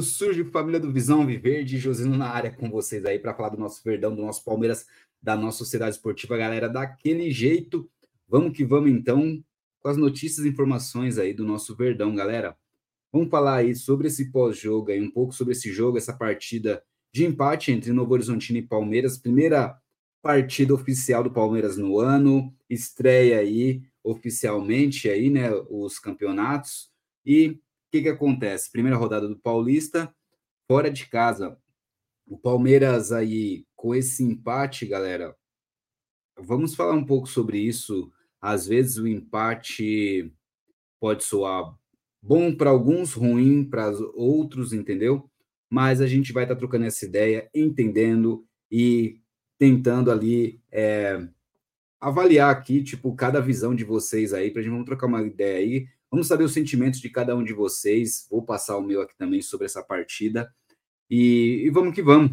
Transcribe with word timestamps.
quando 0.00 0.02
surge 0.02 0.44
Família 0.44 0.80
do 0.80 0.90
Visão 0.90 1.26
Viverde, 1.26 1.76
Josino 1.76 2.16
na 2.16 2.30
área 2.30 2.50
com 2.50 2.70
vocês 2.70 3.04
aí 3.04 3.18
para 3.18 3.34
falar 3.34 3.50
do 3.50 3.58
nosso 3.58 3.84
Verdão, 3.84 4.16
do 4.16 4.22
nosso 4.22 4.42
Palmeiras, 4.42 4.86
da 5.20 5.36
nossa 5.36 5.58
sociedade 5.58 5.96
esportiva, 5.96 6.38
galera, 6.38 6.70
daquele 6.70 7.30
jeito. 7.30 7.86
Vamos 8.26 8.56
que 8.56 8.64
vamos 8.64 8.90
então 8.90 9.44
com 9.78 9.88
as 9.90 9.98
notícias 9.98 10.46
e 10.46 10.48
informações 10.48 11.18
aí 11.18 11.34
do 11.34 11.44
nosso 11.44 11.76
Verdão, 11.76 12.14
galera. 12.14 12.56
Vamos 13.12 13.28
falar 13.28 13.56
aí 13.56 13.74
sobre 13.74 14.08
esse 14.08 14.30
pós-jogo 14.30 14.90
aí, 14.90 15.02
um 15.02 15.10
pouco 15.10 15.34
sobre 15.34 15.52
esse 15.52 15.70
jogo, 15.70 15.98
essa 15.98 16.14
partida 16.14 16.82
de 17.12 17.26
empate 17.26 17.70
entre 17.70 17.92
Novo 17.92 18.14
Horizontino 18.14 18.58
e 18.58 18.62
Palmeiras, 18.62 19.18
primeira 19.18 19.78
partida 20.22 20.72
oficial 20.72 21.22
do 21.22 21.30
Palmeiras 21.30 21.76
no 21.76 21.98
ano, 21.98 22.54
estreia 22.70 23.38
aí 23.38 23.82
oficialmente 24.02 25.10
aí, 25.10 25.28
né, 25.28 25.50
os 25.68 25.98
campeonatos 25.98 26.90
e 27.26 27.60
que, 27.90 28.02
que 28.02 28.08
acontece? 28.08 28.70
Primeira 28.70 28.96
rodada 28.96 29.28
do 29.28 29.38
Paulista, 29.38 30.14
fora 30.68 30.90
de 30.90 31.06
casa. 31.08 31.58
O 32.26 32.38
Palmeiras 32.38 33.10
aí, 33.10 33.66
com 33.74 33.94
esse 33.94 34.22
empate, 34.22 34.86
galera, 34.86 35.36
vamos 36.38 36.74
falar 36.74 36.94
um 36.94 37.04
pouco 37.04 37.26
sobre 37.26 37.58
isso. 37.58 38.10
Às 38.40 38.66
vezes 38.66 38.96
o 38.96 39.08
empate 39.08 40.32
pode 41.00 41.24
soar 41.24 41.76
bom 42.22 42.54
para 42.54 42.70
alguns, 42.70 43.12
ruim 43.12 43.64
para 43.64 43.90
outros, 44.14 44.72
entendeu? 44.72 45.28
Mas 45.68 46.00
a 46.00 46.06
gente 46.06 46.32
vai 46.32 46.44
estar 46.44 46.54
tá 46.54 46.58
trocando 46.58 46.84
essa 46.84 47.04
ideia, 47.04 47.50
entendendo 47.54 48.46
e 48.70 49.20
tentando 49.58 50.10
ali 50.10 50.62
é, 50.70 51.28
avaliar 52.00 52.50
aqui, 52.54 52.82
tipo, 52.82 53.14
cada 53.14 53.40
visão 53.40 53.74
de 53.74 53.84
vocês 53.84 54.32
aí, 54.32 54.50
para 54.50 54.60
a 54.60 54.62
gente 54.62 54.72
vamos 54.72 54.86
trocar 54.86 55.06
uma 55.06 55.22
ideia 55.22 55.58
aí 55.58 55.88
Vamos 56.10 56.26
saber 56.26 56.44
os 56.44 56.52
sentimentos 56.52 57.00
de 57.00 57.08
cada 57.08 57.36
um 57.36 57.44
de 57.44 57.52
vocês. 57.52 58.26
Vou 58.28 58.42
passar 58.42 58.76
o 58.76 58.82
meu 58.82 59.00
aqui 59.00 59.16
também 59.16 59.40
sobre 59.40 59.66
essa 59.66 59.82
partida. 59.82 60.52
E, 61.08 61.62
e 61.64 61.70
vamos 61.70 61.94
que 61.94 62.02
vamos. 62.02 62.32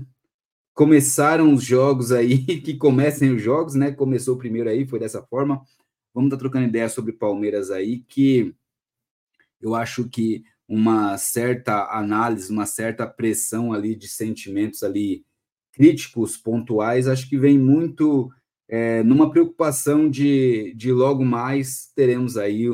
Começaram 0.73 1.53
os 1.53 1.63
jogos 1.63 2.11
aí, 2.11 2.39
que 2.61 2.75
comecem 2.75 3.35
os 3.35 3.41
jogos, 3.41 3.75
né? 3.75 3.91
Começou 3.91 4.35
o 4.35 4.37
primeiro 4.37 4.69
aí, 4.69 4.87
foi 4.87 4.99
dessa 4.99 5.21
forma. 5.21 5.61
Vamos 6.13 6.29
estar 6.29 6.37
tá 6.37 6.39
trocando 6.39 6.67
ideia 6.67 6.89
sobre 6.89 7.11
Palmeiras 7.11 7.69
aí, 7.69 7.99
que 7.99 8.55
eu 9.61 9.75
acho 9.75 10.09
que 10.09 10.43
uma 10.67 11.17
certa 11.17 11.87
análise, 11.91 12.51
uma 12.51 12.65
certa 12.65 13.07
pressão 13.07 13.71
ali 13.71 13.95
de 13.95 14.07
sentimentos 14.07 14.83
ali 14.83 15.25
críticos, 15.71 16.35
pontuais, 16.35 17.07
acho 17.07 17.29
que 17.29 17.37
vem 17.37 17.57
muito 17.57 18.31
é, 18.67 19.03
numa 19.03 19.29
preocupação 19.29 20.09
de, 20.09 20.73
de 20.75 20.91
logo 20.91 21.23
mais 21.23 21.91
teremos 21.95 22.35
aí 22.35 22.67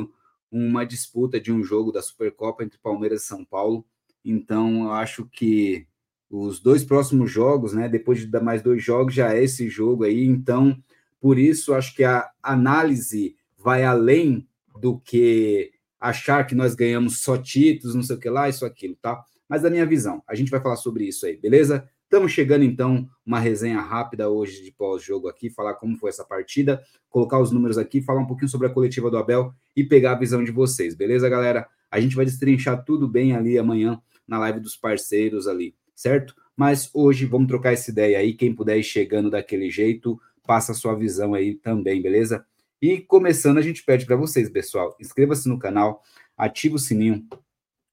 uma 0.56 0.86
disputa 0.86 1.40
de 1.40 1.52
um 1.52 1.64
jogo 1.64 1.90
da 1.90 2.00
Supercopa 2.00 2.62
entre 2.62 2.78
Palmeiras 2.78 3.22
e 3.22 3.26
São 3.26 3.44
Paulo. 3.44 3.84
Então, 4.24 4.84
eu 4.84 4.92
acho 4.92 5.26
que 5.26 5.84
os 6.30 6.60
dois 6.60 6.84
próximos 6.84 7.28
jogos, 7.28 7.74
né, 7.74 7.88
depois 7.88 8.20
de 8.20 8.28
dar 8.28 8.40
mais 8.40 8.62
dois 8.62 8.80
jogos, 8.80 9.14
já 9.14 9.34
é 9.34 9.42
esse 9.42 9.68
jogo 9.68 10.04
aí. 10.04 10.24
Então, 10.24 10.80
por 11.20 11.40
isso, 11.40 11.74
acho 11.74 11.92
que 11.96 12.04
a 12.04 12.30
análise 12.40 13.34
vai 13.58 13.82
além 13.82 14.46
do 14.80 14.96
que 15.00 15.72
achar 15.98 16.44
que 16.44 16.54
nós 16.54 16.76
ganhamos 16.76 17.18
só 17.18 17.36
títulos, 17.36 17.96
não 17.96 18.02
sei 18.02 18.14
o 18.14 18.20
que 18.20 18.30
lá, 18.30 18.48
isso, 18.48 18.64
aquilo, 18.64 18.94
tá? 19.02 19.24
Mas 19.48 19.62
da 19.62 19.70
minha 19.70 19.84
visão, 19.84 20.22
a 20.24 20.36
gente 20.36 20.52
vai 20.52 20.60
falar 20.60 20.76
sobre 20.76 21.04
isso 21.04 21.26
aí, 21.26 21.36
beleza? 21.36 21.88
Estamos 22.14 22.30
chegando 22.30 22.62
então, 22.62 23.10
uma 23.26 23.40
resenha 23.40 23.80
rápida 23.80 24.30
hoje 24.30 24.62
de 24.62 24.70
pós-jogo 24.70 25.26
aqui, 25.26 25.50
falar 25.50 25.74
como 25.74 25.96
foi 25.96 26.10
essa 26.10 26.24
partida, 26.24 26.80
colocar 27.10 27.40
os 27.40 27.50
números 27.50 27.76
aqui, 27.76 28.00
falar 28.00 28.20
um 28.20 28.26
pouquinho 28.26 28.48
sobre 28.48 28.68
a 28.68 28.70
coletiva 28.70 29.10
do 29.10 29.18
Abel 29.18 29.52
e 29.74 29.82
pegar 29.82 30.12
a 30.12 30.14
visão 30.14 30.44
de 30.44 30.52
vocês, 30.52 30.94
beleza, 30.94 31.28
galera? 31.28 31.66
A 31.90 31.98
gente 31.98 32.14
vai 32.14 32.24
destrinchar 32.24 32.84
tudo 32.84 33.08
bem 33.08 33.34
ali 33.34 33.58
amanhã 33.58 34.00
na 34.28 34.38
live 34.38 34.60
dos 34.60 34.76
parceiros 34.76 35.48
ali, 35.48 35.74
certo? 35.92 36.36
Mas 36.56 36.88
hoje 36.94 37.26
vamos 37.26 37.48
trocar 37.48 37.72
essa 37.72 37.90
ideia 37.90 38.20
aí, 38.20 38.32
quem 38.32 38.54
puder 38.54 38.78
ir 38.78 38.84
chegando 38.84 39.28
daquele 39.28 39.68
jeito, 39.68 40.16
passa 40.46 40.70
a 40.70 40.74
sua 40.76 40.94
visão 40.94 41.34
aí 41.34 41.56
também, 41.56 42.00
beleza? 42.00 42.46
E 42.80 43.00
começando, 43.00 43.58
a 43.58 43.62
gente 43.62 43.84
pede 43.84 44.06
para 44.06 44.14
vocês, 44.14 44.48
pessoal, 44.48 44.96
inscreva-se 45.00 45.48
no 45.48 45.58
canal, 45.58 46.00
ativa 46.36 46.76
o 46.76 46.78
sininho, 46.78 47.26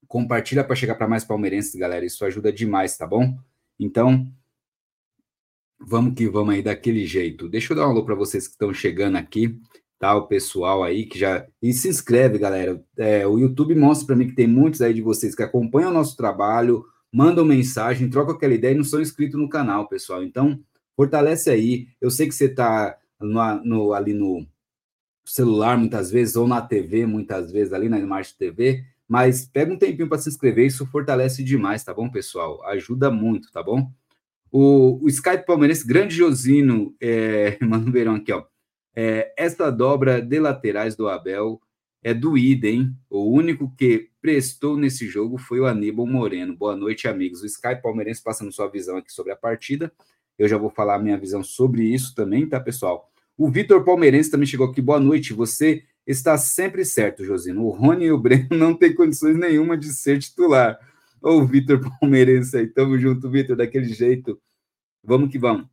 compartilha 0.06 0.62
para 0.62 0.76
chegar 0.76 0.94
para 0.94 1.08
mais 1.08 1.24
palmeirenses, 1.24 1.74
galera, 1.74 2.06
isso 2.06 2.24
ajuda 2.24 2.52
demais, 2.52 2.96
tá 2.96 3.04
bom? 3.04 3.36
Então, 3.84 4.26
vamos 5.80 6.14
que 6.14 6.28
vamos 6.28 6.54
aí 6.54 6.62
daquele 6.62 7.06
jeito. 7.06 7.48
Deixa 7.48 7.72
eu 7.72 7.76
dar 7.76 7.86
um 7.86 7.90
alô 7.90 8.04
para 8.04 8.14
vocês 8.14 8.46
que 8.46 8.52
estão 8.52 8.72
chegando 8.72 9.16
aqui, 9.16 9.58
tá? 9.98 10.14
O 10.14 10.26
pessoal 10.26 10.82
aí 10.84 11.06
que 11.06 11.18
já. 11.18 11.46
E 11.60 11.72
se 11.72 11.88
inscreve, 11.88 12.38
galera. 12.38 12.82
É, 12.96 13.26
o 13.26 13.38
YouTube 13.38 13.74
mostra 13.74 14.06
para 14.06 14.16
mim 14.16 14.28
que 14.28 14.34
tem 14.34 14.46
muitos 14.46 14.80
aí 14.80 14.94
de 14.94 15.02
vocês 15.02 15.34
que 15.34 15.42
acompanham 15.42 15.90
o 15.90 15.94
nosso 15.94 16.16
trabalho, 16.16 16.84
mandam 17.12 17.44
mensagem, 17.44 18.08
trocam 18.08 18.34
aquela 18.34 18.54
ideia 18.54 18.72
e 18.72 18.76
não 18.76 18.84
são 18.84 19.00
inscritos 19.00 19.38
no 19.38 19.48
canal, 19.48 19.88
pessoal. 19.88 20.22
Então, 20.22 20.60
fortalece 20.96 21.50
aí. 21.50 21.88
Eu 22.00 22.10
sei 22.10 22.28
que 22.28 22.34
você 22.34 22.46
está 22.46 22.96
ali 23.94 24.14
no 24.14 24.46
celular 25.24 25.78
muitas 25.78 26.10
vezes, 26.10 26.36
ou 26.36 26.48
na 26.48 26.60
TV 26.60 27.06
muitas 27.06 27.52
vezes, 27.52 27.72
ali 27.72 27.88
na 27.88 27.98
Smart 27.98 28.36
TV, 28.36 28.84
mas 29.08 29.44
pega 29.44 29.72
um 29.72 29.78
tempinho 29.78 30.08
para 30.08 30.18
se 30.18 30.28
inscrever, 30.28 30.66
isso 30.66 30.86
fortalece 30.86 31.42
demais, 31.42 31.84
tá 31.84 31.92
bom, 31.92 32.10
pessoal? 32.10 32.64
Ajuda 32.66 33.10
muito, 33.10 33.50
tá 33.52 33.62
bom? 33.62 33.90
O, 34.50 35.02
o 35.04 35.08
Skype 35.08 35.46
Palmeirense, 35.46 35.86
grande 35.86 36.14
Josino, 36.14 36.94
é, 37.00 37.58
um 37.62 37.90
verão 37.90 38.16
aqui, 38.16 38.32
ó. 38.32 38.44
É, 38.94 39.32
essa 39.36 39.70
dobra 39.70 40.20
de 40.20 40.38
laterais 40.38 40.94
do 40.94 41.08
Abel 41.08 41.60
é 42.02 42.12
doída, 42.12 42.66
hein? 42.66 42.94
O 43.08 43.30
único 43.30 43.72
que 43.76 44.10
prestou 44.20 44.76
nesse 44.76 45.08
jogo 45.08 45.38
foi 45.38 45.60
o 45.60 45.66
Aníbal 45.66 46.06
Moreno. 46.06 46.54
Boa 46.54 46.76
noite, 46.76 47.08
amigos. 47.08 47.42
O 47.42 47.46
Skype 47.46 47.80
Palmeirense 47.80 48.22
passando 48.22 48.52
sua 48.52 48.68
visão 48.68 48.96
aqui 48.98 49.12
sobre 49.12 49.32
a 49.32 49.36
partida. 49.36 49.90
Eu 50.38 50.48
já 50.48 50.58
vou 50.58 50.68
falar 50.68 50.96
a 50.96 50.98
minha 50.98 51.16
visão 51.16 51.42
sobre 51.42 51.84
isso 51.84 52.14
também, 52.14 52.46
tá, 52.46 52.58
pessoal? 52.60 53.10
O 53.38 53.50
Vitor 53.50 53.84
Palmeirense 53.84 54.30
também 54.30 54.46
chegou 54.46 54.66
aqui. 54.66 54.82
Boa 54.82 55.00
noite. 55.00 55.32
Você 55.32 55.84
está 56.06 56.36
sempre 56.36 56.84
certo, 56.84 57.24
Josino. 57.24 57.64
O 57.64 57.70
Rony 57.70 58.06
e 58.06 58.12
o 58.12 58.18
Breno 58.18 58.48
não 58.56 58.74
têm 58.74 58.94
condições 58.94 59.36
nenhuma 59.36 59.76
de 59.76 59.92
ser 59.92 60.18
titular. 60.18 60.78
Ô, 61.20 61.38
o 61.38 61.46
Vitor 61.46 61.80
Palmeirense 62.00 62.56
aí. 62.56 62.66
Tamo 62.66 62.98
junto, 62.98 63.30
Vitor, 63.30 63.56
daquele 63.56 63.88
jeito. 63.88 64.40
Vamos 65.02 65.30
que 65.30 65.38
vamos. 65.38 65.66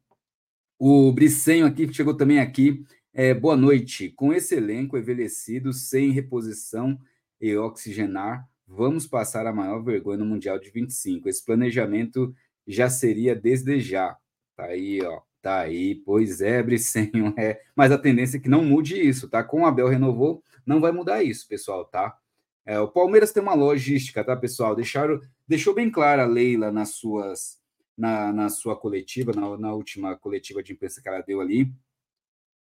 O 0.78 1.12
Bricenho 1.12 1.66
aqui 1.66 1.92
chegou 1.94 2.16
também 2.16 2.40
aqui. 2.40 2.84
É, 3.14 3.34
boa 3.34 3.58
noite. 3.58 4.10
Com 4.10 4.34
esse 4.34 4.56
elenco 4.56 4.98
envelhecido, 4.98 5.74
sem 5.74 6.12
reposição 6.12 6.98
e 7.42 7.56
oxigenar, 7.56 8.48
vamos 8.68 9.08
passar 9.08 9.48
a 9.48 9.54
maior 9.54 9.84
vergonha 9.84 10.20
no 10.20 10.26
Mundial 10.26 10.60
de 10.60 10.70
25. 10.70 11.28
Esse 11.28 11.44
planejamento 11.44 12.34
já 12.68 12.90
seria 12.90 13.36
desde 13.36 13.80
já. 13.80 14.18
Tá 14.56 14.66
aí, 14.66 15.02
ó. 15.02 15.29
Tá 15.42 15.62
aí, 15.62 15.96
pois 15.96 16.42
é, 16.42 16.62
Bricenho, 16.62 17.34
é. 17.40 17.62
Mas 17.76 17.92
a 17.92 17.98
tendência 17.98 18.38
é 18.38 18.40
que 18.40 18.50
não 18.50 18.64
mude 18.64 19.00
isso, 19.00 19.30
tá? 19.30 19.44
Com 19.44 19.62
o 19.62 19.66
Abel 19.66 19.88
renovou, 19.88 20.44
não 20.66 20.82
vai 20.82 20.92
mudar 20.92 21.24
isso, 21.24 21.48
pessoal, 21.48 21.86
tá? 21.86 22.18
É, 22.66 22.80
o 22.80 22.88
Palmeiras 22.88 23.32
tem 23.32 23.42
uma 23.42 23.54
logística, 23.54 24.24
tá, 24.24 24.36
pessoal? 24.36 24.76
Deixaram, 24.76 25.22
deixou 25.48 25.74
bem 25.74 25.90
clara 25.90 26.24
a 26.24 26.28
Leila 26.28 26.72
nas 26.72 26.90
suas, 26.90 27.58
na, 27.98 28.34
na 28.34 28.50
sua 28.50 28.76
coletiva, 28.76 29.32
na, 29.34 29.58
na 29.58 29.74
última 29.74 30.16
coletiva 30.18 30.62
de 30.62 30.74
imprensa 30.74 31.02
que 31.02 31.08
ela 31.08 31.22
deu 31.22 31.42
ali, 31.42 31.74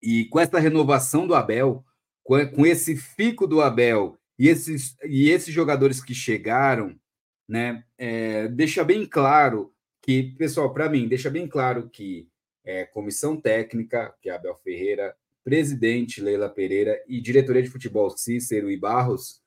e 0.01 0.25
com 0.25 0.39
essa 0.39 0.59
renovação 0.59 1.27
do 1.27 1.35
Abel, 1.35 1.83
com, 2.23 2.45
com 2.47 2.65
esse 2.65 2.95
fico 2.95 3.45
do 3.45 3.61
Abel 3.61 4.17
e 4.37 4.47
esses, 4.47 4.95
e 5.03 5.29
esses 5.29 5.53
jogadores 5.53 6.03
que 6.03 6.13
chegaram, 6.13 6.95
né, 7.47 7.83
é, 7.97 8.47
deixa 8.47 8.83
bem 8.83 9.05
claro 9.05 9.73
que, 10.01 10.35
pessoal, 10.37 10.73
para 10.73 10.89
mim, 10.89 11.07
deixa 11.07 11.29
bem 11.29 11.47
claro 11.47 11.89
que 11.89 12.30
é, 12.63 12.85
comissão 12.85 13.39
técnica, 13.39 14.13
que 14.21 14.29
é 14.29 14.33
Abel 14.33 14.55
Ferreira, 14.63 15.15
presidente 15.43 16.21
Leila 16.21 16.49
Pereira 16.49 17.01
e 17.07 17.19
diretoria 17.19 17.63
de 17.63 17.69
futebol 17.69 18.09
Cícero 18.09 18.69
e 18.69 18.77
Barros, 18.77 19.41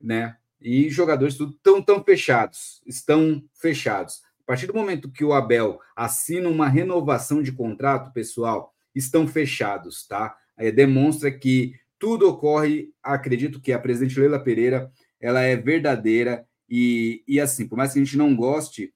né, 0.00 0.36
e 0.60 0.88
jogadores 0.88 1.36
tudo 1.36 1.52
tão, 1.62 1.82
tão 1.82 2.02
fechados, 2.04 2.82
estão 2.86 3.42
fechados. 3.54 4.22
A 4.42 4.46
partir 4.46 4.66
do 4.66 4.74
momento 4.74 5.10
que 5.10 5.24
o 5.24 5.32
Abel 5.32 5.80
assina 5.96 6.48
uma 6.48 6.68
renovação 6.68 7.42
de 7.42 7.52
contrato, 7.52 8.12
pessoal, 8.12 8.74
estão 8.94 9.26
fechados, 9.26 10.06
tá? 10.06 10.36
É, 10.56 10.70
demonstra 10.70 11.30
que 11.30 11.74
tudo 11.98 12.28
ocorre, 12.28 12.92
acredito 13.02 13.60
que 13.60 13.72
a 13.72 13.78
presidente 13.78 14.18
Leila 14.18 14.42
Pereira, 14.42 14.90
ela 15.20 15.40
é 15.42 15.56
verdadeira 15.56 16.46
e, 16.68 17.22
e 17.26 17.40
assim, 17.40 17.68
por 17.68 17.76
mais 17.76 17.92
que 17.92 18.00
a 18.00 18.04
gente 18.04 18.16
não 18.16 18.34
goste, 18.34 18.92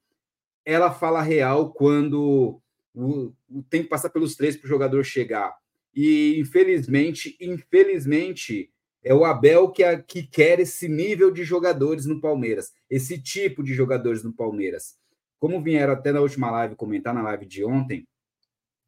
ela 0.65 0.91
fala 0.91 1.21
real 1.21 1.71
quando 1.71 2.59
tem 3.69 3.83
que 3.83 3.89
passar 3.89 4.09
pelos 4.09 4.35
três 4.35 4.55
para 4.55 4.65
o 4.65 4.69
jogador 4.69 5.03
chegar. 5.03 5.55
E 5.93 6.39
infelizmente, 6.39 7.37
infelizmente, 7.39 8.71
é 9.03 9.13
o 9.13 9.23
Abel 9.23 9.69
que, 9.69 9.83
a, 9.83 10.01
que 10.01 10.23
quer 10.23 10.59
esse 10.59 10.87
nível 10.87 11.31
de 11.31 11.43
jogadores 11.43 12.05
no 12.05 12.19
Palmeiras, 12.19 12.73
esse 12.89 13.21
tipo 13.21 13.63
de 13.63 13.73
jogadores 13.73 14.23
no 14.23 14.33
Palmeiras. 14.33 14.95
Como 15.39 15.61
vieram 15.61 15.93
até 15.93 16.11
na 16.11 16.21
última 16.21 16.49
live 16.51 16.75
comentar, 16.75 17.13
na 17.13 17.21
live 17.21 17.45
de 17.45 17.63
ontem, 17.63 18.07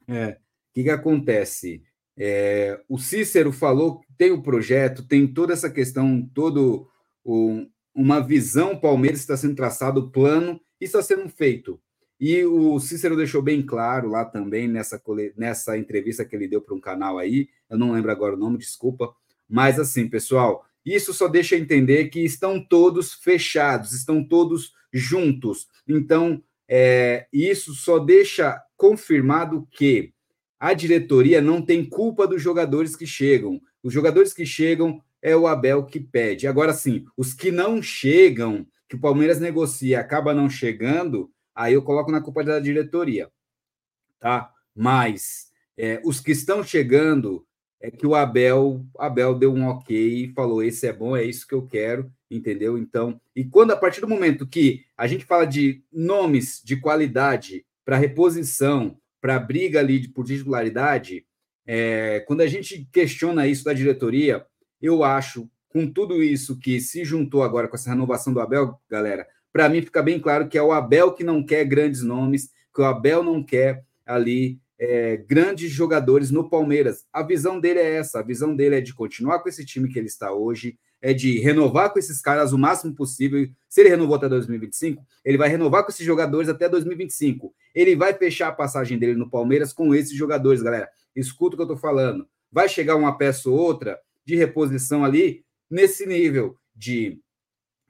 é, 0.08 0.38
que, 0.78 0.84
que 0.84 0.90
acontece? 0.92 1.82
É, 2.16 2.80
o 2.88 3.00
Cícero 3.00 3.52
falou 3.52 4.00
que 4.00 4.14
tem 4.16 4.32
o 4.32 4.44
projeto, 4.44 5.08
tem 5.08 5.26
toda 5.26 5.54
essa 5.54 5.72
questão, 5.72 6.30
todo 6.36 6.88
o, 7.24 7.66
uma 7.96 8.20
visão, 8.20 8.80
Palmeiras 8.80 9.22
está 9.22 9.36
sendo 9.36 9.56
traçado, 9.56 10.02
o 10.02 10.12
plano, 10.12 10.62
e 10.80 10.86
está 10.86 11.02
sendo 11.02 11.28
feito. 11.30 11.82
E 12.20 12.44
o 12.46 12.80
Cícero 12.80 13.16
deixou 13.16 13.42
bem 13.42 13.62
claro 13.62 14.10
lá 14.10 14.26
também 14.26 14.68
nessa, 14.68 15.02
nessa 15.36 15.78
entrevista 15.78 16.26
que 16.26 16.36
ele 16.36 16.48
deu 16.48 16.62
para 16.62 16.74
um 16.74 16.80
canal 16.80 17.18
aí, 17.20 17.50
eu 17.70 17.78
não 17.78 17.92
lembro 17.92 18.12
agora 18.12 18.36
o 18.36 18.40
nome, 18.40 18.58
desculpa, 18.58 19.14
mas 19.48 19.80
assim, 19.80 20.08
pessoal, 20.08 20.66
isso 20.86 21.14
só 21.14 21.28
deixa 21.28 21.56
entender 21.56 22.10
que 22.10 22.22
estão 22.22 22.64
todos 22.64 23.14
fechados, 23.14 23.92
estão 23.92 24.24
todos 24.24 24.74
juntos. 24.92 25.68
Então, 25.88 26.42
é, 26.68 27.28
isso 27.32 27.74
só 27.74 28.00
deixa 28.00 28.62
confirmado 28.76 29.68
que 29.72 30.14
a 30.60 30.74
diretoria 30.74 31.42
não 31.42 31.62
tem 31.62 31.86
culpa 31.86 32.28
dos 32.28 32.42
jogadores 32.42 32.96
que 32.96 33.06
chegam. 33.06 33.62
Os 33.84 33.94
jogadores 33.94 34.34
que 34.34 34.46
chegam 34.46 35.02
é 35.22 35.36
o 35.36 35.46
Abel 35.46 35.86
que 35.86 36.00
pede. 36.00 36.48
Agora 36.48 36.74
sim, 36.74 37.06
os 37.16 37.34
que 37.34 37.52
não 37.52 37.82
chegam, 37.82 38.66
que 38.88 38.96
o 38.96 39.00
Palmeiras 39.00 39.40
negocia 39.40 40.00
acaba 40.00 40.34
não 40.34 40.50
chegando, 40.50 41.30
aí 41.58 41.74
eu 41.74 41.82
coloco 41.82 42.12
na 42.12 42.22
culpa 42.22 42.44
da 42.44 42.60
diretoria. 42.60 43.30
Tá? 44.20 44.54
Mas 44.76 45.48
é, 45.76 46.00
os 46.06 46.20
que 46.20 46.32
estão 46.32 46.64
chegando 46.64 47.46
é 47.82 47.90
que 47.90 48.06
o 48.06 48.16
Abel, 48.16 48.86
Abel 48.98 49.36
deu 49.36 49.54
um 49.54 49.68
ok 49.68 50.26
e 50.26 50.34
falou: 50.34 50.64
esse 50.64 50.88
é 50.88 50.94
bom, 50.94 51.18
é 51.18 51.24
isso 51.24 51.48
que 51.48 51.56
eu 51.56 51.66
quero, 51.66 52.12
entendeu? 52.30 52.78
Então, 52.78 53.20
e 53.36 53.44
quando 53.44 53.72
a 53.72 53.78
partir 53.78 54.02
do 54.02 54.08
momento 54.08 54.48
que 54.48 54.86
a 54.96 55.08
gente 55.08 55.26
fala 55.26 55.46
de 55.46 55.84
nomes 55.92 56.62
de 56.64 56.78
qualidade 56.78 57.66
para 57.84 57.98
reposição, 57.98 58.98
para 59.20 59.40
briga 59.40 59.80
ali 59.80 60.08
por 60.08 60.26
titularidade, 60.26 61.26
é, 61.66 62.22
quando 62.22 62.42
a 62.42 62.48
gente 62.48 62.88
questiona 62.92 63.48
isso 63.48 63.64
da 63.64 63.74
diretoria, 63.74 64.46
eu 64.82 65.04
acho, 65.04 65.50
com 65.70 65.92
tudo 65.92 66.24
isso 66.24 66.58
que 66.58 66.80
se 66.80 67.04
juntou 67.04 67.44
agora 67.44 67.68
com 67.68 67.76
essa 67.76 67.90
renovação 67.90 68.34
do 68.34 68.40
Abel, 68.40 68.80
galera, 68.90 69.28
para 69.58 69.70
mim 69.70 69.82
fica 69.82 70.04
bem 70.04 70.20
claro 70.20 70.48
que 70.48 70.56
é 70.56 70.62
o 70.62 70.72
Abel 70.72 71.12
que 71.12 71.24
não 71.24 71.44
quer 71.44 71.66
grandes 71.66 72.04
nomes, 72.04 72.52
que 72.72 72.80
o 72.80 72.86
Abel 72.86 73.24
não 73.24 73.42
quer 73.42 73.84
ali 74.06 74.60
é, 74.78 75.18
grandes 75.18 75.72
jogadores 75.72 76.30
no 76.30 76.48
Palmeiras. 76.48 77.08
A 77.12 77.24
visão 77.24 77.60
dele 77.60 77.80
é 77.80 77.96
essa, 77.96 78.20
a 78.20 78.22
visão 78.22 78.56
dele 78.56 78.76
é 78.76 78.82
de 78.82 78.94
continuar 78.94 79.40
com 79.40 79.50
esse 79.50 79.66
time 79.66 79.90
que 79.90 79.98
ele 79.98 80.06
está 80.06 80.32
hoje, 80.32 80.78
é 81.02 81.12
de 81.12 81.40
renovar 81.40 81.92
com 81.92 81.98
esses 81.98 82.22
caras 82.22 82.54
o 82.54 82.58
máximo 82.60 82.94
possível. 82.94 83.50
Se 83.68 83.82
ele 83.82 83.90
renovou 83.90 84.16
até 84.16 84.30
2025, 84.30 85.04
ele 85.26 85.40
vai 85.40 85.50
renovar 85.50 85.84
com 85.84 85.90
esses 85.90 86.06
jogadores 86.06 86.50
até 86.50 86.70
2025. 86.70 87.52
Ele 87.74 87.96
vai 87.96 88.14
fechar 88.14 88.50
a 88.50 88.52
passagem 88.52 89.00
dele 89.00 89.16
no 89.16 89.28
Palmeiras 89.28 89.74
com 89.74 89.96
esses 89.96 90.16
jogadores, 90.16 90.62
galera. 90.62 90.88
Escuta 91.16 91.56
o 91.56 91.58
que 91.58 91.62
eu 91.64 91.74
estou 91.74 91.78
falando. 91.78 92.28
Vai 92.52 92.70
chegar 92.70 92.96
uma 92.96 93.18
peça 93.18 93.50
ou 93.50 93.58
outra 93.58 94.00
de 94.24 94.36
reposição 94.36 95.04
ali 95.04 95.44
nesse 95.68 96.06
nível 96.06 96.56
de, 96.76 97.20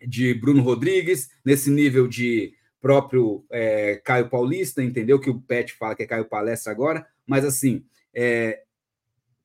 de 0.05 0.33
Bruno 0.33 0.61
Rodrigues, 0.61 1.29
nesse 1.43 1.69
nível 1.69 2.07
de 2.07 2.53
próprio 2.79 3.45
é, 3.51 4.01
Caio 4.03 4.29
Paulista, 4.29 4.83
entendeu? 4.83 5.19
Que 5.19 5.29
o 5.29 5.39
Pet 5.39 5.73
fala 5.73 5.95
que 5.95 6.03
é 6.03 6.07
Caio 6.07 6.25
Palestra 6.25 6.71
agora, 6.71 7.05
mas 7.25 7.43
assim, 7.43 7.83
é, 8.13 8.63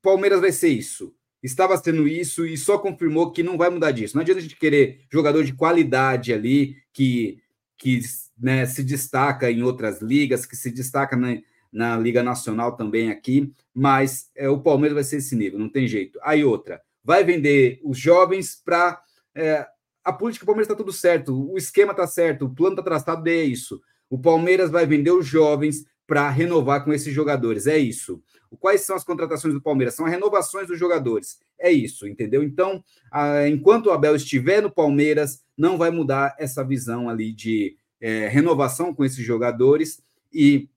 Palmeiras 0.03 0.41
vai 0.41 0.53
ser 0.53 0.69
isso 0.69 1.15
estava 1.43 1.77
sendo 1.77 2.07
isso 2.07 2.47
e 2.47 2.57
só 2.57 2.79
confirmou 2.79 3.33
que 3.33 3.43
não 3.43 3.59
vai 3.59 3.69
mudar 3.69 3.91
disso. 3.91 4.15
Não 4.15 4.23
adianta 4.23 4.39
a 4.39 4.43
gente 4.43 4.57
querer 4.57 5.01
jogador 5.11 5.45
de 5.45 5.53
qualidade 5.53 6.33
ali, 6.33 6.77
que, 6.93 7.43
que 7.77 8.01
né, 8.39 8.65
se 8.65 8.85
destaca 8.85 9.51
em 9.51 9.63
outras 9.63 10.01
ligas, 10.01 10.47
que 10.47 10.55
se 10.55 10.71
destaca 10.71 11.17
na, 11.17 11.39
na 11.73 11.97
Liga 11.97 12.23
Nacional 12.23 12.77
também 12.77 13.11
aqui, 13.11 13.53
mas 13.75 14.31
é, 14.37 14.49
o 14.49 14.61
Palmeiras 14.61 14.95
vai 14.95 15.05
ser 15.05 15.17
esse 15.17 15.35
nível, 15.35 15.59
não 15.59 15.69
tem 15.69 15.89
jeito. 15.89 16.19
Aí 16.23 16.45
outra, 16.45 16.81
vai 17.05 17.25
vender 17.25 17.81
os 17.83 17.99
jovens 17.99 18.55
para. 18.65 19.03
É, 19.35 19.67
a 20.05 20.13
política 20.13 20.45
do 20.45 20.47
Palmeiras 20.47 20.67
está 20.67 20.77
tudo 20.77 20.93
certo, 20.93 21.53
o 21.53 21.57
esquema 21.57 21.93
está 21.93 22.07
certo, 22.07 22.47
o 22.47 22.55
plano 22.55 22.73
está 22.73 22.83
traçado, 22.83 23.29
é 23.29 23.43
isso. 23.43 23.81
O 24.11 24.19
Palmeiras 24.19 24.71
vai 24.71 24.87
vender 24.87 25.11
os 25.11 25.27
jovens 25.27 25.85
para 26.07 26.29
renovar 26.29 26.85
com 26.85 26.93
esses 26.93 27.15
jogadores, 27.15 27.67
é 27.67 27.79
isso. 27.79 28.23
Quais 28.61 28.83
são 28.83 28.95
as 28.95 29.05
contratações 29.05 29.55
do 29.55 29.63
Palmeiras? 29.63 29.95
São 29.95 30.05
as 30.05 30.13
renovações 30.13 30.67
dos 30.67 30.79
jogadores. 30.79 31.39
É 31.59 31.73
isso, 31.73 32.07
entendeu? 32.07 32.43
Então, 32.43 32.85
a, 33.11 33.49
enquanto 33.49 33.87
o 33.87 33.93
Abel 33.93 34.15
estiver 34.15 34.61
no 34.61 34.71
Palmeiras, 34.71 35.43
não 35.57 35.79
vai 35.79 35.91
mudar 35.91 36.37
essa 36.39 36.63
visão 36.63 37.09
ali 37.09 37.33
de 37.33 37.77
é, 38.01 38.29
renovação 38.29 38.95
com 38.95 39.05
esses 39.05 39.25
jogadores 39.25 40.03
e 40.33 40.69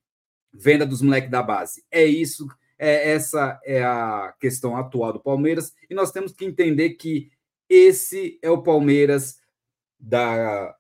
venda 0.54 0.86
dos 0.86 1.02
moleques 1.02 1.30
da 1.30 1.44
base. 1.44 1.84
É 1.92 2.06
isso, 2.06 2.48
é, 2.78 3.12
essa 3.12 3.60
é 3.66 3.84
a 3.84 4.34
questão 4.40 4.78
atual 4.78 5.12
do 5.12 5.20
Palmeiras, 5.20 5.74
e 5.90 5.94
nós 5.94 6.12
temos 6.12 6.32
que 6.32 6.46
entender 6.46 6.92
que 6.92 7.30
esse 7.70 8.40
é 8.42 8.50
o 8.50 8.62
Palmeiras 8.62 9.38
da 10.00 10.76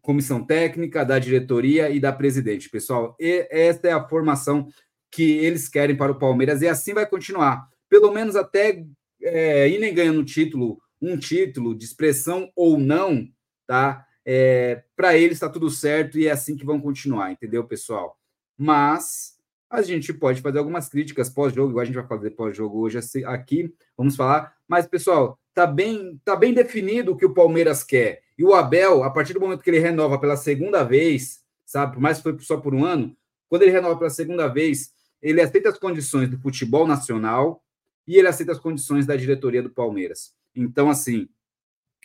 comissão 0.00 0.44
técnica, 0.44 1.04
da 1.04 1.18
diretoria 1.18 1.90
e 1.90 2.00
da 2.00 2.12
presidente. 2.12 2.70
Pessoal, 2.70 3.16
essa 3.18 3.88
é 3.88 3.92
a 3.92 4.08
formação 4.08 4.68
que 5.10 5.38
eles 5.38 5.68
querem 5.68 5.96
para 5.96 6.12
o 6.12 6.18
Palmeiras 6.18 6.62
e 6.62 6.68
assim 6.68 6.94
vai 6.94 7.06
continuar. 7.06 7.68
Pelo 7.88 8.12
menos 8.12 8.36
até 8.36 8.84
é, 9.20 9.68
irem 9.68 9.92
ganhando 9.92 10.24
título, 10.24 10.80
um 11.00 11.18
título 11.18 11.74
de 11.74 11.84
expressão 11.84 12.50
ou 12.54 12.78
não, 12.78 13.28
tá? 13.66 14.06
É, 14.24 14.84
para 14.94 15.16
eles 15.16 15.32
está 15.32 15.48
tudo 15.48 15.70
certo 15.70 16.18
e 16.18 16.26
é 16.26 16.30
assim 16.30 16.56
que 16.56 16.64
vão 16.64 16.80
continuar, 16.80 17.32
entendeu, 17.32 17.64
pessoal? 17.64 18.18
Mas 18.56 19.39
a 19.70 19.80
gente 19.82 20.12
pode 20.12 20.42
fazer 20.42 20.58
algumas 20.58 20.88
críticas 20.88 21.30
pós-jogo, 21.30 21.70
igual 21.70 21.82
a 21.82 21.86
gente 21.86 21.94
vai 21.94 22.06
fazer 22.06 22.30
pós-jogo 22.30 22.80
hoje 22.80 22.98
aqui, 23.24 23.72
vamos 23.96 24.16
falar. 24.16 24.56
Mas, 24.66 24.86
pessoal, 24.86 25.38
tá 25.54 25.64
bem, 25.64 26.20
tá 26.24 26.34
bem 26.34 26.52
definido 26.52 27.12
o 27.12 27.16
que 27.16 27.24
o 27.24 27.32
Palmeiras 27.32 27.84
quer. 27.84 28.22
E 28.36 28.44
o 28.44 28.52
Abel, 28.52 29.04
a 29.04 29.10
partir 29.10 29.32
do 29.32 29.40
momento 29.40 29.62
que 29.62 29.70
ele 29.70 29.78
renova 29.78 30.18
pela 30.18 30.36
segunda 30.36 30.82
vez, 30.82 31.44
sabe, 31.64 31.94
por 31.94 32.00
mais 32.00 32.16
que 32.16 32.24
foi 32.24 32.36
só 32.40 32.56
por 32.56 32.74
um 32.74 32.84
ano, 32.84 33.16
quando 33.48 33.62
ele 33.62 33.70
renova 33.70 33.96
pela 33.96 34.10
segunda 34.10 34.48
vez, 34.48 34.92
ele 35.22 35.40
aceita 35.40 35.68
as 35.68 35.78
condições 35.78 36.28
do 36.28 36.38
futebol 36.38 36.86
nacional 36.86 37.62
e 38.06 38.16
ele 38.16 38.26
aceita 38.26 38.52
as 38.52 38.58
condições 38.58 39.06
da 39.06 39.14
diretoria 39.14 39.62
do 39.62 39.70
Palmeiras. 39.70 40.34
Então, 40.54 40.90
assim, 40.90 41.28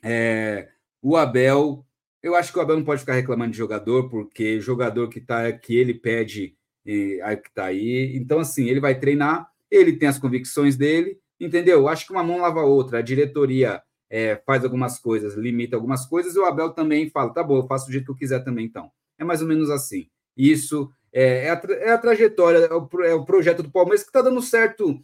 é, 0.03 0.69
o 1.01 1.17
Abel, 1.17 1.83
eu 2.21 2.35
acho 2.35 2.51
que 2.51 2.59
o 2.59 2.61
Abel 2.61 2.77
não 2.77 2.83
pode 2.83 2.99
ficar 2.99 3.13
reclamando 3.13 3.51
de 3.51 3.57
jogador, 3.57 4.09
porque 4.09 4.59
jogador 4.59 5.07
que 5.07 5.19
tá 5.19 5.51
que 5.51 5.75
ele 5.75 5.93
pede 5.93 6.55
aí 7.23 7.37
que 7.37 7.53
tá 7.53 7.65
aí. 7.65 8.15
Então, 8.15 8.39
assim, 8.39 8.69
ele 8.69 8.79
vai 8.79 8.99
treinar, 8.99 9.47
ele 9.69 9.93
tem 9.93 10.07
as 10.07 10.19
convicções 10.19 10.75
dele, 10.75 11.17
entendeu? 11.39 11.87
Acho 11.87 12.05
que 12.05 12.11
uma 12.11 12.23
mão 12.23 12.39
lava 12.39 12.61
a 12.61 12.65
outra. 12.65 12.99
A 12.99 13.01
diretoria 13.01 13.81
é, 14.09 14.35
faz 14.45 14.63
algumas 14.63 14.99
coisas, 14.99 15.35
limita 15.35 15.75
algumas 15.75 16.05
coisas, 16.05 16.35
e 16.35 16.39
o 16.39 16.45
Abel 16.45 16.71
também 16.71 17.09
fala: 17.09 17.33
tá 17.33 17.43
bom, 17.43 17.57
eu 17.57 17.67
faço 17.67 17.87
do 17.87 17.91
jeito 17.91 18.05
que 18.05 18.11
eu 18.11 18.15
quiser 18.15 18.43
também, 18.43 18.65
então. 18.65 18.91
É 19.17 19.23
mais 19.23 19.41
ou 19.41 19.47
menos 19.47 19.69
assim. 19.69 20.07
Isso 20.37 20.91
é, 21.11 21.45
é, 21.45 21.49
a, 21.49 21.61
é 21.69 21.91
a, 21.91 21.97
trajetória, 21.97 22.57
é 22.59 22.73
o, 22.73 22.89
é 23.03 23.13
o, 23.13 23.25
projeto 23.25 23.63
do 23.63 23.71
Palmeiras 23.71 24.03
que 24.03 24.09
está 24.09 24.21
dando 24.21 24.41
certo 24.41 24.99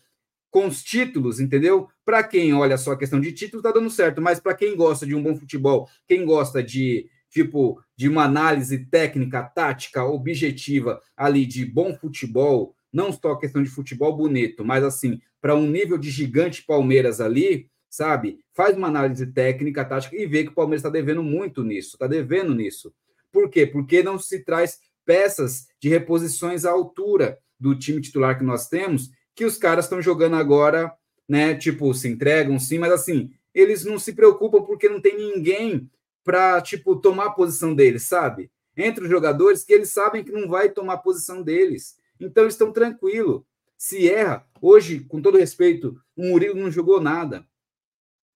com 0.50 0.68
os 0.68 0.84
títulos, 0.84 1.40
entendeu? 1.40 1.88
Para 2.04 2.22
quem 2.22 2.54
olha 2.54 2.78
só 2.78 2.92
a 2.92 2.98
questão 2.98 3.22
de 3.22 3.32
título, 3.32 3.60
está 3.60 3.72
dando 3.72 3.90
certo, 3.90 4.22
mas 4.22 4.40
para 4.40 4.54
quem 4.54 4.76
gosta 4.76 5.06
de 5.06 5.16
um 5.16 5.24
bom 5.24 5.36
futebol, 5.36 5.88
quem 6.06 6.26
gosta 6.26 6.62
de 6.62 7.10
tipo 7.32 7.82
de 7.96 8.08
uma 8.08 8.26
análise 8.26 8.86
técnica, 8.86 9.42
tática, 9.42 10.04
objetiva 10.04 11.02
ali 11.16 11.46
de 11.46 11.66
bom 11.66 11.96
futebol, 11.96 12.76
não 12.92 13.12
só 13.12 13.36
questão 13.36 13.64
de 13.64 13.70
futebol 13.70 14.16
bonito, 14.16 14.64
mas 14.64 14.84
assim, 14.84 15.20
para 15.40 15.56
um 15.56 15.66
nível 15.66 15.98
de 15.98 16.12
gigante 16.12 16.64
Palmeiras 16.64 17.22
ali, 17.22 17.70
sabe? 17.90 18.40
Faz 18.54 18.78
uma 18.78 18.88
análise 18.88 19.26
técnica, 19.26 19.86
tática 19.86 20.16
e 20.16 20.28
vê 20.28 20.44
que 20.44 20.50
o 20.50 20.56
Palmeiras 20.56 20.82
está 20.82 20.90
devendo 20.90 21.24
muito 21.24 21.64
nisso, 21.64 21.96
está 21.96 22.06
devendo 22.06 22.54
nisso. 22.54 22.94
Por 23.32 23.50
quê? 23.50 23.66
Porque 23.66 24.04
não 24.04 24.20
se 24.20 24.44
traz 24.44 24.80
peças 25.06 25.68
de 25.80 25.90
reposições 25.90 26.66
à 26.66 26.72
altura 26.72 27.40
do 27.60 27.76
time 27.76 28.02
titular 28.02 28.38
que 28.38 28.44
nós 28.44 28.68
temos, 28.68 29.10
que 29.34 29.46
os 29.46 29.58
caras 29.58 29.86
estão 29.86 30.02
jogando 30.02 30.36
agora, 30.36 30.92
né? 31.28 31.56
Tipo, 31.56 31.94
se 31.94 32.10
entregam 32.10 32.60
sim, 32.60 32.78
mas 32.78 32.92
assim, 32.92 33.32
eles 33.54 33.86
não 33.86 33.98
se 33.98 34.14
preocupam 34.14 34.62
porque 34.64 34.90
não 34.90 35.00
tem 35.00 35.18
ninguém 35.18 35.90
para 36.24 36.62
tipo 36.62 36.96
tomar 36.96 37.26
a 37.28 37.32
posição 37.32 37.74
deles, 37.74 38.04
sabe? 38.04 38.52
Entre 38.76 39.04
os 39.04 39.10
jogadores 39.10 39.64
que 39.64 39.74
eles 39.74 39.90
sabem 39.90 40.24
que 40.24 40.32
não 40.32 40.48
vai 40.48 40.70
tomar 40.70 40.94
a 40.94 40.98
posição 40.98 41.42
deles. 41.42 41.98
Então 42.20 42.44
eles 42.44 42.54
estão 42.54 42.72
tranquilo. 42.72 43.46
Se 43.78 44.10
erra, 44.10 44.46
hoje, 44.62 45.02
com 45.02 45.22
todo 45.22 45.38
respeito, 45.38 46.00
o 46.16 46.24
Murilo 46.28 46.60
não 46.60 46.70
jogou 46.70 47.02
nada, 47.02 47.46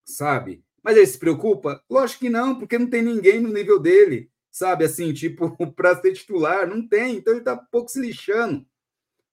sabe? 0.03 0.63
Mas 0.83 0.97
ele 0.97 1.07
se 1.07 1.17
preocupa? 1.17 1.83
Lógico 1.89 2.21
que 2.21 2.29
não, 2.29 2.57
porque 2.57 2.77
não 2.77 2.89
tem 2.89 3.01
ninguém 3.01 3.39
no 3.39 3.53
nível 3.53 3.79
dele, 3.79 4.29
sabe? 4.51 4.85
Assim, 4.85 5.13
tipo, 5.13 5.55
para 5.73 5.99
ser 6.01 6.13
titular, 6.13 6.67
não 6.67 6.87
tem. 6.87 7.17
Então 7.17 7.33
ele 7.33 7.43
tá 7.43 7.55
pouco 7.55 7.89
se 7.89 7.99
lixando. 7.99 8.65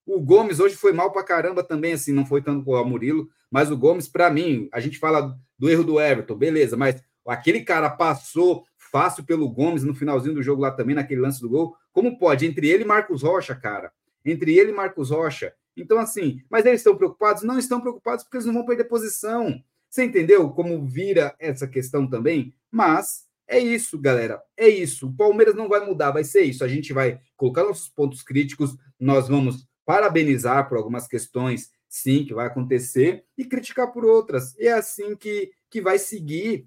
O 0.04 0.20
Gomes 0.20 0.60
hoje 0.60 0.74
foi 0.74 0.92
mal 0.92 1.12
para 1.12 1.22
caramba 1.22 1.62
também, 1.62 1.92
assim, 1.92 2.12
não 2.12 2.26
foi 2.26 2.42
tanto 2.42 2.64
com 2.64 2.72
o 2.72 2.84
Murilo, 2.84 3.28
mas 3.50 3.70
o 3.70 3.76
Gomes, 3.76 4.08
para 4.08 4.30
mim, 4.30 4.68
a 4.72 4.80
gente 4.80 4.98
fala 4.98 5.38
do 5.58 5.70
erro 5.70 5.84
do 5.84 6.00
Everton, 6.00 6.34
beleza, 6.34 6.76
mas 6.76 7.02
Aquele 7.26 7.62
cara 7.62 7.88
passou 7.90 8.64
fácil 8.76 9.24
pelo 9.24 9.48
Gomes 9.48 9.84
no 9.84 9.94
finalzinho 9.94 10.34
do 10.34 10.42
jogo 10.42 10.62
lá 10.62 10.70
também, 10.70 10.94
naquele 10.94 11.20
lance 11.20 11.40
do 11.40 11.48
gol. 11.48 11.76
Como 11.92 12.18
pode? 12.18 12.46
Entre 12.46 12.68
ele 12.68 12.84
e 12.84 12.86
Marcos 12.86 13.22
Rocha, 13.22 13.54
cara. 13.54 13.92
Entre 14.24 14.56
ele 14.58 14.70
e 14.70 14.74
Marcos 14.74 15.10
Rocha. 15.10 15.54
Então, 15.76 15.98
assim, 15.98 16.42
mas 16.50 16.66
eles 16.66 16.80
estão 16.80 16.96
preocupados? 16.96 17.42
Não 17.42 17.58
estão 17.58 17.80
preocupados 17.80 18.24
porque 18.24 18.36
eles 18.36 18.46
não 18.46 18.54
vão 18.54 18.66
perder 18.66 18.84
posição. 18.84 19.62
Você 19.88 20.04
entendeu 20.04 20.50
como 20.50 20.86
vira 20.86 21.34
essa 21.38 21.66
questão 21.66 22.08
também? 22.08 22.54
Mas 22.70 23.26
é 23.46 23.58
isso, 23.58 23.98
galera. 23.98 24.42
É 24.56 24.68
isso. 24.68 25.06
O 25.06 25.14
Palmeiras 25.14 25.54
não 25.54 25.68
vai 25.68 25.84
mudar, 25.84 26.10
vai 26.10 26.24
ser 26.24 26.42
isso. 26.42 26.64
A 26.64 26.68
gente 26.68 26.92
vai 26.92 27.20
colocar 27.36 27.64
nossos 27.64 27.88
pontos 27.88 28.22
críticos, 28.22 28.76
nós 28.98 29.28
vamos 29.28 29.66
parabenizar 29.84 30.68
por 30.68 30.78
algumas 30.78 31.06
questões, 31.06 31.70
sim, 31.88 32.24
que 32.24 32.32
vai 32.32 32.46
acontecer, 32.46 33.24
e 33.36 33.44
criticar 33.44 33.92
por 33.92 34.04
outras. 34.04 34.58
É 34.58 34.72
assim 34.72 35.14
que, 35.16 35.50
que 35.68 35.80
vai 35.80 35.98
seguir 35.98 36.66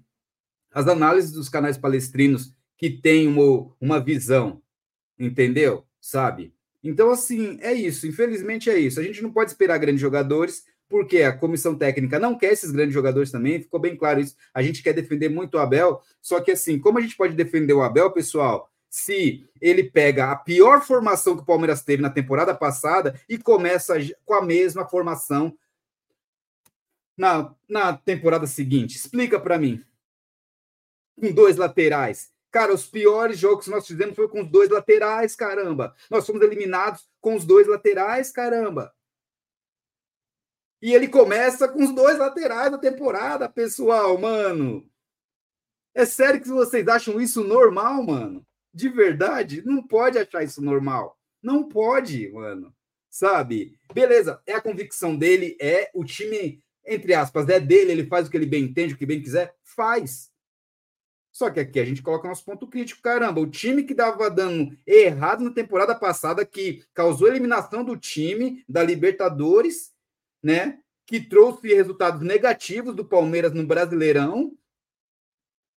as 0.76 0.86
análises 0.86 1.32
dos 1.32 1.48
canais 1.48 1.78
palestrinos 1.78 2.52
que 2.76 2.90
têm 2.90 3.26
uma, 3.28 3.74
uma 3.80 3.98
visão, 3.98 4.60
entendeu? 5.18 5.86
Sabe? 5.98 6.52
Então, 6.84 7.10
assim, 7.10 7.56
é 7.62 7.72
isso. 7.72 8.06
Infelizmente 8.06 8.68
é 8.68 8.78
isso. 8.78 9.00
A 9.00 9.02
gente 9.02 9.22
não 9.22 9.32
pode 9.32 9.50
esperar 9.50 9.78
grandes 9.78 10.02
jogadores, 10.02 10.66
porque 10.86 11.22
a 11.22 11.32
comissão 11.32 11.74
técnica 11.74 12.18
não 12.18 12.36
quer 12.36 12.52
esses 12.52 12.70
grandes 12.70 12.92
jogadores 12.92 13.30
também, 13.30 13.62
ficou 13.62 13.80
bem 13.80 13.96
claro 13.96 14.20
isso. 14.20 14.36
A 14.52 14.62
gente 14.62 14.82
quer 14.82 14.92
defender 14.92 15.30
muito 15.30 15.54
o 15.54 15.58
Abel, 15.58 16.02
só 16.20 16.42
que 16.42 16.50
assim, 16.50 16.78
como 16.78 16.98
a 16.98 17.00
gente 17.00 17.16
pode 17.16 17.34
defender 17.34 17.72
o 17.72 17.82
Abel, 17.82 18.10
pessoal, 18.10 18.70
se 18.90 19.48
ele 19.58 19.82
pega 19.82 20.30
a 20.30 20.36
pior 20.36 20.84
formação 20.84 21.36
que 21.36 21.42
o 21.42 21.46
Palmeiras 21.46 21.82
teve 21.82 22.02
na 22.02 22.10
temporada 22.10 22.54
passada 22.54 23.18
e 23.26 23.38
começa 23.38 23.94
com 24.26 24.34
a 24.34 24.44
mesma 24.44 24.86
formação 24.86 25.56
na, 27.16 27.54
na 27.66 27.94
temporada 27.96 28.46
seguinte? 28.46 28.96
Explica 28.96 29.40
para 29.40 29.58
mim 29.58 29.82
com 31.18 31.32
dois 31.32 31.56
laterais. 31.56 32.30
Cara, 32.50 32.72
os 32.72 32.86
piores 32.86 33.38
jogos 33.38 33.66
que 33.66 33.70
nós 33.70 33.86
fizemos 33.86 34.14
foi 34.14 34.28
com 34.28 34.42
os 34.42 34.50
dois 34.50 34.70
laterais, 34.70 35.36
caramba. 35.36 35.94
Nós 36.10 36.26
fomos 36.26 36.42
eliminados 36.42 37.06
com 37.20 37.34
os 37.34 37.44
dois 37.44 37.66
laterais, 37.66 38.30
caramba. 38.30 38.94
E 40.80 40.94
ele 40.94 41.08
começa 41.08 41.68
com 41.68 41.82
os 41.82 41.94
dois 41.94 42.18
laterais 42.18 42.70
da 42.70 42.78
temporada, 42.78 43.48
pessoal, 43.48 44.16
mano. 44.18 44.88
É 45.94 46.04
sério 46.04 46.40
que 46.40 46.48
vocês 46.48 46.86
acham 46.88 47.20
isso 47.20 47.42
normal, 47.42 48.02
mano? 48.02 48.46
De 48.72 48.88
verdade? 48.88 49.62
Não 49.64 49.82
pode 49.82 50.18
achar 50.18 50.44
isso 50.44 50.62
normal. 50.62 51.18
Não 51.42 51.66
pode, 51.66 52.30
mano. 52.30 52.74
Sabe? 53.08 53.78
Beleza, 53.94 54.42
é 54.46 54.52
a 54.52 54.60
convicção 54.60 55.16
dele, 55.16 55.56
é 55.58 55.90
o 55.94 56.04
time, 56.04 56.62
entre 56.84 57.14
aspas, 57.14 57.48
é 57.48 57.58
dele, 57.58 57.92
ele 57.92 58.06
faz 58.06 58.28
o 58.28 58.30
que 58.30 58.36
ele 58.36 58.46
bem 58.46 58.64
entende, 58.64 58.92
o 58.92 58.96
que 58.96 59.06
bem 59.06 59.22
quiser, 59.22 59.54
faz. 59.62 60.30
Só 61.36 61.50
que 61.50 61.60
aqui 61.60 61.78
a 61.78 61.84
gente 61.84 62.00
coloca 62.00 62.26
nosso 62.26 62.42
ponto 62.46 62.66
crítico. 62.66 63.02
Caramba, 63.02 63.42
o 63.42 63.46
time 63.46 63.84
que 63.84 63.92
dava 63.92 64.30
dando 64.30 64.74
errado 64.86 65.44
na 65.44 65.50
temporada 65.50 65.94
passada, 65.94 66.46
que 66.46 66.82
causou 66.94 67.28
eliminação 67.28 67.84
do 67.84 67.94
time 67.94 68.64
da 68.66 68.82
Libertadores, 68.82 69.94
né? 70.42 70.80
Que 71.04 71.20
trouxe 71.20 71.74
resultados 71.74 72.22
negativos 72.22 72.94
do 72.94 73.04
Palmeiras 73.04 73.52
no 73.52 73.66
Brasileirão, 73.66 74.56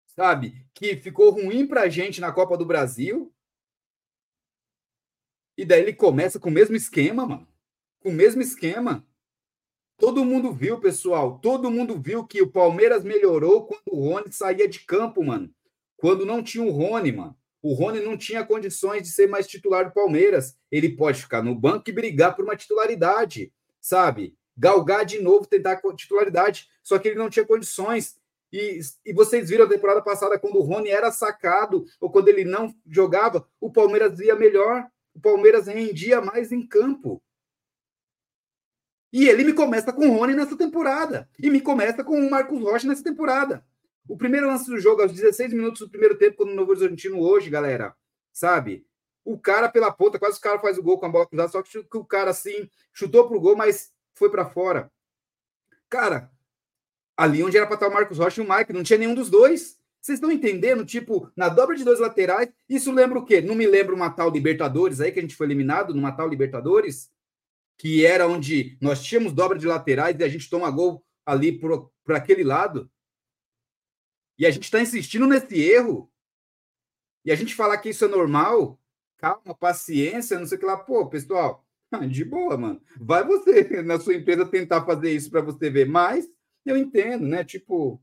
sabe? 0.08 0.62
Que 0.75 0.94
ficou 0.94 1.30
ruim 1.30 1.66
para 1.66 1.84
a 1.84 1.88
gente 1.88 2.20
na 2.20 2.30
Copa 2.30 2.58
do 2.58 2.66
Brasil. 2.66 3.34
E 5.56 5.64
daí 5.64 5.80
ele 5.80 5.94
começa 5.94 6.38
com 6.38 6.50
o 6.50 6.52
mesmo 6.52 6.76
esquema, 6.76 7.25
mano. 7.25 7.48
Com 8.00 8.10
o 8.10 8.12
mesmo 8.14 8.42
esquema. 8.42 9.08
Todo 9.99 10.25
mundo 10.25 10.53
viu, 10.53 10.79
pessoal. 10.79 11.38
Todo 11.38 11.71
mundo 11.71 11.99
viu 11.99 12.26
que 12.26 12.43
o 12.43 12.50
Palmeiras 12.50 13.03
melhorou 13.03 13.67
quando 13.67 13.88
o 13.91 14.00
Rony 14.00 14.31
saía 14.31 14.69
de 14.69 14.81
campo, 14.81 15.25
mano. 15.25 15.50
Quando 15.97 16.26
não 16.26 16.43
tinha 16.43 16.62
o 16.62 16.71
Rony, 16.71 17.12
mano. 17.12 17.37
O 17.62 17.73
Rony 17.73 18.00
não 18.00 18.17
tinha 18.17 18.45
condições 18.45 19.03
de 19.03 19.09
ser 19.09 19.26
mais 19.26 19.47
titular 19.47 19.87
do 19.87 19.95
Palmeiras. 19.95 20.57
Ele 20.71 20.95
pode 20.95 21.23
ficar 21.23 21.43
no 21.43 21.55
banco 21.55 21.88
e 21.88 21.93
brigar 21.93 22.37
por 22.37 22.45
uma 22.45 22.55
titularidade, 22.55 23.53
sabe? 23.81 24.37
Galgar 24.57 25.05
de 25.05 25.21
novo, 25.21 25.47
tentar 25.47 25.81
titularidade. 25.97 26.69
Só 26.83 26.99
que 26.99 27.09
ele 27.09 27.19
não 27.19 27.31
tinha 27.31 27.47
condições. 27.47 28.17
E, 28.53 28.79
e 29.05 29.12
vocês 29.15 29.49
viram 29.49 29.65
a 29.65 29.69
temporada 29.69 30.03
passada, 30.03 30.38
quando 30.38 30.59
o 30.59 30.62
Rony 30.62 30.91
era 30.91 31.11
sacado, 31.11 31.85
ou 32.00 32.11
quando 32.11 32.29
ele 32.29 32.45
não 32.45 32.73
jogava, 32.87 33.49
o 33.61 33.73
Palmeiras 33.73 34.21
ia 34.21 34.37
melhor. 34.37 34.87
O 35.15 35.21
Palmeiras 35.21 35.67
rendia 35.67 36.21
mais 36.21 36.53
em 36.53 36.67
campo. 36.67 37.23
E 39.12 39.28
ele 39.28 39.44
me 39.44 39.52
começa 39.52 39.92
com 39.92 40.08
o 40.08 40.18
Rony 40.18 40.34
nessa 40.34 40.56
temporada. 40.56 41.28
E 41.38 41.50
me 41.50 41.60
começa 41.60 42.02
com 42.04 42.18
o 42.18 42.30
Marcos 42.30 42.60
Rocha 42.60 42.86
nessa 42.86 43.02
temporada. 43.02 43.64
O 44.08 44.16
primeiro 44.16 44.46
lance 44.46 44.70
do 44.70 44.78
jogo, 44.78 45.02
aos 45.02 45.12
16 45.12 45.52
minutos 45.52 45.80
do 45.80 45.88
primeiro 45.88 46.16
tempo, 46.16 46.36
quando 46.36 46.50
o 46.50 46.54
Novo 46.54 46.70
Horizontino 46.70 47.20
hoje, 47.20 47.50
galera, 47.50 47.94
sabe? 48.32 48.86
O 49.25 49.38
cara 49.38 49.68
pela 49.68 49.90
ponta, 49.90 50.18
quase 50.18 50.38
o 50.38 50.40
cara 50.40 50.58
faz 50.60 50.78
o 50.78 50.82
gol 50.82 50.98
com 50.98 51.06
a 51.06 51.08
bola 51.08 51.26
cruzada, 51.26 51.48
só 51.50 51.62
que 51.62 51.78
o 51.94 52.04
cara 52.04 52.30
assim 52.30 52.70
chutou 52.92 53.26
pro 53.26 53.40
gol, 53.40 53.56
mas 53.56 53.90
foi 54.14 54.30
para 54.30 54.46
fora. 54.46 54.90
Cara, 55.88 56.30
ali 57.16 57.42
onde 57.42 57.56
era 57.56 57.66
para 57.66 57.75
estar 57.75 57.88
o 57.88 57.92
Marcos 57.92 58.18
Rocha 58.18 58.40
e 58.40 58.46
o 58.46 58.48
Mike, 58.48 58.72
não 58.72 58.84
tinha 58.84 58.98
nenhum 58.98 59.14
dos 59.14 59.28
dois. 59.28 59.76
Vocês 60.00 60.18
estão 60.18 60.30
entendendo? 60.30 60.84
Tipo, 60.84 61.32
na 61.36 61.48
dobra 61.48 61.75
de 61.75 61.82
dois 61.82 61.98
laterais, 61.98 62.48
isso 62.68 62.92
lembra 62.92 63.18
o 63.18 63.25
quê? 63.25 63.40
Não 63.40 63.56
me 63.56 63.66
lembra 63.66 63.92
uma 63.92 64.08
tal 64.08 64.30
Libertadores 64.30 65.00
aí, 65.00 65.10
que 65.10 65.18
a 65.18 65.22
gente 65.22 65.34
foi 65.34 65.48
eliminado 65.48 65.92
numa 65.92 66.12
tal 66.12 66.28
Libertadores? 66.28 67.10
Que 67.78 68.06
era 68.06 68.26
onde 68.26 68.76
nós 68.80 69.02
tínhamos 69.02 69.33
dobra 69.33 69.59
de 69.59 69.66
laterais 69.66 70.18
e 70.18 70.25
a 70.25 70.28
gente 70.28 70.49
toma 70.49 70.71
gol 70.71 71.04
ali 71.25 71.59
por 71.59 71.90
aquele 72.09 72.45
lado. 72.45 72.90
E 74.38 74.47
a 74.47 74.50
gente 74.50 74.64
está 74.64 74.80
insistindo 74.80 75.26
nesse 75.26 75.59
erro. 75.61 76.11
E 77.25 77.33
a 77.33 77.35
gente 77.35 77.54
falar 77.54 77.78
que 77.78 77.88
isso 77.88 78.04
é 78.04 78.09
normal, 78.09 78.78
calma, 79.18 79.54
paciência, 79.54 80.38
não 80.38 80.47
sei 80.47 80.56
o 80.56 80.61
que 80.61 80.66
lá. 80.66 80.76
Pô, 80.76 81.06
pessoal, 81.09 81.66
de 82.09 82.25
boa, 82.25 82.56
mano. 82.56 82.80
Vai 82.99 83.25
você 83.25 83.83
na 83.83 83.99
sua 83.99 84.14
empresa 84.14 84.47
tentar 84.47 84.85
fazer 84.85 85.11
isso 85.12 85.30
para 85.30 85.40
você 85.40 85.71
ver. 85.71 85.87
Mas 85.87 86.28
eu 86.64 86.76
entendo, 86.76 87.26
né? 87.26 87.45
Tipo, 87.45 88.00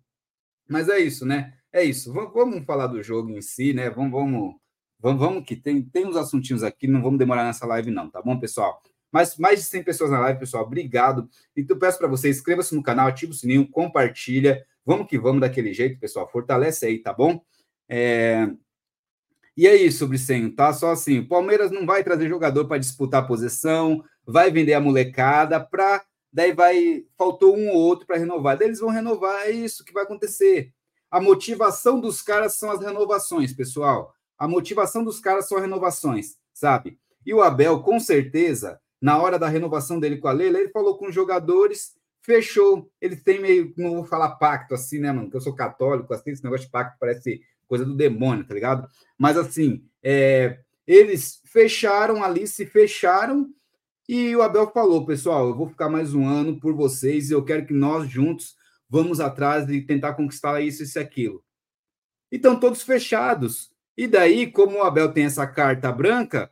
mas 0.68 0.90
é 0.90 1.00
isso, 1.00 1.26
né? 1.26 1.58
É 1.72 1.84
isso. 1.84 2.12
Vamos 2.12 2.66
falar 2.66 2.88
do 2.88 3.02
jogo 3.02 3.30
em 3.32 3.42
si, 3.42 3.74
né? 3.74 3.90
Vamos, 3.90 4.12
vamos, 4.12 4.56
vamos, 5.00 5.20
vamos 5.20 5.46
que 5.46 5.56
tem, 5.56 5.82
tem 5.82 6.06
uns 6.06 6.16
assuntinhos 6.16 6.64
aqui, 6.64 6.88
não 6.88 7.02
vamos 7.02 7.20
demorar 7.20 7.44
nessa 7.46 7.66
live, 7.66 7.92
não, 7.92 8.10
tá 8.10 8.22
bom, 8.22 8.40
pessoal? 8.40 8.82
Mas 9.14 9.38
mais 9.38 9.60
de 9.60 9.66
100 9.66 9.84
pessoas 9.84 10.10
na 10.10 10.20
live, 10.20 10.40
pessoal. 10.40 10.64
Obrigado. 10.64 11.30
Então, 11.56 11.78
peço 11.78 12.00
para 12.00 12.08
você, 12.08 12.32
inscreva-se 12.32 12.74
no 12.74 12.82
canal, 12.82 13.08
ativa 13.08 13.32
o 13.32 13.36
sininho, 13.36 13.70
compartilha. 13.70 14.66
Vamos 14.84 15.08
que 15.08 15.20
vamos 15.20 15.42
daquele 15.42 15.72
jeito, 15.72 16.00
pessoal. 16.00 16.28
Fortalece 16.28 16.88
aí, 16.88 16.98
tá 16.98 17.14
bom? 17.14 17.40
É... 17.88 18.50
E 19.56 19.68
é 19.68 19.76
isso, 19.76 20.08
Bricenho, 20.08 20.52
tá? 20.56 20.74
Só 20.74 20.92
assim, 20.92 21.20
o 21.20 21.28
Palmeiras 21.28 21.70
não 21.70 21.86
vai 21.86 22.04
trazer 22.04 22.28
jogador 22.28 22.66
para 22.66 22.80
disputar 22.80 23.22
a 23.22 23.28
posição, 23.28 24.04
vai 24.26 24.50
vender 24.50 24.74
a 24.74 24.82
molecada 24.82 25.60
para 25.60 26.04
daí 26.34 26.52
vai 26.52 27.06
faltou 27.16 27.56
um 27.56 27.70
ou 27.70 27.76
outro 27.78 28.08
para 28.08 28.18
renovar. 28.18 28.58
Daí 28.58 28.68
eles 28.68 28.80
vão 28.80 28.90
renovar, 28.90 29.46
é 29.46 29.52
isso 29.52 29.86
que 29.86 29.94
vai 29.94 30.04
acontecer. 30.04 30.74
A 31.12 31.22
motivação 31.22 32.00
dos 32.00 32.24
caras 32.24 32.56
são 32.56 32.72
as 32.72 32.80
renovações, 32.82 33.54
pessoal. 33.54 34.16
A 34.36 34.48
motivação 34.48 35.04
dos 35.04 35.20
caras 35.20 35.48
são 35.48 35.58
as 35.58 35.64
renovações, 35.64 36.36
sabe? 36.52 36.98
E 37.24 37.32
o 37.32 37.44
Abel, 37.44 37.84
com 37.84 38.00
certeza, 38.00 38.82
na 39.04 39.18
hora 39.18 39.38
da 39.38 39.50
renovação 39.50 40.00
dele 40.00 40.16
com 40.16 40.30
a 40.30 40.32
Leila, 40.32 40.58
ele 40.58 40.70
falou 40.70 40.98
com 40.98 41.10
os 41.10 41.14
jogadores, 41.14 41.94
fechou. 42.22 42.90
Eles 43.02 43.22
têm 43.22 43.38
meio, 43.38 43.74
não 43.76 43.96
vou 43.96 44.06
falar 44.06 44.38
pacto 44.38 44.74
assim, 44.74 44.98
né, 44.98 45.12
mano? 45.12 45.30
Que 45.30 45.36
eu 45.36 45.42
sou 45.42 45.54
católico, 45.54 46.14
assim, 46.14 46.32
esse 46.32 46.42
negócio 46.42 46.68
de 46.68 46.72
pacto 46.72 46.96
parece 46.98 47.42
coisa 47.68 47.84
do 47.84 47.98
demônio, 47.98 48.48
tá 48.48 48.54
ligado? 48.54 48.88
Mas 49.18 49.36
assim, 49.36 49.84
é, 50.02 50.60
eles 50.88 51.42
fecharam 51.44 52.24
ali, 52.24 52.48
se 52.48 52.66
fecharam, 52.66 53.54
e 54.08 54.34
o 54.38 54.42
Abel 54.42 54.72
falou, 54.72 55.06
pessoal, 55.06 55.50
eu 55.50 55.56
vou 55.56 55.68
ficar 55.68 55.90
mais 55.90 56.14
um 56.14 56.26
ano 56.26 56.58
por 56.58 56.74
vocês 56.74 57.30
e 57.30 57.34
eu 57.34 57.44
quero 57.44 57.66
que 57.66 57.74
nós 57.74 58.10
juntos 58.10 58.56
vamos 58.90 59.20
atrás 59.20 59.68
de 59.68 59.82
tentar 59.82 60.14
conquistar 60.14 60.62
isso, 60.62 60.82
isso 60.82 60.98
e 60.98 61.02
aquilo. 61.02 61.44
E 62.32 62.38
estão 62.38 62.58
todos 62.58 62.82
fechados. 62.82 63.70
E 63.98 64.08
daí, 64.08 64.50
como 64.50 64.78
o 64.78 64.84
Abel 64.84 65.12
tem 65.12 65.26
essa 65.26 65.46
carta 65.46 65.92
branca, 65.92 66.50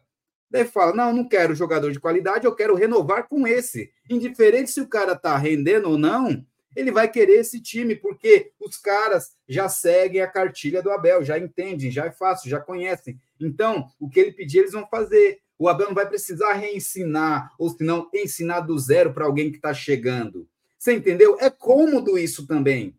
daí 0.52 0.66
fala: 0.66 0.94
não, 0.94 1.14
não 1.14 1.28
quero 1.28 1.56
jogador 1.56 1.92
de 1.92 2.00
qualidade, 2.00 2.46
eu 2.46 2.56
quero 2.56 2.76
renovar 2.76 3.28
com 3.28 3.48
esse. 3.48 3.92
Indiferente 4.10 4.70
se 4.70 4.82
o 4.82 4.88
cara 4.88 5.16
tá 5.16 5.36
rendendo 5.38 5.90
ou 5.90 5.98
não, 5.98 6.46
ele 6.76 6.92
vai 6.92 7.10
querer 7.10 7.40
esse 7.40 7.62
time, 7.62 7.96
porque 7.96 8.52
os 8.60 8.78
caras 8.78 9.36
já 9.48 9.68
seguem 9.68 10.22
a 10.22 10.28
cartilha 10.28 10.82
do 10.82 10.92
Abel, 10.92 11.24
já 11.24 11.40
entendem, 11.40 11.90
já 11.90 12.06
é 12.06 12.12
fácil, 12.12 12.50
já 12.50 12.60
conhecem. 12.60 13.20
Então, 13.40 13.88
o 14.00 14.10
que 14.10 14.20
ele 14.20 14.32
pedir, 14.32 14.60
eles 14.60 14.74
vão 14.74 14.88
fazer. 14.88 15.40
O 15.58 15.70
Abel 15.70 15.88
não 15.88 15.96
vai 15.96 16.08
precisar 16.08 16.54
reensinar, 16.54 17.52
ou 17.58 17.70
se 17.70 17.84
não, 17.84 18.10
ensinar 18.14 18.62
do 18.62 18.78
zero 18.78 19.14
para 19.14 19.26
alguém 19.26 19.52
que 19.52 19.58
está 19.58 19.74
chegando. 19.74 20.48
Você 20.78 20.94
entendeu? 20.94 21.38
É 21.40 21.50
cômodo 21.50 22.18
isso 22.18 22.48
também. 22.48 22.98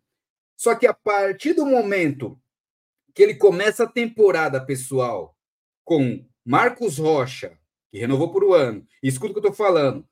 Só 0.55 0.73
que 0.73 0.87
a 0.87 0.93
partir 0.93 1.53
do 1.53 1.65
momento 1.65 2.39
que 3.13 3.21
ele 3.21 3.35
começa 3.35 3.83
a 3.83 3.89
temporada, 3.89 4.63
pessoal, 4.63 5.35
com 5.83 6.25
Marcos 6.45 6.97
Rocha, 6.97 7.57
que 7.89 7.99
renovou 7.99 8.31
por 8.31 8.43
um 8.43 8.53
ano, 8.53 8.85
escuta 9.01 9.31
o 9.31 9.33
que 9.33 9.47
eu 9.47 9.51
estou 9.51 9.65
falando, 9.65 10.05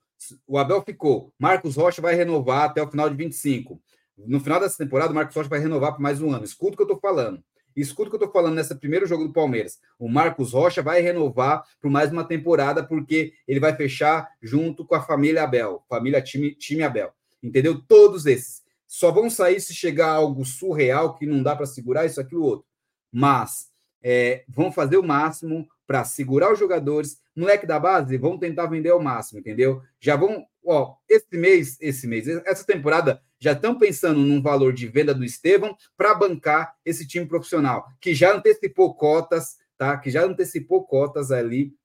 o 0.48 0.58
Abel 0.58 0.82
ficou. 0.82 1.34
Marcos 1.38 1.76
Rocha 1.76 2.02
vai 2.02 2.16
renovar 2.16 2.70
até 2.70 2.82
o 2.82 2.88
final 2.88 3.10
de 3.10 3.16
25. 3.16 3.82
No 4.18 4.40
final 4.40 4.60
dessa 4.60 4.78
temporada, 4.78 5.12
o 5.12 5.16
Marcos 5.16 5.36
Rocha 5.36 5.50
vai 5.50 5.60
renovar 5.60 5.94
por 5.94 6.02
mais 6.02 6.22
um 6.22 6.32
ano. 6.32 6.46
Escuta 6.46 6.74
o 6.74 6.78
que 6.78 6.84
eu 6.84 6.96
estou 6.96 7.00
falando. 7.00 7.44
Escuta 7.76 8.08
o 8.08 8.12
que 8.12 8.16
eu 8.16 8.28
estou 8.28 8.32
falando 8.32 8.56
nesse 8.56 8.76
primeiro 8.76 9.06
jogo 9.06 9.26
do 9.26 9.34
Palmeiras. 9.34 9.80
O 9.98 10.10
Marcos 10.10 10.54
Rocha 10.54 10.82
vai 10.82 11.02
renovar 11.02 11.64
por 11.82 11.90
mais 11.90 12.12
uma 12.12 12.24
temporada, 12.24 12.84
porque 12.84 13.34
ele 13.48 13.60
vai 13.60 13.76
fechar 13.76 14.30
junto 14.42 14.86
com 14.86 14.96
a 14.96 15.02
família 15.02 15.44
Abel, 15.44 15.84
família 15.90 16.22
time, 16.22 16.54
time 16.56 16.84
Abel. 16.84 17.12
Entendeu? 17.42 17.82
Todos 17.82 18.26
esses. 18.26 18.62
Só 18.88 19.12
vão 19.12 19.30
sair 19.30 19.60
se 19.60 19.74
chegar 19.74 20.10
algo 20.10 20.46
surreal 20.46 21.16
que 21.16 21.26
não 21.26 21.42
dá 21.42 21.56
para 21.56 21.66
segurar 21.66 22.06
isso, 22.06 22.20
aquilo, 22.20 22.44
outro. 22.44 22.68
Mas 23.12 23.72
é, 24.04 24.44
vão 24.48 24.72
fazer 24.72 24.98
o 24.98 25.04
máximo 25.04 25.68
para 25.92 26.06
segurar 26.06 26.54
os 26.54 26.58
jogadores. 26.58 27.20
Moleque 27.36 27.68
da 27.68 27.78
base, 27.78 28.18
vão 28.18 28.38
tentar 28.38 28.68
vender 28.68 28.92
ao 28.92 29.02
máximo, 29.02 29.42
entendeu? 29.42 29.82
Já 30.00 30.16
vão, 30.16 30.46
ó, 30.66 30.96
esse 31.10 31.38
mês, 31.38 31.78
esse 31.82 32.08
mês, 32.08 32.30
essa 32.30 32.66
temporada, 32.66 33.22
já 33.38 33.52
estão 33.52 33.78
pensando 33.78 34.22
num 34.22 34.42
valor 34.42 34.72
de 34.72 34.88
venda 34.88 35.14
do 35.14 35.26
Estevão 35.26 35.76
para 35.98 36.16
bancar 36.16 36.74
esse 36.86 37.06
time 37.06 37.26
profissional, 37.26 37.86
que 38.00 38.16
já 38.16 38.34
antecipou 38.34 38.96
cotas, 38.96 39.58
tá? 39.78 39.98
Que 39.98 40.10
já 40.10 40.24
antecipou 40.24 40.86
cotas 40.86 41.30
ali, 41.30 41.76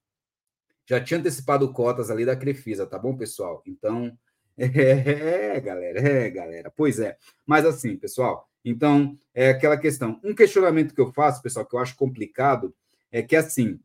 já 0.88 1.01
tinha 1.01 1.19
antecipado 1.19 1.73
cotas 1.73 2.09
ali 2.09 2.25
da 2.25 2.37
Crefisa, 2.37 2.87
tá 2.87 2.97
bom, 2.97 3.16
pessoal? 3.16 3.61
Então, 3.66 4.16
é, 4.57 5.59
galera, 5.59 5.99
é, 5.99 6.31
galera. 6.31 6.73
Pois 6.77 7.01
é. 7.01 7.16
Mas 7.45 7.64
assim, 7.64 7.97
pessoal, 7.97 8.49
então, 8.64 9.19
é 9.35 9.51
aquela 9.51 9.77
questão. 9.77 10.21
Um 10.23 10.33
questionamento 10.33 10.95
que 10.95 11.01
eu 11.01 11.12
faço, 11.12 11.42
pessoal, 11.42 11.66
que 11.66 11.75
eu 11.75 11.81
acho 11.81 11.97
complicado, 11.97 12.73
é 13.11 13.21
que 13.21 13.35
assim. 13.35 13.81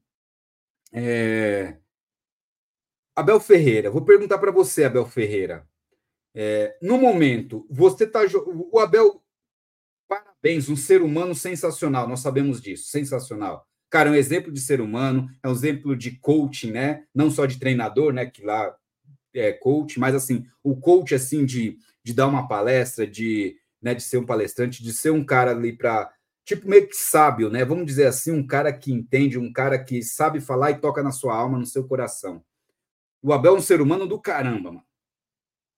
É... 0.94 1.78
Abel 3.16 3.40
Ferreira, 3.40 3.90
vou 3.90 4.04
perguntar 4.04 4.38
para 4.38 4.52
você, 4.52 4.84
Abel 4.84 5.06
Ferreira. 5.06 5.68
É, 6.34 6.78
no 6.82 6.98
momento, 6.98 7.68
você 7.70 8.06
está. 8.06 8.22
O 8.72 8.80
Abel, 8.80 9.22
parabéns, 10.08 10.70
um 10.70 10.76
ser 10.76 11.02
humano 11.02 11.36
sensacional, 11.36 12.08
nós 12.08 12.22
sabemos 12.22 12.62
disso, 12.62 12.90
sensacional. 12.90 13.68
Cara, 13.90 14.10
é 14.10 14.14
um 14.14 14.16
exemplo 14.16 14.52
de 14.52 14.62
ser 14.62 14.80
humano, 14.80 15.30
é 15.44 15.50
um 15.50 15.52
exemplo 15.52 15.96
de 15.96 16.18
coaching, 16.20 16.72
né? 16.72 17.06
Não 17.14 17.30
só 17.30 17.46
de 17.46 17.60
treinador, 17.60 18.14
né? 18.14 18.26
Que 18.26 18.44
lá 18.44 18.74
é 19.34 19.52
coach, 19.52 20.00
mas 20.00 20.16
assim, 20.16 20.46
o 20.64 20.76
coach, 20.78 21.14
assim, 21.14 21.46
de, 21.46 21.78
de 22.04 22.14
dar 22.14 22.28
uma 22.28 22.48
palestra, 22.48 23.06
de 23.06 23.58
né, 23.82 23.96
de 23.96 24.04
ser 24.04 24.18
um 24.18 24.26
palestrante, 24.26 24.84
de 24.84 24.94
ser 24.94 25.12
um 25.12 25.24
cara 25.24 25.52
ali 25.52 25.74
para 25.74 26.12
tipo 26.56 26.70
meio 26.70 26.88
que 26.88 26.96
sábio, 26.96 27.50
né? 27.50 27.64
Vamos 27.64 27.86
dizer 27.86 28.08
assim, 28.08 28.32
um 28.32 28.46
cara 28.46 28.74
que 28.74 28.92
entende, 28.92 29.40
um 29.40 29.52
cara 29.52 29.82
que 29.82 30.04
sabe 30.04 30.42
falar 30.42 30.72
e 30.72 30.80
toca 30.80 31.02
na 31.02 31.12
sua 31.12 31.36
alma, 31.36 31.58
no 31.58 31.66
seu 31.66 31.86
coração. 31.88 32.44
O 33.22 33.32
Abel 33.32 33.56
é 33.56 33.58
um 33.58 33.62
ser 33.62 33.82
humano 33.82 34.06
do 34.06 34.20
caramba, 34.20 34.72
mano. 34.72 34.86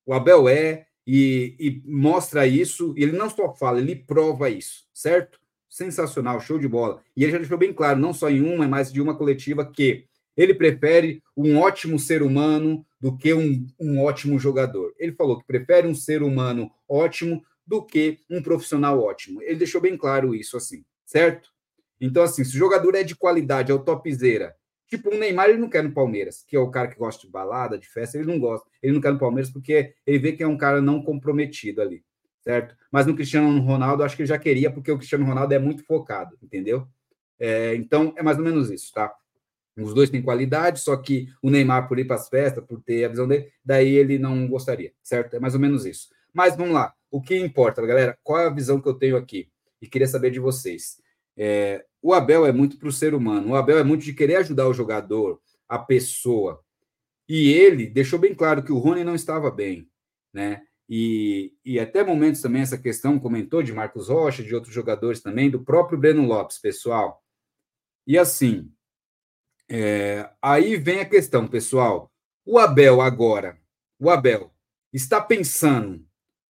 O 0.06 0.14
Abel 0.14 0.50
é 0.50 0.88
e, 1.06 1.56
e 1.60 1.82
mostra 1.86 2.48
isso, 2.48 2.94
e 2.98 3.04
ele 3.04 3.18
não 3.18 3.30
só 3.30 3.54
fala, 3.54 3.80
ele 3.80 3.96
prova 3.96 4.50
isso, 4.50 4.86
certo? 4.94 5.40
Sensacional, 5.70 6.40
show 6.40 6.58
de 6.58 6.68
bola. 6.68 7.02
E 7.16 7.24
ele 7.24 7.32
já 7.32 7.38
deixou 7.38 7.58
bem 7.58 7.74
claro, 7.74 8.00
não 8.00 8.14
só 8.14 8.30
em 8.30 8.42
uma, 8.42 8.68
mas 8.68 8.92
de 8.92 9.02
uma 9.02 9.16
coletiva, 9.16 9.66
que 9.66 10.06
ele 10.36 10.54
prefere 10.54 11.22
um 11.36 11.58
ótimo 11.58 12.00
ser 12.00 12.24
humano 12.24 12.86
do 13.00 13.16
que 13.16 13.34
um, 13.34 13.68
um 13.80 14.02
ótimo 14.02 14.40
jogador. 14.40 14.94
Ele 14.98 15.12
falou 15.12 15.38
que 15.38 15.46
prefere 15.46 15.88
um 15.88 15.94
ser 15.94 16.24
humano 16.24 16.72
ótimo 16.88 17.44
do 17.66 17.84
que 17.84 18.20
um 18.30 18.42
profissional 18.42 19.00
ótimo. 19.00 19.42
Ele 19.42 19.56
deixou 19.56 19.82
bem 19.82 19.98
claro 19.98 20.36
isso, 20.36 20.58
assim, 20.58 20.84
certo? 21.06 21.50
Então, 22.00 22.24
assim, 22.24 22.44
se 22.44 22.56
o 22.56 22.60
jogador 22.60 22.96
é 22.96 23.04
de 23.04 23.16
qualidade, 23.16 23.72
é 23.72 23.76
o 23.76 23.80
topzera, 23.80 24.56
tipo 24.88 25.10
o 25.10 25.18
Neymar, 25.18 25.50
ele 25.50 25.58
não 25.58 25.70
quer 25.70 25.84
no 25.84 25.92
Palmeiras, 25.92 26.44
que 26.48 26.56
é 26.56 26.60
o 26.60 26.70
cara 26.70 26.88
que 26.88 26.98
gosta 26.98 27.26
de 27.26 27.32
balada, 27.32 27.78
de 27.78 27.88
festa, 27.88 28.18
ele 28.18 28.28
não 28.28 28.40
gosta. 28.40 28.70
Ele 28.82 28.94
não 28.94 29.02
quer 29.02 29.12
no 29.12 29.20
Palmeiras 29.20 29.50
porque 29.50 29.94
ele 30.06 30.20
vê 30.20 30.34
que 30.34 30.44
é 30.44 30.48
um 30.48 30.58
cara 30.58 30.82
não 30.82 31.02
comprometido 31.02 31.82
ali, 31.82 32.04
certo? 32.42 32.76
Mas 32.92 33.06
no 33.06 33.16
Cristiano 33.16 33.60
Ronaldo, 33.62 34.04
acho 34.04 34.16
que 34.16 34.22
ele 34.22 34.30
já 34.30 34.38
queria, 34.38 34.70
porque 34.70 34.92
o 34.92 34.98
Cristiano 34.98 35.26
Ronaldo 35.26 35.54
é 35.54 35.60
muito 35.60 35.84
focado, 35.86 36.38
entendeu? 36.42 36.88
É, 37.40 37.76
então, 37.76 38.14
é 38.18 38.24
mais 38.24 38.38
ou 38.38 38.44
menos 38.44 38.70
isso, 38.70 38.92
tá? 38.94 39.14
Os 39.76 39.94
dois 39.94 40.10
têm 40.10 40.22
qualidade, 40.22 40.80
só 40.80 40.96
que 40.96 41.28
o 41.42 41.50
Neymar, 41.50 41.88
por 41.88 41.98
ir 41.98 42.06
para 42.06 42.16
as 42.16 42.30
festas, 42.30 42.64
por 42.64 42.80
ter 42.82 43.06
a 43.06 43.10
visão 43.10 43.28
dele, 43.28 43.52
daí 43.66 43.96
ele 43.96 44.20
não 44.20 44.48
gostaria, 44.48 44.94
certo? 45.02 45.36
É 45.36 45.40
mais 45.40 45.56
ou 45.56 45.60
menos 45.60 45.86
isso. 45.86 46.10
Mas 46.32 46.56
vamos 46.56 46.74
lá. 46.74 46.94
O 47.14 47.22
que 47.22 47.38
importa, 47.38 47.80
galera? 47.86 48.18
Qual 48.24 48.40
é 48.40 48.48
a 48.48 48.50
visão 48.50 48.82
que 48.82 48.90
eu 48.90 48.96
tenho 48.96 49.16
aqui? 49.16 49.48
E 49.80 49.88
queria 49.88 50.08
saber 50.08 50.32
de 50.32 50.40
vocês. 50.40 51.00
É, 51.38 51.86
o 52.02 52.12
Abel 52.12 52.44
é 52.44 52.52
muito 52.52 52.76
para 52.80 52.88
o 52.88 52.92
ser 52.92 53.14
humano. 53.14 53.52
O 53.52 53.56
Abel 53.56 53.78
é 53.78 53.84
muito 53.84 54.04
de 54.04 54.14
querer 54.14 54.38
ajudar 54.38 54.68
o 54.68 54.74
jogador, 54.74 55.40
a 55.70 55.78
pessoa. 55.78 56.60
E 57.30 57.54
ele 57.54 57.86
deixou 57.86 58.18
bem 58.18 58.34
claro 58.34 58.64
que 58.64 58.72
o 58.72 58.80
Rony 58.80 59.04
não 59.04 59.14
estava 59.14 59.52
bem, 59.52 59.88
né? 60.34 60.64
E, 60.90 61.54
e 61.64 61.80
até 61.80 62.04
momentos 62.04 62.42
também 62.42 62.64
essa 62.64 62.80
questão 62.80 63.20
comentou 63.20 63.62
de 63.62 63.72
Marcos 63.72 64.10
Rocha, 64.10 64.42
de 64.42 64.56
outros 64.56 64.74
jogadores 64.74 65.22
também, 65.22 65.52
do 65.52 65.64
próprio 65.64 66.00
Breno 66.00 66.26
Lopes, 66.26 66.58
pessoal. 66.58 67.24
E 68.08 68.18
assim, 68.18 68.74
é, 69.70 70.32
aí 70.42 70.78
vem 70.78 71.00
a 71.00 71.06
questão, 71.06 71.48
pessoal. 71.48 72.12
O 72.44 72.58
Abel 72.58 73.02
agora, 73.02 73.62
o 74.00 74.10
Abel 74.10 74.52
está 74.92 75.22
pensando 75.22 76.04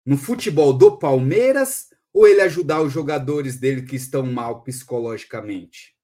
no 0.05 0.17
futebol 0.17 0.73
do 0.73 0.97
Palmeiras 0.97 1.89
ou 2.13 2.27
ele 2.27 2.41
ajudar 2.41 2.81
os 2.81 2.91
jogadores 2.91 3.57
dele 3.57 3.83
que 3.83 3.95
estão 3.95 4.25
mal 4.25 4.63
psicologicamente? 4.63 5.95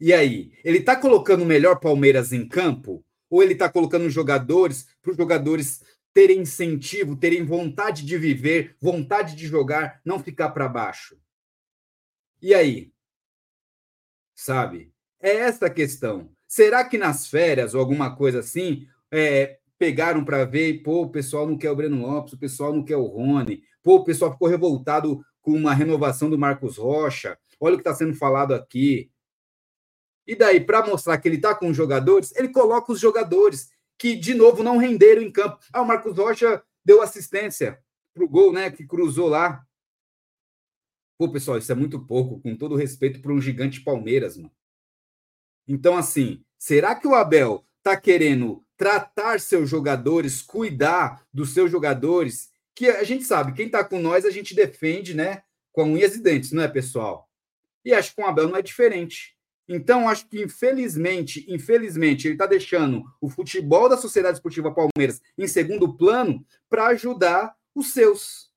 E 0.00 0.12
aí, 0.12 0.52
ele 0.64 0.78
está 0.78 0.96
colocando 0.96 1.42
o 1.42 1.46
melhor 1.46 1.78
Palmeiras 1.78 2.32
em 2.32 2.46
campo? 2.48 3.04
Ou 3.30 3.42
ele 3.42 3.52
está 3.52 3.70
colocando 3.70 4.06
os 4.06 4.12
jogadores 4.12 4.86
para 5.00 5.12
os 5.12 5.16
jogadores 5.16 5.82
terem 6.12 6.40
incentivo, 6.40 7.16
terem 7.16 7.44
vontade 7.44 8.04
de 8.04 8.18
viver, 8.18 8.76
vontade 8.80 9.34
de 9.36 9.46
jogar, 9.46 10.00
não 10.04 10.18
ficar 10.18 10.50
para 10.50 10.68
baixo? 10.68 11.16
E 12.40 12.52
aí? 12.52 12.92
Sabe? 14.34 14.92
É 15.20 15.36
essa 15.36 15.66
a 15.66 15.70
questão. 15.70 16.34
Será 16.48 16.84
que 16.84 16.98
nas 16.98 17.28
férias 17.28 17.72
ou 17.72 17.80
alguma 17.80 18.16
coisa 18.16 18.40
assim, 18.40 18.88
é, 19.10 19.60
pegaram 19.82 20.24
para 20.24 20.44
ver 20.44 20.80
pô, 20.84 21.02
o 21.02 21.10
pessoal 21.10 21.44
não 21.44 21.58
quer 21.58 21.68
o 21.68 21.74
Breno 21.74 22.02
Lopes, 22.02 22.34
o 22.34 22.38
pessoal 22.38 22.72
não 22.72 22.84
quer 22.84 22.96
o 22.96 23.04
Rony, 23.04 23.64
pô, 23.82 23.96
o 23.96 24.04
pessoal 24.04 24.30
ficou 24.30 24.46
revoltado 24.46 25.26
com 25.40 25.50
uma 25.50 25.74
renovação 25.74 26.30
do 26.30 26.38
Marcos 26.38 26.76
Rocha, 26.76 27.36
olha 27.58 27.74
o 27.74 27.78
que 27.78 27.80
está 27.80 27.92
sendo 27.92 28.14
falado 28.14 28.54
aqui. 28.54 29.10
E 30.24 30.36
daí, 30.36 30.60
para 30.60 30.86
mostrar 30.86 31.18
que 31.18 31.26
ele 31.26 31.34
está 31.34 31.52
com 31.52 31.68
os 31.68 31.76
jogadores, 31.76 32.32
ele 32.36 32.50
coloca 32.50 32.92
os 32.92 33.00
jogadores 33.00 33.70
que, 33.98 34.14
de 34.14 34.34
novo, 34.34 34.62
não 34.62 34.76
renderam 34.76 35.20
em 35.20 35.32
campo. 35.32 35.58
Ah, 35.72 35.82
o 35.82 35.84
Marcos 35.84 36.16
Rocha 36.16 36.62
deu 36.84 37.02
assistência 37.02 37.82
para 38.14 38.22
o 38.22 38.28
gol, 38.28 38.52
né, 38.52 38.70
que 38.70 38.86
cruzou 38.86 39.26
lá. 39.26 39.66
Pô, 41.18 41.28
pessoal, 41.28 41.58
isso 41.58 41.72
é 41.72 41.74
muito 41.74 41.98
pouco, 42.06 42.40
com 42.40 42.56
todo 42.56 42.76
respeito 42.76 43.20
para 43.20 43.32
um 43.32 43.40
gigante 43.40 43.80
Palmeiras, 43.80 44.36
mano. 44.36 44.52
Então, 45.66 45.96
assim, 45.96 46.44
será 46.56 46.94
que 46.94 47.08
o 47.08 47.16
Abel 47.16 47.66
está 47.78 48.00
querendo 48.00 48.64
tratar 48.82 49.38
seus 49.38 49.70
jogadores, 49.70 50.42
cuidar 50.42 51.24
dos 51.32 51.50
seus 51.50 51.70
jogadores? 51.70 52.50
Que 52.74 52.88
a 52.88 53.04
gente 53.04 53.22
sabe, 53.22 53.52
quem 53.52 53.66
está 53.66 53.84
com 53.84 54.00
nós, 54.00 54.24
a 54.24 54.30
gente 54.30 54.56
defende, 54.56 55.14
né? 55.14 55.44
Com 55.70 55.84
unhas 55.84 56.16
e 56.16 56.20
dentes, 56.20 56.50
não 56.50 56.64
é, 56.64 56.66
pessoal? 56.66 57.28
E 57.84 57.94
acho 57.94 58.10
que 58.10 58.16
com 58.16 58.22
o 58.22 58.26
Abel 58.26 58.48
não 58.48 58.56
é 58.56 58.62
diferente. 58.62 59.36
Então, 59.68 60.08
acho 60.08 60.28
que, 60.28 60.42
infelizmente, 60.42 61.46
infelizmente, 61.48 62.26
ele 62.26 62.34
está 62.34 62.44
deixando 62.44 63.04
o 63.20 63.30
futebol 63.30 63.88
da 63.88 63.96
Sociedade 63.96 64.38
Esportiva 64.38 64.74
Palmeiras 64.74 65.22
em 65.38 65.46
segundo 65.46 65.96
plano 65.96 66.44
para 66.68 66.88
ajudar 66.88 67.54
os 67.72 67.92
seus. 67.92 68.51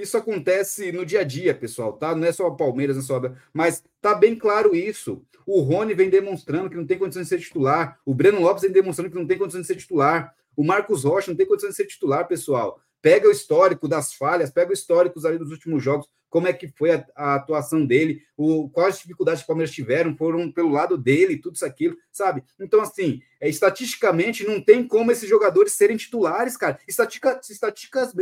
Isso 0.00 0.16
acontece 0.16 0.90
no 0.92 1.04
dia 1.04 1.20
a 1.20 1.24
dia, 1.24 1.54
pessoal, 1.54 1.92
tá? 1.92 2.14
Não 2.14 2.26
é 2.26 2.32
só 2.32 2.46
o 2.46 2.56
Palmeiras, 2.56 2.96
não 2.96 3.02
é 3.02 3.06
só. 3.06 3.20
Mas 3.52 3.84
tá 4.00 4.14
bem 4.14 4.34
claro 4.34 4.74
isso. 4.74 5.22
O 5.46 5.60
Rony 5.60 5.94
vem 5.94 6.08
demonstrando 6.08 6.70
que 6.70 6.76
não 6.76 6.86
tem 6.86 6.98
condições 6.98 7.24
de 7.24 7.28
ser 7.28 7.40
titular. 7.40 7.98
O 8.04 8.14
Breno 8.14 8.40
Lopes 8.40 8.62
vem 8.62 8.72
demonstrando 8.72 9.10
que 9.10 9.16
não 9.16 9.26
tem 9.26 9.38
condições 9.38 9.62
de 9.62 9.66
ser 9.66 9.76
titular. 9.76 10.34
O 10.56 10.64
Marcos 10.64 11.04
Rocha 11.04 11.30
não 11.30 11.36
tem 11.36 11.46
condições 11.46 11.70
de 11.70 11.76
ser 11.76 11.86
titular, 11.86 12.26
pessoal. 12.28 12.80
Pega 13.02 13.28
o 13.28 13.30
histórico 13.30 13.88
das 13.88 14.12
falhas, 14.12 14.50
pega 14.50 14.70
o 14.70 14.74
histórico 14.74 15.26
ali 15.26 15.38
dos 15.38 15.50
últimos 15.50 15.82
jogos, 15.82 16.06
como 16.30 16.46
é 16.46 16.52
que 16.52 16.68
foi 16.68 16.92
a, 16.92 17.04
a 17.14 17.34
atuação 17.34 17.84
dele, 17.84 18.22
o, 18.36 18.70
quais 18.70 19.00
dificuldades 19.00 19.42
que 19.42 19.44
o 19.44 19.48
Palmeiras 19.48 19.74
tiveram, 19.74 20.16
foram 20.16 20.50
pelo 20.50 20.70
lado 20.70 20.96
dele, 20.96 21.36
tudo 21.36 21.56
isso 21.56 21.66
aquilo, 21.66 21.96
sabe? 22.10 22.42
Então, 22.58 22.80
assim, 22.80 23.20
é, 23.40 23.48
estatisticamente, 23.48 24.46
não 24.46 24.62
tem 24.62 24.86
como 24.86 25.10
esses 25.10 25.28
jogadores 25.28 25.72
serem 25.72 25.96
titulares, 25.96 26.56
cara. 26.56 26.78
Estatica, 26.86 27.40
estatísticas, 27.50 28.14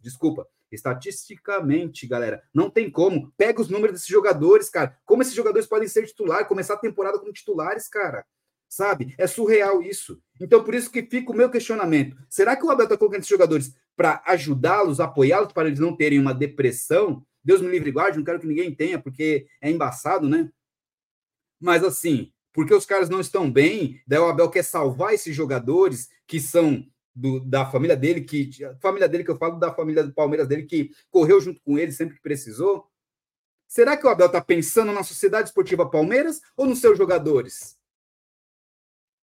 desculpa, 0.00 0.46
estatisticamente, 0.70 2.06
galera, 2.06 2.42
não 2.52 2.68
tem 2.68 2.90
como. 2.90 3.32
Pega 3.36 3.62
os 3.62 3.68
números 3.68 3.94
desses 3.94 4.08
jogadores, 4.08 4.68
cara. 4.68 4.98
Como 5.04 5.22
esses 5.22 5.34
jogadores 5.34 5.66
podem 5.66 5.88
ser 5.88 6.04
titulares, 6.06 6.48
começar 6.48 6.74
a 6.74 6.78
temporada 6.78 7.18
como 7.18 7.32
titulares, 7.32 7.88
cara? 7.88 8.26
Sabe? 8.68 9.14
É 9.18 9.26
surreal 9.26 9.82
isso. 9.82 10.20
Então, 10.40 10.64
por 10.64 10.74
isso 10.74 10.90
que 10.90 11.02
fica 11.02 11.30
o 11.30 11.36
meu 11.36 11.50
questionamento. 11.50 12.16
Será 12.28 12.56
que 12.56 12.64
o 12.64 12.70
Abel 12.70 12.84
está 12.84 12.96
colocando 12.96 13.20
esses 13.20 13.30
jogadores 13.30 13.76
para 13.94 14.22
ajudá-los, 14.26 14.98
apoiá-los, 14.98 15.52
para 15.52 15.68
eles 15.68 15.78
não 15.78 15.94
terem 15.94 16.18
uma 16.18 16.32
depressão? 16.32 17.24
Deus 17.44 17.60
me 17.60 17.68
livre 17.68 17.90
e 17.90 17.92
guarde, 17.92 18.18
não 18.18 18.24
quero 18.24 18.40
que 18.40 18.46
ninguém 18.46 18.74
tenha, 18.74 19.00
porque 19.00 19.46
é 19.60 19.70
embaçado, 19.70 20.28
né? 20.28 20.50
Mas 21.60 21.82
assim, 21.84 22.32
porque 22.52 22.74
os 22.74 22.86
caras 22.86 23.08
não 23.08 23.20
estão 23.20 23.50
bem, 23.50 24.00
daí 24.06 24.18
o 24.18 24.26
Abel 24.26 24.50
quer 24.50 24.62
salvar 24.62 25.14
esses 25.14 25.34
jogadores 25.34 26.08
que 26.26 26.38
são 26.40 26.86
do, 27.14 27.40
da 27.40 27.66
família 27.66 27.96
dele, 27.96 28.22
que 28.22 28.50
família 28.80 29.08
dele 29.08 29.24
que 29.24 29.30
eu 29.30 29.38
falo 29.38 29.58
da 29.58 29.72
família 29.72 30.04
do 30.04 30.12
Palmeiras 30.12 30.48
dele 30.48 30.64
que 30.64 30.90
correu 31.10 31.40
junto 31.40 31.60
com 31.62 31.78
ele 31.78 31.92
sempre 31.92 32.16
que 32.16 32.22
precisou. 32.22 32.86
Será 33.66 33.96
que 33.96 34.06
o 34.06 34.10
Abel 34.10 34.26
está 34.26 34.40
pensando 34.40 34.92
na 34.92 35.02
Sociedade 35.02 35.48
Esportiva 35.48 35.88
Palmeiras 35.88 36.40
ou 36.56 36.66
nos 36.66 36.80
seus 36.80 36.98
jogadores? 36.98 37.78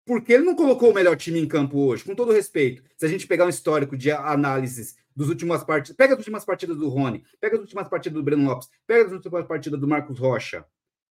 Porque 0.06 0.34
ele 0.34 0.44
não 0.44 0.56
colocou 0.56 0.90
o 0.90 0.94
melhor 0.94 1.16
time 1.16 1.40
em 1.40 1.48
campo 1.48 1.78
hoje, 1.78 2.04
com 2.04 2.16
todo 2.16 2.32
respeito. 2.32 2.82
Se 2.98 3.06
a 3.06 3.10
gente 3.10 3.28
pegar 3.28 3.46
um 3.46 3.50
histórico 3.50 3.96
de 3.96 4.12
análises 4.12 4.96
dos 5.16 5.30
últimas 5.30 5.64
partidas, 5.64 5.96
pega 5.96 6.14
as 6.14 6.20
últimas 6.20 6.46
partidas 6.46 6.78
do 6.78 6.90
Rony, 6.90 7.24
pega 7.40 7.56
as 7.56 7.62
últimas 7.62 7.88
partidas 7.88 8.18
do 8.18 8.24
Breno 8.24 8.46
Lopes, 8.46 8.70
pega 8.88 9.06
as 9.06 9.12
últimas 9.12 9.46
partidas 9.46 9.80
do 9.80 9.88
Marcos 9.88 10.20
Rocha, 10.20 10.66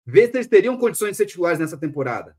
vê 0.04 0.26
se 0.26 0.36
eles 0.36 0.46
teriam 0.46 0.76
condições 0.76 1.12
de 1.12 1.16
ser 1.16 1.26
titulares 1.26 1.58
nessa 1.58 1.76
temporada. 1.76 2.36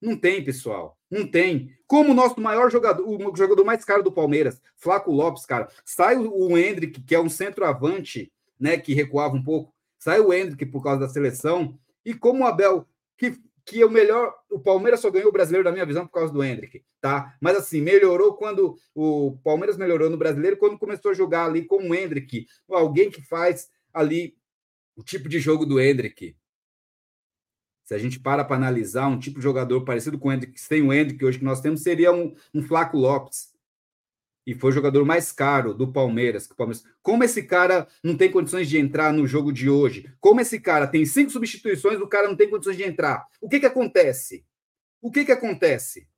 Não 0.00 0.16
tem, 0.16 0.44
pessoal. 0.44 0.96
Não 1.10 1.26
tem. 1.26 1.76
Como 1.86 2.12
o 2.12 2.14
nosso 2.14 2.40
maior 2.40 2.70
jogador, 2.70 3.04
o 3.06 3.36
jogador 3.36 3.64
mais 3.64 3.84
caro 3.84 4.02
do 4.02 4.12
Palmeiras, 4.12 4.60
Flaco 4.76 5.10
Lopes, 5.10 5.44
cara, 5.44 5.68
sai 5.84 6.16
o 6.16 6.56
Hendrick, 6.56 7.02
que 7.02 7.14
é 7.14 7.20
um 7.20 7.28
centroavante, 7.28 8.32
né, 8.58 8.78
que 8.78 8.94
recuava 8.94 9.34
um 9.34 9.42
pouco, 9.42 9.74
sai 9.98 10.20
o 10.20 10.32
Hendrick 10.32 10.66
por 10.66 10.82
causa 10.82 11.00
da 11.00 11.08
seleção, 11.08 11.78
e 12.04 12.14
como 12.14 12.44
o 12.44 12.46
Abel, 12.46 12.86
que, 13.16 13.38
que 13.68 13.84
o 13.84 13.90
melhor, 13.90 14.34
o 14.50 14.58
Palmeiras 14.58 15.00
só 15.00 15.10
ganhou 15.10 15.28
o 15.28 15.32
brasileiro, 15.32 15.64
na 15.64 15.72
minha 15.72 15.84
visão, 15.84 16.06
por 16.06 16.14
causa 16.14 16.32
do 16.32 16.42
Hendrick, 16.42 16.82
tá? 17.02 17.36
Mas 17.38 17.56
assim, 17.56 17.82
melhorou 17.82 18.34
quando 18.34 18.78
o 18.94 19.36
Palmeiras 19.44 19.76
melhorou 19.76 20.08
no 20.08 20.16
brasileiro, 20.16 20.56
quando 20.56 20.78
começou 20.78 21.10
a 21.10 21.14
jogar 21.14 21.44
ali 21.44 21.66
com 21.66 21.76
o 21.76 21.94
Hendrick, 21.94 22.46
alguém 22.70 23.10
que 23.10 23.20
faz 23.20 23.68
ali 23.92 24.34
o 24.96 25.02
tipo 25.02 25.28
de 25.28 25.38
jogo 25.38 25.66
do 25.66 25.78
Hendrick, 25.78 26.34
se 27.84 27.94
a 27.94 27.98
gente 27.98 28.18
para 28.18 28.44
para 28.44 28.56
analisar 28.56 29.06
um 29.06 29.18
tipo 29.18 29.38
de 29.38 29.42
jogador 29.42 29.84
parecido 29.84 30.18
com 30.18 30.28
o 30.28 30.32
Hendrick, 30.32 30.58
sem 30.58 30.82
o 30.82 30.92
Hendrick 30.92 31.24
hoje 31.24 31.38
que 31.38 31.44
nós 31.44 31.60
temos, 31.60 31.82
seria 31.82 32.10
um, 32.12 32.34
um 32.54 32.62
Flaco 32.62 32.96
Lopes. 32.96 33.47
E 34.48 34.54
foi 34.54 34.70
o 34.70 34.72
jogador 34.72 35.04
mais 35.04 35.30
caro 35.30 35.74
do 35.74 35.92
Palmeiras, 35.92 36.46
Palmeiras. 36.46 36.82
Como 37.02 37.22
esse 37.22 37.42
cara 37.42 37.86
não 38.02 38.16
tem 38.16 38.30
condições 38.30 38.66
de 38.66 38.78
entrar 38.78 39.12
no 39.12 39.26
jogo 39.26 39.52
de 39.52 39.68
hoje? 39.68 40.10
Como 40.18 40.40
esse 40.40 40.58
cara 40.58 40.86
tem 40.86 41.04
cinco 41.04 41.30
substituições, 41.30 42.00
o 42.00 42.08
cara 42.08 42.28
não 42.28 42.34
tem 42.34 42.48
condições 42.48 42.78
de 42.78 42.82
entrar? 42.82 43.26
O 43.42 43.46
que 43.46 43.60
que 43.60 43.66
acontece? 43.66 44.46
O 45.02 45.10
que 45.10 45.26
que 45.26 45.32
acontece? 45.32 46.08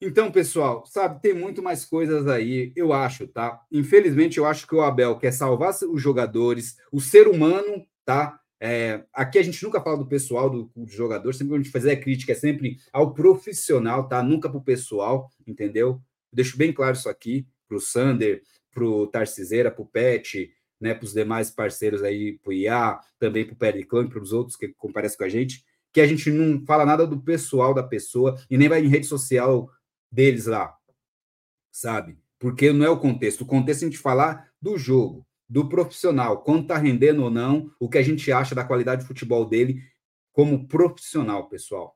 Então, 0.00 0.30
pessoal, 0.30 0.86
sabe, 0.86 1.20
tem 1.20 1.34
muito 1.34 1.60
mais 1.60 1.84
coisas 1.84 2.28
aí, 2.28 2.72
eu 2.76 2.92
acho, 2.92 3.26
tá? 3.26 3.60
Infelizmente, 3.72 4.38
eu 4.38 4.46
acho 4.46 4.64
que 4.64 4.74
o 4.76 4.82
Abel 4.82 5.18
quer 5.18 5.32
salvar 5.32 5.74
os 5.90 6.00
jogadores, 6.00 6.76
o 6.92 7.00
ser 7.00 7.26
humano, 7.26 7.84
tá? 8.04 8.38
É, 8.60 9.04
aqui 9.12 9.36
a 9.36 9.42
gente 9.42 9.60
nunca 9.64 9.80
fala 9.80 9.98
do 9.98 10.06
pessoal, 10.06 10.48
do, 10.48 10.70
do, 10.76 10.86
jogador, 10.86 11.34
sempre 11.34 11.48
que 11.48 11.54
a 11.54 11.62
gente 11.64 11.72
fazer 11.72 11.90
a 11.90 12.00
crítica 12.00 12.30
é 12.30 12.36
sempre 12.36 12.76
ao 12.92 13.12
profissional, 13.12 14.06
tá? 14.06 14.22
Nunca 14.22 14.48
para 14.48 14.58
o 14.58 14.64
pessoal, 14.64 15.28
entendeu? 15.44 16.00
Deixo 16.32 16.56
bem 16.56 16.72
claro 16.72 16.96
isso 16.96 17.08
aqui 17.08 17.46
para 17.68 17.76
o 17.76 17.80
Sander, 17.80 18.42
para 18.72 18.84
o 18.84 19.06
Tarciseira, 19.06 19.70
para 19.70 19.82
o 19.82 19.86
Pet, 19.86 20.50
né, 20.80 20.94
para 20.94 21.04
os 21.04 21.12
demais 21.12 21.50
parceiros 21.50 22.02
aí, 22.02 22.38
para 22.38 22.50
o 22.50 22.52
IA, 22.52 22.98
também 23.18 23.44
para 23.44 23.54
o 23.54 23.56
Periclão 23.56 24.04
e 24.04 24.08
para 24.08 24.20
os 24.20 24.32
outros 24.32 24.56
que 24.56 24.68
comparecem 24.68 25.16
com 25.16 25.24
a 25.24 25.28
gente, 25.28 25.64
que 25.92 26.00
a 26.00 26.06
gente 26.06 26.30
não 26.30 26.64
fala 26.64 26.86
nada 26.86 27.06
do 27.06 27.20
pessoal 27.20 27.74
da 27.74 27.82
pessoa 27.82 28.36
e 28.50 28.56
nem 28.56 28.68
vai 28.68 28.84
em 28.84 28.88
rede 28.88 29.06
social 29.06 29.70
deles 30.10 30.46
lá, 30.46 30.74
sabe? 31.70 32.18
Porque 32.38 32.72
não 32.72 32.84
é 32.84 32.90
o 32.90 32.98
contexto. 32.98 33.42
O 33.42 33.46
contexto 33.46 33.82
é 33.82 33.86
a 33.86 33.90
gente 33.90 34.00
falar 34.00 34.50
do 34.60 34.76
jogo 34.76 35.26
do 35.48 35.68
profissional, 35.68 36.42
quanto 36.42 36.62
está 36.62 36.78
rendendo 36.78 37.22
ou 37.22 37.30
não, 37.30 37.70
o 37.78 37.86
que 37.86 37.98
a 37.98 38.02
gente 38.02 38.32
acha 38.32 38.54
da 38.54 38.64
qualidade 38.64 39.02
de 39.02 39.06
futebol 39.06 39.44
dele 39.46 39.82
como 40.32 40.66
profissional, 40.66 41.46
pessoal. 41.48 41.94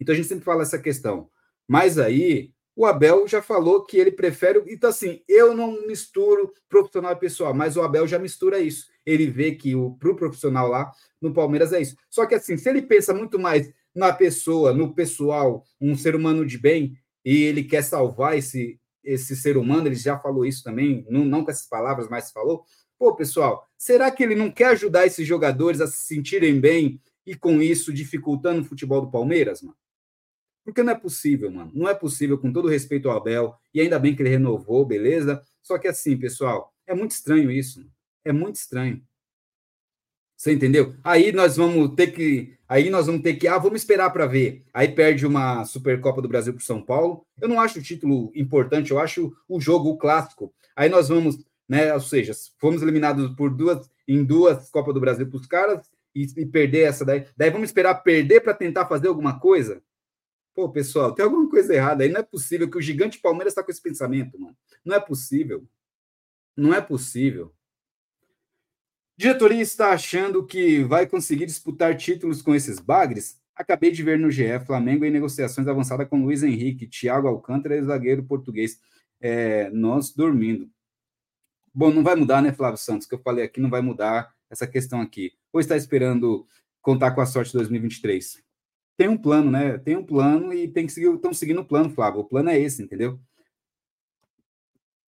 Então 0.00 0.12
a 0.12 0.16
gente 0.16 0.28
sempre 0.28 0.44
fala 0.44 0.62
essa 0.62 0.78
questão. 0.78 1.28
Mas 1.66 1.98
aí 1.98 2.53
o 2.76 2.84
Abel 2.86 3.26
já 3.28 3.40
falou 3.40 3.84
que 3.84 3.96
ele 3.96 4.10
prefere. 4.10 4.62
Então, 4.66 4.90
assim, 4.90 5.22
eu 5.28 5.54
não 5.54 5.86
misturo 5.86 6.52
profissional 6.68 7.12
e 7.12 7.16
pessoal, 7.16 7.54
mas 7.54 7.76
o 7.76 7.82
Abel 7.82 8.06
já 8.06 8.18
mistura 8.18 8.58
isso. 8.58 8.86
Ele 9.06 9.30
vê 9.30 9.54
que 9.54 9.76
o 9.76 9.92
pro 9.92 10.16
profissional 10.16 10.68
lá 10.68 10.90
no 11.20 11.32
Palmeiras 11.32 11.72
é 11.72 11.80
isso. 11.80 11.96
Só 12.10 12.26
que 12.26 12.34
assim, 12.34 12.56
se 12.56 12.68
ele 12.68 12.82
pensa 12.82 13.14
muito 13.14 13.38
mais 13.38 13.72
na 13.94 14.12
pessoa, 14.12 14.72
no 14.72 14.92
pessoal, 14.92 15.64
um 15.80 15.96
ser 15.96 16.16
humano 16.16 16.44
de 16.44 16.58
bem, 16.58 16.98
e 17.24 17.44
ele 17.44 17.62
quer 17.62 17.82
salvar 17.82 18.36
esse, 18.36 18.78
esse 19.02 19.36
ser 19.36 19.56
humano, 19.56 19.86
ele 19.86 19.94
já 19.94 20.18
falou 20.18 20.44
isso 20.44 20.64
também, 20.64 21.06
não, 21.08 21.24
não 21.24 21.44
com 21.44 21.50
essas 21.50 21.68
palavras, 21.68 22.08
mas 22.08 22.32
falou. 22.32 22.64
Pô, 22.98 23.14
pessoal, 23.14 23.66
será 23.78 24.10
que 24.10 24.22
ele 24.22 24.34
não 24.34 24.50
quer 24.50 24.68
ajudar 24.68 25.06
esses 25.06 25.26
jogadores 25.26 25.80
a 25.80 25.86
se 25.86 26.04
sentirem 26.06 26.60
bem 26.60 27.00
e 27.26 27.34
com 27.34 27.62
isso 27.62 27.92
dificultando 27.92 28.62
o 28.62 28.64
futebol 28.64 29.00
do 29.00 29.10
Palmeiras, 29.10 29.62
mano? 29.62 29.76
Porque 30.64 30.82
não 30.82 30.92
é 30.92 30.96
possível, 30.96 31.50
mano. 31.50 31.70
Não 31.74 31.88
é 31.88 31.94
possível, 31.94 32.38
com 32.38 32.52
todo 32.52 32.68
respeito 32.68 33.10
ao 33.10 33.16
Abel, 33.16 33.54
e 33.72 33.80
ainda 33.80 33.98
bem 33.98 34.16
que 34.16 34.22
ele 34.22 34.30
renovou, 34.30 34.84
beleza? 34.84 35.42
Só 35.62 35.78
que 35.78 35.86
assim, 35.86 36.16
pessoal, 36.16 36.72
é 36.86 36.94
muito 36.94 37.12
estranho 37.12 37.50
isso. 37.50 37.86
É 38.24 38.32
muito 38.32 38.56
estranho. 38.56 39.02
Você 40.36 40.52
entendeu? 40.52 40.94
Aí 41.02 41.32
nós 41.32 41.56
vamos 41.56 41.94
ter 41.94 42.08
que. 42.08 42.54
Aí 42.68 42.90
nós 42.90 43.06
vamos 43.06 43.22
ter 43.22 43.34
que. 43.34 43.46
Ah, 43.46 43.58
vamos 43.58 43.80
esperar 43.80 44.10
para 44.10 44.26
ver. 44.26 44.64
Aí 44.72 44.88
perde 44.88 45.26
uma 45.26 45.64
Supercopa 45.64 46.20
do 46.20 46.28
Brasil 46.28 46.52
para 46.52 46.64
São 46.64 46.82
Paulo. 46.82 47.24
Eu 47.40 47.48
não 47.48 47.60
acho 47.60 47.78
o 47.78 47.82
título 47.82 48.32
importante, 48.34 48.90
eu 48.90 48.98
acho 48.98 49.32
o 49.48 49.60
jogo 49.60 49.90
o 49.90 49.96
clássico. 49.96 50.52
Aí 50.74 50.88
nós 50.88 51.08
vamos, 51.08 51.38
né? 51.68 51.94
Ou 51.94 52.00
seja, 52.00 52.32
fomos 52.58 52.82
eliminados 52.82 53.34
por 53.36 53.50
duas 53.50 53.88
em 54.06 54.24
duas 54.24 54.70
Copas 54.70 54.92
do 54.92 55.00
Brasil 55.00 55.26
para 55.26 55.36
os 55.36 55.46
caras 55.46 55.90
e, 56.14 56.26
e, 56.36 56.46
perder 56.46 56.88
essa 56.88 57.04
daí. 57.04 57.26
Daí 57.36 57.50
vamos 57.50 57.68
esperar 57.68 57.94
perder 58.02 58.40
para 58.40 58.54
tentar 58.54 58.86
fazer 58.86 59.08
alguma 59.08 59.38
coisa? 59.38 59.82
Pô, 60.54 60.70
pessoal, 60.70 61.12
tem 61.12 61.24
alguma 61.24 61.48
coisa 61.50 61.74
errada 61.74 62.04
aí. 62.04 62.10
Não 62.10 62.20
é 62.20 62.22
possível 62.22 62.70
que 62.70 62.78
o 62.78 62.82
gigante 62.82 63.18
Palmeiras 63.18 63.52
está 63.52 63.62
com 63.62 63.70
esse 63.72 63.82
pensamento, 63.82 64.38
mano. 64.38 64.56
Não 64.84 64.94
é 64.94 65.00
possível. 65.00 65.66
Não 66.56 66.72
é 66.72 66.80
possível. 66.80 67.52
Diretoria 69.16 69.62
está 69.62 69.90
achando 69.90 70.44
que 70.44 70.82
vai 70.84 71.06
conseguir 71.06 71.46
disputar 71.46 71.96
títulos 71.96 72.40
com 72.42 72.54
esses 72.54 72.78
bagres? 72.78 73.40
Acabei 73.54 73.90
de 73.90 74.02
ver 74.02 74.18
no 74.18 74.30
GE 74.30 74.58
Flamengo 74.66 75.04
em 75.04 75.10
negociações 75.10 75.68
avançadas 75.68 76.08
com 76.08 76.24
Luiz 76.24 76.42
Henrique, 76.42 76.88
Thiago 76.88 77.28
Alcântara 77.28 77.76
e 77.76 77.82
zagueiro 77.82 78.24
português. 78.24 78.80
É, 79.20 79.70
nós 79.70 80.12
dormindo. 80.12 80.70
Bom, 81.72 81.92
não 81.92 82.02
vai 82.04 82.14
mudar, 82.14 82.42
né, 82.42 82.52
Flávio 82.52 82.78
Santos? 82.78 83.06
Que 83.06 83.14
eu 83.14 83.20
falei 83.20 83.44
aqui, 83.44 83.60
não 83.60 83.70
vai 83.70 83.80
mudar 83.80 84.32
essa 84.48 84.66
questão 84.66 85.00
aqui. 85.00 85.32
Ou 85.52 85.60
está 85.60 85.76
esperando 85.76 86.46
contar 86.80 87.12
com 87.12 87.20
a 87.20 87.26
sorte 87.26 87.52
de 87.52 87.58
2023? 87.58 88.44
Tem 88.96 89.08
um 89.08 89.16
plano, 89.16 89.50
né? 89.50 89.78
Tem 89.78 89.96
um 89.96 90.04
plano 90.04 90.52
e 90.52 90.68
tem 90.68 90.86
que 90.86 90.92
seguir, 90.92 91.12
estão 91.14 91.34
seguindo 91.34 91.60
o 91.60 91.64
plano, 91.64 91.90
Flávio. 91.90 92.20
O 92.20 92.24
plano 92.24 92.50
é 92.50 92.58
esse, 92.58 92.82
entendeu? 92.82 93.18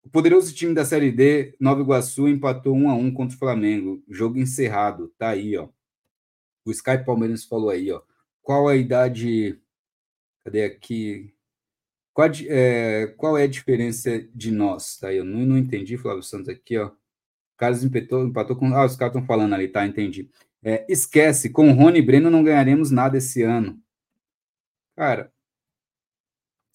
O 0.05 0.11
poderoso 0.11 0.55
time 0.55 0.75
da 0.75 0.85
Série 0.85 1.11
D, 1.11 1.57
Nova 1.61 1.81
Iguaçu, 1.81 2.29
empatou 2.29 2.75
1 2.75 2.91
a 2.91 2.95
1 2.95 3.13
contra 3.13 3.37
o 3.37 3.39
Flamengo. 3.39 4.03
Jogo 4.09 4.39
encerrado. 4.39 5.13
Tá 5.19 5.31
aí, 5.31 5.57
ó. 5.57 5.69
O 6.65 6.71
Sky 6.71 7.05
Palmeiras 7.05 7.45
falou 7.45 7.71
aí, 7.71 7.91
ó. 7.91 8.03
Qual 8.43 8.69
a 8.69 8.77
idade. 8.77 9.61
Cadê 10.45 10.65
aqui? 10.65 11.35
Qual, 12.13 12.29
é, 12.49 13.09
qual 13.17 13.37
é 13.37 13.43
a 13.43 13.49
diferença 13.49 14.27
de 14.35 14.51
nós? 14.51 14.97
Tá 14.99 15.09
aí, 15.09 15.19
eu 15.19 15.25
não, 15.25 15.41
não 15.41 15.59
entendi, 15.59 15.99
Flávio 15.99 16.23
Santos, 16.23 16.49
aqui, 16.49 16.79
ó. 16.79 16.89
O 16.89 16.93
Carlos 17.57 17.85
empatou, 17.85 18.27
empatou 18.27 18.57
com. 18.57 18.75
Ah, 18.75 18.85
os 18.85 18.97
caras 18.97 19.15
estão 19.15 19.27
falando 19.27 19.55
ali, 19.55 19.69
tá? 19.69 19.87
Entendi. 19.87 20.31
É, 20.69 20.85
esquece, 20.89 21.49
com 21.49 21.71
o 21.71 21.73
Rony 21.73 22.03
Breno 22.03 22.29
não 22.29 22.43
ganharemos 22.43 22.91
nada 22.91 23.19
esse 23.19 23.41
ano. 23.41 23.81
Cara, 24.97 25.33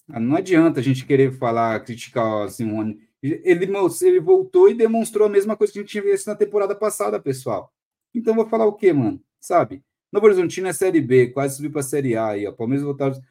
não 0.07 0.37
adianta 0.37 0.79
a 0.79 0.83
gente 0.83 1.05
querer 1.05 1.33
falar, 1.33 1.83
criticar 1.83 2.45
assim, 2.45 2.71
o 2.71 2.75
Rony. 2.75 2.99
Ele, 3.21 3.69
ele 4.01 4.19
voltou 4.21 4.69
e 4.69 4.73
demonstrou 4.73 5.27
a 5.27 5.29
mesma 5.29 5.57
coisa 5.57 5.73
que 5.73 5.79
a 5.79 5.81
gente 5.81 5.91
tinha 5.91 6.03
visto 6.03 6.27
na 6.27 6.35
temporada 6.35 6.73
passada, 6.73 7.19
pessoal. 7.19 7.73
Então 8.15 8.33
vou 8.33 8.47
falar 8.47 8.65
o 8.65 8.73
quê, 8.73 8.93
mano? 8.93 9.21
Sabe? 9.41 9.83
Novo 10.09 10.25
Horizontino 10.25 10.69
é 10.69 10.73
Série 10.73 11.01
B, 11.01 11.27
quase 11.27 11.57
subiu 11.57 11.71
para 11.71 11.81
a 11.81 11.83
Série 11.83 12.15
A. 12.15 12.37
E, 12.37 12.47
ó, 12.47 12.53
Palmeiras 12.53 12.85
voltaram, 12.85 13.21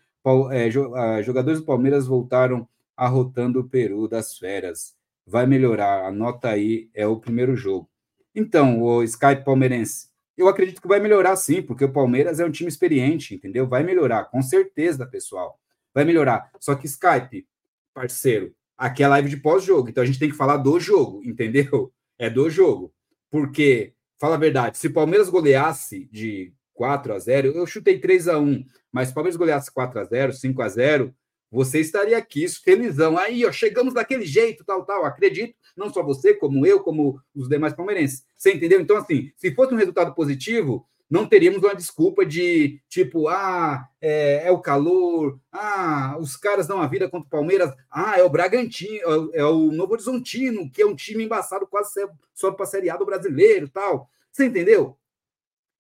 é, 0.53 1.23
jogadores 1.23 1.61
do 1.61 1.64
Palmeiras 1.64 2.07
voltaram 2.07 2.68
arrotando 2.94 3.61
o 3.61 3.68
Peru 3.68 4.07
das 4.07 4.37
férias. 4.37 4.94
Vai 5.27 5.46
melhorar. 5.46 6.07
Anota 6.07 6.51
aí, 6.51 6.90
é 6.92 7.07
o 7.07 7.18
primeiro 7.18 7.57
jogo. 7.57 7.88
Então, 8.35 8.83
o 8.83 9.03
Skype 9.03 9.42
palmeirense, 9.42 10.10
eu 10.40 10.48
acredito 10.48 10.81
que 10.81 10.88
vai 10.88 11.00
melhorar 11.00 11.37
sim, 11.37 11.62
porque 11.62 11.85
o 11.85 11.92
Palmeiras 11.92 12.40
é 12.40 12.44
um 12.44 12.50
time 12.50 12.68
experiente, 12.68 13.35
entendeu? 13.35 13.66
Vai 13.66 13.83
melhorar, 13.83 14.24
com 14.24 14.42
certeza, 14.42 15.07
pessoal. 15.07 15.59
Vai 15.94 16.05
melhorar. 16.05 16.50
Só 16.59 16.74
que 16.74 16.87
Skype, 16.87 17.46
parceiro, 17.94 18.55
aqui 18.76 19.03
é 19.03 19.09
live 19.09 19.29
de 19.29 19.37
pós-jogo, 19.37 19.88
então 19.88 20.03
a 20.03 20.07
gente 20.07 20.18
tem 20.18 20.31
que 20.31 20.37
falar 20.37 20.57
do 20.59 20.79
jogo, 20.81 21.22
entendeu? 21.24 21.92
É 22.18 22.29
do 22.31 22.48
jogo. 22.50 22.92
Porque, 23.31 23.94
fala 24.18 24.35
a 24.35 24.38
verdade, 24.38 24.79
se 24.79 24.87
o 24.88 24.92
Palmeiras 24.92 25.29
goleasse 25.29 26.09
de 26.11 26.53
4 26.81 27.12
a 27.12 27.18
0 27.18 27.48
eu 27.48 27.66
chutei 27.66 27.98
3 27.98 28.29
a 28.29 28.38
1 28.38 28.64
mas 28.90 29.09
se 29.09 29.12
o 29.12 29.14
Palmeiras 29.14 29.37
goleasse 29.37 29.70
4 29.70 30.00
a 30.00 30.05
0 30.05 30.33
5 30.33 30.62
a 30.62 30.68
0 30.68 31.14
você 31.50 31.80
estaria 31.80 32.16
aqui 32.16 32.46
felizão. 32.48 33.18
Aí, 33.18 33.44
ó, 33.44 33.52
chegamos 33.52 33.94
daquele 33.94 34.24
jeito, 34.24 34.64
tal, 34.64 34.84
tal. 34.84 35.04
Acredito, 35.04 35.54
não 35.76 35.92
só 35.92 36.02
você, 36.02 36.34
como 36.34 36.64
eu, 36.64 36.80
como 36.80 37.20
os 37.34 37.48
demais 37.48 37.72
palmeirenses. 37.72 38.24
Você 38.36 38.52
entendeu? 38.52 38.80
Então, 38.80 38.96
assim, 38.96 39.32
se 39.36 39.54
fosse 39.54 39.74
um 39.74 39.76
resultado 39.76 40.14
positivo, 40.14 40.86
não 41.10 41.26
teríamos 41.26 41.60
uma 41.60 41.74
desculpa 41.74 42.24
de 42.24 42.80
tipo, 42.88 43.26
ah, 43.26 43.84
é, 44.00 44.46
é, 44.46 44.50
o 44.52 44.60
calor, 44.60 45.40
ah, 45.50 46.16
os 46.20 46.36
caras 46.36 46.68
dão 46.68 46.80
a 46.80 46.86
vida 46.86 47.10
contra 47.10 47.26
o 47.26 47.30
Palmeiras, 47.30 47.74
ah, 47.90 48.16
é 48.16 48.22
o 48.22 48.30
Bragantino, 48.30 49.00
é 49.34 49.44
o, 49.44 49.70
é 49.70 49.72
Novo 49.74 49.94
Horizontino, 49.94 50.70
que 50.70 50.82
é 50.82 50.86
um 50.86 50.94
time 50.94 51.24
embaçado, 51.24 51.66
quase 51.66 52.06
só 52.32 52.52
para 52.52 52.64
a 52.64 52.68
Série 52.68 52.88
A 52.88 52.96
do 52.96 53.04
brasileiro 53.04 53.68
tal. 53.68 54.08
Você 54.30 54.46
entendeu? 54.46 54.96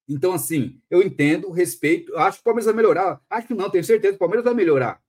Então, 0.08 0.32
assim, 0.32 0.80
eu 0.90 1.00
entendo, 1.00 1.52
respeito, 1.52 2.16
acho 2.16 2.38
que 2.38 2.40
o 2.40 2.44
Palmeiras 2.44 2.66
vai 2.66 2.74
melhorar. 2.74 3.20
Acho 3.30 3.46
que 3.46 3.54
não, 3.54 3.70
tenho 3.70 3.84
certeza 3.84 4.14
que 4.14 4.16
o 4.16 4.18
Palmeiras 4.18 4.44
vai 4.44 4.54
melhorar. 4.54 5.00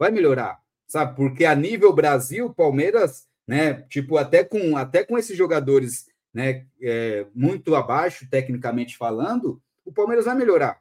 Vai 0.00 0.10
melhorar, 0.10 0.58
sabe? 0.88 1.14
Porque 1.14 1.44
a 1.44 1.54
nível 1.54 1.92
Brasil, 1.92 2.54
Palmeiras, 2.54 3.28
né, 3.46 3.82
tipo, 3.82 4.16
até 4.16 4.42
com, 4.42 4.74
até 4.74 5.04
com 5.04 5.18
esses 5.18 5.36
jogadores 5.36 6.06
né, 6.32 6.64
é, 6.80 7.26
muito 7.34 7.74
abaixo, 7.74 8.26
tecnicamente 8.30 8.96
falando, 8.96 9.60
o 9.84 9.92
Palmeiras 9.92 10.24
vai 10.24 10.34
melhorar, 10.34 10.80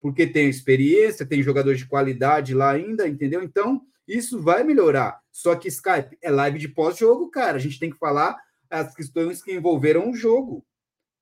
porque 0.00 0.26
tem 0.26 0.48
experiência, 0.48 1.26
tem 1.26 1.42
jogadores 1.42 1.78
de 1.78 1.86
qualidade 1.86 2.54
lá 2.54 2.70
ainda, 2.70 3.06
entendeu? 3.06 3.42
Então, 3.42 3.82
isso 4.08 4.40
vai 4.40 4.64
melhorar. 4.64 5.20
Só 5.30 5.54
que 5.54 5.68
Skype 5.68 6.16
é 6.22 6.30
live 6.30 6.58
de 6.58 6.68
pós-jogo, 6.68 7.28
cara. 7.30 7.58
A 7.58 7.60
gente 7.60 7.78
tem 7.78 7.90
que 7.90 7.98
falar 7.98 8.38
as 8.70 8.94
questões 8.94 9.42
que 9.42 9.52
envolveram 9.52 10.10
o 10.10 10.14
jogo. 10.14 10.64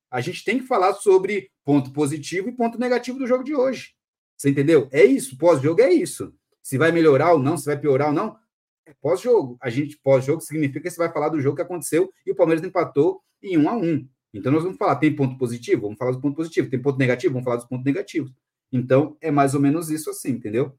A 0.09 0.21
gente 0.21 0.45
tem 0.45 0.59
que 0.59 0.65
falar 0.65 0.93
sobre 0.93 1.51
ponto 1.65 1.91
positivo 1.91 2.47
e 2.47 2.55
ponto 2.55 2.79
negativo 2.79 3.19
do 3.19 3.27
jogo 3.27 3.43
de 3.43 3.53
hoje. 3.53 3.95
Você 4.37 4.49
entendeu? 4.49 4.87
É 4.91 5.03
isso. 5.03 5.37
Pós-jogo 5.37 5.81
é 5.81 5.91
isso. 5.91 6.33
Se 6.63 6.77
vai 6.77 6.91
melhorar 6.91 7.33
ou 7.33 7.39
não, 7.39 7.57
se 7.57 7.65
vai 7.65 7.77
piorar 7.77 8.07
ou 8.07 8.13
não, 8.13 8.37
é 8.85 8.93
pós-jogo. 9.01 9.57
A 9.61 9.69
gente, 9.69 9.97
pós-jogo, 9.97 10.41
significa 10.41 10.81
que 10.81 10.89
você 10.89 10.97
vai 10.97 11.11
falar 11.11 11.29
do 11.29 11.41
jogo 11.41 11.57
que 11.57 11.61
aconteceu 11.61 12.11
e 12.25 12.31
o 12.31 12.35
Palmeiras 12.35 12.65
empatou 12.65 13.21
em 13.41 13.57
um 13.57 13.69
a 13.69 13.75
um. 13.75 14.07
Então, 14.33 14.51
nós 14.51 14.63
vamos 14.63 14.77
falar, 14.77 14.95
tem 14.95 15.15
ponto 15.15 15.37
positivo? 15.37 15.83
Vamos 15.83 15.97
falar 15.97 16.11
dos 16.11 16.21
pontos 16.21 16.37
positivos. 16.37 16.71
Tem 16.71 16.81
ponto 16.81 16.97
negativo? 16.97 17.33
Vamos 17.33 17.43
falar 17.43 17.57
dos 17.57 17.67
pontos 17.67 17.85
negativos. 17.85 18.31
Então, 18.71 19.15
é 19.21 19.29
mais 19.29 19.53
ou 19.53 19.59
menos 19.59 19.91
isso 19.91 20.09
assim, 20.09 20.31
entendeu? 20.31 20.73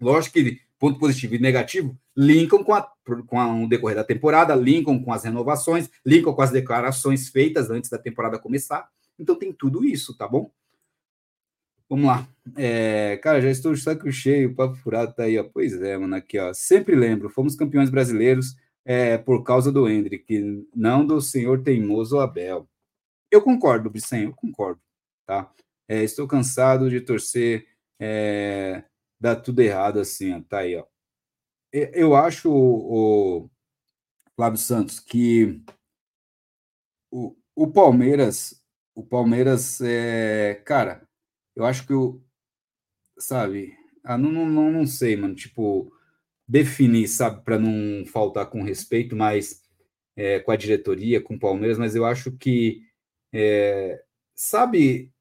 Lógico 0.00 0.34
que 0.34 0.60
ponto 0.78 0.98
positivo 0.98 1.34
e 1.34 1.38
negativo 1.38 1.98
linkam 2.16 2.62
com, 2.62 2.72
a, 2.72 2.90
com 3.26 3.40
a, 3.40 3.54
o 3.54 3.68
decorrer 3.68 3.96
da 3.96 4.04
temporada, 4.04 4.54
linkam 4.54 5.02
com 5.02 5.12
as 5.12 5.24
renovações, 5.24 5.90
linkam 6.04 6.32
com 6.32 6.42
as 6.42 6.50
declarações 6.50 7.28
feitas 7.28 7.70
antes 7.70 7.90
da 7.90 7.98
temporada 7.98 8.38
começar. 8.38 8.88
Então, 9.18 9.34
tem 9.34 9.52
tudo 9.52 9.84
isso, 9.84 10.16
tá 10.16 10.26
bom? 10.26 10.50
Vamos 11.88 12.06
lá. 12.06 12.28
É, 12.56 13.16
cara, 13.18 13.40
já 13.40 13.50
estou 13.50 13.72
de 13.72 13.80
saco 13.80 14.10
cheio, 14.10 14.54
papo 14.54 14.74
furado 14.76 15.14
tá 15.14 15.24
aí, 15.24 15.38
ó. 15.38 15.44
Pois 15.44 15.80
é, 15.80 15.96
mano, 15.96 16.16
aqui, 16.16 16.38
ó. 16.38 16.52
Sempre 16.52 16.96
lembro, 16.96 17.30
fomos 17.30 17.54
campeões 17.54 17.90
brasileiros 17.90 18.56
é, 18.84 19.18
por 19.18 19.42
causa 19.44 19.72
do 19.72 19.88
Hendrick, 19.88 20.66
não 20.74 21.06
do 21.06 21.20
senhor 21.20 21.62
teimoso 21.62 22.18
Abel. 22.18 22.68
Eu 23.30 23.42
concordo, 23.42 23.90
Bricem, 23.90 24.24
eu 24.24 24.32
concordo, 24.32 24.80
tá? 25.26 25.52
É, 25.88 26.02
estou 26.02 26.26
cansado 26.26 26.90
de 26.90 27.00
torcer, 27.00 27.66
é, 28.00 28.84
dar 29.20 29.36
tudo 29.36 29.60
errado 29.60 30.00
assim, 30.00 30.32
ó, 30.34 30.40
tá 30.42 30.58
aí, 30.58 30.76
ó. 30.76 30.84
Eu 31.72 32.16
acho, 32.16 32.50
o, 32.50 33.50
Flávio 34.36 34.58
Santos, 34.58 35.00
que 35.00 35.62
o, 37.10 37.36
o 37.54 37.70
Palmeiras, 37.70 38.62
o 38.94 39.04
Palmeiras, 39.04 39.80
é, 39.80 40.54
cara, 40.64 41.05
eu 41.56 41.64
acho 41.64 41.86
que 41.86 41.94
o, 41.94 42.20
sabe, 43.18 43.74
ah, 44.04 44.18
não, 44.18 44.30
não, 44.30 44.70
não 44.70 44.86
sei, 44.86 45.16
mano, 45.16 45.34
tipo, 45.34 45.90
definir, 46.46 47.08
sabe, 47.08 47.42
para 47.42 47.58
não 47.58 48.04
faltar 48.06 48.46
com 48.46 48.62
respeito, 48.62 49.16
mas 49.16 49.62
é, 50.14 50.38
com 50.38 50.52
a 50.52 50.56
diretoria, 50.56 51.20
com 51.20 51.34
o 51.34 51.38
Palmeiras, 51.38 51.78
mas 51.78 51.96
eu 51.96 52.04
acho 52.04 52.30
que 52.32 52.82
é, 53.32 54.02
sabe, 54.34 55.12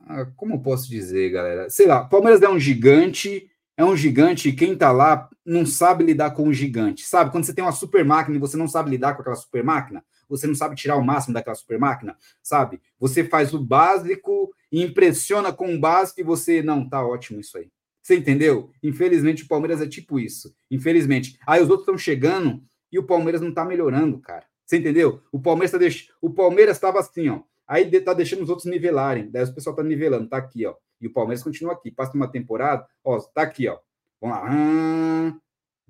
ah, 0.00 0.26
como 0.36 0.54
eu 0.54 0.60
posso 0.60 0.88
dizer, 0.88 1.30
galera? 1.30 1.70
Sei 1.70 1.86
lá, 1.86 2.04
Palmeiras 2.04 2.42
é 2.42 2.48
um 2.48 2.58
gigante, 2.58 3.50
é 3.76 3.84
um 3.84 3.96
gigante 3.96 4.48
e 4.48 4.56
quem 4.56 4.76
tá 4.76 4.90
lá 4.92 5.28
não 5.44 5.66
sabe 5.66 6.04
lidar 6.04 6.32
com 6.32 6.48
o 6.48 6.52
gigante, 6.52 7.04
sabe? 7.04 7.30
Quando 7.30 7.44
você 7.44 7.54
tem 7.54 7.64
uma 7.64 7.72
super 7.72 8.04
máquina 8.04 8.36
e 8.36 8.40
você 8.40 8.56
não 8.56 8.66
sabe 8.66 8.90
lidar 8.90 9.14
com 9.14 9.20
aquela 9.20 9.36
super 9.36 9.62
máquina, 9.62 10.04
você 10.28 10.46
não 10.46 10.54
sabe 10.54 10.74
tirar 10.76 10.96
o 10.96 11.04
máximo 11.04 11.34
daquela 11.34 11.54
super 11.54 11.78
máquina, 11.78 12.16
sabe? 12.42 12.80
Você 12.98 13.24
faz 13.24 13.52
o 13.54 13.58
básico 13.58 14.54
e 14.70 14.82
impressiona 14.82 15.52
com 15.52 15.74
o 15.74 15.78
básico 15.78 16.20
e 16.20 16.24
você, 16.24 16.62
não, 16.62 16.88
tá 16.88 17.06
ótimo 17.06 17.40
isso 17.40 17.58
aí. 17.58 17.70
Você 18.02 18.16
entendeu? 18.16 18.70
Infelizmente 18.82 19.44
o 19.44 19.48
Palmeiras 19.48 19.80
é 19.80 19.88
tipo 19.88 20.20
isso. 20.20 20.54
Infelizmente. 20.70 21.38
Aí 21.46 21.62
os 21.62 21.70
outros 21.70 21.84
estão 21.88 21.96
chegando 21.96 22.62
e 22.92 22.98
o 22.98 23.02
Palmeiras 23.04 23.40
não 23.40 23.52
tá 23.52 23.64
melhorando, 23.64 24.18
cara. 24.18 24.44
Você 24.64 24.76
entendeu? 24.76 25.22
O 25.32 25.40
Palmeiras 25.40 25.70
tá 25.70 25.78
deix... 25.78 26.10
o 26.20 26.30
Palmeiras 26.30 26.76
estava 26.76 27.00
assim, 27.00 27.28
ó. 27.28 27.40
Aí 27.66 27.90
tá 28.00 28.12
deixando 28.12 28.42
os 28.42 28.50
outros 28.50 28.66
nivelarem. 28.66 29.30
Daí 29.30 29.44
o 29.44 29.54
pessoal 29.54 29.74
tá 29.74 29.82
nivelando, 29.82 30.28
tá 30.28 30.36
aqui, 30.36 30.66
ó. 30.66 30.74
E 31.00 31.06
o 31.06 31.12
Palmeiras 31.12 31.42
continua 31.42 31.72
aqui. 31.72 31.90
Passa 31.90 32.14
uma 32.14 32.30
temporada, 32.30 32.86
ó, 33.02 33.18
tá 33.18 33.42
aqui, 33.42 33.68
ó. 33.68 33.78
Vamos 34.20 34.36
lá. 34.36 34.48
Ah, 34.50 35.36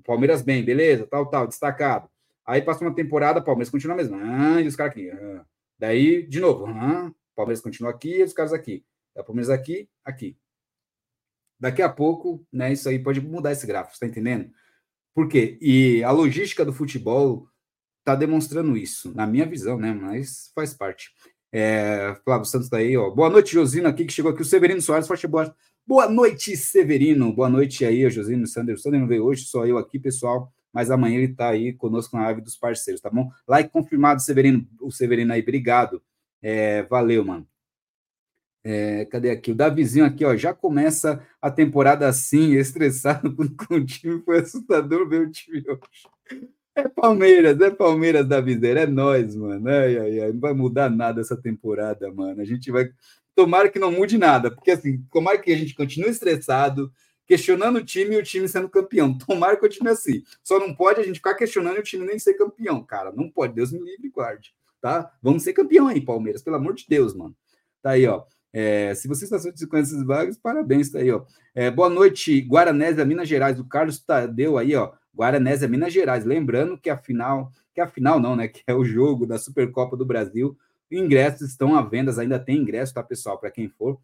Palmeiras 0.05 0.42
bem, 0.42 0.64
beleza, 0.64 1.07
tal, 1.07 1.27
tal, 1.27 1.47
destacado. 1.47 2.09
Aí 2.46 2.62
passa 2.62 2.85
uma 2.85 2.94
temporada, 2.94 3.40
Palmeiras 3.40 3.70
continua 3.70 3.96
mesmo. 3.96 4.16
Ah, 4.16 4.61
e 4.61 4.66
os 4.66 4.76
caras 4.76 4.92
aqui. 4.92 5.11
Ah. 5.11 5.44
Daí, 5.78 6.26
de 6.26 6.40
novo. 6.40 6.66
Ah. 6.66 7.12
Palmeiras 7.35 7.61
continua 7.61 7.90
aqui 7.90 8.18
e 8.18 8.22
os 8.22 8.33
caras 8.33 8.52
aqui. 8.52 8.85
É 9.14 9.22
Palmeiras 9.22 9.50
aqui, 9.50 9.88
aqui. 10.04 10.37
Daqui 11.59 11.83
a 11.83 11.88
pouco, 11.88 12.44
né, 12.52 12.72
isso 12.72 12.88
aí 12.88 12.98
pode 12.98 13.20
mudar 13.20 13.52
esse 13.52 13.66
gráfico, 13.66 13.94
está 13.94 14.07
entendendo? 14.07 14.50
Por 15.14 15.28
quê? 15.28 15.57
E 15.61 16.02
a 16.02 16.11
logística 16.11 16.64
do 16.64 16.72
futebol 16.72 17.48
está 18.00 18.14
demonstrando 18.14 18.76
isso, 18.76 19.14
na 19.14 19.26
minha 19.26 19.46
visão, 19.46 19.78
né? 19.78 19.92
Mas 19.92 20.50
faz 20.54 20.74
parte. 20.74 21.11
É, 21.52 22.16
Flávio 22.24 22.44
Santos 22.44 22.68
tá 22.68 22.78
aí, 22.78 22.96
ó. 22.96 23.09
Boa 23.11 23.30
noite, 23.30 23.52
Josino, 23.52 23.88
aqui 23.88 24.04
que 24.04 24.12
chegou 24.12 24.33
aqui, 24.33 24.42
o 24.42 24.44
Severino 24.44 24.83
Soares, 24.83 25.07
forte 25.07 25.26
boa. 25.26 25.54
Boa 25.87 26.09
noite, 26.09 26.57
Severino. 26.57 27.33
Boa 27.33 27.48
noite 27.48 27.85
aí, 27.85 28.09
Josino 28.11 28.46
Sander. 28.46 28.74
O 28.74 28.78
Sander 28.78 29.00
não 29.00 29.07
veio 29.07 29.24
hoje, 29.24 29.44
só 29.44 29.64
eu 29.64 29.78
aqui, 29.78 29.98
pessoal. 29.98 30.52
Mas 30.74 30.90
amanhã 30.90 31.18
ele 31.18 31.34
tá 31.34 31.48
aí 31.50 31.72
conosco 31.72 32.16
na 32.16 32.24
live 32.24 32.40
dos 32.40 32.56
parceiros, 32.56 33.00
tá 33.00 33.08
bom? 33.08 33.30
Like 33.46 33.70
confirmado, 33.70 34.20
Severino. 34.20 34.66
O 34.80 34.90
Severino 34.90 35.32
aí, 35.32 35.40
obrigado. 35.40 36.02
É, 36.42 36.82
valeu, 36.82 37.24
mano. 37.24 37.46
É, 38.64 39.04
cadê 39.04 39.30
aqui? 39.30 39.52
O 39.52 39.54
Davizinho 39.54 40.06
aqui, 40.06 40.24
ó, 40.24 40.34
já 40.34 40.54
começa 40.54 41.22
a 41.40 41.50
temporada 41.50 42.08
assim, 42.08 42.54
estressado 42.56 43.34
com 43.56 43.74
o 43.74 43.84
time, 43.84 44.22
foi 44.22 44.38
assustador 44.38 45.08
ver 45.08 45.28
o 45.28 45.30
time 45.30 45.62
hoje. 45.68 46.48
É 46.74 46.88
Palmeiras, 46.88 47.60
é 47.60 47.70
Palmeiras 47.70 48.26
da 48.26 48.40
Viseira, 48.40 48.80
é 48.80 48.87
nós, 48.87 49.37
mano. 49.37 49.68
Ai, 49.68 49.96
ai, 49.96 50.20
ai, 50.20 50.32
não 50.32 50.40
vai 50.40 50.52
mudar 50.52 50.90
nada 50.90 51.20
essa 51.20 51.37
temporada, 51.37 52.12
mano. 52.12 52.40
A 52.40 52.44
gente 52.44 52.70
vai. 52.72 52.90
Tomara 53.34 53.68
que 53.68 53.78
não 53.78 53.92
mude 53.92 54.18
nada, 54.18 54.50
porque 54.50 54.70
assim, 54.70 55.04
tomara 55.12 55.38
que 55.38 55.52
a 55.52 55.56
gente 55.56 55.74
continue 55.74 56.10
estressado, 56.10 56.90
questionando 57.26 57.76
o 57.76 57.84
time 57.84 58.14
e 58.14 58.18
o 58.18 58.22
time 58.22 58.48
sendo 58.48 58.68
campeão. 58.68 59.16
Tomara 59.18 59.54
que 59.54 59.60
continue 59.60 59.92
assim. 59.92 60.22
Só 60.42 60.58
não 60.58 60.74
pode 60.74 61.00
a 61.00 61.04
gente 61.04 61.16
ficar 61.16 61.34
questionando 61.34 61.78
o 61.78 61.82
time 61.82 62.04
nem 62.04 62.18
ser 62.18 62.34
campeão, 62.34 62.82
cara. 62.84 63.12
Não 63.12 63.30
pode, 63.30 63.54
Deus 63.54 63.72
me 63.72 63.78
livre 63.78 64.06
e 64.06 64.10
guarde, 64.10 64.54
tá? 64.80 65.10
Vamos 65.22 65.42
ser 65.42 65.52
campeão 65.52 65.88
aí, 65.88 66.00
Palmeiras, 66.00 66.42
pelo 66.42 66.56
amor 66.56 66.74
de 66.74 66.87
Deus, 66.88 67.14
mano. 67.14 67.34
Tá 67.82 67.90
aí, 67.90 68.06
ó. 68.06 68.24
É, 68.52 68.94
se 68.94 69.08
você 69.08 69.24
está 69.24 69.37
com 69.68 69.76
esses 69.76 70.04
vagas, 70.04 70.38
parabéns, 70.38 70.90
tá 70.90 71.00
aí, 71.00 71.10
ó. 71.10 71.24
É, 71.54 71.70
boa 71.70 71.90
noite, 71.90 72.40
Guaranésia, 72.40 73.04
Minas 73.04 73.28
Gerais, 73.28 73.58
o 73.58 73.64
Carlos 73.64 73.98
Tadeu 73.98 74.56
aí, 74.56 74.76
ó. 74.76 74.92
Guaranésia, 75.16 75.68
Minas 75.68 75.92
Gerais. 75.92 76.24
Lembrando 76.24 76.78
que 76.78 76.90
a 76.90 76.96
final, 76.96 77.52
que 77.74 77.80
a 77.80 77.87
final 77.87 78.20
não, 78.20 78.37
né? 78.37 78.46
Que 78.48 78.62
é 78.66 78.74
o 78.74 78.84
jogo 78.84 79.26
da 79.26 79.38
Supercopa 79.38 79.96
do 79.96 80.04
Brasil. 80.04 80.56
Ingressos 80.90 81.50
estão 81.50 81.76
à 81.76 81.82
venda, 81.82 82.12
ainda 82.20 82.38
tem 82.38 82.58
ingresso, 82.58 82.94
tá, 82.94 83.02
pessoal? 83.02 83.38
Para 83.38 83.50
quem 83.50 83.68
for. 83.68 83.98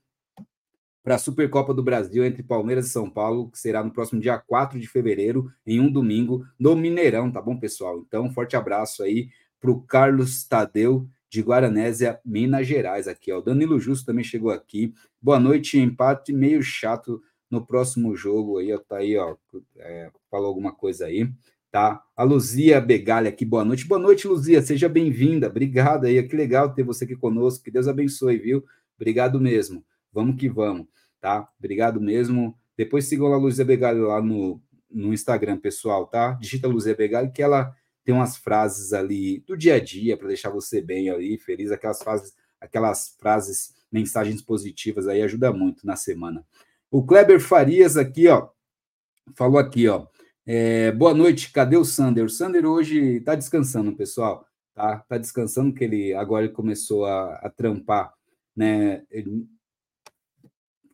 Para 1.11 1.17
a 1.17 1.19
Supercopa 1.19 1.75
do 1.75 1.83
Brasil 1.83 2.25
entre 2.25 2.41
Palmeiras 2.41 2.87
e 2.87 2.91
São 2.91 3.11
Paulo, 3.11 3.51
que 3.51 3.59
será 3.59 3.83
no 3.83 3.91
próximo 3.91 4.21
dia 4.21 4.39
4 4.39 4.79
de 4.79 4.87
fevereiro, 4.87 5.53
em 5.67 5.81
um 5.81 5.91
domingo, 5.91 6.47
no 6.57 6.77
Mineirão, 6.77 7.33
tá 7.33 7.43
bom, 7.43 7.59
pessoal? 7.59 8.05
Então, 8.07 8.27
um 8.27 8.31
forte 8.31 8.55
abraço 8.55 9.03
aí 9.03 9.29
para 9.61 9.73
o 9.73 9.83
Carlos 9.83 10.45
Tadeu 10.45 11.09
de 11.29 11.43
Guaranésia, 11.43 12.21
Minas 12.25 12.65
Gerais, 12.65 13.09
aqui, 13.09 13.33
ó. 13.33 13.39
O 13.39 13.43
Danilo 13.43 13.81
Justo 13.81 14.07
também 14.07 14.23
chegou 14.23 14.53
aqui. 14.53 14.95
Boa 15.21 15.41
noite, 15.41 15.81
empate 15.81 16.33
meio 16.33 16.63
chato 16.63 17.21
no 17.51 17.67
próximo 17.67 18.15
jogo 18.15 18.59
aí, 18.59 18.73
ó, 18.73 18.79
tá 18.79 18.99
aí, 18.99 19.17
ó, 19.17 19.35
é, 19.79 20.13
falou 20.31 20.47
alguma 20.47 20.71
coisa 20.73 21.07
aí, 21.07 21.29
tá? 21.73 22.01
A 22.17 22.23
Luzia 22.23 22.81
Begalha 22.81 23.31
aqui, 23.31 23.45
boa 23.45 23.65
noite. 23.65 23.85
Boa 23.85 24.01
noite, 24.01 24.29
Luzia, 24.29 24.63
seja 24.63 24.89
bem-vinda. 24.89 25.49
Obrigado 25.49 26.05
aí, 26.05 26.23
que 26.23 26.37
legal 26.37 26.73
ter 26.73 26.85
você 26.85 27.03
aqui 27.03 27.17
conosco. 27.17 27.65
Que 27.65 27.71
Deus 27.73 27.89
abençoe, 27.89 28.39
viu? 28.39 28.65
Obrigado 28.97 29.41
mesmo. 29.41 29.85
Vamos 30.13 30.37
que 30.37 30.49
vamos, 30.49 30.87
tá? 31.21 31.49
Obrigado 31.59 32.01
mesmo. 32.01 32.57
Depois 32.77 33.07
sigam 33.07 33.33
a 33.33 33.37
Luzia 33.37 33.65
Begalha 33.65 34.01
lá 34.01 34.23
no, 34.23 34.61
no 34.91 35.13
Instagram, 35.13 35.59
pessoal, 35.59 36.07
tá? 36.07 36.33
Digita 36.33 36.69
Luzia 36.69 36.95
Begalha 36.95 37.31
que 37.31 37.43
ela 37.43 37.75
tem 38.05 38.15
umas 38.15 38.37
frases 38.37 38.93
ali 38.93 39.41
do 39.47 39.57
dia 39.57 39.75
a 39.75 39.81
dia 39.81 40.17
para 40.17 40.29
deixar 40.29 40.51
você 40.51 40.81
bem 40.81 41.11
ali, 41.11 41.39
feliz, 41.39 41.71
aquelas 41.71 42.03
frases, 42.03 42.35
aquelas 42.61 43.15
frases, 43.19 43.75
mensagens 43.93 44.41
positivas 44.41 45.07
aí 45.07 45.23
ajuda 45.23 45.53
muito 45.53 45.87
na 45.87 45.97
semana. 45.97 46.45
O 46.91 47.05
Kleber 47.05 47.41
Farias 47.41 47.97
aqui, 47.97 48.27
ó, 48.29 48.49
falou 49.35 49.59
aqui, 49.59 49.87
ó. 49.89 50.07
É, 50.47 50.91
boa 50.93 51.15
noite, 51.15 51.53
cadê 51.53 51.77
o 51.77 51.85
Sander? 51.85 52.25
O 52.25 52.31
Sander 52.31 52.67
hoje 52.67 53.17
está 53.17 53.35
descansando, 53.35 53.95
pessoal. 53.95 54.45
Tá, 54.75 54.99
tá 55.01 55.19
descansando, 55.19 55.75
que 55.75 55.85
ele 55.85 56.15
agora 56.15 56.47
ele 56.47 56.55
começou 56.55 57.05
a, 57.05 57.35
a 57.35 57.51
trampar, 57.51 58.13
né? 58.57 59.05
Ele, 59.11 59.47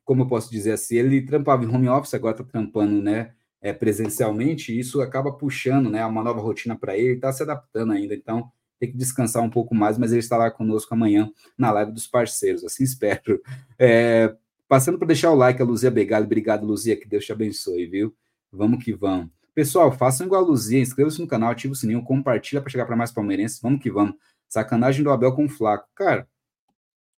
como 0.06 0.22
eu 0.22 0.26
posso 0.26 0.50
dizer 0.50 0.72
assim, 0.72 0.96
ele 0.96 1.20
trampava 1.20 1.62
em 1.62 1.68
home 1.68 1.88
office, 1.90 2.14
agora 2.14 2.32
está 2.32 2.44
trampando, 2.44 3.02
né? 3.02 3.32
é, 3.66 3.72
presencialmente, 3.72 4.72
e 4.72 4.78
isso 4.78 5.00
acaba 5.00 5.32
puxando 5.32 5.90
né, 5.90 6.04
uma 6.06 6.22
nova 6.22 6.40
rotina 6.40 6.76
para 6.76 6.96
ele, 6.96 7.14
está 7.14 7.32
se 7.32 7.42
adaptando 7.42 7.92
ainda, 7.92 8.14
então 8.14 8.50
tem 8.78 8.90
que 8.90 8.96
descansar 8.96 9.42
um 9.42 9.50
pouco 9.50 9.74
mais, 9.74 9.98
mas 9.98 10.12
ele 10.12 10.20
estará 10.20 10.50
conosco 10.50 10.94
amanhã 10.94 11.30
na 11.58 11.72
live 11.72 11.90
dos 11.90 12.06
parceiros, 12.06 12.62
assim 12.64 12.84
espero. 12.84 13.40
É, 13.78 14.34
passando 14.68 14.98
para 14.98 15.08
deixar 15.08 15.32
o 15.32 15.34
like, 15.34 15.60
a 15.60 15.64
Luzia 15.64 15.90
Begali, 15.90 16.26
obrigado, 16.26 16.64
Luzia, 16.64 16.96
que 16.96 17.08
Deus 17.08 17.24
te 17.24 17.32
abençoe, 17.32 17.86
viu? 17.86 18.14
Vamos 18.52 18.84
que 18.84 18.92
vamos. 18.92 19.30
Pessoal, 19.54 19.90
façam 19.90 20.26
igual 20.26 20.44
a 20.44 20.46
Luzia, 20.46 20.78
inscreva-se 20.78 21.20
no 21.20 21.26
canal, 21.26 21.50
ativa 21.50 21.72
o 21.72 21.76
sininho, 21.76 22.04
compartilha 22.04 22.60
para 22.60 22.70
chegar 22.70 22.86
para 22.86 22.94
mais 22.94 23.10
palmeirenses, 23.10 23.60
vamos 23.60 23.80
que 23.80 23.90
vamos. 23.90 24.14
Sacanagem 24.46 25.02
do 25.02 25.10
Abel 25.10 25.32
com 25.34 25.46
o 25.46 25.48
Flaco. 25.48 25.88
Cara, 25.94 26.28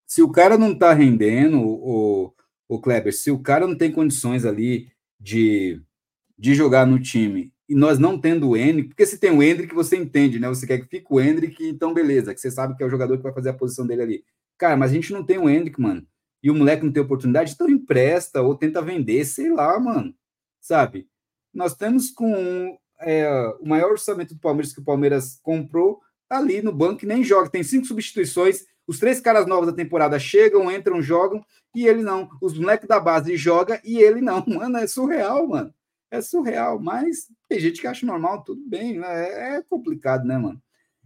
se 0.05 0.23
o 0.23 0.31
cara 0.31 0.57
não 0.57 0.73
tá 0.73 0.93
rendendo, 0.93 1.61
o, 1.61 2.33
o 2.69 2.79
Kleber, 2.79 3.13
se 3.13 3.31
o 3.31 3.39
cara 3.39 3.67
não 3.67 3.75
tem 3.75 3.91
condições 3.91 4.45
ali 4.45 4.89
de 5.19 5.81
de 6.37 6.55
jogar 6.55 6.87
no 6.87 7.01
time 7.01 7.51
e 7.67 7.75
nós 7.75 7.99
não 7.99 8.17
tendo 8.17 8.49
o 8.49 8.57
Hendrick, 8.57 8.89
porque 8.89 9.05
se 9.05 9.17
tem 9.19 9.29
o 9.29 9.43
Hendrick, 9.43 9.75
você 9.75 9.97
entende, 9.97 10.39
né? 10.39 10.47
Você 10.47 10.65
quer 10.65 10.79
que 10.79 10.87
fique 10.87 11.05
o 11.09 11.19
Hendrick, 11.19 11.61
então 11.67 11.93
beleza, 11.93 12.33
que 12.33 12.39
você 12.39 12.49
sabe 12.49 12.77
que 12.77 12.81
é 12.81 12.85
o 12.85 12.89
jogador 12.89 13.17
que 13.17 13.23
vai 13.23 13.33
fazer 13.33 13.49
a 13.49 13.53
posição 13.53 13.85
dele 13.85 14.01
ali. 14.01 14.23
Cara, 14.57 14.77
mas 14.77 14.91
a 14.91 14.93
gente 14.93 15.11
não 15.11 15.23
tem 15.23 15.37
o 15.37 15.49
Hendrick, 15.49 15.79
mano. 15.79 16.07
E 16.41 16.49
o 16.49 16.55
moleque 16.55 16.85
não 16.85 16.91
tem 16.91 17.03
oportunidade, 17.03 17.51
então 17.53 17.69
empresta 17.69 18.41
ou 18.41 18.55
tenta 18.55 18.81
vender, 18.81 19.25
sei 19.25 19.51
lá, 19.51 19.77
mano. 19.79 20.15
Sabe? 20.61 21.07
Nós 21.53 21.75
temos 21.75 22.09
com 22.09 22.77
é, 23.01 23.29
o 23.59 23.67
maior 23.67 23.91
orçamento 23.91 24.33
do 24.33 24.39
Palmeiras 24.39 24.73
que 24.73 24.79
o 24.79 24.85
Palmeiras 24.85 25.39
comprou, 25.43 25.99
tá 26.27 26.37
ali 26.37 26.61
no 26.61 26.71
banco 26.71 27.03
e 27.03 27.07
nem 27.07 27.23
joga. 27.23 27.49
Tem 27.49 27.63
cinco 27.63 27.85
substituições, 27.85 28.65
os 28.89 28.99
três 28.99 29.21
caras 29.21 29.45
novos 29.45 29.67
da 29.67 29.73
temporada 29.73 30.17
chegam, 30.19 30.71
entram, 30.71 31.01
jogam, 31.01 31.45
e 31.75 31.85
ele 31.85 32.01
não. 32.01 32.29
Os 32.41 32.57
moleques 32.57 32.87
da 32.87 32.99
base 32.99 33.37
joga 33.37 33.79
e 33.83 33.99
ele 33.99 34.21
não. 34.21 34.43
Mano, 34.47 34.77
é 34.77 34.87
surreal, 34.87 35.47
mano 35.47 35.73
é 36.11 36.21
surreal, 36.21 36.79
mas 36.79 37.27
tem 37.47 37.59
gente 37.59 37.81
que 37.81 37.87
acha 37.87 38.05
normal, 38.05 38.43
tudo 38.43 38.61
bem, 38.67 38.99
né? 38.99 39.57
é 39.57 39.61
complicado, 39.61 40.25
né, 40.25 40.37
mano? 40.37 40.61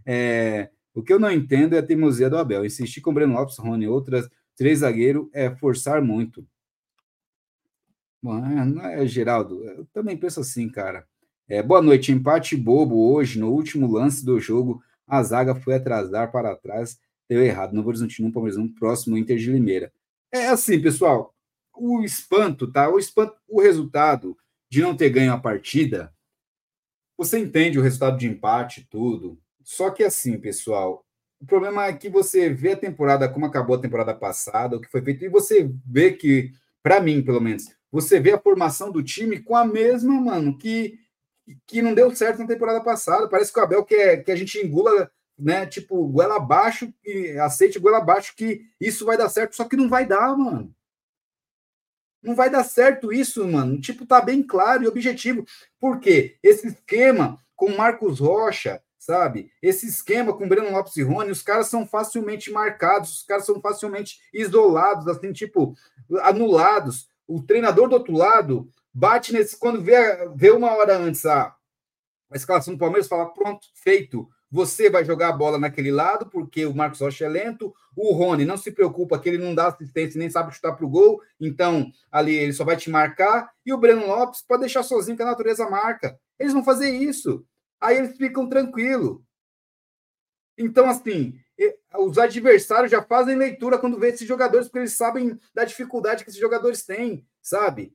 É, 0.05 0.69
o 0.93 1.01
que 1.03 1.11
eu 1.11 1.19
não 1.19 1.31
entendo 1.31 1.75
é 1.75 1.79
a 1.79 1.85
teimosia 1.85 2.29
do 2.29 2.37
Abel. 2.37 2.65
Insistir 2.65 3.01
com 3.01 3.11
o 3.11 3.13
Breno 3.13 3.33
Lopes, 3.33 3.57
Rony 3.57 3.85
e 3.85 3.87
outras 3.87 4.29
três 4.55 4.79
zagueiros 4.79 5.27
é 5.33 5.53
forçar 5.55 6.01
muito. 6.01 6.47
Bom, 8.21 8.41
é, 8.81 9.03
é, 9.03 9.05
Geraldo, 9.05 9.63
eu 9.63 9.85
também 9.93 10.15
penso 10.15 10.39
assim, 10.39 10.69
cara. 10.69 11.05
É, 11.47 11.61
boa 11.61 11.81
noite, 11.81 12.11
empate 12.11 12.55
bobo 12.55 13.13
hoje, 13.13 13.37
no 13.39 13.51
último 13.51 13.91
lance 13.91 14.25
do 14.25 14.39
jogo, 14.39 14.81
a 15.05 15.21
zaga 15.21 15.53
foi 15.53 15.75
atrasar 15.75 16.31
para 16.31 16.55
trás, 16.55 16.97
deu 17.33 17.43
errado. 17.43 17.73
Novo 17.73 17.89
Horizontino, 17.89 18.31
Palmeiras 18.31 18.57
1, 18.57 18.73
próximo 18.73 19.17
Inter 19.17 19.37
de 19.37 19.51
Limeira. 19.51 19.91
É 20.31 20.47
assim, 20.47 20.81
pessoal, 20.81 21.33
o 21.75 22.03
espanto, 22.03 22.71
tá? 22.71 22.89
O 22.89 22.99
espanto, 22.99 23.35
o 23.47 23.61
resultado 23.61 24.37
de 24.69 24.81
não 24.81 24.95
ter 24.95 25.09
ganho 25.09 25.33
a 25.33 25.39
partida, 25.39 26.13
você 27.17 27.39
entende 27.39 27.77
o 27.77 27.81
resultado 27.81 28.17
de 28.17 28.27
empate, 28.27 28.87
tudo. 28.89 29.39
Só 29.63 29.89
que 29.89 30.03
assim, 30.03 30.37
pessoal, 30.37 31.05
o 31.39 31.45
problema 31.45 31.87
é 31.87 31.93
que 31.93 32.09
você 32.09 32.49
vê 32.49 32.71
a 32.71 32.77
temporada 32.77 33.29
como 33.29 33.45
acabou 33.45 33.75
a 33.75 33.81
temporada 33.81 34.13
passada, 34.13 34.77
o 34.77 34.81
que 34.81 34.89
foi 34.89 35.01
feito, 35.01 35.25
e 35.25 35.29
você 35.29 35.69
vê 35.85 36.11
que, 36.13 36.51
para 36.81 36.99
mim, 36.99 37.21
pelo 37.21 37.41
menos, 37.41 37.69
você 37.91 38.19
vê 38.19 38.31
a 38.31 38.39
formação 38.39 38.91
do 38.91 39.03
time 39.03 39.39
com 39.39 39.55
a 39.55 39.65
mesma, 39.65 40.19
mano, 40.19 40.57
que, 40.57 40.97
que 41.67 41.81
não 41.81 41.93
deu 41.93 42.13
certo 42.15 42.39
na 42.39 42.47
temporada 42.47 42.81
passada. 42.81 43.27
Parece 43.27 43.53
que 43.53 43.59
o 43.59 43.63
Abel 43.63 43.83
quer 43.83 44.23
que 44.23 44.31
a 44.31 44.35
gente 44.35 44.57
engula, 44.57 45.11
né? 45.43 45.65
Tipo, 45.65 46.07
goela 46.07 46.37
abaixo, 46.37 46.93
e 47.03 47.37
aceite 47.37 47.79
goela 47.79 47.97
abaixo 47.97 48.33
que 48.35 48.61
isso 48.79 49.05
vai 49.05 49.17
dar 49.17 49.29
certo, 49.29 49.55
só 49.55 49.65
que 49.65 49.75
não 49.75 49.89
vai 49.89 50.05
dar, 50.05 50.35
mano. 50.37 50.73
Não 52.21 52.35
vai 52.35 52.49
dar 52.49 52.63
certo 52.63 53.11
isso, 53.11 53.45
mano. 53.45 53.79
Tipo, 53.81 54.05
tá 54.05 54.21
bem 54.21 54.41
claro 54.41 54.83
e 54.83 54.87
objetivo. 54.87 55.45
Por 55.77 55.99
quê? 55.99 56.37
Esse 56.41 56.67
esquema 56.67 57.37
com 57.53 57.75
Marcos 57.75 58.19
Rocha, 58.19 58.81
sabe? 58.97 59.51
Esse 59.61 59.85
esquema 59.87 60.33
com 60.33 60.47
Breno 60.47 60.71
Lopes 60.71 60.95
e 60.95 61.03
Rony, 61.03 61.31
os 61.31 61.41
caras 61.41 61.67
são 61.67 61.85
facilmente 61.85 62.49
marcados, 62.49 63.17
os 63.17 63.23
caras 63.23 63.45
são 63.45 63.59
facilmente 63.59 64.19
isolados, 64.33 65.09
assim, 65.09 65.33
tipo, 65.33 65.75
anulados. 66.21 67.09
O 67.27 67.43
treinador 67.43 67.89
do 67.89 67.95
outro 67.95 68.15
lado 68.15 68.69
bate 68.93 69.33
nesse. 69.33 69.57
Quando 69.57 69.81
vê, 69.81 69.93
vê 70.33 70.51
uma 70.51 70.71
hora 70.71 70.97
antes 70.97 71.25
a, 71.25 71.53
a 72.31 72.35
escalação 72.35 72.73
do 72.73 72.79
Palmeiras, 72.79 73.09
fala: 73.09 73.33
pronto, 73.33 73.67
feito. 73.75 74.29
Você 74.53 74.87
vai 74.87 75.03
jogar 75.03 75.29
a 75.29 75.33
bola 75.33 75.57
naquele 75.57 75.91
lado, 75.91 76.27
porque 76.27 76.63
o 76.63 76.75
Marcos 76.75 76.99
Rocha 76.99 77.25
é 77.25 77.27
lento. 77.27 77.73
O 77.95 78.13
Rony 78.13 78.45
não 78.45 78.55
se 78.55 78.71
preocupa 78.71 79.17
que 79.17 79.27
ele 79.27 79.39
não 79.39 79.55
dá 79.55 79.65
assistência 79.65 80.19
nem 80.19 80.29
sabe 80.29 80.53
chutar 80.53 80.73
para 80.73 80.85
o 80.85 80.89
gol. 80.89 81.19
Então, 81.39 81.91
ali 82.11 82.35
ele 82.35 82.53
só 82.53 82.63
vai 82.63 82.77
te 82.77 82.87
marcar. 82.87 83.51
E 83.65 83.73
o 83.73 83.79
Breno 83.79 84.05
Lopes 84.05 84.43
pode 84.43 84.59
deixar 84.59 84.83
sozinho 84.83 85.17
que 85.17 85.23
a 85.23 85.25
natureza 85.25 85.67
marca. 85.67 86.19
Eles 86.37 86.53
vão 86.53 86.63
fazer 86.63 86.91
isso. 86.91 87.43
Aí 87.81 87.97
eles 87.97 88.15
ficam 88.15 88.47
tranquilos. 88.47 89.19
Então, 90.55 90.87
assim, 90.87 91.33
os 91.97 92.19
adversários 92.19 92.91
já 92.91 93.01
fazem 93.01 93.35
leitura 93.35 93.79
quando 93.79 93.97
vê 93.97 94.09
esses 94.09 94.27
jogadores, 94.27 94.67
porque 94.67 94.77
eles 94.77 94.93
sabem 94.93 95.35
da 95.51 95.65
dificuldade 95.65 96.23
que 96.23 96.29
esses 96.29 96.39
jogadores 96.39 96.85
têm, 96.85 97.25
sabe? 97.41 97.91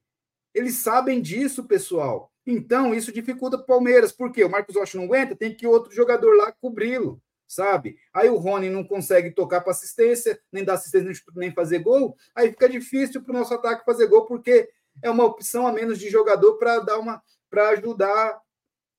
Eles 0.52 0.74
sabem 0.74 1.22
disso, 1.22 1.68
pessoal. 1.68 2.32
Então, 2.50 2.94
isso 2.94 3.12
dificulta 3.12 3.58
o 3.58 3.62
Palmeiras. 3.62 4.10
Por 4.10 4.32
quê? 4.32 4.42
O 4.42 4.48
Marcos 4.48 4.74
Rocha 4.74 4.96
não 4.96 5.04
aguenta, 5.04 5.36
tem 5.36 5.54
que 5.54 5.66
outro 5.66 5.94
jogador 5.94 6.34
lá 6.34 6.50
cobri-lo, 6.50 7.20
sabe? 7.46 7.98
Aí 8.10 8.30
o 8.30 8.38
Rony 8.38 8.70
não 8.70 8.82
consegue 8.82 9.30
tocar 9.32 9.60
para 9.60 9.72
assistência, 9.72 10.40
nem 10.50 10.64
dar 10.64 10.72
assistência, 10.72 11.22
nem 11.36 11.52
fazer 11.52 11.80
gol. 11.80 12.16
Aí 12.34 12.48
fica 12.48 12.66
difícil 12.66 13.22
para 13.22 13.34
o 13.34 13.38
nosso 13.38 13.52
ataque 13.52 13.84
fazer 13.84 14.06
gol, 14.06 14.24
porque 14.24 14.66
é 15.02 15.10
uma 15.10 15.26
opção 15.26 15.66
a 15.66 15.72
menos 15.72 15.98
de 15.98 16.08
jogador 16.08 16.56
para 16.56 16.78
dar 16.80 16.98
uma 16.98 17.22
para 17.50 17.68
ajudar 17.68 18.40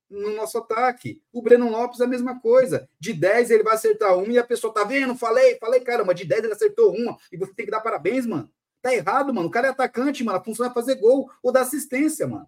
no 0.08 0.32
nosso 0.36 0.56
ataque. 0.58 1.20
O 1.32 1.42
Breno 1.42 1.68
Lopes 1.68 2.00
a 2.00 2.06
mesma 2.06 2.40
coisa. 2.40 2.88
De 3.00 3.12
10 3.12 3.50
ele 3.50 3.64
vai 3.64 3.74
acertar 3.74 4.16
uma 4.16 4.32
e 4.32 4.38
a 4.38 4.44
pessoa 4.44 4.72
tá 4.72 4.84
vendo? 4.84 5.16
Falei, 5.16 5.58
falei, 5.58 5.80
caramba, 5.80 6.14
de 6.14 6.24
10 6.24 6.44
ele 6.44 6.52
acertou 6.52 6.94
uma 6.94 7.16
e 7.32 7.36
você 7.36 7.52
tem 7.52 7.64
que 7.64 7.72
dar 7.72 7.80
parabéns, 7.80 8.26
mano. 8.26 8.48
Tá 8.80 8.94
errado, 8.94 9.34
mano. 9.34 9.48
O 9.48 9.50
cara 9.50 9.66
é 9.66 9.70
atacante, 9.70 10.22
mano. 10.22 10.38
A 10.38 10.44
função 10.44 10.66
é 10.66 10.70
fazer 10.70 10.94
gol 10.94 11.28
ou 11.42 11.50
dar 11.50 11.62
assistência, 11.62 12.28
mano. 12.28 12.46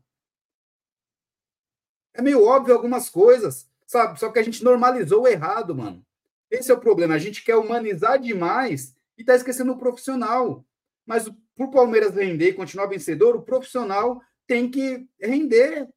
É 2.15 2.23
meio 2.23 2.45
óbvio 2.45 2.75
algumas 2.75 3.09
coisas, 3.09 3.69
sabe? 3.87 4.19
Só 4.19 4.31
que 4.31 4.39
a 4.39 4.43
gente 4.43 4.63
normalizou 4.63 5.23
o 5.23 5.29
errado, 5.29 5.75
mano. 5.75 6.05
Esse 6.51 6.71
é 6.71 6.75
o 6.75 6.81
problema. 6.81 7.15
A 7.15 7.19
gente 7.19 7.43
quer 7.43 7.57
humanizar 7.57 8.19
demais 8.19 8.95
e 9.17 9.25
tá 9.25 9.35
esquecendo 9.35 9.73
o 9.73 9.79
profissional. 9.79 10.65
Mas 11.07 11.29
por 11.57 11.71
Palmeiras 11.71 12.15
render 12.15 12.51
e 12.51 12.55
continuar 12.55 12.87
vencedor, 12.87 13.37
o 13.37 13.43
profissional 13.43 14.21
tem 14.47 14.71
que 14.71 15.07
render. 15.21 15.89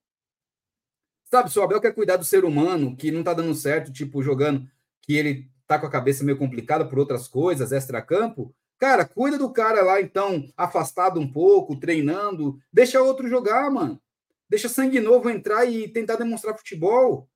Sabe, 1.25 1.51
se 1.51 1.59
o 1.59 1.63
Abel 1.63 1.81
quer 1.81 1.93
cuidar 1.93 2.17
do 2.17 2.23
ser 2.23 2.45
humano 2.45 2.95
que 2.95 3.11
não 3.11 3.23
tá 3.23 3.33
dando 3.33 3.53
certo, 3.53 3.91
tipo, 3.91 4.23
jogando, 4.23 4.65
que 5.01 5.15
ele 5.15 5.49
tá 5.67 5.79
com 5.79 5.87
a 5.87 5.91
cabeça 5.91 6.23
meio 6.23 6.37
complicada 6.37 6.85
por 6.85 6.99
outras 6.99 7.27
coisas, 7.27 7.71
extra-campo, 7.71 8.55
cara, 8.77 9.05
cuida 9.05 9.37
do 9.37 9.51
cara 9.51 9.83
lá, 9.83 9.99
então, 9.99 10.47
afastado 10.55 11.19
um 11.19 11.29
pouco, 11.29 11.79
treinando, 11.79 12.59
deixa 12.71 13.01
outro 13.01 13.27
jogar, 13.27 13.69
mano. 13.71 13.99
Deixa 14.49 14.69
sangue 14.69 14.99
novo 14.99 15.29
entrar 15.29 15.65
e 15.65 15.87
tentar 15.87 16.15
demonstrar 16.15 16.57
futebol. 16.57 17.29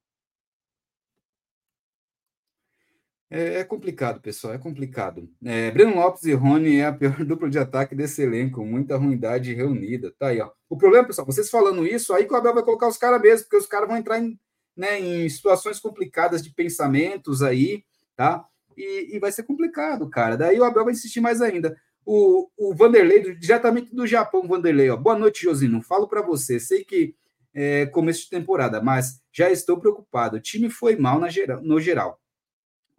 É, 3.31 3.59
é, 3.59 3.63
complicado, 3.63 4.19
pessoal, 4.19 4.53
é 4.53 4.57
complicado. 4.57 5.29
É, 5.45 5.69
Breno 5.69 5.95
Lopes 5.95 6.23
e 6.23 6.33
Rony 6.33 6.77
é 6.77 6.87
a 6.87 6.93
pior 6.93 7.13
dupla 7.23 7.47
de 7.49 7.59
ataque 7.59 7.93
desse 7.93 8.23
elenco, 8.23 8.65
muita 8.65 8.97
ruindade 8.97 9.53
reunida. 9.53 10.11
Tá 10.17 10.27
aí, 10.27 10.41
ó. 10.41 10.51
O 10.67 10.75
problema, 10.75 11.05
pessoal, 11.05 11.27
vocês 11.27 11.49
falando 11.49 11.85
isso, 11.85 12.13
aí 12.13 12.25
que 12.25 12.33
o 12.33 12.37
Abel 12.37 12.55
vai 12.55 12.63
colocar 12.63 12.87
os 12.87 12.97
caras 12.97 13.21
mesmo, 13.21 13.45
porque 13.45 13.57
os 13.57 13.67
caras 13.67 13.87
vão 13.87 13.97
entrar 13.97 14.19
em, 14.19 14.39
né, 14.75 14.99
em 14.99 15.29
situações 15.29 15.79
complicadas 15.79 16.41
de 16.41 16.51
pensamentos 16.51 17.43
aí, 17.43 17.83
tá? 18.15 18.43
E, 18.75 19.15
e, 19.15 19.19
vai 19.19 19.31
ser 19.31 19.43
complicado, 19.43 20.09
cara. 20.09 20.35
Daí 20.37 20.59
o 20.59 20.63
Abel 20.63 20.85
vai 20.85 20.93
insistir 20.93 21.19
mais 21.19 21.41
ainda. 21.41 21.77
O, 22.05 22.49
o 22.57 22.75
Vanderlei, 22.75 23.35
diretamente 23.35 23.93
do 23.93 24.07
Japão, 24.07 24.47
Vanderlei, 24.47 24.89
ó. 24.89 24.97
Boa 24.97 25.17
noite, 25.17 25.43
Josino. 25.43 25.81
Falo 25.81 26.07
para 26.07 26.21
você, 26.21 26.59
sei 26.59 26.83
que 26.83 27.15
é 27.53 27.85
começo 27.87 28.23
de 28.23 28.29
temporada, 28.29 28.81
mas 28.81 29.21
já 29.31 29.49
estou 29.49 29.79
preocupado. 29.79 30.37
O 30.37 30.41
time 30.41 30.69
foi 30.69 30.95
mal 30.95 31.19
na 31.19 31.29
geral, 31.29 31.61
no 31.61 31.79
geral 31.79 32.19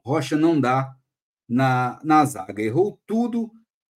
Rocha 0.05 0.37
não 0.37 0.61
dá 0.61 0.97
na, 1.49 2.01
na 2.03 2.25
zaga. 2.25 2.63
Errou 2.63 3.01
tudo 3.07 3.51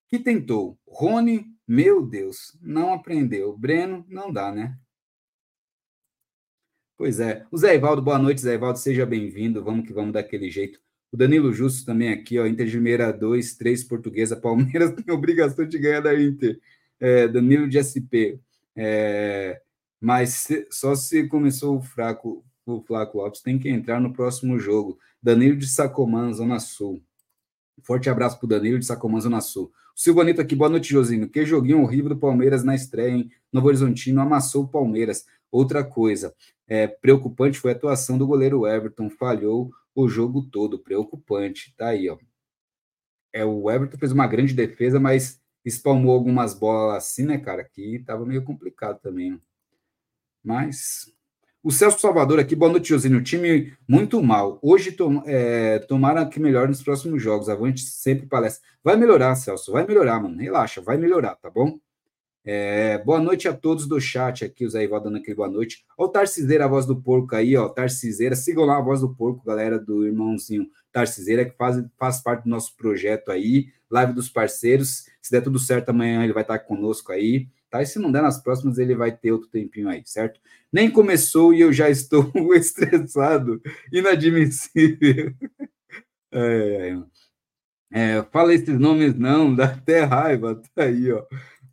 que 0.08 0.18
tentou. 0.18 0.78
Rony, 0.86 1.46
meu 1.66 2.06
Deus, 2.06 2.56
não 2.60 2.92
aprendeu. 2.92 3.56
Breno, 3.56 4.04
não 4.08 4.32
dá, 4.32 4.52
né? 4.52 4.78
Pois 6.96 7.18
é. 7.20 7.46
O 7.50 7.58
Zé 7.58 7.74
Ivaldo, 7.74 8.02
boa 8.02 8.18
noite, 8.18 8.40
Zé 8.40 8.54
Ivaldo, 8.54 8.78
seja 8.78 9.04
bem-vindo. 9.04 9.64
Vamos 9.64 9.86
que 9.86 9.92
vamos 9.92 10.12
daquele 10.12 10.50
jeito. 10.50 10.80
O 11.14 11.16
Danilo 11.16 11.52
Justo 11.52 11.86
também 11.86 12.08
aqui, 12.08 12.40
ó. 12.40 12.44
Inter 12.44 12.66
de 12.66 12.72
Limeira 12.72 13.12
2, 13.12 13.54
3, 13.54 13.84
Portuguesa. 13.84 14.34
Palmeiras 14.34 14.90
tem 15.00 15.14
obrigação 15.14 15.64
de 15.64 15.78
ganhar 15.78 16.00
da 16.00 16.12
Inter. 16.12 16.58
É, 16.98 17.28
Danilo 17.28 17.68
de 17.68 17.78
SP. 17.78 18.42
É, 18.74 19.60
mas 20.00 20.30
se, 20.30 20.66
só 20.72 20.96
se 20.96 21.28
começou 21.28 21.76
o 21.76 21.80
fraco, 21.80 22.44
o 22.66 22.82
Flaco 22.82 23.18
Lopes 23.18 23.42
tem 23.42 23.60
que 23.60 23.68
entrar 23.68 24.00
no 24.00 24.12
próximo 24.12 24.58
jogo. 24.58 24.98
Danilo 25.22 25.56
de 25.56 25.68
Sacomã, 25.68 26.32
Zona 26.32 26.58
Sul. 26.58 27.00
Forte 27.84 28.10
abraço 28.10 28.36
para 28.40 28.46
o 28.46 28.48
Danilo 28.48 28.80
de 28.80 28.84
Sacomã, 28.84 29.20
Zona 29.20 29.40
Sul. 29.40 29.70
O 29.96 30.00
Silvanito 30.00 30.40
aqui, 30.40 30.56
boa 30.56 30.68
noite, 30.68 30.90
Josinho. 30.90 31.28
Que 31.28 31.46
joguinho 31.46 31.80
horrível 31.80 32.08
do 32.08 32.16
Palmeiras 32.16 32.64
na 32.64 32.74
estreia, 32.74 33.12
hein? 33.12 33.30
Novo 33.52 33.68
Horizontino 33.68 34.20
amassou 34.20 34.64
o 34.64 34.68
Palmeiras. 34.68 35.26
Outra 35.48 35.84
coisa, 35.84 36.34
é, 36.66 36.88
preocupante 36.88 37.60
foi 37.60 37.70
a 37.70 37.74
atuação 37.76 38.18
do 38.18 38.26
goleiro 38.26 38.66
Everton, 38.66 39.08
falhou 39.08 39.70
o 39.94 40.08
jogo 40.08 40.42
todo, 40.42 40.78
preocupante. 40.78 41.74
Tá 41.76 41.88
aí, 41.88 42.08
ó. 42.08 42.18
É, 43.32 43.44
o 43.44 43.70
Everton 43.70 43.98
fez 43.98 44.12
uma 44.12 44.26
grande 44.26 44.54
defesa, 44.54 45.00
mas 45.00 45.40
espalmou 45.64 46.14
algumas 46.14 46.54
bolas 46.54 46.96
assim, 46.98 47.24
né, 47.24 47.38
cara, 47.38 47.64
que 47.64 47.98
tava 48.00 48.24
meio 48.24 48.44
complicado 48.44 49.00
também. 49.00 49.40
Mas 50.42 51.12
o 51.62 51.70
Celso 51.70 51.98
Salvador 51.98 52.38
aqui, 52.38 52.54
boa 52.54 52.70
noite, 52.70 52.90
Josinho. 52.90 53.22
Time 53.22 53.74
muito 53.88 54.22
mal. 54.22 54.58
Hoje 54.62 54.92
tom, 54.92 55.22
é, 55.24 55.78
tomara 55.78 56.26
que 56.26 56.38
melhore 56.38 56.68
nos 56.68 56.82
próximos 56.82 57.22
jogos. 57.22 57.48
Avante 57.48 57.80
sempre 57.80 58.26
palestra. 58.26 58.62
Vai 58.84 58.96
melhorar, 58.96 59.34
Celso. 59.34 59.72
Vai 59.72 59.86
melhorar, 59.86 60.20
mano. 60.20 60.38
Relaxa, 60.38 60.82
vai 60.82 60.98
melhorar, 60.98 61.36
tá 61.36 61.48
bom? 61.50 61.78
É, 62.44 62.98
boa 62.98 63.18
noite 63.20 63.48
a 63.48 63.54
todos 63.54 63.86
do 63.86 63.98
chat 64.00 64.44
aqui, 64.44 64.66
o 64.66 64.70
Zé 64.70 64.84
Ival 64.84 65.00
dando 65.00 65.16
aquele 65.16 65.34
boa 65.34 65.48
noite. 65.48 65.84
Olha 65.96 66.08
o 66.08 66.12
Tarciseira, 66.12 66.66
a 66.66 66.68
voz 66.68 66.84
do 66.84 67.00
porco 67.00 67.34
aí, 67.34 67.56
ó. 67.56 67.68
Tarciseira, 67.68 68.36
sigam 68.36 68.64
lá 68.64 68.76
a 68.76 68.82
voz 68.82 69.00
do 69.00 69.14
porco, 69.14 69.44
galera 69.44 69.78
do 69.78 70.06
irmãozinho 70.06 70.68
Tarciseira, 70.92 71.44
que 71.44 71.56
faz, 71.56 71.82
faz 71.98 72.22
parte 72.22 72.44
do 72.44 72.50
nosso 72.50 72.76
projeto 72.76 73.30
aí, 73.30 73.68
live 73.90 74.12
dos 74.12 74.28
parceiros. 74.28 75.06
Se 75.22 75.30
der 75.30 75.40
tudo 75.40 75.58
certo, 75.58 75.88
amanhã 75.88 76.22
ele 76.22 76.32
vai 76.34 76.42
estar 76.42 76.58
conosco 76.58 77.12
aí 77.12 77.48
tá? 77.74 77.82
E 77.82 77.86
se 77.86 77.98
não 77.98 78.12
der 78.12 78.22
nas 78.22 78.40
próximas, 78.40 78.78
ele 78.78 78.94
vai 78.94 79.10
ter 79.10 79.32
outro 79.32 79.48
tempinho 79.48 79.88
aí, 79.88 80.00
certo? 80.04 80.40
Nem 80.72 80.88
começou 80.88 81.52
e 81.52 81.60
eu 81.60 81.72
já 81.72 81.90
estou 81.90 82.30
estressado, 82.54 83.60
inadmissível. 83.92 85.34
É, 86.36 86.96
é, 87.92 88.16
é, 88.16 88.22
fala 88.32 88.52
esses 88.52 88.76
nomes 88.76 89.14
não, 89.14 89.54
dá 89.54 89.66
até 89.66 90.02
raiva, 90.02 90.60
tá 90.74 90.82
aí, 90.82 91.12
ó. 91.12 91.24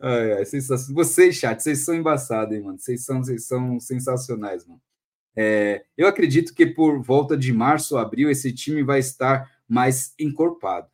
É, 0.01 0.41
é, 0.41 0.45
vocês, 0.89 1.35
chat, 1.35 1.61
vocês 1.61 1.79
são 1.79 1.93
embaçados, 1.93 2.55
hein, 2.55 2.63
mano? 2.63 2.79
Vocês 2.79 3.05
são, 3.05 3.23
vocês 3.23 3.45
são 3.45 3.79
sensacionais, 3.79 4.65
mano. 4.65 4.81
É, 5.35 5.85
eu 5.95 6.07
acredito 6.07 6.53
que 6.53 6.65
por 6.65 7.01
volta 7.01 7.37
de 7.37 7.53
março, 7.53 7.97
abril, 7.97 8.29
esse 8.29 8.51
time 8.51 8.83
vai 8.83 8.99
estar 8.99 9.49
mais 9.67 10.13
encorpado. 10.19 10.89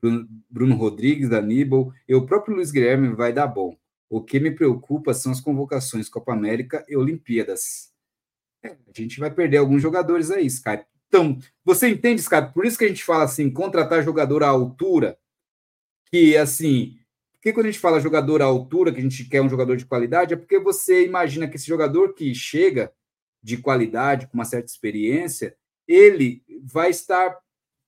Bruno, 0.00 0.28
Bruno 0.48 0.74
Rodrigues, 0.76 1.32
Aníbal 1.32 1.92
e 2.08 2.14
o 2.14 2.24
próprio 2.24 2.56
Luiz 2.56 2.70
Guilherme 2.70 3.14
vai 3.14 3.32
dar 3.32 3.46
bom. 3.46 3.76
O 4.08 4.22
que 4.22 4.40
me 4.40 4.50
preocupa 4.50 5.14
são 5.14 5.32
as 5.32 5.40
convocações 5.40 6.08
Copa 6.08 6.32
América 6.32 6.84
e 6.88 6.96
Olimpíadas. 6.96 7.92
É, 8.62 8.70
a 8.70 9.00
gente 9.00 9.18
vai 9.18 9.30
perder 9.30 9.58
alguns 9.58 9.82
jogadores 9.82 10.30
aí, 10.30 10.46
Skype. 10.46 10.84
Então, 11.08 11.38
você 11.64 11.88
entende, 11.88 12.20
Skype? 12.22 12.52
Por 12.54 12.64
isso 12.64 12.78
que 12.78 12.84
a 12.84 12.88
gente 12.88 13.04
fala 13.04 13.24
assim, 13.24 13.50
contratar 13.50 14.02
jogador 14.02 14.42
à 14.42 14.48
altura, 14.48 15.18
que 16.10 16.36
assim, 16.36 16.98
porque 17.42 17.52
quando 17.52 17.66
a 17.66 17.70
gente 17.72 17.80
fala 17.80 17.98
jogador 17.98 18.40
à 18.40 18.44
altura, 18.44 18.92
que 18.92 19.00
a 19.00 19.02
gente 19.02 19.24
quer 19.24 19.42
um 19.42 19.48
jogador 19.48 19.76
de 19.76 19.84
qualidade, 19.84 20.32
é 20.32 20.36
porque 20.36 20.60
você 20.60 21.04
imagina 21.04 21.48
que 21.48 21.56
esse 21.56 21.66
jogador 21.66 22.14
que 22.14 22.32
chega 22.32 22.92
de 23.42 23.56
qualidade, 23.56 24.28
com 24.28 24.34
uma 24.34 24.44
certa 24.44 24.70
experiência, 24.70 25.56
ele 25.88 26.44
vai 26.62 26.90
estar 26.90 27.36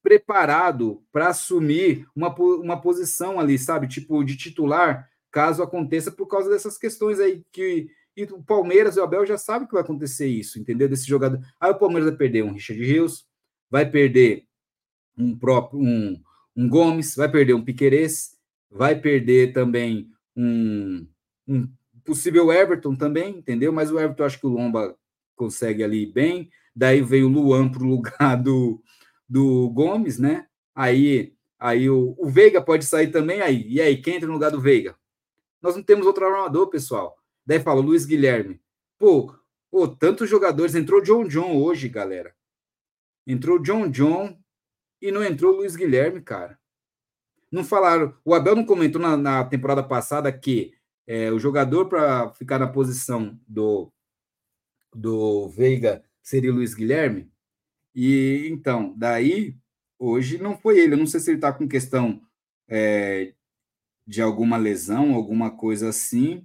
preparado 0.02 1.04
para 1.12 1.28
assumir 1.28 2.04
uma, 2.16 2.34
uma 2.34 2.80
posição 2.80 3.38
ali, 3.38 3.56
sabe? 3.56 3.86
Tipo, 3.86 4.24
de 4.24 4.36
titular 4.36 5.08
caso 5.30 5.62
aconteça 5.62 6.10
por 6.10 6.26
causa 6.26 6.50
dessas 6.50 6.76
questões 6.76 7.20
aí 7.20 7.40
que 7.52 7.88
e 8.16 8.24
o 8.24 8.42
Palmeiras 8.42 8.96
e 8.96 9.00
o 9.00 9.04
Abel 9.04 9.24
já 9.24 9.38
sabe 9.38 9.66
que 9.66 9.72
vai 9.72 9.82
acontecer 9.82 10.26
isso, 10.26 10.58
entendeu? 10.58 10.88
Desse 10.88 11.06
jogador. 11.06 11.40
Aí 11.60 11.70
o 11.70 11.78
Palmeiras 11.78 12.08
vai 12.08 12.18
perder 12.18 12.42
um 12.42 12.52
Richard 12.52 12.84
Rios, 12.84 13.24
vai 13.70 13.88
perder 13.88 14.46
um 15.16 15.36
próprio 15.36 15.80
um, 15.80 16.20
um 16.56 16.68
Gomes, 16.68 17.14
vai 17.14 17.28
perder 17.28 17.54
um 17.54 17.64
Piquerez, 17.64 18.33
vai 18.74 19.00
perder 19.00 19.52
também 19.52 20.10
um, 20.36 21.06
um 21.46 21.68
possível 22.04 22.52
Everton 22.52 22.96
também, 22.96 23.38
entendeu? 23.38 23.72
Mas 23.72 23.90
o 23.90 23.98
Everton 23.98 24.24
acho 24.24 24.40
que 24.40 24.46
o 24.46 24.50
Lomba 24.50 24.96
consegue 25.36 25.84
ali 25.84 26.04
bem. 26.04 26.50
Daí 26.74 27.00
veio 27.00 27.26
o 27.28 27.30
Luan 27.30 27.68
para 27.70 27.84
o 27.84 27.86
lugar 27.86 28.36
do, 28.42 28.82
do 29.28 29.70
Gomes, 29.70 30.18
né? 30.18 30.48
Aí, 30.74 31.32
aí 31.58 31.88
o, 31.88 32.16
o 32.18 32.28
Veiga 32.28 32.60
pode 32.60 32.84
sair 32.84 33.12
também. 33.12 33.40
Aí, 33.40 33.64
e 33.68 33.80
aí, 33.80 34.02
quem 34.02 34.16
entra 34.16 34.26
no 34.26 34.34
lugar 34.34 34.50
do 34.50 34.60
Veiga? 34.60 34.96
Nós 35.62 35.76
não 35.76 35.82
temos 35.82 36.04
outro 36.04 36.26
armador, 36.26 36.68
pessoal. 36.68 37.16
Daí 37.46 37.60
fala 37.60 37.80
Luiz 37.80 38.04
Guilherme. 38.04 38.60
Pô, 38.98 39.32
pô, 39.70 39.86
tantos 39.86 40.28
jogadores. 40.28 40.74
Entrou 40.74 41.00
John 41.00 41.28
John 41.28 41.56
hoje, 41.56 41.88
galera. 41.88 42.34
Entrou 43.24 43.60
John 43.60 43.88
John 43.88 44.36
e 45.00 45.12
não 45.12 45.22
entrou 45.22 45.54
Luiz 45.54 45.76
Guilherme, 45.76 46.20
cara. 46.20 46.58
Não 47.54 47.62
falaram. 47.62 48.12
O 48.24 48.34
Abel 48.34 48.56
não 48.56 48.66
comentou 48.66 49.00
na, 49.00 49.16
na 49.16 49.44
temporada 49.44 49.80
passada 49.80 50.32
que 50.32 50.74
é, 51.06 51.30
o 51.30 51.38
jogador 51.38 51.88
para 51.88 52.28
ficar 52.30 52.58
na 52.58 52.66
posição 52.66 53.38
do, 53.46 53.92
do 54.92 55.48
Veiga 55.50 56.04
seria 56.20 56.52
Luiz 56.52 56.74
Guilherme. 56.74 57.30
E 57.94 58.48
então, 58.50 58.92
daí 58.96 59.56
hoje 59.96 60.36
não 60.36 60.58
foi 60.58 60.80
ele. 60.80 60.94
Eu 60.94 60.98
não 60.98 61.06
sei 61.06 61.20
se 61.20 61.30
ele 61.30 61.38
está 61.38 61.52
com 61.52 61.68
questão 61.68 62.20
é, 62.66 63.32
de 64.04 64.20
alguma 64.20 64.56
lesão, 64.56 65.14
alguma 65.14 65.56
coisa 65.56 65.90
assim, 65.90 66.44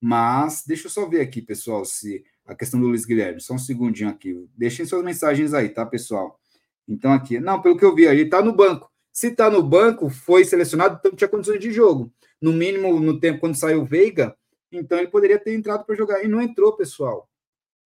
mas 0.00 0.62
deixa 0.64 0.86
eu 0.86 0.90
só 0.90 1.04
ver 1.08 1.20
aqui, 1.20 1.42
pessoal, 1.42 1.84
se 1.84 2.24
a 2.46 2.54
questão 2.54 2.78
do 2.78 2.86
Luiz 2.86 3.04
Guilherme. 3.04 3.40
Só 3.40 3.54
um 3.54 3.58
segundinho 3.58 4.08
aqui. 4.08 4.48
Deixem 4.56 4.86
suas 4.86 5.02
mensagens 5.02 5.52
aí, 5.52 5.68
tá, 5.68 5.84
pessoal? 5.84 6.38
Então, 6.86 7.12
aqui. 7.12 7.40
Não, 7.40 7.60
pelo 7.60 7.76
que 7.76 7.84
eu 7.84 7.92
vi, 7.92 8.04
ele 8.04 8.22
está 8.22 8.40
no 8.40 8.54
banco. 8.54 8.93
Se 9.14 9.28
está 9.28 9.48
no 9.48 9.62
banco, 9.62 10.10
foi 10.10 10.44
selecionado, 10.44 10.96
então 10.98 11.14
tinha 11.14 11.28
condições 11.28 11.60
de 11.60 11.70
jogo. 11.70 12.12
No 12.42 12.52
mínimo, 12.52 12.98
no 12.98 13.20
tempo 13.20 13.38
quando 13.38 13.56
saiu 13.56 13.82
o 13.82 13.86
Veiga, 13.86 14.36
então 14.72 14.98
ele 14.98 15.06
poderia 15.06 15.38
ter 15.38 15.54
entrado 15.54 15.84
para 15.86 15.94
jogar. 15.94 16.24
E 16.24 16.28
não 16.28 16.42
entrou, 16.42 16.76
pessoal. 16.76 17.30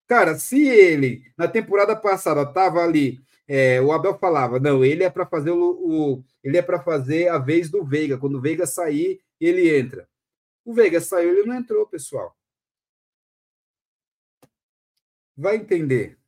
Cara, 0.06 0.38
se 0.38 0.66
ele, 0.66 1.22
na 1.36 1.46
temporada 1.46 1.94
passada, 1.94 2.42
estava 2.42 2.80
ali, 2.82 3.20
é, 3.46 3.80
o 3.80 3.92
Abel 3.92 4.18
falava, 4.18 4.58
não, 4.58 4.82
ele 4.84 5.04
é 5.04 5.10
para 5.10 5.26
fazer 5.26 5.50
o, 5.50 6.16
o, 6.16 6.24
ele 6.42 6.56
é 6.56 6.62
para 6.62 6.80
fazer 6.82 7.28
a 7.28 7.38
vez 7.38 7.70
do 7.70 7.84
Veiga. 7.84 8.16
Quando 8.18 8.36
o 8.38 8.40
Veiga 8.40 8.66
sair, 8.66 9.20
ele 9.38 9.78
entra. 9.78 10.08
O 10.64 10.72
Veiga 10.74 11.00
saiu, 11.00 11.30
ele 11.30 11.46
não 11.46 11.54
entrou, 11.56 11.86
pessoal. 11.86 12.34
Vai 15.36 15.56
entender. 15.56 16.18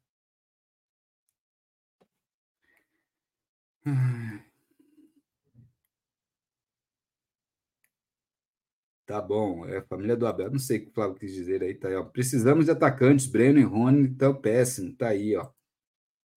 Tá 9.10 9.20
bom, 9.20 9.66
é 9.66 9.78
a 9.78 9.82
família 9.82 10.16
do 10.16 10.24
Abel. 10.24 10.52
Não 10.52 10.58
sei 10.60 10.78
o 10.78 10.82
que 10.82 10.88
o 10.90 10.92
Flávio 10.92 11.16
quis 11.16 11.34
dizer 11.34 11.64
aí, 11.64 11.74
tá 11.74 11.88
aí, 11.88 11.96
ó. 11.96 12.04
Precisamos 12.04 12.66
de 12.66 12.70
atacantes, 12.70 13.26
Breno 13.26 13.58
e 13.58 13.64
Rony 13.64 14.06
estão 14.06 14.32
péssimo, 14.32 14.94
tá 14.94 15.08
aí, 15.08 15.34
ó. 15.34 15.48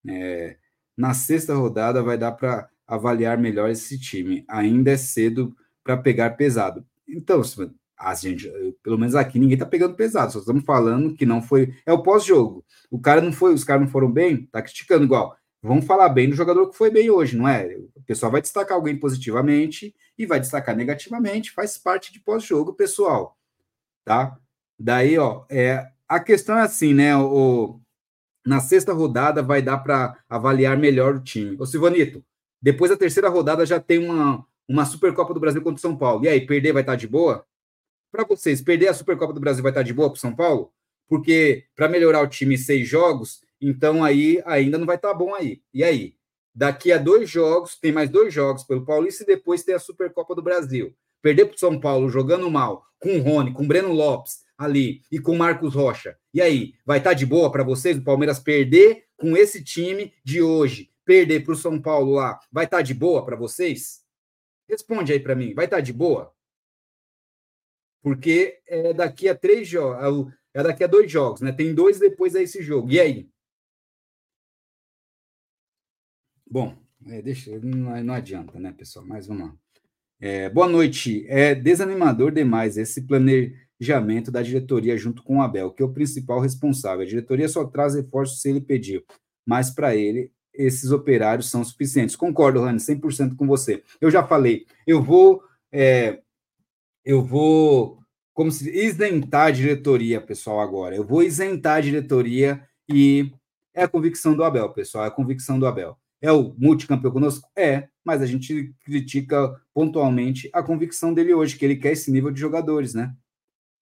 É, 0.09 0.57
na 0.97 1.13
sexta 1.13 1.53
rodada 1.53 2.01
vai 2.01 2.17
dar 2.17 2.31
para 2.31 2.67
avaliar 2.87 3.37
melhor 3.37 3.69
esse 3.69 3.99
time. 3.99 4.43
Ainda 4.47 4.89
é 4.89 4.97
cedo 4.97 5.55
para 5.83 5.97
pegar 5.97 6.31
pesado. 6.31 6.83
Então, 7.07 7.43
a 7.95 8.15
gente, 8.15 8.49
pelo 8.81 8.97
menos 8.97 9.13
aqui, 9.13 9.37
ninguém 9.37 9.55
tá 9.55 9.67
pegando 9.67 9.95
pesado. 9.95 10.31
Só 10.31 10.39
estamos 10.39 10.63
falando 10.65 11.13
que 11.13 11.27
não 11.27 11.43
foi. 11.43 11.75
É 11.85 11.93
o 11.93 12.01
pós-jogo. 12.01 12.65
O 12.89 12.99
cara 12.99 13.21
não 13.21 13.31
foi, 13.31 13.53
os 13.53 13.63
caras 13.63 13.83
não 13.83 13.91
foram 13.91 14.11
bem, 14.11 14.47
tá 14.47 14.63
criticando 14.63 15.05
igual. 15.05 15.37
Vamos 15.65 15.85
falar 15.85 16.09
bem 16.09 16.29
do 16.29 16.35
jogador 16.35 16.69
que 16.69 16.75
foi 16.75 16.91
bem 16.91 17.09
hoje, 17.09 17.37
não 17.37 17.47
é? 17.47 17.77
O 17.95 18.03
pessoal 18.05 18.29
vai 18.29 18.41
destacar 18.41 18.75
alguém 18.75 18.99
positivamente 18.99 19.95
e 20.17 20.25
vai 20.25 20.37
destacar 20.37 20.75
negativamente, 20.75 21.51
faz 21.51 21.77
parte 21.77 22.11
de 22.11 22.19
pós-jogo, 22.19 22.73
pessoal. 22.73 23.37
Tá? 24.03 24.37
Daí, 24.77 25.17
ó, 25.17 25.45
é, 25.49 25.89
a 26.05 26.19
questão 26.19 26.57
é 26.57 26.63
assim, 26.63 26.93
né? 26.93 27.15
O, 27.15 27.79
na 28.45 28.59
sexta 28.59 28.91
rodada 28.91 29.41
vai 29.41 29.61
dar 29.61 29.77
para 29.77 30.21
avaliar 30.27 30.77
melhor 30.77 31.15
o 31.15 31.23
time. 31.23 31.55
Ô, 31.57 31.65
Silvanito, 31.65 32.21
depois 32.61 32.91
da 32.91 32.97
terceira 32.97 33.29
rodada 33.29 33.65
já 33.65 33.79
tem 33.79 33.99
uma, 33.99 34.45
uma 34.67 34.83
Supercopa 34.83 35.33
do 35.33 35.39
Brasil 35.39 35.61
contra 35.61 35.77
o 35.77 35.81
São 35.81 35.95
Paulo. 35.95 36.25
E 36.25 36.27
aí, 36.27 36.45
perder 36.45 36.73
vai 36.73 36.81
estar 36.81 36.91
tá 36.91 36.97
de 36.97 37.07
boa? 37.07 37.45
Para 38.11 38.25
vocês, 38.25 38.61
perder 38.61 38.89
a 38.89 38.93
Supercopa 38.93 39.31
do 39.31 39.39
Brasil 39.39 39.63
vai 39.63 39.71
estar 39.71 39.79
tá 39.79 39.85
de 39.85 39.93
boa 39.93 40.09
para 40.09 40.19
São 40.19 40.35
Paulo? 40.35 40.73
Porque 41.07 41.67
para 41.73 41.87
melhorar 41.87 42.21
o 42.21 42.27
time 42.27 42.55
em 42.55 42.57
seis 42.57 42.85
jogos, 42.85 43.41
então 43.69 44.03
aí 44.03 44.41
ainda 44.45 44.77
não 44.77 44.85
vai 44.85 44.95
estar 44.95 45.09
tá 45.09 45.13
bom 45.13 45.33
aí. 45.33 45.61
E 45.73 45.83
aí? 45.83 46.15
Daqui 46.55 46.91
a 46.91 46.97
dois 46.97 47.29
jogos, 47.29 47.75
tem 47.75 47.91
mais 47.91 48.09
dois 48.09 48.31
jogos 48.33 48.63
pelo 48.63 48.85
Paulista 48.85 49.23
e 49.23 49.27
depois 49.27 49.63
tem 49.63 49.73
a 49.73 49.79
Supercopa 49.79 50.35
do 50.35 50.43
Brasil. 50.43 50.95
Perder 51.21 51.45
para 51.45 51.55
o 51.55 51.59
São 51.59 51.79
Paulo 51.79 52.09
jogando 52.09 52.49
mal, 52.51 52.85
com 52.99 53.17
o 53.17 53.21
Rony, 53.21 53.53
com 53.53 53.63
o 53.63 53.67
Breno 53.67 53.91
Lopes 53.91 54.43
ali 54.57 55.01
e 55.11 55.19
com 55.19 55.31
o 55.31 55.37
Marcos 55.37 55.73
Rocha. 55.73 56.15
E 56.33 56.41
aí, 56.41 56.73
vai 56.85 56.99
estar 56.99 57.11
tá 57.11 57.15
de 57.15 57.25
boa 57.25 57.51
para 57.51 57.63
vocês 57.63 57.97
o 57.97 58.03
Palmeiras 58.03 58.39
perder 58.39 59.05
com 59.17 59.35
esse 59.35 59.63
time 59.63 60.13
de 60.23 60.41
hoje? 60.41 60.91
Perder 61.05 61.43
para 61.43 61.53
o 61.53 61.57
São 61.57 61.81
Paulo 61.81 62.13
lá, 62.13 62.39
vai 62.51 62.65
estar 62.65 62.77
tá 62.77 62.83
de 62.83 62.93
boa 62.93 63.25
para 63.25 63.35
vocês? 63.35 64.03
Responde 64.69 65.11
aí 65.11 65.19
para 65.19 65.35
mim, 65.35 65.53
vai 65.53 65.65
estar 65.65 65.77
tá 65.77 65.81
de 65.81 65.91
boa? 65.91 66.33
Porque 68.01 68.59
é 68.67 68.93
daqui 68.93 69.27
a 69.27 69.35
três 69.35 69.67
jogos, 69.67 70.33
é, 70.53 70.59
é 70.59 70.63
daqui 70.63 70.83
a 70.83 70.87
dois 70.87 71.11
jogos, 71.11 71.41
né? 71.41 71.51
Tem 71.51 71.73
dois 71.73 71.99
depois 71.99 72.33
desse 72.33 72.61
jogo. 72.61 72.91
E 72.91 72.99
aí? 72.99 73.29
Bom, 76.53 76.75
é, 77.07 77.19
deixa, 77.19 77.49
não, 77.63 78.03
não, 78.03 78.13
adianta, 78.13 78.59
né, 78.59 78.71
pessoal? 78.71 79.03
Mas 79.07 79.25
vamos 79.25 79.47
lá. 79.47 79.55
É, 80.21 80.47
boa 80.51 80.67
noite. 80.67 81.25
É 81.27 81.55
desanimador 81.55 82.31
demais 82.31 82.77
esse 82.77 83.07
planejamento 83.07 84.31
da 84.31 84.43
diretoria 84.43 84.95
junto 84.95 85.23
com 85.23 85.37
o 85.37 85.41
Abel, 85.41 85.71
que 85.71 85.81
é 85.81 85.85
o 85.87 85.91
principal 85.91 86.39
responsável. 86.39 87.01
A 87.01 87.09
diretoria 87.09 87.49
só 87.49 87.65
traz 87.65 87.95
reforços 87.95 88.39
se 88.39 88.51
ele 88.51 88.61
pedir, 88.61 89.03
mas 89.43 89.71
para 89.71 89.95
ele 89.95 90.31
esses 90.53 90.91
operários 90.91 91.49
são 91.49 91.63
suficientes. 91.63 92.15
Concordo, 92.15 92.61
Rani, 92.61 92.77
100% 92.77 93.35
com 93.35 93.47
você. 93.47 93.81
Eu 93.99 94.11
já 94.11 94.23
falei, 94.23 94.67
eu 94.85 95.01
vou 95.01 95.41
é, 95.71 96.21
eu 97.03 97.23
vou 97.23 97.97
como 98.31 98.51
se 98.51 98.69
isentar 98.69 99.47
a 99.47 99.51
diretoria, 99.51 100.21
pessoal, 100.21 100.59
agora. 100.59 100.95
Eu 100.95 101.03
vou 101.03 101.23
isentar 101.23 101.77
a 101.77 101.81
diretoria 101.81 102.63
e 102.87 103.33
é 103.73 103.81
a 103.85 103.87
convicção 103.87 104.35
do 104.35 104.43
Abel, 104.43 104.69
pessoal, 104.71 105.05
é 105.05 105.07
a 105.07 105.11
convicção 105.11 105.57
do 105.57 105.65
Abel. 105.65 105.97
É 106.23 106.31
o 106.31 106.55
multicampeão 106.57 107.11
conosco? 107.11 107.49
É, 107.53 107.89
mas 108.01 108.21
a 108.21 108.25
gente 108.25 108.73
critica 108.85 109.59
pontualmente 109.73 110.49
a 110.53 110.63
convicção 110.63 111.13
dele 111.13 111.33
hoje, 111.33 111.57
que 111.57 111.65
ele 111.65 111.75
quer 111.75 111.91
esse 111.91 112.09
nível 112.09 112.31
de 112.31 112.39
jogadores, 112.39 112.93
né? 112.93 113.13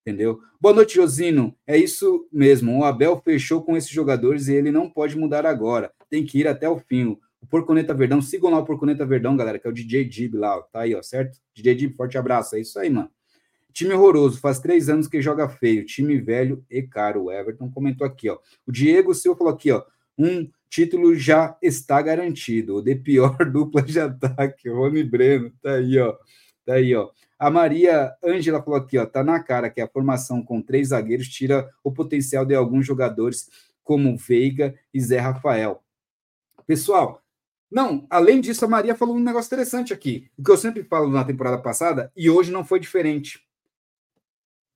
Entendeu? 0.04 0.40
Boa 0.60 0.74
noite, 0.74 0.96
Josino. 0.96 1.56
É 1.64 1.78
isso 1.78 2.28
mesmo. 2.32 2.76
O 2.76 2.84
Abel 2.84 3.22
fechou 3.24 3.62
com 3.62 3.76
esses 3.76 3.90
jogadores 3.90 4.48
e 4.48 4.54
ele 4.54 4.72
não 4.72 4.90
pode 4.90 5.16
mudar 5.16 5.46
agora. 5.46 5.92
Tem 6.10 6.26
que 6.26 6.40
ir 6.40 6.48
até 6.48 6.68
o 6.68 6.80
fim. 6.80 7.16
O 7.40 7.46
Porconeta 7.46 7.94
Verdão, 7.94 8.20
sigam 8.20 8.50
lá 8.50 8.58
o 8.58 8.64
Porconeta 8.64 9.06
Verdão, 9.06 9.36
galera, 9.36 9.60
que 9.60 9.68
é 9.68 9.70
o 9.70 9.72
DJ 9.72 10.04
Dib 10.04 10.34
lá, 10.34 10.60
tá 10.62 10.80
aí, 10.80 10.96
ó, 10.96 11.02
certo? 11.02 11.38
DJ 11.54 11.76
Dib, 11.76 11.94
forte 11.94 12.18
abraço. 12.18 12.56
É 12.56 12.60
isso 12.60 12.76
aí, 12.76 12.90
mano. 12.90 13.08
Time 13.72 13.94
horroroso, 13.94 14.40
faz 14.40 14.58
três 14.58 14.88
anos 14.88 15.06
que 15.06 15.22
joga 15.22 15.48
feio. 15.48 15.86
Time 15.86 16.20
velho 16.20 16.64
e 16.68 16.82
caro. 16.82 17.26
O 17.26 17.30
Everton 17.30 17.70
comentou 17.70 18.04
aqui, 18.04 18.28
ó. 18.28 18.36
O 18.66 18.72
Diego 18.72 19.14
Silva 19.14 19.38
falou 19.38 19.52
aqui, 19.52 19.70
ó. 19.70 19.84
Um 20.18 20.50
título 20.72 21.14
já 21.14 21.54
está 21.60 22.00
garantido. 22.00 22.76
O 22.76 22.82
de 22.82 22.94
pior 22.94 23.36
dupla 23.52 23.82
de 23.82 24.00
ataque, 24.00 24.70
Rony 24.70 25.04
Breno, 25.04 25.52
tá 25.60 25.74
aí, 25.74 25.98
ó. 25.98 26.16
Tá 26.64 26.74
aí, 26.74 26.94
ó. 26.94 27.10
A 27.38 27.50
Maria 27.50 28.14
Ângela 28.24 28.62
falou 28.62 28.78
aqui, 28.78 28.96
ó, 28.96 29.04
tá 29.04 29.22
na 29.22 29.42
cara 29.42 29.68
que 29.68 29.80
a 29.80 29.88
formação 29.88 30.42
com 30.42 30.62
três 30.62 30.88
zagueiros 30.88 31.28
tira 31.28 31.68
o 31.84 31.92
potencial 31.92 32.46
de 32.46 32.54
alguns 32.54 32.86
jogadores 32.86 33.50
como 33.84 34.16
Veiga 34.16 34.74
e 34.94 35.00
Zé 35.00 35.18
Rafael. 35.18 35.82
Pessoal, 36.66 37.20
não, 37.70 38.06
além 38.08 38.40
disso, 38.40 38.64
a 38.64 38.68
Maria 38.68 38.94
falou 38.94 39.16
um 39.16 39.20
negócio 39.20 39.48
interessante 39.48 39.92
aqui, 39.92 40.30
o 40.38 40.42
que 40.42 40.50
eu 40.50 40.56
sempre 40.56 40.84
falo 40.84 41.10
na 41.10 41.24
temporada 41.24 41.58
passada 41.58 42.10
e 42.16 42.30
hoje 42.30 42.50
não 42.52 42.64
foi 42.64 42.78
diferente. 42.80 43.44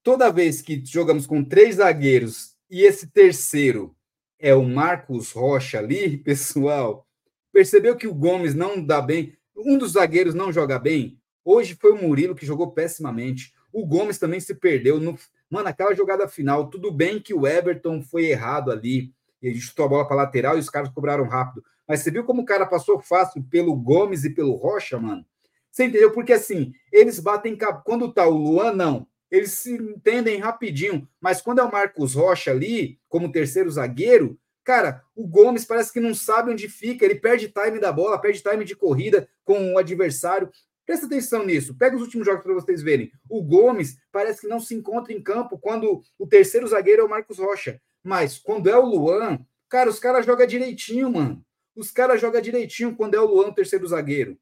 Toda 0.03 0.33
vez 0.33 0.61
que 0.61 0.83
jogamos 0.85 1.27
com 1.27 1.43
três 1.43 1.77
zagueiros 1.77 2.57
e 2.69 2.83
esse 2.83 3.07
terceiro 3.07 3.96
é 4.39 4.55
o 4.55 4.63
Marcos 4.63 5.33
Rocha 5.33 5.79
ali, 5.79 6.19
pessoal. 6.25 7.07
Percebeu 7.53 7.97
que 7.97 8.07
o 8.07 8.15
Gomes 8.15 8.55
não 8.55 8.85
dá 8.85 9.01
bem? 9.01 9.37
Um 9.57 9.79
dos 9.79 9.93
zagueiros 9.93 10.35
não 10.35 10.53
joga 10.53 10.79
bem? 10.79 11.19
Hoje 11.45 11.77
foi 11.81 11.93
o 11.93 12.03
Murilo 12.03 12.35
que 12.35 12.45
jogou 12.45 12.73
pessimamente. 12.73 13.53
O 13.73 13.87
Gomes 13.87 14.19
também 14.19 14.41
se 14.41 14.55
perdeu. 14.55 15.01
No... 15.01 15.19
Mano, 15.49 15.69
aquela 15.69 15.95
jogada 15.95 16.29
final, 16.29 16.69
tudo 16.69 16.91
bem 16.93 17.21
que 17.21 17.33
o 17.33 17.47
Everton 17.47 18.03
foi 18.03 18.27
errado 18.27 18.71
ali. 18.71 19.13
Ele 19.41 19.61
chutou 19.61 19.87
a 19.87 19.89
bola 19.89 20.07
para 20.07 20.17
lateral 20.17 20.57
e 20.57 20.61
os 20.61 20.69
caras 20.69 20.91
cobraram 20.91 21.29
rápido. 21.29 21.65
Mas 21.89 22.01
você 22.01 22.11
viu 22.11 22.25
como 22.25 22.43
o 22.43 22.45
cara 22.45 22.67
passou 22.67 23.01
fácil 23.01 23.43
pelo 23.45 23.75
Gomes 23.77 24.25
e 24.25 24.31
pelo 24.31 24.55
Rocha, 24.55 24.99
mano? 24.99 25.25
Você 25.71 25.85
entendeu? 25.85 26.13
Porque 26.13 26.33
assim, 26.33 26.73
eles 26.91 27.21
batem. 27.21 27.57
Quando 27.85 28.13
tá 28.13 28.27
o 28.27 28.37
Luan, 28.37 28.73
não 28.73 29.07
eles 29.31 29.53
se 29.53 29.75
entendem 29.75 30.39
rapidinho. 30.39 31.09
Mas 31.21 31.41
quando 31.41 31.61
é 31.61 31.65
o 31.65 31.71
Marcos 31.71 32.15
Rocha 32.15 32.51
ali, 32.51 32.99
como 33.09 33.33
terceiro 33.33 33.71
zagueiro, 33.71 34.39
cara, 34.65 35.03
o 35.15 35.27
Gomes 35.27 35.65
parece 35.65 35.93
que 35.93 36.01
não 36.01 36.15
sabe 36.15 36.51
onde 36.51 36.69
fica, 36.69 37.05
ele 37.05 37.17
perde 37.17 37.49
time 37.49 37.79
da 37.79 37.93
bola, 37.93 38.21
perde 38.21 38.43
time 38.43 38.65
de 38.65 38.77
corrida 38.77 39.29
com 39.45 39.75
o 39.75 39.79
adversário. 39.79 40.51
Presta 40.85 41.07
atenção 41.07 41.45
nisso. 41.45 41.77
Pega 41.77 41.97
os 41.97 42.03
últimos 42.03 42.27
jogos 42.27 42.43
para 42.43 42.55
vocês 42.55 42.83
verem. 42.83 43.11
O 43.29 43.43
Gomes 43.43 43.97
parece 44.13 44.41
que 44.41 44.47
não 44.47 44.61
se 44.61 44.75
encontra 44.75 45.13
em 45.13 45.21
campo 45.21 45.59
quando 45.59 46.03
o 46.19 46.27
terceiro 46.27 46.67
zagueiro 46.67 47.03
é 47.03 47.05
o 47.05 47.11
Marcos 47.11 47.39
Rocha. 47.39 47.81
Mas 48.03 48.39
quando 48.39 48.69
é 48.69 48.77
o 48.77 48.85
Luan, 48.85 49.41
cara, 49.69 49.91
os 49.91 49.99
caras 49.99 50.25
jogam 50.25 50.47
direitinho, 50.47 51.11
mano. 51.11 51.45
Os 51.75 51.91
caras 51.91 52.21
jogam 52.21 52.41
direitinho 52.41 52.95
quando 52.95 53.15
é 53.15 53.21
o 53.21 53.27
Luan, 53.27 53.49
o 53.49 53.55
terceiro 53.55 53.87
zagueiro 53.87 54.39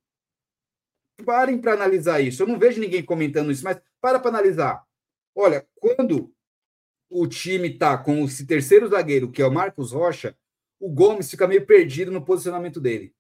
parem 1.25 1.59
para 1.59 1.73
analisar 1.75 2.21
isso. 2.21 2.43
Eu 2.43 2.47
não 2.47 2.59
vejo 2.59 2.81
ninguém 2.81 3.05
comentando 3.05 3.51
isso, 3.51 3.65
mas 3.65 3.81
para 4.01 4.19
para 4.19 4.31
analisar. 4.31 4.85
Olha, 5.35 5.67
quando 5.77 6.33
o 7.09 7.27
time 7.27 7.69
está 7.69 7.97
com 7.97 8.25
esse 8.25 8.47
terceiro 8.47 8.89
zagueiro, 8.89 9.31
que 9.31 9.43
é 9.43 9.47
o 9.47 9.53
Marcos 9.53 9.93
Rocha, 9.93 10.37
o 10.81 10.91
Gomes 10.91 11.31
fica 11.31 11.47
meio 11.47 11.65
perdido 11.65 12.11
no 12.11 12.25
posicionamento 12.25 12.81
dele. 12.81 13.15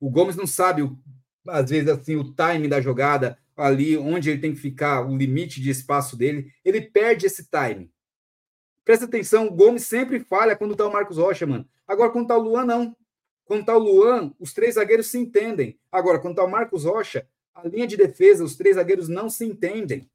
O 0.00 0.10
Gomes 0.10 0.36
não 0.36 0.46
sabe, 0.46 0.82
às 1.46 1.70
vezes, 1.70 1.88
assim, 1.88 2.16
o 2.16 2.34
time 2.34 2.66
da 2.68 2.80
jogada, 2.80 3.38
ali 3.56 3.96
onde 3.96 4.30
ele 4.30 4.40
tem 4.40 4.52
que 4.52 4.60
ficar, 4.60 5.06
o 5.06 5.16
limite 5.16 5.60
de 5.60 5.70
espaço 5.70 6.16
dele. 6.16 6.52
Ele 6.64 6.80
perde 6.80 7.26
esse 7.26 7.48
time. 7.48 7.90
Presta 8.84 9.04
atenção, 9.04 9.46
o 9.46 9.54
Gomes 9.54 9.86
sempre 9.86 10.18
falha 10.18 10.56
quando 10.56 10.74
tá 10.74 10.86
o 10.86 10.92
Marcos 10.92 11.18
Rocha, 11.18 11.46
mano. 11.46 11.68
Agora, 11.86 12.10
quando 12.10 12.26
tá 12.26 12.36
o 12.36 12.42
Luan, 12.42 12.64
não. 12.64 12.96
Quando 13.44 13.64
tá 13.64 13.76
o 13.76 13.78
Luan, 13.78 14.32
os 14.38 14.52
três 14.52 14.74
zagueiros 14.74 15.08
se 15.08 15.18
entendem. 15.18 15.78
Agora, 15.90 16.18
quando 16.18 16.36
tá 16.36 16.44
o 16.44 16.50
Marcos 16.50 16.84
Rocha, 16.84 17.28
a 17.54 17.66
linha 17.66 17.86
de 17.86 17.96
defesa, 17.96 18.44
os 18.44 18.56
três 18.56 18.76
zagueiros 18.76 19.08
não 19.08 19.28
se 19.28 19.44
entendem. 19.44 20.08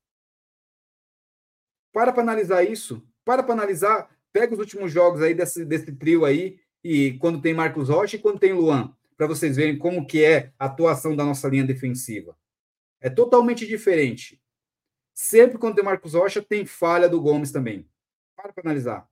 Para 1.91 2.11
para 2.11 2.23
analisar 2.23 2.63
isso. 2.63 3.03
Para 3.25 3.43
para 3.43 3.53
analisar. 3.53 4.09
Pega 4.31 4.53
os 4.53 4.59
últimos 4.59 4.91
jogos 4.91 5.21
aí 5.21 5.33
desse, 5.33 5.65
desse 5.65 5.91
trio 5.93 6.25
aí, 6.25 6.59
e 6.83 7.17
quando 7.17 7.41
tem 7.41 7.53
Marcos 7.53 7.89
Rocha 7.89 8.15
e 8.15 8.19
quando 8.19 8.39
tem 8.39 8.53
Luan, 8.53 8.95
para 9.15 9.27
vocês 9.27 9.55
verem 9.55 9.77
como 9.77 10.05
que 10.05 10.23
é 10.23 10.53
a 10.59 10.65
atuação 10.65 11.15
da 11.15 11.25
nossa 11.25 11.47
linha 11.47 11.63
defensiva. 11.63 12.37
É 13.01 13.09
totalmente 13.09 13.65
diferente. 13.65 14.41
Sempre 15.13 15.57
quando 15.57 15.75
tem 15.75 15.83
Marcos 15.83 16.13
Rocha, 16.13 16.41
tem 16.41 16.65
falha 16.65 17.09
do 17.09 17.19
Gomes 17.19 17.51
também. 17.51 17.89
Para 18.35 18.53
para 18.53 18.63
analisar. 18.63 19.09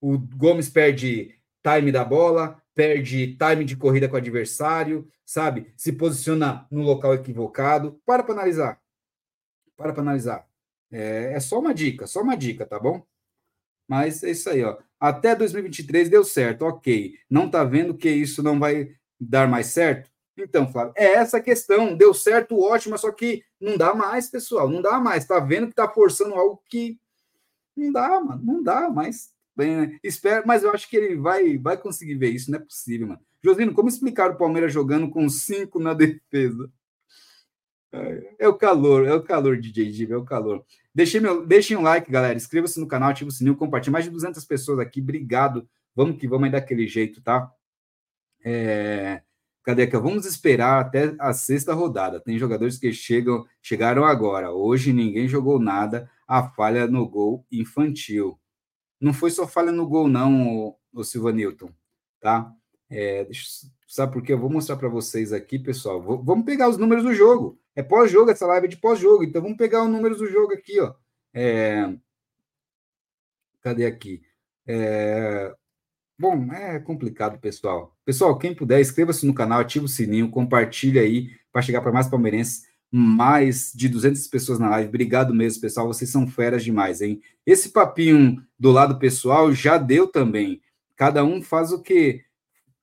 O 0.00 0.16
Gomes 0.16 0.70
perde 0.70 1.40
time 1.62 1.90
da 1.90 2.04
bola, 2.04 2.62
perde 2.76 3.36
time 3.38 3.64
de 3.64 3.74
corrida 3.74 4.06
com 4.06 4.14
o 4.14 4.18
adversário, 4.18 5.08
sabe? 5.24 5.72
Se 5.76 5.92
posiciona 5.92 6.66
no 6.70 6.82
local 6.82 7.14
equivocado. 7.14 7.98
Para 8.04 8.22
para 8.22 8.34
analisar. 8.34 8.80
Para 9.76 9.94
para 9.94 10.02
analisar. 10.02 10.46
É, 10.92 11.32
é 11.32 11.40
só 11.40 11.58
uma 11.58 11.72
dica, 11.74 12.06
só 12.06 12.20
uma 12.20 12.36
dica, 12.36 12.66
tá 12.66 12.78
bom? 12.78 13.02
Mas 13.88 14.22
é 14.22 14.30
isso 14.30 14.50
aí, 14.50 14.62
ó. 14.62 14.76
Até 15.00 15.34
2023 15.34 16.10
deu 16.10 16.22
certo, 16.22 16.66
ok. 16.66 17.14
Não 17.30 17.50
tá 17.50 17.64
vendo 17.64 17.96
que 17.96 18.10
isso 18.10 18.42
não 18.42 18.58
vai 18.58 18.94
dar 19.18 19.48
mais 19.48 19.68
certo? 19.68 20.10
Então, 20.36 20.70
Flávio, 20.70 20.92
é 20.96 21.14
essa 21.14 21.40
questão. 21.40 21.96
Deu 21.96 22.12
certo, 22.12 22.60
ótimo, 22.60 22.98
só 22.98 23.10
que 23.10 23.42
não 23.58 23.78
dá 23.78 23.94
mais, 23.94 24.28
pessoal. 24.28 24.68
Não 24.68 24.82
dá 24.82 25.00
mais. 25.00 25.26
Tá 25.26 25.40
vendo 25.40 25.68
que 25.68 25.74
tá 25.74 25.88
forçando 25.88 26.34
algo 26.34 26.62
que 26.68 27.00
não 27.74 27.90
dá, 27.90 28.20
mano. 28.20 28.42
Não 28.44 28.62
dá, 28.62 28.90
mas 28.90 29.34
bem, 29.56 29.76
né? 29.76 29.98
Espero, 30.02 30.46
mas 30.46 30.62
eu 30.62 30.70
acho 30.70 30.88
que 30.88 30.96
ele 30.96 31.16
vai, 31.16 31.56
vai 31.58 31.76
conseguir 31.76 32.16
ver 32.16 32.30
isso. 32.30 32.50
Não 32.50 32.58
é 32.58 32.62
possível, 32.62 33.08
mano. 33.08 33.20
Josino, 33.42 33.72
como 33.72 33.88
explicar 33.88 34.30
o 34.30 34.36
Palmeiras 34.36 34.72
jogando 34.72 35.08
com 35.08 35.28
cinco 35.28 35.78
na 35.78 35.92
defesa? 35.94 36.70
É 38.38 38.46
o 38.48 38.54
calor, 38.54 39.06
é 39.06 39.14
o 39.14 39.22
calor, 39.22 39.58
DJ 39.58 39.90
Diva, 39.90 40.14
é 40.14 40.16
o 40.16 40.24
calor. 40.24 40.64
Deixem, 40.94 41.20
meu, 41.20 41.46
deixem 41.46 41.76
um 41.76 41.82
like, 41.82 42.10
galera. 42.10 42.36
Inscreva-se 42.36 42.78
no 42.78 42.86
canal, 42.86 43.10
ative 43.10 43.30
o 43.30 43.32
sininho, 43.32 43.56
compartilhe. 43.56 43.92
Mais 43.92 44.04
de 44.04 44.10
200 44.10 44.44
pessoas 44.44 44.78
aqui, 44.78 45.00
obrigado. 45.00 45.68
Vamos 45.94 46.18
que 46.18 46.28
vamos 46.28 46.44
aí 46.46 46.52
daquele 46.52 46.86
jeito, 46.86 47.22
tá? 47.22 47.50
É... 48.44 49.22
Cadê 49.62 49.86
que 49.86 49.98
Vamos 49.98 50.26
esperar 50.26 50.80
até 50.80 51.14
a 51.18 51.32
sexta 51.32 51.74
rodada. 51.74 52.20
Tem 52.20 52.38
jogadores 52.38 52.78
que 52.78 52.92
chegam, 52.92 53.44
chegaram 53.60 54.04
agora. 54.04 54.52
Hoje 54.52 54.92
ninguém 54.92 55.26
jogou 55.26 55.58
nada. 55.58 56.08
A 56.26 56.48
falha 56.50 56.86
no 56.86 57.08
gol 57.08 57.44
infantil. 57.50 58.38
Não 59.00 59.12
foi 59.12 59.30
só 59.30 59.46
falha 59.46 59.72
no 59.72 59.86
gol, 59.86 60.08
não, 60.08 60.68
o, 60.68 60.76
o 60.92 61.04
Silva 61.04 61.32
Newton, 61.32 61.70
tá? 62.20 62.52
É, 62.88 63.26
sabe 63.86 64.12
por 64.12 64.22
quê? 64.22 64.32
Eu 64.32 64.38
vou 64.38 64.50
mostrar 64.50 64.76
para 64.76 64.88
vocês 64.88 65.32
aqui, 65.32 65.58
pessoal. 65.58 66.00
Vou, 66.00 66.22
vamos 66.22 66.44
pegar 66.44 66.68
os 66.68 66.78
números 66.78 67.04
do 67.04 67.14
jogo. 67.14 67.58
É 67.74 67.82
pós-jogo, 67.82 68.30
essa 68.30 68.46
live 68.46 68.66
é 68.66 68.70
de 68.70 68.76
pós-jogo. 68.76 69.24
Então 69.24 69.42
vamos 69.42 69.58
pegar 69.58 69.82
os 69.82 69.90
números 69.90 70.18
do 70.18 70.26
jogo 70.26 70.52
aqui, 70.54 70.80
ó. 70.80 70.94
É... 71.34 71.94
Cadê 73.60 73.84
aqui? 73.84 74.22
É... 74.66 75.54
Bom, 76.18 76.50
é 76.52 76.78
complicado, 76.80 77.38
pessoal. 77.38 77.94
Pessoal, 78.04 78.38
quem 78.38 78.54
puder, 78.54 78.80
inscreva-se 78.80 79.26
no 79.26 79.34
canal, 79.34 79.60
ativa 79.60 79.84
o 79.84 79.88
sininho, 79.88 80.30
compartilha 80.30 81.02
aí 81.02 81.28
para 81.52 81.60
chegar 81.60 81.82
para 81.82 81.92
mais 81.92 82.08
palmeirenses. 82.08 82.65
Mais 82.90 83.72
de 83.74 83.88
200 83.88 84.26
pessoas 84.28 84.58
na 84.58 84.70
live. 84.70 84.88
Obrigado 84.88 85.34
mesmo, 85.34 85.60
pessoal. 85.60 85.86
Vocês 85.86 86.10
são 86.10 86.26
feras 86.26 86.64
demais, 86.64 87.00
hein? 87.00 87.20
Esse 87.44 87.70
papinho 87.70 88.42
do 88.58 88.70
lado 88.70 88.98
pessoal 88.98 89.52
já 89.52 89.76
deu 89.76 90.06
também. 90.06 90.62
Cada 90.96 91.24
um 91.24 91.42
faz 91.42 91.72
o 91.72 91.82
que 91.82 92.24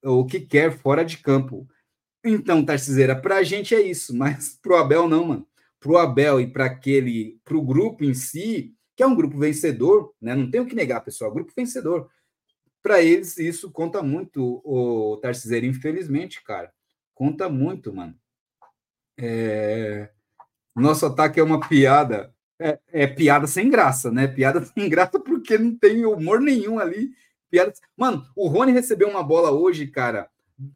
o 0.04 0.26
que 0.26 0.41
quer 0.41 0.78
fora 0.78 1.04
de 1.04 1.18
campo. 1.18 1.68
Então, 2.24 2.64
Tarciseira, 2.64 3.20
para 3.20 3.38
a 3.38 3.43
gente 3.43 3.74
é 3.74 3.82
isso, 3.82 4.16
mas 4.18 4.58
para 4.62 4.74
o 4.74 4.78
Abel 4.78 5.08
não, 5.08 5.26
mano. 5.26 5.47
Para 5.80 5.91
o 5.91 5.97
Abel 5.97 6.39
e 6.39 6.47
para 6.47 6.66
aquele, 6.66 7.39
para 7.43 7.58
o 7.58 7.62
grupo 7.62 8.04
em 8.04 8.14
si, 8.14 8.74
que 8.95 9.04
é 9.04 9.08
um 9.08 9.16
grupo 9.16 9.38
vencedor, 9.38 10.14
né? 10.22 10.36
Não 10.36 10.49
tenho 10.49 10.66
que 10.66 10.76
negar, 10.76 11.01
pessoal, 11.01 11.34
grupo 11.34 11.51
vencedor. 11.56 12.10
Para 12.82 13.01
eles, 13.01 13.38
isso 13.38 13.72
conta 13.72 14.01
muito, 14.01 14.62
o 14.64 15.18
Tarciseira, 15.22 15.66
infelizmente, 15.66 16.43
cara. 16.43 16.72
Conta 17.14 17.49
muito, 17.49 17.93
mano. 17.93 18.16
É... 19.18 20.09
Nosso 20.76 21.05
ataque 21.05 21.39
é 21.39 21.43
uma 21.43 21.59
piada. 21.68 22.34
É, 22.59 22.80
é, 22.91 23.07
piada 23.07 23.47
sem 23.47 23.70
graça, 23.70 24.11
né? 24.11 24.28
Piada 24.28 24.64
sem 24.66 24.89
graça 24.89 25.20
porque 25.20 25.57
não 25.57 25.76
tem 25.76 26.05
humor 26.05 26.39
nenhum 26.39 26.80
ali. 26.80 27.11
Piada... 27.49 27.74
Mano, 27.97 28.26
o 28.36 28.47
Rony 28.47 28.72
recebeu 28.72 29.09
uma 29.09 29.24
bola 29.24 29.51
hoje, 29.51 29.88
cara 29.88 30.30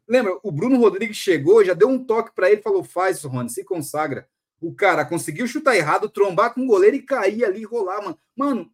Lembra, 0.06 0.38
o 0.42 0.50
Bruno 0.50 0.78
Rodrigues 0.78 1.16
chegou, 1.16 1.64
já 1.64 1.74
deu 1.74 1.88
um 1.88 2.02
toque 2.04 2.34
para 2.34 2.50
ele, 2.50 2.62
falou: 2.62 2.82
faz 2.82 3.22
Rony, 3.22 3.50
se 3.50 3.64
consagra. 3.64 4.28
O 4.60 4.74
cara 4.74 5.04
conseguiu 5.04 5.46
chutar 5.46 5.76
errado, 5.76 6.08
trombar 6.08 6.52
com 6.52 6.62
o 6.62 6.66
goleiro 6.66 6.96
e 6.96 7.02
cair 7.02 7.44
ali, 7.44 7.62
rolar, 7.64 8.02
mano. 8.02 8.18
Mano, 8.36 8.72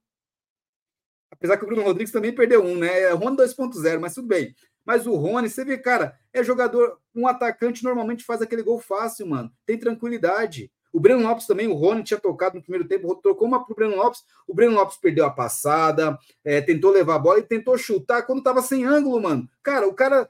apesar 1.30 1.56
que 1.58 1.64
o 1.64 1.66
Bruno 1.66 1.82
Rodrigues 1.82 2.12
também 2.12 2.34
perdeu 2.34 2.64
um, 2.64 2.76
né? 2.76 3.00
É 3.00 3.12
Rony 3.12 3.36
2.0, 3.36 4.00
mas 4.00 4.14
tudo 4.14 4.28
bem. 4.28 4.54
Mas 4.85 5.07
o 5.07 5.14
Rony, 5.14 5.49
você 5.49 5.64
vê, 5.64 5.78
cara, 5.78 6.18
é 6.32 6.43
jogador, 6.43 6.99
um 7.14 7.26
atacante 7.26 7.82
normalmente 7.82 8.24
faz 8.24 8.43
aquele 8.43 8.62
gol 8.62 8.78
fácil, 8.78 9.26
mano. 9.26 9.51
Tem 9.64 9.78
tranquilidade. 9.78 10.70
O 10.93 11.01
Breno 11.01 11.22
Lopes 11.22 11.47
também, 11.47 11.66
o 11.66 11.74
Rony 11.74 12.05
tinha 12.05 12.20
tocado 12.20 12.55
no 12.55 12.62
primeiro 12.62 12.87
tempo, 12.87 13.12
trocou 13.16 13.49
uma 13.49 13.64
pro 13.64 13.74
Breno 13.74 13.97
Lopes. 13.97 14.22
O 14.47 14.55
Breno 14.55 14.74
Lopes 14.74 14.97
perdeu 14.97 15.24
a 15.24 15.30
passada, 15.30 16.16
é, 16.45 16.61
tentou 16.61 16.93
levar 16.93 17.16
a 17.16 17.18
bola 17.18 17.41
e 17.41 17.43
tentou 17.43 17.76
chutar 17.76 18.22
quando 18.22 18.43
tava 18.43 18.62
sem 18.62 18.85
ângulo, 18.85 19.20
mano. 19.20 19.49
Cara, 19.61 19.89
o 19.89 19.93
cara 19.93 20.28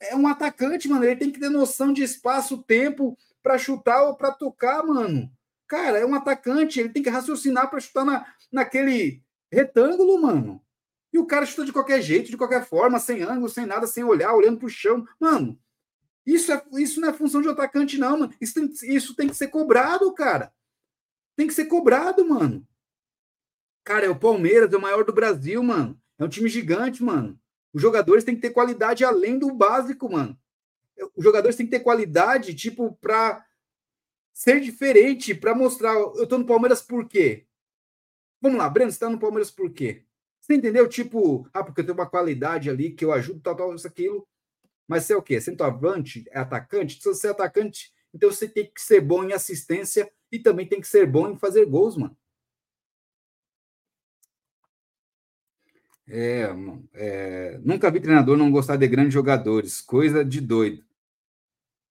é 0.00 0.16
um 0.16 0.26
atacante, 0.26 0.88
mano. 0.88 1.04
Ele 1.04 1.16
tem 1.16 1.30
que 1.30 1.38
ter 1.38 1.50
noção 1.50 1.92
de 1.92 2.02
espaço, 2.02 2.62
tempo 2.62 3.16
para 3.42 3.58
chutar 3.58 4.04
ou 4.04 4.16
para 4.16 4.32
tocar, 4.32 4.82
mano. 4.84 5.30
Cara, 5.68 5.98
é 5.98 6.06
um 6.06 6.14
atacante, 6.14 6.80
ele 6.80 6.88
tem 6.88 7.02
que 7.02 7.10
raciocinar 7.10 7.68
para 7.68 7.80
chutar 7.80 8.04
na, 8.04 8.24
naquele 8.50 9.22
retângulo, 9.52 10.20
mano. 10.20 10.62
E 11.16 11.18
o 11.18 11.24
cara 11.24 11.46
chuta 11.46 11.64
de 11.64 11.72
qualquer 11.72 12.02
jeito, 12.02 12.30
de 12.30 12.36
qualquer 12.36 12.66
forma, 12.66 12.98
sem 12.98 13.22
ângulo, 13.22 13.48
sem 13.48 13.64
nada, 13.64 13.86
sem 13.86 14.04
olhar, 14.04 14.34
olhando 14.34 14.58
pro 14.58 14.68
chão. 14.68 15.08
Mano, 15.18 15.58
isso, 16.26 16.52
é, 16.52 16.62
isso 16.74 17.00
não 17.00 17.08
é 17.08 17.12
função 17.14 17.40
de 17.40 17.48
atacante, 17.48 17.96
não, 17.96 18.18
mano. 18.18 18.34
Isso 18.38 18.52
tem, 18.52 18.94
isso 18.94 19.16
tem 19.16 19.26
que 19.26 19.34
ser 19.34 19.48
cobrado, 19.48 20.12
cara. 20.12 20.52
Tem 21.34 21.46
que 21.46 21.54
ser 21.54 21.64
cobrado, 21.64 22.28
mano. 22.28 22.68
Cara, 23.82 24.04
é 24.04 24.10
o 24.10 24.18
Palmeiras, 24.18 24.70
é 24.70 24.76
o 24.76 24.80
maior 24.80 25.04
do 25.04 25.12
Brasil, 25.12 25.62
mano. 25.62 25.98
É 26.18 26.24
um 26.24 26.28
time 26.28 26.50
gigante, 26.50 27.02
mano. 27.02 27.40
Os 27.72 27.80
jogadores 27.80 28.22
têm 28.22 28.34
que 28.34 28.42
ter 28.42 28.50
qualidade 28.50 29.02
além 29.02 29.38
do 29.38 29.50
básico, 29.54 30.12
mano. 30.12 30.38
Os 31.16 31.24
jogadores 31.24 31.56
têm 31.56 31.64
que 31.64 31.72
ter 31.72 31.80
qualidade, 31.80 32.54
tipo, 32.54 32.92
para 33.00 33.42
ser 34.34 34.60
diferente, 34.60 35.34
para 35.34 35.54
mostrar. 35.54 35.94
Eu 35.94 36.26
tô 36.26 36.36
no 36.36 36.44
Palmeiras 36.44 36.82
por 36.82 37.08
quê? 37.08 37.46
Vamos 38.38 38.58
lá, 38.58 38.68
Breno, 38.68 38.92
você 38.92 38.98
tá 38.98 39.08
no 39.08 39.18
Palmeiras 39.18 39.50
por 39.50 39.70
quê? 39.70 40.05
Você 40.46 40.54
entendeu? 40.54 40.88
Tipo, 40.88 41.48
ah, 41.52 41.64
porque 41.64 41.80
eu 41.80 41.84
tenho 41.84 41.98
uma 41.98 42.08
qualidade 42.08 42.70
ali 42.70 42.92
que 42.92 43.04
eu 43.04 43.12
ajudo, 43.12 43.40
tal, 43.40 43.56
tal, 43.56 43.74
isso, 43.74 43.86
aquilo. 43.86 44.24
Mas 44.86 45.04
você 45.04 45.12
é 45.12 45.16
o 45.16 45.22
quê? 45.22 45.40
Centroavante? 45.40 46.24
É 46.30 46.38
atacante? 46.38 47.02
Se 47.02 47.08
você 47.08 47.26
é 47.26 47.30
atacante, 47.30 47.92
então 48.14 48.30
você 48.30 48.48
tem 48.48 48.70
que 48.72 48.80
ser 48.80 49.00
bom 49.00 49.24
em 49.24 49.32
assistência 49.32 50.08
e 50.30 50.38
também 50.38 50.64
tem 50.64 50.80
que 50.80 50.86
ser 50.86 51.04
bom 51.04 51.28
em 51.28 51.36
fazer 51.36 51.66
gols, 51.66 51.96
mano. 51.96 52.16
É, 56.08 56.48
é, 56.94 57.58
nunca 57.64 57.90
vi 57.90 57.98
treinador 57.98 58.36
não 58.36 58.48
gostar 58.52 58.76
de 58.76 58.86
grandes 58.86 59.14
jogadores, 59.14 59.80
coisa 59.80 60.24
de 60.24 60.40
doido. 60.40 60.84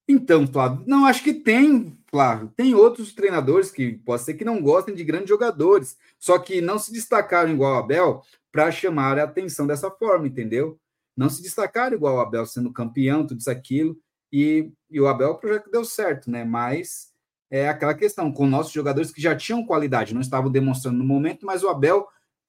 Então, 0.07 0.47
Flávio, 0.47 0.83
não 0.87 1.05
acho 1.05 1.23
que 1.23 1.33
tem, 1.33 1.97
Flávio. 2.07 2.53
Tem 2.55 2.73
outros 2.73 3.13
treinadores 3.13 3.71
que 3.71 3.93
pode 3.93 4.21
ser 4.21 4.35
que 4.35 4.45
não 4.45 4.61
gostem 4.61 4.95
de 4.95 5.03
grandes 5.03 5.27
jogadores, 5.27 5.97
só 6.17 6.39
que 6.39 6.61
não 6.61 6.79
se 6.79 6.93
destacaram 6.93 7.51
igual 7.51 7.73
o 7.75 7.79
Abel 7.79 8.23
para 8.55 8.71
chamar 8.71 9.19
a 9.19 9.25
atenção 9.25 9.67
dessa 9.67 9.91
forma, 9.91 10.27
entendeu? 10.27 10.79
Não 11.15 11.29
se 11.29 11.43
destacaram 11.43 11.93
igual 11.93 12.15
o 12.15 12.19
Abel 12.21 12.45
sendo 12.45 12.71
campeão, 12.71 13.27
tudo 13.27 13.41
isso 13.41 13.51
aquilo, 13.51 13.97
e, 14.31 14.71
e 14.89 15.01
o 15.01 15.09
Abel 15.09 15.31
o 15.31 15.37
projeto 15.37 15.69
deu 15.69 15.83
certo, 15.83 16.31
né? 16.31 16.45
Mas 16.45 17.11
é 17.51 17.67
aquela 17.67 17.93
questão, 17.93 18.31
com 18.31 18.47
nossos 18.47 18.71
jogadores 18.71 19.11
que 19.11 19.21
já 19.21 19.35
tinham 19.35 19.65
qualidade, 19.65 20.13
não 20.13 20.21
estavam 20.21 20.49
demonstrando 20.49 20.97
no 20.97 21.03
momento, 21.03 21.45
mas 21.45 21.63
o 21.63 21.67
Abel 21.67 22.07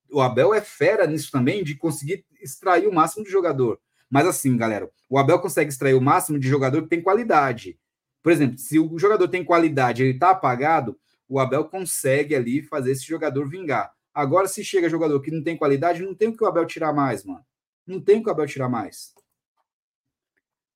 o 0.09 0.20
Abel 0.20 0.54
é 0.54 0.61
fera 0.61 1.09
nisso 1.09 1.32
também, 1.32 1.64
de 1.64 1.74
conseguir 1.74 2.24
extrair 2.40 2.86
o 2.86 2.94
máximo 2.94 3.24
de 3.24 3.30
jogador. 3.32 3.80
Mas 4.09 4.28
assim, 4.28 4.57
galera, 4.57 4.88
o 5.11 5.18
Abel 5.18 5.40
consegue 5.40 5.72
extrair 5.72 5.94
o 5.94 6.00
máximo 6.00 6.38
de 6.38 6.46
jogador 6.48 6.82
que 6.82 6.88
tem 6.88 7.02
qualidade. 7.02 7.76
Por 8.22 8.30
exemplo, 8.30 8.59
se 8.59 8.78
o 8.78 8.96
jogador 8.96 9.26
tem 9.26 9.42
qualidade 9.42 10.04
ele 10.04 10.12
está 10.12 10.30
apagado, 10.30 10.96
o 11.28 11.40
Abel 11.40 11.64
consegue 11.64 12.36
ali 12.36 12.62
fazer 12.62 12.92
esse 12.92 13.04
jogador 13.04 13.48
vingar. 13.48 13.95
Agora, 14.17 14.49
se 14.49 14.64
chega 14.64 14.89
jogador 14.89 15.21
que 15.21 15.31
não 15.31 15.43
tem 15.43 15.59
qualidade, 15.59 16.03
não 16.03 16.14
tem 16.14 16.29
o 16.29 16.35
que 16.35 16.43
o 16.43 16.47
Abel 16.47 16.64
tirar 16.64 16.91
mais, 16.91 17.23
mano. 17.23 17.45
Não 17.87 18.01
tem 18.01 18.19
o 18.19 18.23
que 18.23 18.31
o 18.31 18.33
Abel 18.33 18.47
tirar 18.47 18.67
mais. 18.67 19.12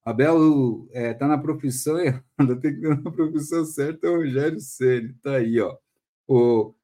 Abel 0.04 0.86
é, 0.92 1.14
tá 1.14 1.26
na 1.26 1.38
profissão 1.38 1.98
errada, 1.98 2.22
tem 2.60 2.74
que 2.74 2.82
ter 2.82 3.02
na 3.02 3.10
profissão 3.10 3.64
certa, 3.64 4.06
é 4.06 4.10
o 4.10 4.16
Rogério 4.16 4.60
Ceni 4.60 5.14
tá 5.22 5.36
aí, 5.36 5.58
ó. 5.58 5.74
O, 6.28 6.74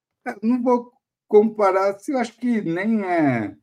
não 0.43 0.63
vou 0.63 0.91
comparar, 1.29 1.99
eu 2.09 2.19
acho 2.19 2.35
que 2.39 2.63
nem 2.63 3.05
é 3.05 3.55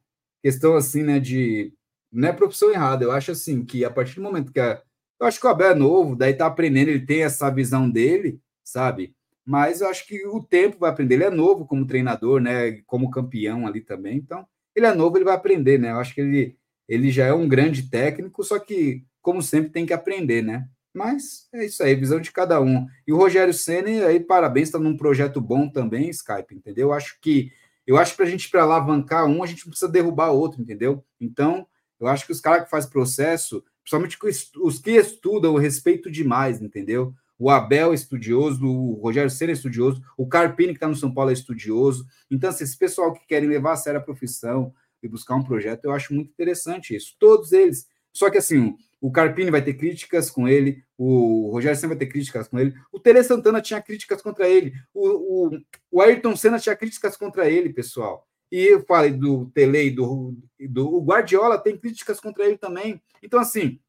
questão 0.44 0.76
assim, 0.76 1.02
né, 1.02 1.20
de 1.20 1.74
não 2.12 2.28
é 2.28 2.32
profissão 2.32 2.70
errada. 2.70 3.06
Eu 3.06 3.12
acho 3.12 3.32
assim 3.32 3.66
que 3.66 3.84
a 3.84 3.90
partir 3.90 4.18
do 4.18 4.22
momento 4.22 4.52
que 4.52 4.60
a, 4.60 4.80
eu 5.20 5.26
acho 5.26 5.40
que 5.40 5.48
o 5.48 5.50
Abel 5.50 5.72
é 5.72 5.76
novo, 5.76 6.16
daí 6.16 6.36
tá 6.36 6.46
aprendendo, 6.46 6.90
ele 6.90 7.04
tem 7.04 7.24
essa 7.24 7.50
visão 7.50 7.90
dele, 7.90 8.40
sabe? 8.64 9.16
Mas 9.46 9.82
eu 9.82 9.90
acho 9.90 10.08
que 10.08 10.26
o 10.26 10.42
tempo 10.42 10.78
vai 10.80 10.90
aprender. 10.90 11.16
Ele 11.16 11.24
é 11.26 11.30
novo 11.30 11.66
como 11.66 11.86
treinador, 11.86 12.40
né? 12.40 12.82
Como 12.86 13.10
campeão 13.10 13.68
ali 13.68 13.82
também. 13.82 14.18
Então, 14.18 14.46
ele 14.76 14.86
é 14.86 14.94
novo, 14.94 15.18
ele 15.18 15.26
vai 15.26 15.36
aprender, 15.36 15.78
né? 15.78 15.92
Eu 15.92 16.00
acho 16.00 16.14
que 16.14 16.22
ele, 16.22 16.58
ele 16.88 17.12
já 17.12 17.26
é 17.26 17.34
um 17.34 17.48
grande 17.48 17.90
técnico, 17.90 18.44
só 18.44 18.58
que, 18.58 19.04
como 19.22 19.42
sempre, 19.42 19.72
tem 19.72 19.86
que 19.86 19.94
aprender, 19.94 20.42
né? 20.42 20.68
Mas 20.94 21.48
é 21.54 21.66
isso 21.66 21.84
aí, 21.84 21.96
visão 21.96 22.20
de 22.20 22.32
cada 22.32 22.62
um. 22.62 22.86
E 23.08 23.12
o 23.12 23.18
Rogério 23.18 23.54
Senna, 23.54 24.08
aí, 24.08 24.20
parabéns, 24.20 24.68
está 24.70 24.80
num 24.80 24.96
projeto 24.96 25.42
bom 25.42 25.68
também, 25.68 26.10
Skype, 26.10 26.56
entendeu? 26.56 26.90
Eu 26.90 26.94
acho 26.94 27.20
que 27.20 27.52
eu 27.86 27.98
acho 27.98 28.12
que 28.12 28.18
para 28.18 28.26
a 28.26 28.30
gente 28.30 28.50
para 28.50 28.64
alavancar 28.64 29.26
um, 29.26 29.44
a 29.44 29.46
gente 29.46 29.66
precisa 29.66 29.92
derrubar 29.92 30.32
outro, 30.32 30.62
entendeu? 30.62 31.04
Então, 31.20 31.68
eu 32.00 32.08
acho 32.08 32.26
que 32.26 32.32
os 32.32 32.40
caras 32.40 32.64
que 32.64 32.70
fazem 32.70 32.90
processo, 32.90 33.64
principalmente 33.84 34.18
os 34.62 34.80
que 34.80 34.92
estudam, 34.92 35.54
eu 35.54 35.60
respeito 35.60 36.10
demais, 36.10 36.62
entendeu? 36.62 37.14
O 37.38 37.50
Abel 37.50 37.92
é 37.92 37.96
estudioso, 37.96 38.66
o 38.66 38.94
Rogério 38.94 39.30
Senna 39.30 39.52
é 39.52 39.54
estudioso, 39.54 40.02
o 40.18 40.28
Carpini, 40.28 40.70
que 40.70 40.78
está 40.78 40.88
no 40.88 40.96
São 40.96 41.14
Paulo, 41.14 41.32
é 41.32 41.34
estudioso. 41.34 42.06
Então, 42.30 42.50
assim, 42.50 42.64
esse 42.64 42.78
pessoal 42.78 43.14
que 43.14 43.26
querem 43.26 43.50
levar 43.50 43.74
a 43.74 43.78
sério 43.78 44.00
a 44.00 44.04
profissão 44.04 44.74
e 45.02 45.08
buscar 45.08 45.36
um 45.36 45.44
projeto, 45.44 45.86
eu 45.86 45.92
acho 45.92 46.14
muito 46.14 46.30
interessante 46.30 46.96
isso. 46.96 47.16
Todos 47.20 47.52
eles. 47.52 47.88
Só 48.14 48.30
que, 48.30 48.38
assim, 48.38 48.76
o 49.02 49.12
Carpini 49.12 49.52
vai 49.52 49.62
ter 49.62 49.74
críticas 49.74 50.30
com 50.30 50.48
ele, 50.48 50.82
o 50.98 51.50
Rogério 51.52 51.78
Senna 51.78 51.90
vai 51.90 51.98
ter 51.98 52.08
críticas 52.08 52.48
com 52.48 52.58
ele, 52.58 52.74
o 52.90 52.98
Tele 52.98 53.22
Santana 53.22 53.62
tinha 53.62 53.82
críticas 53.82 54.22
contra 54.22 54.48
ele, 54.48 54.74
o, 54.94 55.48
o, 55.48 55.62
o 55.92 56.02
Ayrton 56.02 56.36
Senna 56.38 56.58
tinha 56.58 56.76
críticas 56.76 57.18
contra 57.18 57.50
ele, 57.50 57.74
pessoal. 57.74 58.26
E 58.50 58.62
eu 58.62 58.86
falei 58.86 59.12
do 59.12 59.48
Tele 59.48 59.88
e 59.88 59.92
do, 59.92 60.38
do 60.70 60.96
o 60.96 61.04
Guardiola 61.04 61.58
tem 61.58 61.76
críticas 61.76 62.20
contra 62.20 62.46
ele 62.46 62.58
também. 62.58 63.02
Então, 63.22 63.40
assim, 63.40 63.80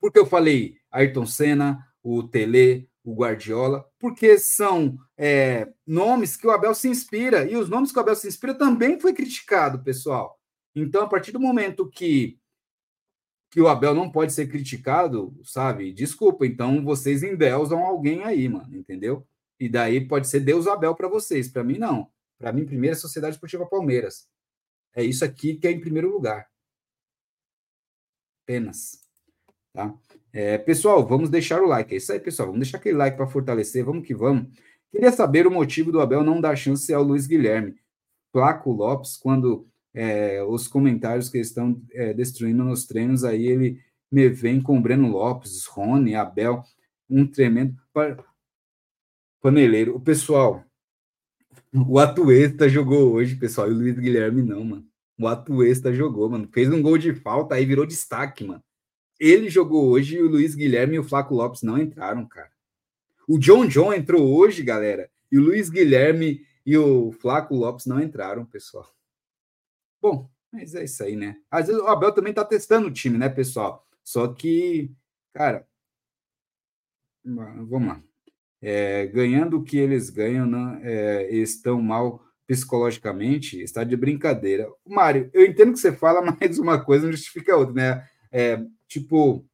porque 0.00 0.18
eu 0.18 0.26
falei 0.26 0.76
Ayrton 0.92 1.26
Senna, 1.26 1.84
o 2.02 2.22
Tele, 2.22 2.88
o 3.04 3.14
Guardiola, 3.14 3.88
porque 3.98 4.38
são 4.38 4.98
é, 5.16 5.72
nomes 5.86 6.36
que 6.36 6.46
o 6.46 6.50
Abel 6.50 6.74
se 6.74 6.88
inspira, 6.88 7.50
e 7.50 7.56
os 7.56 7.68
nomes 7.68 7.92
que 7.92 7.98
o 7.98 8.00
Abel 8.00 8.14
se 8.14 8.28
inspira 8.28 8.54
também 8.54 8.98
foi 9.00 9.12
criticado, 9.12 9.82
pessoal. 9.82 10.38
Então, 10.74 11.02
a 11.02 11.08
partir 11.08 11.32
do 11.32 11.40
momento 11.40 11.88
que, 11.88 12.38
que 13.50 13.60
o 13.60 13.68
Abel 13.68 13.94
não 13.94 14.10
pode 14.10 14.32
ser 14.32 14.48
criticado, 14.48 15.36
sabe? 15.42 15.92
Desculpa, 15.92 16.46
então 16.46 16.84
vocês 16.84 17.22
endeusam 17.22 17.84
alguém 17.84 18.22
aí, 18.24 18.48
mano, 18.48 18.76
entendeu? 18.76 19.26
E 19.58 19.68
daí 19.68 20.06
pode 20.06 20.28
ser 20.28 20.40
Deus 20.40 20.66
Abel 20.66 20.94
para 20.94 21.08
vocês, 21.08 21.48
para 21.48 21.64
mim 21.64 21.78
não. 21.78 22.10
Para 22.38 22.52
mim, 22.52 22.64
primeiro 22.64 22.96
é 22.96 22.98
Sociedade 22.98 23.34
Esportiva 23.34 23.66
Palmeiras. 23.66 24.26
É 24.94 25.04
isso 25.04 25.24
aqui 25.24 25.56
que 25.56 25.66
é 25.66 25.70
em 25.70 25.80
primeiro 25.80 26.10
lugar. 26.10 26.48
Apenas. 28.42 29.09
Tá? 29.72 29.94
É, 30.32 30.58
pessoal, 30.58 31.06
vamos 31.06 31.30
deixar 31.30 31.60
o 31.62 31.66
like. 31.66 31.94
É 31.94 31.98
isso 31.98 32.12
aí, 32.12 32.20
pessoal. 32.20 32.48
Vamos 32.48 32.60
deixar 32.60 32.78
aquele 32.78 32.96
like 32.96 33.16
para 33.16 33.26
fortalecer. 33.26 33.84
Vamos 33.84 34.06
que 34.06 34.14
vamos. 34.14 34.46
Queria 34.90 35.12
saber 35.12 35.46
o 35.46 35.50
motivo 35.50 35.92
do 35.92 36.00
Abel 36.00 36.22
não 36.22 36.40
dar 36.40 36.56
chance 36.56 36.92
ao 36.92 37.02
Luiz 37.02 37.26
Guilherme. 37.26 37.76
Flaco 38.32 38.72
Lopes, 38.72 39.16
quando 39.16 39.66
é, 39.94 40.42
os 40.42 40.68
comentários 40.68 41.28
que 41.28 41.38
estão 41.38 41.80
é, 41.92 42.12
destruindo 42.14 42.64
nos 42.64 42.86
treinos, 42.86 43.24
aí 43.24 43.46
ele 43.46 43.80
me 44.10 44.28
vem 44.28 44.60
com 44.60 44.80
Breno 44.80 45.08
Lopes, 45.08 45.66
Rony, 45.66 46.14
Abel, 46.14 46.62
um 47.08 47.26
tremendo 47.26 47.76
paneleiro. 49.40 49.96
O 49.96 50.00
pessoal, 50.00 50.64
o 51.72 51.98
Atuesta 51.98 52.68
jogou 52.68 53.12
hoje, 53.12 53.36
pessoal, 53.36 53.68
e 53.68 53.72
o 53.72 53.76
Luiz 53.76 53.98
Guilherme 53.98 54.42
não, 54.42 54.64
mano. 54.64 54.86
O 55.18 55.26
Atuesta 55.28 55.92
jogou, 55.92 56.28
mano. 56.30 56.48
Fez 56.52 56.68
um 56.68 56.82
gol 56.82 56.98
de 56.98 57.14
falta, 57.14 57.54
aí 57.54 57.64
virou 57.64 57.86
destaque, 57.86 58.44
mano. 58.44 58.62
Ele 59.20 59.50
jogou 59.50 59.90
hoje 59.90 60.16
e 60.16 60.22
o 60.22 60.30
Luiz 60.30 60.54
Guilherme 60.54 60.96
e 60.96 60.98
o 60.98 61.04
Flaco 61.04 61.34
Lopes 61.34 61.62
não 61.62 61.78
entraram, 61.78 62.26
cara. 62.26 62.50
O 63.28 63.38
John 63.38 63.66
John 63.66 63.92
entrou 63.92 64.34
hoje, 64.34 64.62
galera, 64.62 65.10
e 65.30 65.38
o 65.38 65.42
Luiz 65.42 65.68
Guilherme 65.68 66.44
e 66.64 66.76
o 66.78 67.12
Flaco 67.12 67.54
Lopes 67.54 67.84
não 67.84 68.00
entraram, 68.00 68.46
pessoal. 68.46 68.90
Bom, 70.00 70.28
mas 70.50 70.74
é 70.74 70.84
isso 70.84 71.04
aí, 71.04 71.16
né? 71.16 71.36
Às 71.50 71.66
vezes 71.66 71.82
o 71.82 71.86
Abel 71.86 72.12
também 72.12 72.32
tá 72.32 72.44
testando 72.44 72.88
o 72.88 72.92
time, 72.92 73.18
né, 73.18 73.28
pessoal? 73.28 73.86
Só 74.02 74.26
que, 74.28 74.90
cara, 75.34 75.68
vamos 77.22 77.88
lá. 77.88 78.02
É, 78.62 79.06
ganhando 79.06 79.58
o 79.58 79.62
que 79.62 79.76
eles 79.76 80.10
ganham, 80.10 80.46
né, 80.46 80.80
é, 80.82 81.34
estão 81.34 81.80
mal 81.80 82.24
psicologicamente, 82.46 83.60
está 83.60 83.84
de 83.84 83.96
brincadeira. 83.96 84.66
Mário, 84.84 85.30
eu 85.32 85.44
entendo 85.44 85.72
que 85.72 85.78
você 85.78 85.92
fala, 85.92 86.20
mas 86.40 86.58
uma 86.58 86.82
coisa 86.82 87.04
não 87.04 87.12
justifica 87.12 87.54
a 87.54 87.56
outra, 87.56 87.74
né? 87.74 88.08
É, 88.32 88.64
tipo, 88.90 89.46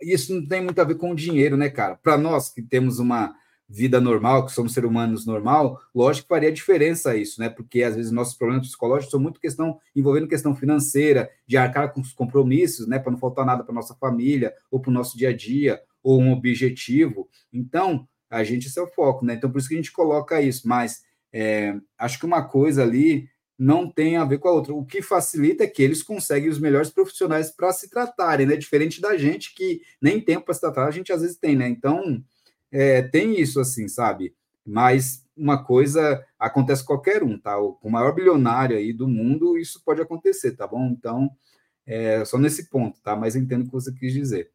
isso 0.00 0.34
não 0.34 0.46
tem 0.46 0.62
muito 0.62 0.80
a 0.80 0.84
ver 0.84 0.96
com 0.96 1.12
o 1.12 1.14
dinheiro, 1.14 1.56
né, 1.56 1.68
cara? 1.68 1.96
Para 1.96 2.16
nós 2.16 2.48
que 2.48 2.62
temos 2.62 2.98
uma 2.98 3.34
vida 3.68 4.00
normal, 4.00 4.46
que 4.46 4.52
somos 4.52 4.72
seres 4.72 4.88
humanos 4.88 5.26
normal, 5.26 5.78
lógico 5.94 6.26
que 6.26 6.34
faria 6.34 6.50
diferença 6.50 7.14
isso, 7.14 7.38
né? 7.38 7.50
Porque 7.50 7.82
às 7.82 7.94
vezes 7.94 8.10
nossos 8.10 8.34
problemas 8.34 8.66
psicológicos 8.66 9.10
são 9.10 9.20
muito 9.20 9.38
questão 9.38 9.78
envolvendo 9.94 10.26
questão 10.26 10.56
financeira, 10.56 11.30
de 11.46 11.58
arcar 11.58 11.92
com 11.92 12.00
os 12.00 12.14
compromissos, 12.14 12.88
né? 12.88 12.98
Para 12.98 13.12
não 13.12 13.18
faltar 13.18 13.44
nada 13.44 13.62
para 13.62 13.74
nossa 13.74 13.94
família 13.94 14.54
ou 14.70 14.80
para 14.80 14.90
o 14.90 14.94
nosso 14.94 15.18
dia 15.18 15.28
a 15.28 15.36
dia 15.36 15.78
ou 16.02 16.18
um 16.18 16.32
objetivo. 16.32 17.28
Então, 17.52 18.08
a 18.30 18.42
gente 18.42 18.66
esse 18.66 18.78
é 18.78 18.82
o 18.82 18.86
foco, 18.86 19.26
né? 19.26 19.34
Então, 19.34 19.50
por 19.50 19.58
isso 19.58 19.68
que 19.68 19.74
a 19.74 19.78
gente 19.78 19.92
coloca 19.92 20.40
isso. 20.40 20.66
Mas 20.66 21.02
é, 21.30 21.76
acho 21.98 22.18
que 22.18 22.24
uma 22.24 22.42
coisa 22.48 22.82
ali 22.82 23.28
não 23.58 23.90
tem 23.90 24.16
a 24.16 24.24
ver 24.24 24.38
com 24.38 24.48
a 24.48 24.52
outra. 24.52 24.72
O 24.72 24.84
que 24.84 25.02
facilita 25.02 25.64
é 25.64 25.66
que 25.66 25.82
eles 25.82 26.02
conseguem 26.02 26.48
os 26.48 26.60
melhores 26.60 26.90
profissionais 26.90 27.50
para 27.50 27.72
se 27.72 27.90
tratarem, 27.90 28.46
né? 28.46 28.56
Diferente 28.56 29.00
da 29.00 29.16
gente 29.16 29.52
que 29.52 29.82
nem 30.00 30.20
tempo 30.20 30.44
para 30.44 30.54
se 30.54 30.60
tratar, 30.60 30.86
a 30.86 30.90
gente 30.92 31.12
às 31.12 31.22
vezes 31.22 31.36
tem, 31.36 31.56
né? 31.56 31.68
Então, 31.68 32.22
é, 32.70 33.02
tem 33.02 33.40
isso 33.40 33.58
assim, 33.58 33.88
sabe? 33.88 34.32
Mas 34.64 35.24
uma 35.36 35.64
coisa 35.64 36.24
acontece 36.38 36.82
com 36.82 36.94
qualquer 36.94 37.24
um, 37.24 37.36
tá? 37.36 37.58
O, 37.60 37.76
o 37.82 37.90
maior 37.90 38.14
bilionário 38.14 38.76
aí 38.76 38.92
do 38.92 39.08
mundo, 39.08 39.58
isso 39.58 39.82
pode 39.84 40.00
acontecer, 40.00 40.52
tá 40.52 40.66
bom? 40.66 40.86
Então, 40.86 41.28
é, 41.84 42.24
só 42.24 42.38
nesse 42.38 42.68
ponto, 42.70 43.00
tá? 43.02 43.16
Mas 43.16 43.34
entendo 43.34 43.62
o 43.62 43.66
que 43.66 43.72
você 43.72 43.92
quis 43.92 44.12
dizer. 44.12 44.52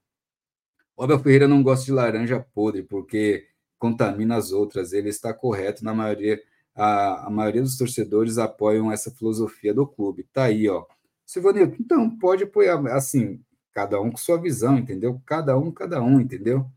O 0.95 1.03
Abel 1.03 1.19
Ferreira 1.19 1.47
não 1.47 1.63
gosta 1.63 1.85
de 1.85 1.91
laranja 1.91 2.39
podre, 2.53 2.83
porque 2.83 3.47
contamina 3.77 4.37
as 4.37 4.51
outras. 4.51 4.93
Ele 4.93 5.09
está 5.09 5.33
correto 5.33 5.83
na 5.83 5.93
maioria 5.93 6.39
a, 6.75 7.27
a 7.27 7.29
maioria 7.29 7.61
dos 7.61 7.77
torcedores 7.77 8.37
apoiam 8.37 8.91
essa 8.91 9.11
filosofia 9.11 9.73
do 9.73 9.85
clube. 9.87 10.27
Tá 10.33 10.45
aí, 10.45 10.67
ó. 10.67 10.85
Silvanildo, 11.25 11.75
então 11.79 12.09
pode 12.17 12.43
apoiar, 12.43 12.79
assim, 12.87 13.39
cada 13.73 13.99
um 14.01 14.11
com 14.11 14.17
sua 14.17 14.39
visão, 14.39 14.77
entendeu? 14.77 15.21
Cada 15.25 15.57
um, 15.57 15.71
cada 15.71 16.01
um, 16.01 16.19
entendeu? 16.19 16.69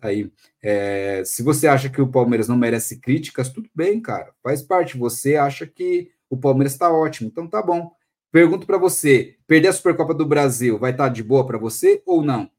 Tá 0.00 0.08
aí, 0.08 0.32
é, 0.62 1.22
se 1.24 1.42
você 1.42 1.66
acha 1.66 1.88
que 1.88 2.00
o 2.00 2.10
Palmeiras 2.10 2.48
não 2.48 2.56
merece 2.56 3.00
críticas, 3.00 3.48
tudo 3.48 3.68
bem, 3.74 4.00
cara, 4.00 4.32
faz 4.42 4.62
parte. 4.62 4.98
Você 4.98 5.36
acha 5.36 5.66
que 5.66 6.10
o 6.30 6.36
Palmeiras 6.36 6.72
está 6.72 6.90
ótimo, 6.92 7.28
então 7.28 7.48
tá 7.48 7.62
bom. 7.62 7.92
Pergunto 8.32 8.66
para 8.66 8.78
você: 8.78 9.36
perder 9.46 9.68
a 9.68 9.72
Supercopa 9.72 10.14
do 10.14 10.26
Brasil 10.26 10.78
vai 10.78 10.90
estar 10.92 11.04
tá 11.04 11.10
de 11.10 11.22
boa 11.22 11.46
para 11.46 11.58
você 11.58 12.02
ou 12.06 12.22
não? 12.22 12.50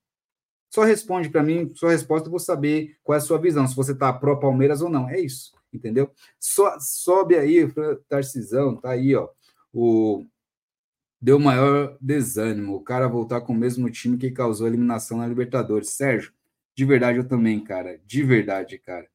Só 0.69 0.83
responde 0.83 1.29
para 1.29 1.43
mim, 1.43 1.71
sua 1.75 1.91
resposta, 1.91 2.27
eu 2.27 2.31
vou 2.31 2.39
saber 2.39 2.97
qual 3.03 3.15
é 3.15 3.17
a 3.17 3.21
sua 3.21 3.37
visão, 3.37 3.67
se 3.67 3.75
você 3.75 3.93
está 3.93 4.11
pró 4.11 4.35
Palmeiras 4.35 4.81
ou 4.81 4.89
não. 4.89 5.09
É 5.09 5.19
isso 5.19 5.55
entendeu? 5.75 6.09
So, 6.39 6.63
sobe 6.79 7.35
aí, 7.35 7.67
Tarcisão, 8.09 8.75
tá 8.77 8.91
aí, 8.91 9.15
ó. 9.15 9.29
O 9.73 10.25
deu 11.21 11.39
maior 11.39 11.97
desânimo, 11.99 12.75
o 12.75 12.83
cara 12.83 13.07
voltar 13.07 13.41
com 13.41 13.53
o 13.53 13.57
mesmo 13.57 13.89
time 13.89 14.17
que 14.17 14.29
causou 14.29 14.65
a 14.65 14.69
eliminação 14.69 15.17
na 15.17 15.27
Libertadores. 15.27 15.89
Sérgio, 15.89 16.31
de 16.75 16.85
verdade 16.85 17.17
eu 17.17 17.27
também, 17.27 17.59
cara, 17.63 17.99
de 18.05 18.23
verdade, 18.23 18.77
cara. 18.77 19.07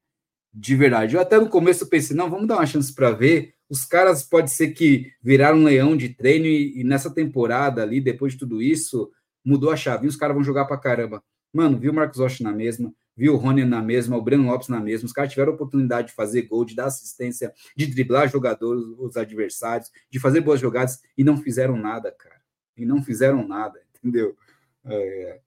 De 0.53 0.75
verdade. 0.75 1.15
Eu 1.15 1.21
até 1.21 1.39
no 1.39 1.49
começo 1.49 1.87
pensei, 1.87 2.17
não, 2.17 2.29
vamos 2.29 2.49
dar 2.49 2.57
uma 2.57 2.67
chance 2.67 2.93
para 2.93 3.13
ver. 3.13 3.55
Os 3.69 3.85
caras 3.85 4.25
pode 4.25 4.51
ser 4.51 4.73
que 4.73 5.13
viraram 5.23 5.59
um 5.59 5.65
leão 5.65 5.97
de 5.97 6.09
treino 6.09 6.47
e, 6.47 6.81
e 6.81 6.85
nessa 6.85 7.15
temporada 7.15 7.83
ali, 7.83 8.01
depois 8.01 8.33
de 8.33 8.41
tudo 8.41 8.61
isso, 8.61 9.11
mudou 9.45 9.71
a 9.71 9.77
chave. 9.77 10.07
E 10.07 10.09
os 10.09 10.17
caras 10.17 10.35
vão 10.35 10.43
jogar 10.43 10.65
para 10.65 10.77
caramba. 10.77 11.23
Mano, 11.53 11.79
viu 11.79 11.93
o 11.93 11.95
Marcos 11.95 12.19
Rocha 12.19 12.43
na 12.43 12.53
mesma, 12.53 12.93
viu 13.17 13.35
o 13.35 13.37
Rony 13.37 13.65
na 13.65 13.83
mesma, 13.83 14.17
o 14.17 14.23
Breno 14.23 14.47
Lopes 14.47 14.69
na 14.69 14.81
mesma. 14.81 15.07
Os 15.07 15.13
caras 15.13 15.31
tiveram 15.31 15.53
oportunidade 15.53 16.09
de 16.09 16.15
fazer 16.15 16.43
gol, 16.43 16.65
de 16.65 16.75
dar 16.75 16.87
assistência, 16.87 17.53
de 17.77 17.87
driblar 17.87 18.29
jogadores, 18.29 18.85
os 18.99 19.17
adversários, 19.17 19.91
de 20.11 20.19
fazer 20.19 20.41
boas 20.41 20.61
jogadas 20.61 21.03
e 21.17 21.25
não 21.25 21.37
fizeram 21.37 21.77
nada, 21.77 22.11
cara. 22.13 22.41
E 22.77 22.87
não 22.87 23.03
fizeram 23.03 23.47
nada, 23.47 23.81
entendeu? 23.97 24.37
É, 24.85 25.41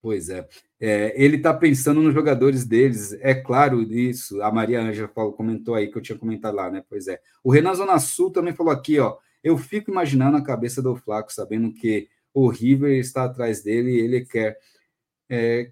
pois 0.00 0.30
é. 0.30 0.48
é 0.80 1.12
ele 1.22 1.36
está 1.36 1.52
pensando 1.52 2.00
nos 2.00 2.14
jogadores 2.14 2.64
deles, 2.64 3.12
é 3.20 3.34
claro 3.34 3.82
isso. 3.82 4.42
A 4.42 4.50
Maria 4.50 4.80
Ângela 4.80 5.08
comentou 5.08 5.74
aí 5.74 5.90
que 5.90 5.98
eu 5.98 6.02
tinha 6.02 6.18
comentado 6.18 6.54
lá, 6.54 6.70
né? 6.70 6.82
Pois 6.88 7.08
é. 7.08 7.20
O 7.44 7.52
Renan 7.52 7.74
Zona 7.74 7.98
Sul 7.98 8.30
também 8.30 8.54
falou 8.54 8.72
aqui, 8.72 8.98
ó. 8.98 9.18
Eu 9.42 9.58
fico 9.58 9.90
imaginando 9.90 10.36
a 10.36 10.44
cabeça 10.44 10.80
do 10.80 10.94
Flaco, 10.94 11.32
sabendo 11.32 11.74
que 11.74 12.08
o 12.32 12.48
River 12.48 12.98
está 12.98 13.24
atrás 13.24 13.62
dele 13.62 13.90
e 13.90 14.00
ele 14.00 14.24
quer. 14.24 14.58
É, 15.28 15.70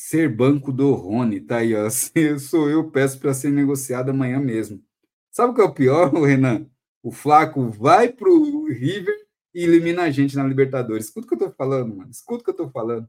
ser 0.00 0.28
banco 0.34 0.72
do 0.72 0.92
Rony, 0.94 1.40
tá 1.40 1.58
aí, 1.58 1.74
ó. 1.74 1.88
Se 1.90 2.10
eu 2.16 2.38
sou 2.38 2.68
eu, 2.70 2.90
peço 2.90 3.18
para 3.20 3.34
ser 3.34 3.50
negociado 3.50 4.10
amanhã 4.10 4.40
mesmo. 4.40 4.82
Sabe 5.30 5.52
o 5.52 5.54
que 5.54 5.60
é 5.60 5.64
o 5.64 5.74
pior, 5.74 6.10
Renan? 6.24 6.66
O 7.02 7.12
Flaco 7.12 7.68
vai 7.68 8.12
pro 8.12 8.64
River 8.66 9.14
e 9.54 9.62
elimina 9.62 10.02
a 10.02 10.10
gente 10.10 10.36
na 10.36 10.44
Libertadores. 10.44 11.06
Escuta 11.06 11.26
o 11.26 11.28
que 11.28 11.34
eu 11.34 11.48
tô 11.48 11.54
falando, 11.54 11.96
mano. 11.96 12.10
Escuta 12.10 12.42
o 12.42 12.44
que 12.44 12.50
eu 12.50 12.66
tô 12.66 12.70
falando. 12.70 13.08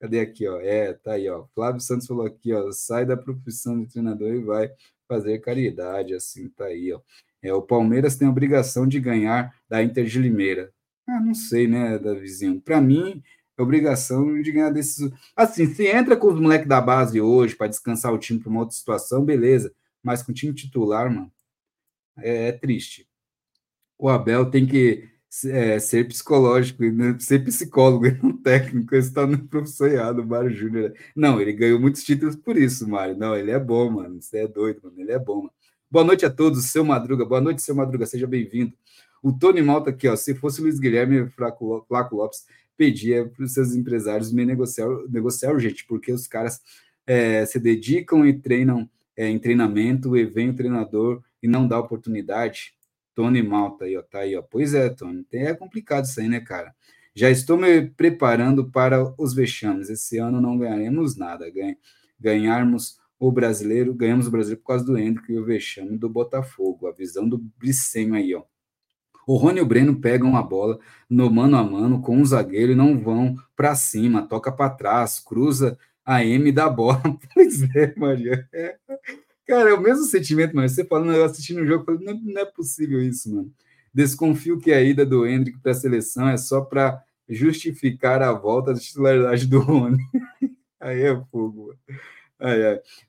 Cadê 0.00 0.20
aqui, 0.20 0.46
ó? 0.46 0.60
É, 0.60 0.92
tá 0.92 1.12
aí, 1.12 1.28
ó. 1.28 1.46
Flávio 1.54 1.80
Santos 1.80 2.06
falou 2.06 2.26
aqui, 2.26 2.52
ó. 2.52 2.70
Sai 2.72 3.06
da 3.06 3.16
profissão 3.16 3.80
de 3.80 3.88
treinador 3.88 4.34
e 4.34 4.42
vai 4.42 4.70
fazer 5.08 5.38
caridade, 5.38 6.14
assim, 6.14 6.48
tá 6.50 6.66
aí, 6.66 6.92
ó. 6.92 7.00
É, 7.42 7.52
o 7.54 7.62
Palmeiras 7.62 8.16
tem 8.16 8.26
a 8.26 8.30
obrigação 8.30 8.86
de 8.86 9.00
ganhar 9.00 9.54
da 9.68 9.82
Inter 9.82 10.04
de 10.06 10.18
Limeira. 10.18 10.72
Ah, 11.08 11.20
não 11.20 11.34
sei, 11.34 11.68
né, 11.68 11.98
Davizinho? 11.98 12.60
Para 12.60 12.80
mim, 12.80 13.22
obrigação 13.62 14.40
de 14.40 14.52
ganhar 14.52 14.70
desses. 14.70 15.10
Assim, 15.34 15.66
se 15.66 15.86
entra 15.86 16.16
com 16.16 16.28
os 16.28 16.40
moleques 16.40 16.68
da 16.68 16.80
base 16.80 17.20
hoje 17.20 17.54
para 17.56 17.68
descansar 17.68 18.12
o 18.12 18.18
time 18.18 18.40
para 18.40 18.50
uma 18.50 18.60
outra 18.60 18.76
situação, 18.76 19.24
beleza. 19.24 19.72
Mas 20.02 20.22
com 20.22 20.32
o 20.32 20.34
time 20.34 20.54
titular, 20.54 21.10
mano, 21.10 21.32
é, 22.18 22.48
é 22.48 22.52
triste. 22.52 23.08
O 23.98 24.08
Abel 24.08 24.50
tem 24.50 24.66
que 24.66 25.08
é, 25.46 25.78
ser 25.78 26.06
psicológico, 26.08 26.82
né? 26.84 27.16
ser 27.18 27.44
psicólogo 27.44 28.06
e 28.06 28.12
não 28.22 28.36
técnico. 28.36 28.94
Ele 28.94 29.02
está 29.02 29.26
no 29.26 29.38
professor 29.46 29.90
errado, 29.90 30.20
o 30.20 30.26
Mário 30.26 30.50
Júnior. 30.50 30.94
Não, 31.14 31.40
ele 31.40 31.52
ganhou 31.52 31.80
muitos 31.80 32.04
títulos 32.04 32.36
por 32.36 32.56
isso, 32.56 32.88
Mário. 32.88 33.16
Não, 33.16 33.36
ele 33.36 33.50
é 33.50 33.58
bom, 33.58 33.90
mano. 33.90 34.20
Você 34.20 34.38
é 34.38 34.48
doido, 34.48 34.80
mano. 34.84 35.00
Ele 35.00 35.12
é 35.12 35.18
bom, 35.18 35.42
mano. 35.42 35.52
Boa 35.90 36.04
noite 36.04 36.26
a 36.26 36.30
todos, 36.30 36.64
seu 36.66 36.84
Madruga. 36.84 37.24
Boa 37.24 37.40
noite, 37.40 37.62
seu 37.62 37.74
Madruga. 37.74 38.06
Seja 38.06 38.26
bem-vindo. 38.26 38.72
O 39.22 39.32
Tony 39.32 39.62
Malta 39.62 39.90
aqui, 39.90 40.08
ó. 40.08 40.16
Se 40.16 40.34
fosse 40.34 40.60
Luiz 40.60 40.78
Guilherme 40.78 41.28
Flaco 41.30 41.86
Lopes, 41.90 42.46
pedia 42.76 43.26
para 43.26 43.44
os 43.44 43.52
seus 43.52 43.74
empresários 43.74 44.32
me 44.32 44.44
negociar, 44.44 44.88
negociar 45.08 45.52
urgente, 45.52 45.84
porque 45.86 46.12
os 46.12 46.26
caras 46.26 46.60
é, 47.06 47.46
se 47.46 47.58
dedicam 47.58 48.26
e 48.26 48.38
treinam 48.38 48.88
é, 49.16 49.28
em 49.28 49.38
treinamento 49.38 50.16
e 50.16 50.24
vem 50.24 50.50
o 50.50 50.54
treinador 50.54 51.22
e 51.42 51.48
não 51.48 51.66
dá 51.66 51.78
oportunidade. 51.78 52.74
Tony 53.14 53.42
Malta 53.42 53.86
aí, 53.86 53.96
ó, 53.96 54.02
tá 54.02 54.20
aí, 54.20 54.36
ó. 54.36 54.42
Pois 54.42 54.74
é, 54.74 54.90
Tony, 54.90 55.26
é 55.32 55.54
complicado 55.54 56.04
isso 56.04 56.20
aí, 56.20 56.28
né, 56.28 56.40
cara? 56.40 56.74
Já 57.14 57.30
estou 57.30 57.56
me 57.56 57.88
preparando 57.88 58.70
para 58.70 59.14
os 59.18 59.32
vexames. 59.32 59.88
Esse 59.88 60.18
ano 60.18 60.38
não 60.38 60.58
ganharemos 60.58 61.16
nada. 61.16 61.46
Ganharmos 62.20 62.98
o 63.18 63.32
brasileiro, 63.32 63.94
ganhamos 63.94 64.26
o 64.26 64.30
brasileiro 64.30 64.60
por 64.60 64.68
causa 64.68 64.84
do 64.84 64.98
Hendrick 64.98 65.32
e 65.32 65.38
o 65.38 65.44
vexame 65.44 65.96
do 65.96 66.10
Botafogo, 66.10 66.86
a 66.86 66.92
visão 66.92 67.26
do 67.26 67.38
Bricenho 67.38 68.14
aí, 68.14 68.34
ó. 68.34 68.44
O 69.26 69.36
Rony 69.36 69.58
e 69.58 69.62
o 69.62 69.66
Breno 69.66 70.00
pegam 70.00 70.36
a 70.36 70.42
bola 70.42 70.78
no 71.10 71.28
mano 71.28 71.56
a 71.56 71.64
mano 71.64 72.00
com 72.00 72.20
o 72.20 72.24
zagueiro 72.24 72.72
e 72.72 72.76
não 72.76 72.98
vão 72.98 73.34
para 73.56 73.74
cima, 73.74 74.26
toca 74.26 74.52
para 74.52 74.70
trás, 74.70 75.18
cruza 75.18 75.76
a 76.04 76.24
M 76.24 76.52
da 76.52 76.68
bola. 76.68 77.02
pois 77.34 77.62
é, 77.74 77.92
Maria. 77.96 78.48
É. 78.52 78.76
Cara, 79.46 79.70
é 79.70 79.74
o 79.74 79.80
mesmo 79.80 80.04
sentimento, 80.04 80.54
mas 80.54 80.72
você 80.72 80.84
falando, 80.84 81.12
eu 81.12 81.24
assistindo 81.24 81.60
o 81.60 81.66
jogo, 81.66 81.84
falei, 81.84 82.04
não, 82.04 82.14
não, 82.14 82.40
é 82.40 82.44
possível 82.44 83.02
isso, 83.02 83.34
mano. 83.34 83.52
Desconfio 83.92 84.58
que 84.58 84.72
a 84.72 84.80
ida 84.80 85.04
do 85.04 85.26
Hendrick 85.26 85.58
para 85.58 85.72
a 85.72 85.74
seleção 85.74 86.28
é 86.28 86.36
só 86.36 86.60
para 86.60 87.02
justificar 87.28 88.22
a 88.22 88.32
volta 88.32 88.72
da 88.72 88.78
titularidade 88.78 89.46
do 89.46 89.60
Rony. 89.60 89.98
Aí 90.78 91.02
é 91.02 91.20
fogo. 91.32 91.74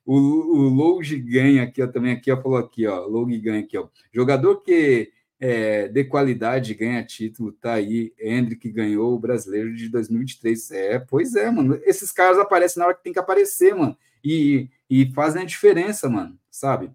O, 0.06 0.16
o 0.16 0.70
Loug 0.70 1.06
ganha 1.20 1.64
aqui, 1.64 1.84
ó, 1.84 1.88
também 1.88 2.14
aqui, 2.14 2.32
ó, 2.32 2.42
falou 2.42 2.58
aqui, 2.58 2.88
ó, 2.88 3.06
Loug 3.06 3.30
ganha 3.40 3.60
aqui, 3.60 3.78
ó. 3.78 3.88
Jogador 4.12 4.62
que 4.62 5.12
é, 5.40 5.88
de 5.88 6.04
qualidade 6.04 6.74
ganha 6.74 7.04
título, 7.04 7.52
tá 7.52 7.74
aí, 7.74 8.14
Hendrick 8.20 8.70
ganhou 8.72 9.14
o 9.14 9.20
Brasileiro 9.20 9.76
de 9.76 9.90
2023. 9.90 10.72
É, 10.72 11.00
pois 11.00 11.36
é, 11.36 11.50
mano, 11.50 11.80
esses 11.84 12.12
caras 12.12 12.38
aparecem 12.38 12.80
na 12.80 12.88
hora 12.88 12.96
que 12.96 13.04
tem 13.04 13.14
que 13.14 13.20
aparecer, 13.20 13.76
mano, 13.76 13.98
e, 14.24 14.70
e 14.90 15.12
fazem 15.14 15.44
a 15.44 15.46
diferença, 15.46 16.10
mano, 16.10 16.38
sabe? 16.50 16.92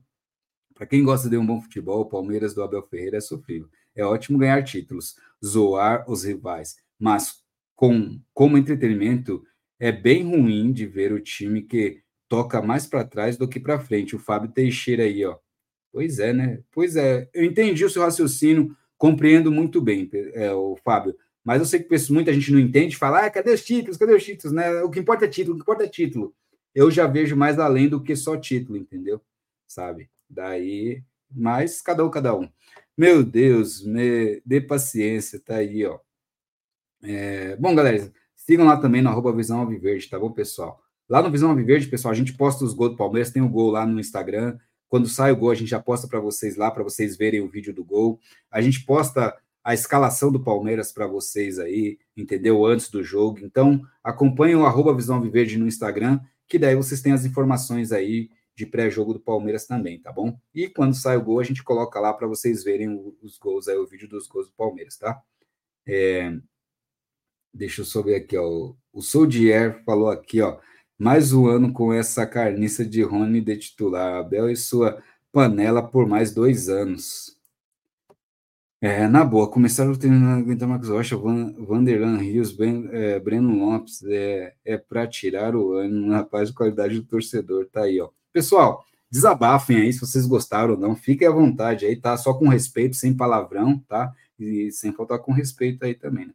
Para 0.75 0.87
quem 0.87 1.05
gosta 1.05 1.29
de 1.29 1.37
um 1.37 1.47
bom 1.47 1.61
futebol, 1.61 2.01
o 2.01 2.09
Palmeiras 2.09 2.55
do 2.55 2.63
Abel 2.63 2.83
Ferreira 2.83 3.19
é 3.19 3.21
sofrível. 3.21 3.69
É 3.95 4.05
ótimo 4.05 4.39
ganhar 4.39 4.63
títulos, 4.65 5.17
zoar 5.45 6.05
os 6.11 6.25
rivais, 6.25 6.77
mas 6.99 7.43
com 7.77 8.21
como 8.33 8.59
entretenimento 8.59 9.45
é 9.79 9.93
bem 9.93 10.25
ruim 10.25 10.73
de 10.73 10.87
ver 10.87 11.13
o 11.13 11.21
time 11.21 11.63
que 11.63 12.03
toca 12.29 12.63
mais 12.63 12.87
para 12.87 13.05
trás 13.05 13.37
do 13.37 13.49
que 13.49 13.61
para 13.61 13.79
frente. 13.79 14.17
O 14.17 14.19
Fábio 14.19 14.51
Teixeira 14.51 15.05
aí, 15.05 15.25
ó. 15.25 15.37
Pois 15.93 16.19
é, 16.19 16.33
né? 16.33 16.61
Pois 16.73 16.97
é. 16.97 17.29
Eu 17.35 17.45
entendi 17.45 17.85
o 17.85 17.91
seu 17.91 18.03
raciocínio, 18.03 18.75
compreendo 18.97 19.53
muito 19.53 19.81
bem, 19.81 20.09
é, 20.33 20.53
o 20.53 20.77
Fábio. 20.83 21.15
Mas 21.45 21.61
eu 21.61 21.67
sei 21.67 21.83
que 21.83 22.13
muita 22.13 22.33
gente 22.33 22.53
não 22.53 22.59
entende, 22.59 22.97
fala, 22.97 23.27
ah, 23.27 23.31
cadê 23.31 23.53
os 23.53 23.65
títulos? 23.65 23.97
Cadê 23.97 24.15
os 24.15 24.25
títulos? 24.25 24.53
Né? 24.55 24.83
O 24.83 24.91
que 24.91 25.01
importa 25.01 25.25
é 25.25 25.29
título, 25.29 25.55
o 25.55 25.57
que 25.57 25.63
importa 25.63 25.85
é 25.85 25.89
título. 25.89 26.35
Eu 26.75 26.91
já 26.91 27.07
vejo 27.07 27.37
mais 27.37 27.59
além 27.59 27.89
do 27.89 28.03
que 28.03 28.17
só 28.17 28.37
título, 28.37 28.79
entendeu? 28.79 29.21
Sabe? 29.67 30.09
Daí, 30.31 31.03
mas 31.31 31.83
cada 31.83 32.05
um, 32.05 32.11
cada 32.11 32.35
um. 32.35 32.49
Meu 32.97 33.23
Deus, 33.23 33.85
me 33.85 34.41
dê 34.47 34.61
paciência, 34.61 35.41
tá 35.41 35.57
aí, 35.57 35.85
ó. 35.85 35.99
É, 37.03 37.57
bom, 37.57 37.75
galera, 37.75 38.13
sigam 38.37 38.67
lá 38.67 38.77
também 38.77 39.03
no 39.03 39.11
arroba 39.11 39.35
Visão 39.35 39.61
Alviverde, 39.61 40.09
tá 40.09 40.19
bom, 40.19 40.31
pessoal? 40.31 40.83
Lá 41.09 41.21
no 41.21 41.31
Visão 41.31 41.55
Verde, 41.55 41.89
pessoal, 41.89 42.13
a 42.13 42.17
gente 42.17 42.33
posta 42.33 42.65
os 42.65 42.73
gols 42.73 42.93
do 42.93 42.97
Palmeiras, 42.97 43.31
tem 43.31 43.43
o 43.43 43.49
gol 43.49 43.71
lá 43.71 43.85
no 43.85 44.01
Instagram. 44.01 44.59
Quando 44.93 45.09
sai 45.09 45.33
o 45.33 45.37
gol, 45.37 45.51
a 45.51 45.55
gente 45.55 45.71
já 45.71 45.81
posta 45.81 46.07
para 46.07 46.21
vocês 46.21 46.55
lá, 46.55 46.71
para 46.71 46.83
vocês 46.83 47.17
verem 47.17 47.41
o 47.41 47.49
vídeo 47.49 47.73
do 47.73 47.83
gol. 47.83 48.21
A 48.51 48.61
gente 48.61 48.85
posta 48.85 49.35
a 49.65 49.73
escalação 49.73 50.31
do 50.31 50.39
Palmeiras 50.39 50.93
para 50.93 51.07
vocês 51.07 51.59
aí, 51.59 51.99
entendeu? 52.15 52.67
Antes 52.67 52.91
do 52.91 53.03
jogo. 53.03 53.39
Então, 53.43 53.81
acompanhem 54.05 54.55
o 54.55 54.67
arroba 54.67 54.95
Visão 54.95 55.19
Verde 55.31 55.57
no 55.57 55.67
Instagram, 55.67 56.21
que 56.47 56.59
daí 56.59 56.77
vocês 56.77 57.01
têm 57.01 57.15
as 57.15 57.25
informações 57.25 57.91
aí 57.91 58.29
de 58.55 58.67
pré-jogo 58.67 59.15
do 59.15 59.21
Palmeiras 59.21 59.67
também, 59.67 59.99
tá 59.99 60.13
bom? 60.13 60.39
E 60.55 60.69
quando 60.69 60.95
sai 60.95 61.17
o 61.17 61.25
gol, 61.25 61.41
a 61.41 61.45
gente 61.45 61.65
coloca 61.65 61.99
lá 61.99 62.13
para 62.13 62.27
vocês 62.27 62.63
verem 62.63 63.15
os 63.23 63.39
gols 63.39 63.69
aí, 63.69 63.79
o 63.79 63.87
vídeo 63.87 64.07
dos 64.07 64.27
gols 64.27 64.49
do 64.49 64.53
Palmeiras, 64.53 64.99
tá? 64.99 65.23
É... 65.87 66.39
Deixa 67.55 67.81
eu 67.81 67.87
só 67.87 68.03
ver 68.03 68.17
aqui, 68.17 68.37
ó. 68.37 68.75
O 68.93 69.01
Soudier 69.01 69.83
falou 69.87 70.11
aqui, 70.11 70.43
ó. 70.43 70.61
Mais 71.03 71.33
um 71.33 71.49
ano 71.49 71.73
com 71.73 71.93
essa 71.93 72.25
carniça 72.25 72.85
de 72.85 73.03
Rony 73.03 73.41
de 73.41 73.57
titular. 73.57 74.21
Abel 74.21 74.49
e 74.49 74.55
sua 74.55 75.03
panela 75.33 75.83
por 75.83 76.07
mais 76.07 76.33
dois 76.33 76.69
anos. 76.69 77.37
É, 78.81 79.09
na 79.09 79.25
boa, 79.25 79.51
começaram 79.51 79.97
treinando 79.97 80.41
aguentar 80.41 80.69
Marcos 80.69 80.89
Rocha, 80.89 81.17
Van, 81.17 81.55
Vanderlan 81.59 82.19
Rios, 82.19 82.53
ben, 82.53 82.89
é, 82.93 83.19
Breno 83.19 83.53
Lopes, 83.53 84.05
é, 84.05 84.55
é 84.65 84.79
para 84.79 85.05
tirar 85.09 85.57
o 85.57 85.73
ânimo, 85.73 86.13
rapaz, 86.13 86.51
de 86.51 86.55
qualidade 86.55 86.95
do 86.95 87.05
torcedor, 87.05 87.67
tá 87.67 87.83
aí, 87.83 88.01
ó. 88.01 88.09
Pessoal, 88.33 88.85
desabafem 89.11 89.79
aí 89.79 89.93
se 89.93 89.99
vocês 89.99 90.25
gostaram 90.25 90.75
ou 90.75 90.79
não, 90.79 90.95
fiquem 90.95 91.27
à 91.27 91.33
vontade 91.33 91.85
aí, 91.85 91.97
tá? 91.97 92.17
Só 92.17 92.33
com 92.33 92.47
respeito, 92.47 92.95
sem 92.95 93.13
palavrão, 93.13 93.77
tá? 93.89 94.15
E 94.39 94.71
sem 94.71 94.93
faltar 94.93 95.19
com 95.19 95.33
respeito 95.33 95.85
aí 95.85 95.95
também, 95.97 96.27
né? 96.27 96.35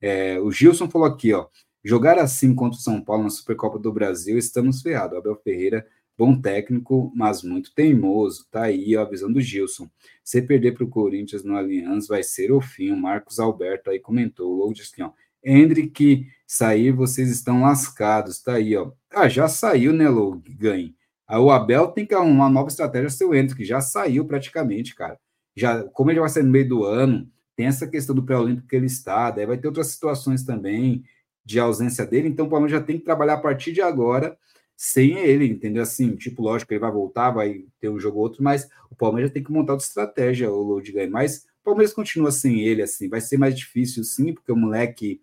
É, 0.00 0.40
o 0.40 0.50
Gilson 0.50 0.90
falou 0.90 1.06
aqui, 1.06 1.32
ó, 1.32 1.46
Jogar 1.84 2.18
assim 2.18 2.54
contra 2.54 2.78
o 2.78 2.82
São 2.82 3.00
Paulo 3.00 3.22
na 3.22 3.30
Supercopa 3.30 3.78
do 3.78 3.92
Brasil, 3.92 4.36
estamos 4.36 4.82
ferrados. 4.82 5.16
Abel 5.16 5.36
Ferreira, 5.36 5.86
bom 6.16 6.38
técnico, 6.38 7.12
mas 7.14 7.42
muito 7.42 7.72
teimoso. 7.72 8.46
Tá 8.50 8.64
aí 8.64 8.96
a 8.96 9.04
visão 9.04 9.32
do 9.32 9.40
Gilson. 9.40 9.88
Se 10.24 10.42
perder 10.42 10.72
para 10.72 10.84
o 10.84 10.88
Corinthians 10.88 11.44
no 11.44 11.56
Allianz, 11.56 12.08
vai 12.08 12.22
ser 12.22 12.50
o 12.50 12.60
fim. 12.60 12.90
O 12.90 12.96
Marcos 12.96 13.38
Alberto 13.38 13.90
aí 13.90 14.00
comentou. 14.00 14.56
Logo 14.56 14.72
disse 14.72 14.92
assim, 14.92 15.02
ó. 15.02 15.12
Hendrick 15.42 16.26
sair, 16.44 16.90
vocês 16.90 17.30
estão 17.30 17.62
lascados. 17.62 18.42
Tá 18.42 18.54
aí, 18.54 18.76
ó. 18.76 18.90
Ah, 19.10 19.28
já 19.28 19.46
saiu, 19.48 19.92
né, 19.92 20.08
Lou? 20.08 20.42
Ganhe. 20.48 20.96
Aí 21.28 21.38
o 21.38 21.50
Abel 21.50 21.88
tem 21.88 22.04
que 22.04 22.14
arrumar 22.14 22.46
uma 22.46 22.50
nova 22.50 22.68
estratégia 22.68 23.08
seu 23.08 23.32
Hendrick. 23.32 23.64
Já 23.64 23.80
saiu 23.80 24.24
praticamente, 24.24 24.96
cara. 24.96 25.18
Já, 25.56 25.84
como 25.84 26.10
ele 26.10 26.20
vai 26.20 26.28
ser 26.28 26.42
no 26.42 26.50
meio 26.50 26.68
do 26.68 26.84
ano, 26.84 27.30
tem 27.54 27.66
essa 27.66 27.86
questão 27.86 28.14
do 28.14 28.24
pré-olímpico 28.24 28.66
que 28.66 28.76
ele 28.76 28.86
está, 28.86 29.30
daí 29.30 29.46
vai 29.46 29.58
ter 29.58 29.66
outras 29.68 29.88
situações 29.88 30.44
também 30.44 31.04
de 31.48 31.58
ausência 31.58 32.04
dele, 32.04 32.28
então 32.28 32.44
o 32.44 32.50
Palmeiras 32.50 32.78
já 32.78 32.84
tem 32.84 32.98
que 32.98 33.04
trabalhar 33.04 33.34
a 33.34 33.40
partir 33.40 33.72
de 33.72 33.80
agora 33.80 34.36
sem 34.76 35.16
ele, 35.16 35.46
entendeu? 35.46 35.82
Assim, 35.82 36.14
tipo, 36.14 36.42
lógico, 36.42 36.70
ele 36.72 36.78
vai 36.78 36.92
voltar, 36.92 37.30
vai 37.30 37.64
ter 37.80 37.88
um 37.88 37.98
jogo 37.98 38.18
ou 38.18 38.24
outro, 38.24 38.44
mas 38.44 38.68
o 38.90 38.94
Palmeiras 38.94 39.32
tem 39.32 39.42
que 39.42 39.50
montar 39.50 39.72
outra 39.72 39.86
estratégia, 39.86 40.52
o 40.52 40.62
Lourdes 40.62 40.94
Mas 41.10 41.46
o 41.62 41.64
Palmeiras 41.64 41.94
continua 41.94 42.30
sem 42.30 42.60
ele, 42.60 42.82
assim, 42.82 43.08
vai 43.08 43.22
ser 43.22 43.38
mais 43.38 43.56
difícil, 43.56 44.04
sim, 44.04 44.34
porque 44.34 44.52
o 44.52 44.56
moleque 44.56 45.22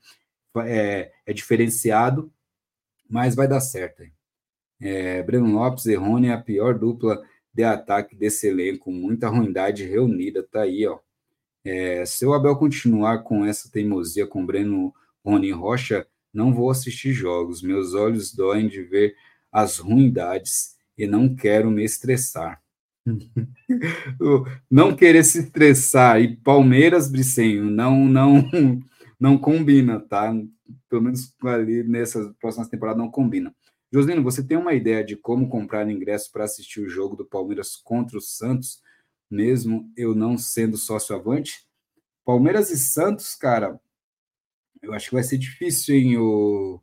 é, 0.57 1.11
é 1.27 1.31
diferenciado, 1.31 2.33
mas 3.07 3.35
vai 3.35 3.47
dar 3.47 3.61
certo. 3.61 4.03
É, 4.81 5.21
Breno 5.21 5.53
Lopes, 5.53 5.85
Errone 5.85 6.31
a 6.31 6.41
pior 6.41 6.77
dupla 6.77 7.23
de 7.53 7.63
ataque 7.63 8.15
desse 8.15 8.47
elenco, 8.47 8.91
muita 8.91 9.29
ruindade 9.29 9.85
reunida, 9.85 10.41
tá 10.41 10.63
aí, 10.63 10.87
ó. 10.87 10.99
É, 11.63 12.03
se 12.03 12.25
o 12.25 12.33
Abel 12.33 12.55
continuar 12.55 13.19
com 13.19 13.45
essa 13.45 13.69
teimosia 13.71 14.25
com 14.25 14.45
Breno, 14.45 14.93
Rony 15.23 15.51
Rocha, 15.51 16.07
não 16.35 16.53
vou 16.53 16.69
assistir 16.69 17.13
jogos, 17.13 17.61
meus 17.61 17.93
olhos 17.93 18.33
doem 18.33 18.67
de 18.67 18.83
ver 18.83 19.15
as 19.51 19.77
ruindades 19.77 20.75
e 20.97 21.07
não 21.07 21.35
quero 21.35 21.71
me 21.71 21.83
estressar. 21.83 22.61
não 24.69 24.95
querer 24.95 25.23
se 25.23 25.39
estressar 25.39 26.19
e 26.21 26.35
Palmeiras 26.37 27.09
Bricenho 27.09 27.65
não 27.65 28.05
não 28.05 28.43
não 29.19 29.37
combina, 29.37 29.99
tá? 29.99 30.33
Pelo 30.89 31.01
menos 31.01 31.33
ali 31.43 31.83
nessas 31.83 32.31
próximas 32.39 32.67
temporadas 32.67 33.01
não 33.01 33.09
combina. 33.09 33.55
Joslino, 33.91 34.23
você 34.23 34.43
tem 34.43 34.57
uma 34.57 34.73
ideia 34.73 35.03
de 35.03 35.15
como 35.15 35.47
comprar 35.47 35.89
ingresso 35.89 36.31
para 36.31 36.43
assistir 36.43 36.81
o 36.81 36.89
jogo 36.89 37.15
do 37.15 37.25
Palmeiras 37.25 37.75
contra 37.75 38.17
o 38.17 38.21
Santos? 38.21 38.83
mesmo 39.29 39.91
eu 39.97 40.13
não 40.15 40.37
sendo 40.37 40.77
sócio 40.77 41.15
avante. 41.15 41.65
Palmeiras 42.23 42.69
e 42.71 42.77
Santos, 42.77 43.35
cara, 43.35 43.79
eu 44.85 44.93
acho 44.93 45.09
que 45.09 45.15
vai 45.15 45.23
ser 45.23 45.37
difícil, 45.37 45.95
hein, 45.95 46.17
o, 46.17 46.81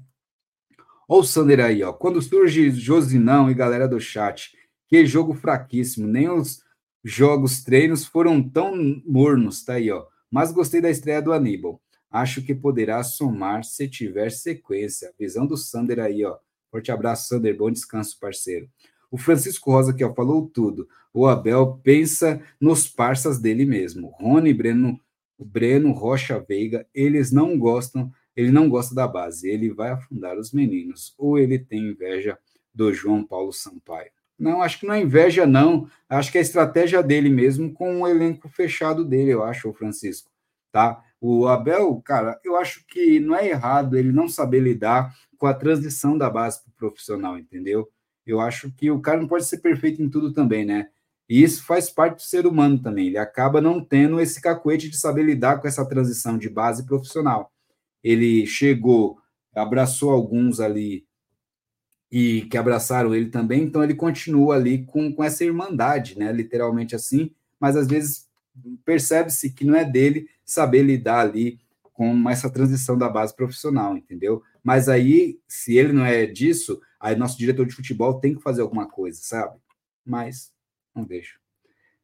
Olha 1.07 1.21
o 1.21 1.23
Sander 1.23 1.59
aí, 1.59 1.83
ó. 1.83 1.93
Quando 1.93 2.21
surge 2.21 2.71
Josinão 2.71 3.51
e 3.51 3.53
galera 3.53 3.87
do 3.87 3.99
chat, 3.99 4.51
que 4.87 5.05
jogo 5.05 5.33
fraquíssimo, 5.33 6.07
nem 6.07 6.29
os 6.29 6.63
jogos 7.03 7.63
treinos 7.63 8.05
foram 8.05 8.41
tão 8.41 9.01
mornos, 9.05 9.63
tá 9.63 9.73
aí, 9.73 9.91
ó. 9.91 10.05
Mas 10.29 10.51
gostei 10.51 10.79
da 10.79 10.89
estreia 10.89 11.21
do 11.21 11.33
Aníbal. 11.33 11.81
Acho 12.09 12.41
que 12.41 12.53
poderá 12.53 13.03
somar 13.03 13.63
se 13.63 13.87
tiver 13.87 14.31
sequência. 14.31 15.13
Visão 15.17 15.45
do 15.45 15.57
Sander 15.57 15.99
aí, 15.99 16.23
ó. 16.25 16.37
Forte 16.69 16.91
abraço, 16.91 17.27
Sander. 17.27 17.55
Bom 17.55 17.71
descanso, 17.71 18.17
parceiro. 18.19 18.69
O 19.09 19.17
Francisco 19.17 19.71
Rosa 19.71 19.91
aqui 19.91 20.03
ó, 20.03 20.13
falou 20.13 20.47
tudo. 20.47 20.87
O 21.13 21.27
Abel 21.27 21.79
pensa 21.83 22.41
nos 22.59 22.87
parças 22.87 23.39
dele 23.39 23.65
mesmo. 23.65 24.09
Rony, 24.19 24.53
Breno, 24.53 24.99
Breno, 25.37 25.91
Rocha 25.91 26.39
Veiga, 26.39 26.87
eles 26.93 27.31
não 27.31 27.57
gostam, 27.57 28.11
ele 28.35 28.51
não 28.51 28.69
gosta 28.69 28.95
da 28.95 29.07
base. 29.07 29.49
Ele 29.49 29.69
vai 29.69 29.91
afundar 29.91 30.37
os 30.37 30.53
meninos. 30.53 31.13
Ou 31.17 31.37
ele 31.37 31.59
tem 31.59 31.89
inveja 31.89 32.37
do 32.73 32.93
João 32.93 33.23
Paulo 33.23 33.51
Sampaio. 33.51 34.11
Não, 34.41 34.63
acho 34.63 34.79
que 34.79 34.87
não 34.87 34.95
é 34.95 35.01
inveja, 35.01 35.45
não. 35.45 35.87
Acho 36.09 36.31
que 36.31 36.37
é 36.39 36.41
a 36.41 36.41
estratégia 36.41 37.03
dele 37.03 37.29
mesmo 37.29 37.71
com 37.71 38.01
o 38.01 38.07
elenco 38.07 38.49
fechado 38.49 39.05
dele, 39.05 39.29
eu 39.31 39.43
acho, 39.43 39.69
o 39.69 39.73
Francisco. 39.73 40.31
Tá? 40.71 40.99
O 41.19 41.47
Abel, 41.47 42.01
cara, 42.03 42.39
eu 42.43 42.55
acho 42.55 42.83
que 42.87 43.19
não 43.19 43.35
é 43.35 43.47
errado 43.47 43.95
ele 43.95 44.11
não 44.11 44.27
saber 44.27 44.61
lidar 44.61 45.15
com 45.37 45.45
a 45.45 45.53
transição 45.53 46.17
da 46.17 46.27
base 46.27 46.63
para 46.63 46.71
o 46.71 46.75
profissional, 46.75 47.37
entendeu? 47.37 47.87
Eu 48.25 48.39
acho 48.39 48.71
que 48.71 48.89
o 48.89 48.99
cara 48.99 49.19
não 49.19 49.27
pode 49.27 49.45
ser 49.45 49.59
perfeito 49.59 50.01
em 50.01 50.09
tudo 50.09 50.33
também, 50.33 50.65
né? 50.65 50.89
E 51.29 51.43
isso 51.43 51.63
faz 51.63 51.91
parte 51.91 52.15
do 52.15 52.21
ser 52.23 52.47
humano 52.47 52.79
também. 52.81 53.07
Ele 53.07 53.19
acaba 53.19 53.61
não 53.61 53.83
tendo 53.83 54.19
esse 54.19 54.41
cacuete 54.41 54.89
de 54.89 54.97
saber 54.97 55.21
lidar 55.23 55.61
com 55.61 55.67
essa 55.67 55.85
transição 55.85 56.35
de 56.35 56.49
base 56.49 56.83
profissional. 56.83 57.51
Ele 58.03 58.47
chegou, 58.47 59.19
abraçou 59.55 60.09
alguns 60.09 60.59
ali 60.59 61.05
e 62.11 62.41
que 62.43 62.57
abraçaram 62.57 63.15
ele 63.15 63.27
também, 63.27 63.63
então 63.63 63.83
ele 63.83 63.95
continua 63.95 64.55
ali 64.55 64.83
com, 64.85 65.13
com 65.13 65.23
essa 65.23 65.45
irmandade, 65.45 66.19
né? 66.19 66.31
Literalmente 66.31 66.93
assim, 66.93 67.31
mas 67.59 67.77
às 67.77 67.87
vezes 67.87 68.27
percebe-se 68.83 69.51
que 69.51 69.63
não 69.63 69.75
é 69.75 69.85
dele 69.85 70.27
saber 70.43 70.83
lidar 70.83 71.19
ali 71.21 71.59
com 71.93 72.29
essa 72.29 72.49
transição 72.49 72.97
da 72.97 73.07
base 73.07 73.33
profissional, 73.35 73.95
entendeu? 73.95 74.43
Mas 74.63 74.89
aí, 74.89 75.39
se 75.47 75.77
ele 75.77 75.93
não 75.93 76.05
é 76.05 76.25
disso, 76.25 76.81
aí 76.99 77.15
nosso 77.15 77.37
diretor 77.37 77.65
de 77.65 77.75
futebol 77.75 78.19
tem 78.19 78.35
que 78.35 78.41
fazer 78.41 78.61
alguma 78.61 78.87
coisa, 78.87 79.19
sabe? 79.21 79.57
Mas 80.05 80.51
não 80.93 81.03
deixo. 81.03 81.39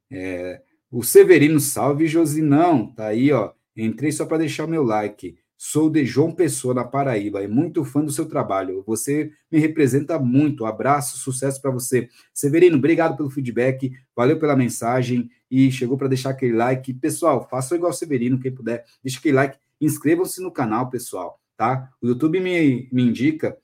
É, 0.10 0.62
o 0.90 1.04
Severino, 1.04 1.60
salve 1.60 2.08
Josinão, 2.08 2.94
tá 2.94 3.08
aí, 3.08 3.32
ó. 3.32 3.52
Entrei 3.76 4.12
só 4.12 4.26
para 4.26 4.38
deixar 4.38 4.66
o 4.66 4.70
meu 4.70 4.84
like. 4.84 5.38
Sou 5.58 5.90
de 5.90 6.06
João 6.06 6.32
Pessoa, 6.32 6.74
na 6.74 6.84
Paraíba, 6.84 7.42
e 7.44 7.48
muito 7.48 7.84
fã 7.84 8.04
do 8.04 8.12
seu 8.12 8.28
trabalho. 8.28 8.84
Você 8.86 9.32
me 9.52 9.60
representa 9.60 10.20
muito. 10.20 10.66
Abraço, 10.66 11.18
sucesso 11.18 11.62
para 11.62 11.72
você. 11.72 12.08
Severino, 12.34 12.78
obrigado 12.78 13.18
pelo 13.18 13.30
feedback, 13.30 13.92
valeu 14.16 14.40
pela 14.40 14.56
mensagem 14.56 15.30
e 15.50 15.72
chegou 15.72 15.98
para 15.98 16.08
deixar 16.08 16.30
aquele 16.30 16.54
like. 16.54 16.94
Pessoal, 16.94 17.48
faça 17.50 17.76
igual 17.76 17.92
Severino, 17.92 18.40
quem 18.40 18.54
puder, 18.54 18.86
deixa 19.04 19.18
aquele 19.20 19.36
like, 19.36 19.58
inscrevam-se 19.82 20.42
no 20.42 20.52
canal, 20.52 20.90
pessoal 20.90 21.42
tá? 21.58 21.92
O 22.00 22.08
YouTube 22.08 22.40
me, 22.40 22.88
me 22.92 23.02
indica 23.02 23.58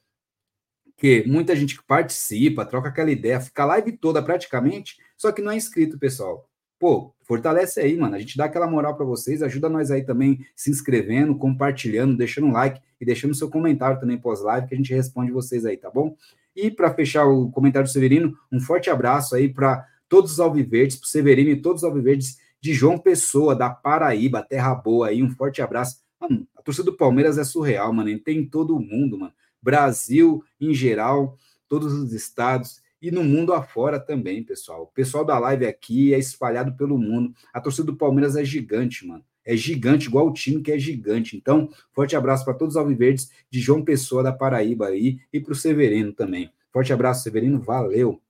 que 0.98 1.24
muita 1.28 1.56
gente 1.56 1.78
que 1.78 1.84
participa, 1.86 2.66
troca 2.66 2.90
aquela 2.90 3.12
ideia, 3.12 3.40
fica 3.40 3.64
a 3.64 3.68
live 3.68 3.96
toda 3.98 4.22
praticamente, 4.22 4.98
só 5.16 5.32
que 5.32 5.42
não 5.42 5.52
é 5.52 5.56
inscrito, 5.56 5.98
pessoal. 6.00 6.50
Pô, 6.84 7.16
fortalece 7.22 7.80
aí, 7.80 7.96
mano. 7.96 8.14
A 8.14 8.20
gente 8.20 8.36
dá 8.36 8.44
aquela 8.44 8.68
moral 8.68 8.94
para 8.98 9.06
vocês, 9.06 9.42
ajuda 9.42 9.70
nós 9.70 9.90
aí 9.90 10.04
também 10.04 10.46
se 10.54 10.70
inscrevendo, 10.70 11.34
compartilhando, 11.34 12.18
deixando 12.18 12.48
um 12.48 12.52
like 12.52 12.82
e 13.00 13.06
deixando 13.06 13.34
seu 13.34 13.50
comentário 13.50 14.02
também 14.02 14.18
pós-live 14.18 14.68
que 14.68 14.74
a 14.74 14.78
gente 14.78 14.94
responde 14.94 15.32
vocês 15.32 15.66
aí, 15.66 15.78
tá 15.78 15.90
bom? 15.90 16.14
E 16.54 16.70
para 16.70 16.94
fechar 16.94 17.26
o 17.26 17.50
comentário 17.52 17.88
do 17.88 17.92
Severino, 17.94 18.38
um 18.52 18.60
forte 18.60 18.90
abraço 18.90 19.34
aí 19.34 19.48
para 19.48 19.88
todos 20.10 20.34
os 20.34 20.42
alviverdes, 20.42 20.98
para 20.98 21.08
Severino 21.08 21.52
e 21.52 21.62
todos 21.62 21.84
os 21.84 21.88
alviverdes 21.88 22.38
de 22.60 22.74
João 22.74 22.98
Pessoa, 22.98 23.56
da 23.56 23.70
Paraíba, 23.70 24.44
terra 24.44 24.76
boa 24.76 25.08
aí. 25.08 25.24
Um 25.24 25.30
forte 25.30 25.62
abraço 25.62 26.04
Mano, 26.20 26.46
a 26.54 26.62
torcida 26.62 26.92
do 26.92 26.98
Palmeiras 26.98 27.38
é 27.38 27.46
surreal, 27.46 27.94
mano. 27.94 28.20
Tem 28.20 28.40
em 28.40 28.46
todo 28.46 28.76
o 28.76 28.82
mundo, 28.82 29.18
mano. 29.18 29.32
Brasil 29.62 30.44
em 30.60 30.74
geral, 30.74 31.38
todos 31.70 31.94
os 31.94 32.12
estados 32.12 32.83
e 33.04 33.12
no 33.12 33.22
mundo 33.22 33.52
afora 33.52 34.00
também, 34.00 34.42
pessoal. 34.42 34.84
O 34.84 34.88
pessoal 34.88 35.26
da 35.26 35.38
live 35.38 35.66
aqui 35.66 36.14
é 36.14 36.18
espalhado 36.18 36.74
pelo 36.78 36.98
mundo. 36.98 37.36
A 37.54 37.60
torcida 37.60 37.88
do 37.88 37.98
Palmeiras 37.98 38.38
é 38.38 38.46
gigante, 38.46 39.06
mano. 39.06 39.22
É 39.44 39.58
gigante, 39.58 40.08
igual 40.08 40.26
o 40.26 40.32
time 40.32 40.62
que 40.62 40.72
é 40.72 40.80
gigante. 40.80 41.36
Então, 41.36 41.70
forte 41.92 42.16
abraço 42.16 42.46
para 42.46 42.54
todos 42.54 42.76
os 42.76 42.80
alviverdes 42.80 43.30
de 43.52 43.60
João 43.60 43.84
Pessoa 43.84 44.24
da 44.24 44.32
Paraíba 44.32 44.88
aí 44.88 45.20
e 45.34 45.40
para 45.42 45.52
o 45.52 45.56
Severino 45.56 46.14
também. 46.14 46.50
Forte 46.72 46.94
abraço, 46.94 47.24
Severino. 47.24 47.60
Valeu. 47.60 48.22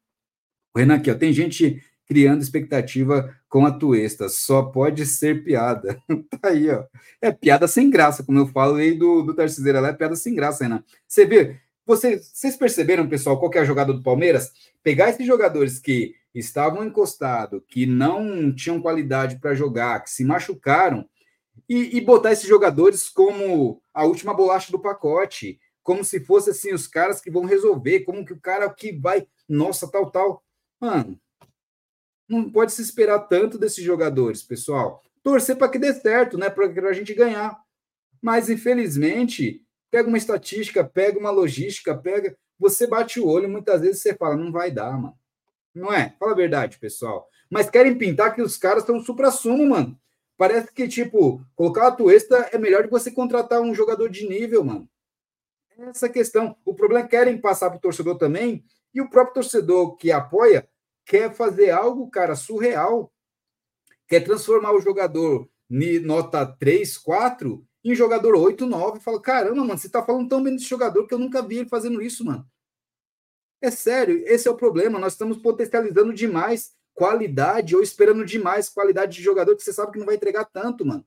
O 0.74 0.80
Renan 0.80 0.96
aqui, 0.96 1.12
ó. 1.12 1.14
Tem 1.14 1.32
gente 1.32 1.80
criando 2.08 2.42
expectativa 2.42 3.32
com 3.48 3.68
a 3.68 3.72
Tuesta. 3.72 4.28
Só 4.28 4.64
pode 4.64 5.06
ser 5.06 5.44
piada. 5.44 6.02
tá 6.42 6.50
aí, 6.50 6.68
ó. 6.72 6.84
É 7.22 7.32
piada 7.32 7.68
sem 7.68 7.92
graça, 7.92 8.24
como 8.24 8.40
eu 8.40 8.48
falo 8.48 8.78
aí 8.78 8.98
do, 8.98 9.22
do 9.22 9.36
Tarciseira 9.36 9.80
lá, 9.80 9.90
é 9.90 9.94
piada 9.94 10.16
sem 10.16 10.34
graça, 10.34 10.64
Renan. 10.64 10.84
Você 11.08 11.28
vê, 11.28 11.60
você, 11.86 12.18
vocês 12.18 12.56
perceberam, 12.56 13.08
pessoal, 13.08 13.40
qual 13.40 13.52
é 13.54 13.60
a 13.60 13.66
jogada 13.66 13.94
do 13.94 14.04
Palmeiras? 14.04 14.52
Pegar 14.82 15.10
esses 15.10 15.26
jogadores 15.26 15.80
que 15.80 16.16
estavam 16.34 16.84
encostados, 16.84 17.62
que 17.68 17.86
não 17.86 18.54
tinham 18.54 18.82
qualidade 18.82 19.40
para 19.40 19.54
jogar, 19.54 20.04
que 20.04 20.10
se 20.10 20.24
machucaram, 20.24 21.08
e, 21.70 21.98
e 21.98 22.02
botar 22.02 22.32
esses 22.32 22.48
jogadores 22.48 23.10
como 23.10 23.82
a 23.94 24.06
última 24.06 24.34
bolacha 24.34 24.72
do 24.72 24.80
pacote, 24.80 25.60
como 25.82 26.04
se 26.04 26.20
fosse 26.20 26.50
assim 26.50 26.74
os 26.74 26.88
caras 26.88 27.22
que 27.22 27.30
vão 27.30 27.46
resolver, 27.46 28.02
como 28.02 28.26
que 28.26 28.34
o 28.34 28.40
cara 28.40 28.70
que 28.70 28.92
vai, 28.92 29.28
nossa, 29.48 29.90
tal, 29.90 30.10
tal. 30.10 30.44
Mano, 30.80 31.20
não 32.28 32.50
pode 32.50 32.72
se 32.72 32.82
esperar 32.82 33.20
tanto 33.20 33.58
desses 33.58 33.84
jogadores, 33.84 34.42
pessoal. 34.42 35.02
Torcer 35.22 35.56
para 35.56 35.70
que 35.70 35.80
dê 35.80 35.94
certo, 35.94 36.38
né? 36.38 36.50
Para 36.50 36.66
a 36.90 36.94
gente 36.94 37.14
ganhar. 37.14 37.58
Mas, 38.22 38.50
infelizmente, 38.50 39.63
pega 39.94 40.10
uma 40.10 40.18
estatística, 40.18 40.84
pega 40.84 41.20
uma 41.20 41.30
logística, 41.30 41.96
pega. 41.96 42.36
Você 42.58 42.88
bate 42.88 43.20
o 43.20 43.28
olho, 43.28 43.48
muitas 43.48 43.80
vezes 43.80 44.02
você 44.02 44.16
fala, 44.16 44.36
não 44.36 44.52
vai 44.52 44.72
dar, 44.72 45.00
mano. 45.00 45.16
Não 45.72 45.94
é? 45.94 46.16
Fala 46.20 46.32
a 46.32 46.36
verdade, 46.36 46.80
pessoal. 46.80 47.30
Mas 47.48 47.70
querem 47.70 47.96
pintar 47.96 48.34
que 48.34 48.42
os 48.42 48.58
caras 48.58 48.82
estão 48.82 49.00
supra-sumo, 49.00 49.70
mano. 49.70 49.96
Parece 50.36 50.74
que, 50.74 50.88
tipo, 50.88 51.46
colocar 51.56 51.90
a 51.90 51.92
Tuesta 51.92 52.50
é 52.52 52.58
melhor 52.58 52.86
que 52.86 52.90
você 52.90 53.12
contratar 53.12 53.62
um 53.62 53.76
jogador 53.76 54.10
de 54.10 54.28
nível, 54.28 54.64
mano. 54.64 54.90
Essa 55.78 56.10
questão. 56.10 56.58
O 56.66 56.74
problema 56.74 57.02
é 57.02 57.04
que 57.04 57.16
querem 57.16 57.38
passar 57.38 57.70
para 57.70 57.78
o 57.78 57.82
torcedor 57.82 58.18
também, 58.18 58.66
e 58.96 59.00
o 59.00 59.12
próprio 59.12 59.36
torcedor 59.36 59.96
que 59.96 60.12
apoia 60.12 60.68
quer 61.06 61.32
fazer 61.36 61.70
algo, 61.70 62.10
cara, 62.10 62.36
surreal. 62.36 63.14
Quer 64.08 64.22
transformar 64.22 64.72
o 64.72 64.82
jogador 64.82 65.48
nota 65.70 66.48
3, 66.48 66.98
4 66.98 67.64
em 67.84 67.96
jogador 67.96 68.36
8, 68.36 68.66
9. 68.66 69.00
Fala, 69.00 69.22
caramba, 69.22 69.64
mano, 69.64 69.78
você 69.78 69.90
tá 69.90 70.04
falando 70.04 70.30
tão 70.30 70.42
bem 70.42 70.56
desse 70.56 70.68
jogador 70.68 71.06
que 71.06 71.14
eu 71.14 71.20
nunca 71.20 71.42
vi 71.42 71.58
ele 71.58 71.70
fazendo 71.70 72.02
isso, 72.02 72.24
mano. 72.24 72.48
É 73.62 73.72
sério, 73.72 74.22
esse 74.26 74.48
é 74.48 74.52
o 74.52 74.58
problema. 74.58 75.00
Nós 75.00 75.14
estamos 75.14 75.38
potencializando 75.38 76.14
demais 76.14 76.74
qualidade 76.94 77.76
ou 77.76 77.82
esperando 77.82 78.26
demais 78.26 78.70
qualidade 78.70 79.16
de 79.16 79.24
jogador 79.24 79.56
que 79.56 79.64
você 79.64 79.74
sabe 79.74 79.94
que 79.94 80.00
não 80.00 80.06
vai 80.06 80.16
entregar 80.16 80.46
tanto, 80.46 80.86
mano. 80.86 81.06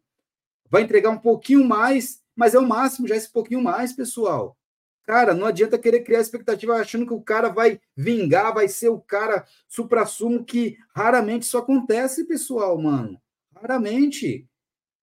Vai 0.69 0.83
entregar 0.83 1.11
um 1.11 1.19
pouquinho 1.19 1.65
mais, 1.65 2.21
mas 2.35 2.55
é 2.55 2.59
o 2.59 2.67
máximo, 2.67 3.07
já 3.07 3.15
esse 3.15 3.31
pouquinho 3.31 3.63
mais, 3.63 3.93
pessoal. 3.93 4.57
Cara, 5.05 5.33
não 5.33 5.47
adianta 5.47 5.79
querer 5.79 6.01
criar 6.01 6.21
expectativa 6.21 6.75
achando 6.75 7.07
que 7.07 7.15
o 7.15 7.23
cara 7.23 7.49
vai 7.49 7.81
vingar, 7.97 8.53
vai 8.53 8.67
ser 8.67 8.89
o 8.89 8.99
cara 8.99 9.47
supra-sumo, 9.69 10.45
que 10.45 10.77
raramente 10.95 11.45
isso 11.45 11.57
acontece, 11.57 12.25
pessoal, 12.25 12.77
mano. 12.77 13.21
Raramente. 13.55 14.49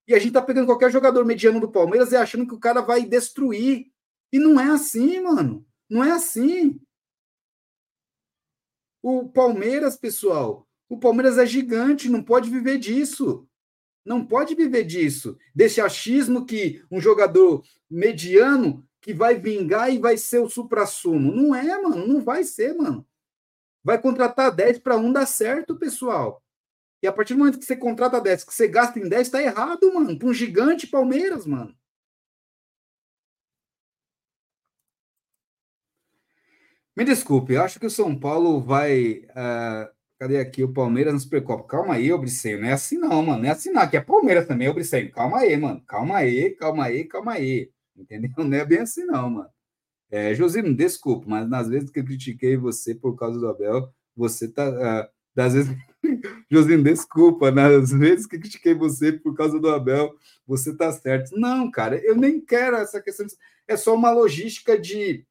E 0.07 0.13
a 0.13 0.19
gente 0.19 0.33
tá 0.33 0.41
pegando 0.41 0.65
qualquer 0.65 0.91
jogador 0.91 1.25
mediano 1.25 1.59
do 1.59 1.71
Palmeiras 1.71 2.11
e 2.11 2.15
achando 2.15 2.47
que 2.47 2.53
o 2.53 2.59
cara 2.59 2.81
vai 2.81 3.05
destruir. 3.05 3.91
E 4.31 4.39
não 4.39 4.59
é 4.59 4.65
assim, 4.65 5.21
mano. 5.21 5.65
Não 5.89 6.03
é 6.03 6.11
assim. 6.11 6.79
O 9.01 9.29
Palmeiras, 9.29 9.97
pessoal, 9.97 10.67
o 10.89 10.97
Palmeiras 10.97 11.37
é 11.37 11.45
gigante, 11.45 12.09
não 12.09 12.23
pode 12.23 12.49
viver 12.49 12.77
disso. 12.77 13.47
Não 14.05 14.25
pode 14.25 14.53
viver 14.55 14.83
disso. 14.83 15.37
Desse 15.55 15.79
achismo 15.79 16.45
que 16.45 16.83
um 16.91 16.99
jogador 16.99 17.63
mediano 17.89 18.85
que 19.01 19.13
vai 19.13 19.35
vingar 19.35 19.93
e 19.93 19.99
vai 19.99 20.17
ser 20.17 20.39
o 20.39 20.49
supra-sumo. 20.49 21.33
Não 21.33 21.55
é, 21.55 21.81
mano. 21.81 22.07
Não 22.07 22.21
vai 22.21 22.43
ser, 22.43 22.73
mano. 22.73 23.05
Vai 23.83 24.01
contratar 24.01 24.53
10 24.53 24.79
para 24.79 24.97
um 24.97 25.11
dar 25.11 25.25
certo, 25.25 25.75
pessoal. 25.77 26.41
E 27.03 27.07
a 27.07 27.11
partir 27.11 27.33
do 27.33 27.39
momento 27.39 27.59
que 27.59 27.65
você 27.65 27.75
contrata 27.75 28.21
10, 28.21 28.45
que 28.45 28.53
você 28.53 28.65
gasta 28.65 28.97
em 28.97 29.09
10, 29.09 29.29
tá 29.29 29.41
errado, 29.43 29.93
mano. 29.93 30.17
Para 30.17 30.29
um 30.29 30.33
gigante 30.33 30.87
Palmeiras, 30.87 31.45
mano. 31.45 31.75
Me 36.95 37.03
desculpe, 37.03 37.57
acho 37.57 37.77
que 37.79 37.85
o 37.87 37.89
São 37.89 38.17
Paulo 38.17 38.61
vai. 38.61 39.25
Uh, 39.31 39.91
cadê 40.17 40.39
aqui 40.39 40.63
o 40.63 40.71
Palmeiras 40.71 41.13
no 41.13 41.19
Supercopa? 41.19 41.67
Calma 41.67 41.95
aí, 41.95 42.11
Obriceio. 42.13 42.61
Não 42.61 42.69
é 42.69 42.71
assim, 42.73 42.97
não, 42.97 43.21
mano. 43.21 43.41
Não 43.41 43.49
é 43.49 43.51
assim, 43.51 43.71
não. 43.71 43.81
Aqui 43.81 43.97
é 43.97 44.01
Palmeiras 44.01 44.47
também, 44.47 44.69
Obriceio. 44.69 45.11
Calma 45.11 45.39
aí, 45.39 45.57
mano. 45.57 45.83
Calma 45.85 46.17
aí, 46.17 46.51
calma 46.51 46.85
aí, 46.85 47.03
calma 47.03 47.33
aí. 47.33 47.69
Entendeu? 47.97 48.31
Não 48.45 48.57
é 48.57 48.65
bem 48.65 48.79
assim, 48.79 49.03
não, 49.05 49.29
mano. 49.29 49.49
É, 50.09 50.33
Josino, 50.33 50.73
desculpa, 50.75 51.25
mas 51.27 51.49
nas 51.49 51.67
vezes 51.69 51.91
que 51.91 51.99
eu 51.99 52.05
critiquei 52.05 52.57
você 52.57 52.95
por 52.95 53.15
causa 53.15 53.39
do 53.39 53.47
Abel, 53.47 53.93
você 54.15 54.47
tá. 54.47 54.69
Uh, 54.69 55.09
das 55.35 55.53
vezes. 55.53 55.75
Josino, 56.49 56.83
desculpa, 56.83 57.51
nas 57.51 57.91
vezes 57.91 58.25
que 58.25 58.37
critiquei 58.37 58.73
você 58.73 59.11
por 59.11 59.35
causa 59.35 59.59
do 59.59 59.69
Abel, 59.69 60.13
você 60.45 60.75
tá 60.75 60.91
certo. 60.91 61.37
Não, 61.37 61.71
cara, 61.71 61.97
eu 61.97 62.15
nem 62.15 62.39
quero 62.39 62.75
essa 62.75 63.01
questão. 63.01 63.25
É 63.67 63.77
só 63.77 63.95
uma 63.95 64.11
logística 64.11 64.77
de, 64.77 65.25